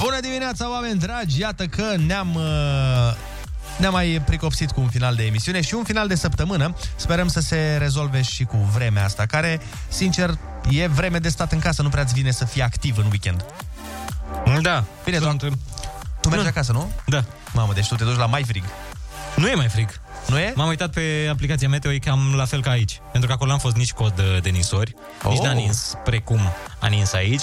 Bună 0.00 0.20
dimineața, 0.20 0.70
oameni 0.70 0.98
dragi! 0.98 1.40
Iată 1.40 1.64
că 1.64 1.94
ne-am... 2.06 2.34
uh, 2.34 3.32
Ne-am 3.76 3.92
mai 3.92 4.22
pricopsit 4.24 4.70
cu 4.70 4.80
un 4.80 4.88
final 4.88 5.14
de 5.14 5.24
emisiune 5.24 5.60
și 5.60 5.74
un 5.74 5.84
final 5.84 6.08
de 6.08 6.14
săptămână. 6.14 6.76
Sperăm 6.96 7.28
să 7.28 7.40
se 7.40 7.76
rezolve 7.78 8.22
și 8.22 8.44
cu 8.44 8.56
vremea 8.56 9.04
asta, 9.04 9.26
care, 9.26 9.60
sincer, 9.88 10.38
e 10.70 10.86
vreme 10.86 11.18
de 11.18 11.28
stat 11.28 11.52
în 11.52 11.58
casă, 11.58 11.82
nu 11.82 11.88
prea-ți 11.88 12.14
vine 12.14 12.30
să 12.30 12.44
fii 12.44 12.62
activ 12.62 12.98
în 12.98 13.04
weekend. 13.04 13.44
Da. 14.60 14.84
Bine, 15.04 15.18
doar, 15.18 15.36
tu 16.20 16.28
mergi 16.28 16.46
acasă, 16.46 16.72
nu? 16.72 16.90
Da. 17.06 17.24
Mamă, 17.52 17.72
deci 17.72 17.88
tu 17.88 17.94
te 17.94 18.04
duci 18.04 18.16
la 18.16 18.26
mai 18.26 18.42
frig. 18.42 18.64
Nu 19.36 19.48
e 19.48 19.54
mai 19.54 19.68
frig. 19.68 19.88
Nu 20.28 20.38
e? 20.38 20.52
M-am 20.56 20.68
uitat 20.68 20.90
pe 20.90 21.28
aplicația 21.30 21.68
Meteo, 21.68 21.92
e 21.92 21.98
cam 21.98 22.32
la 22.36 22.44
fel 22.44 22.62
ca 22.62 22.70
aici. 22.70 23.00
Pentru 23.10 23.28
că 23.28 23.34
acolo 23.34 23.50
n-am 23.50 23.58
fost 23.58 23.76
nici 23.76 23.92
cod 23.92 24.18
uh, 24.18 24.42
de 24.42 24.48
nisori, 24.48 24.94
oh. 25.22 25.30
nici 25.30 25.38
Oh. 25.38 25.46
n-a 25.46 25.52
nins 25.52 25.94
precum 26.04 26.40
a 26.80 26.86
nins 26.86 27.12
aici. 27.12 27.42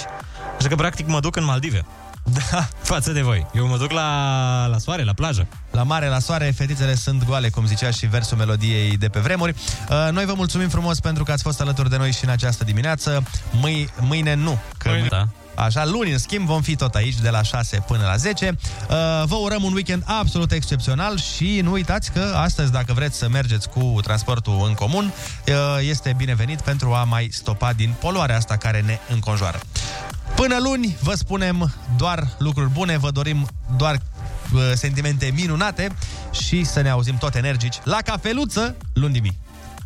Așa 0.59 0.67
că, 0.67 0.75
practic, 0.75 1.07
mă 1.07 1.19
duc 1.19 1.35
în 1.35 1.43
Maldive. 1.43 1.85
Da. 2.51 2.67
Față 2.81 3.11
de 3.11 3.21
voi. 3.21 3.45
Eu 3.53 3.67
mă 3.67 3.77
duc 3.77 3.91
la, 3.91 4.65
la 4.67 4.77
soare, 4.77 5.03
la 5.03 5.13
plajă. 5.13 5.47
La 5.71 5.83
mare, 5.83 6.07
la 6.07 6.19
soare, 6.19 6.53
fetițele 6.55 6.95
sunt 6.95 7.25
goale, 7.25 7.49
cum 7.49 7.65
zicea 7.65 7.91
și 7.91 8.05
versul 8.05 8.37
melodiei 8.37 8.97
de 8.97 9.07
pe 9.07 9.19
vremuri. 9.19 9.55
Uh, 9.89 10.09
Noi 10.11 10.25
vă 10.25 10.33
mulțumim 10.35 10.69
frumos 10.69 10.99
pentru 10.99 11.23
că 11.23 11.31
ați 11.31 11.43
fost 11.43 11.61
alături 11.61 11.89
de 11.89 11.97
noi 11.97 12.11
și 12.11 12.23
în 12.23 12.29
această 12.29 12.63
dimineață. 12.63 13.23
Mâi, 13.51 13.89
mâine 13.99 14.33
nu. 14.33 14.59
Că 14.77 14.89
Mâine, 14.89 15.07
da. 15.09 15.27
Așa, 15.55 15.85
luni, 15.85 16.11
în 16.11 16.17
schimb, 16.17 16.45
vom 16.45 16.61
fi 16.61 16.75
tot 16.75 16.95
aici 16.95 17.15
de 17.15 17.29
la 17.29 17.41
6 17.41 17.83
până 17.87 18.03
la 18.05 18.15
10. 18.15 18.57
Uh, 18.89 18.95
Vă 19.25 19.35
urăm 19.35 19.63
un 19.63 19.73
weekend 19.73 20.03
absolut 20.05 20.51
excepțional 20.51 21.17
și 21.17 21.59
nu 21.63 21.71
uitați 21.71 22.11
că 22.11 22.33
astăzi, 22.35 22.71
dacă 22.71 22.93
vreți 22.93 23.17
să 23.17 23.29
mergeți 23.29 23.69
cu 23.69 23.99
transportul 24.03 24.63
în 24.67 24.73
comun, 24.73 25.13
uh, 25.47 25.53
este 25.89 26.13
binevenit 26.17 26.61
pentru 26.61 26.93
a 26.93 27.03
mai 27.03 27.29
stopa 27.31 27.73
din 27.73 27.93
poluarea 27.99 28.35
asta 28.35 28.57
care 28.57 28.81
ne 28.81 28.99
înconjoară. 29.09 29.59
Până 30.35 30.57
luni, 30.59 30.97
vă 31.01 31.13
spunem 31.13 31.73
doar 31.97 32.27
lucruri 32.37 32.69
bune, 32.69 32.97
vă 32.97 33.11
dorim 33.11 33.47
doar 33.77 33.95
uh, 34.53 34.61
sentimente 34.73 35.31
minunate 35.35 35.91
și 36.31 36.63
să 36.63 36.81
ne 36.81 36.89
auzim 36.89 37.17
tot 37.17 37.35
energici 37.35 37.79
la 37.83 37.97
cafeluță 38.05 38.75
luni 38.93 39.13
dimineața. 39.13 39.39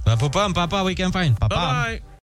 Vă 0.03 0.13
pupăm, 0.13 0.51
pa, 0.51 0.67
pa, 0.67 0.81
weekend 0.81 1.11
fine! 1.11 1.33
Pa, 1.37 1.47
pa! 1.47 1.85
Bye! 1.87 2.03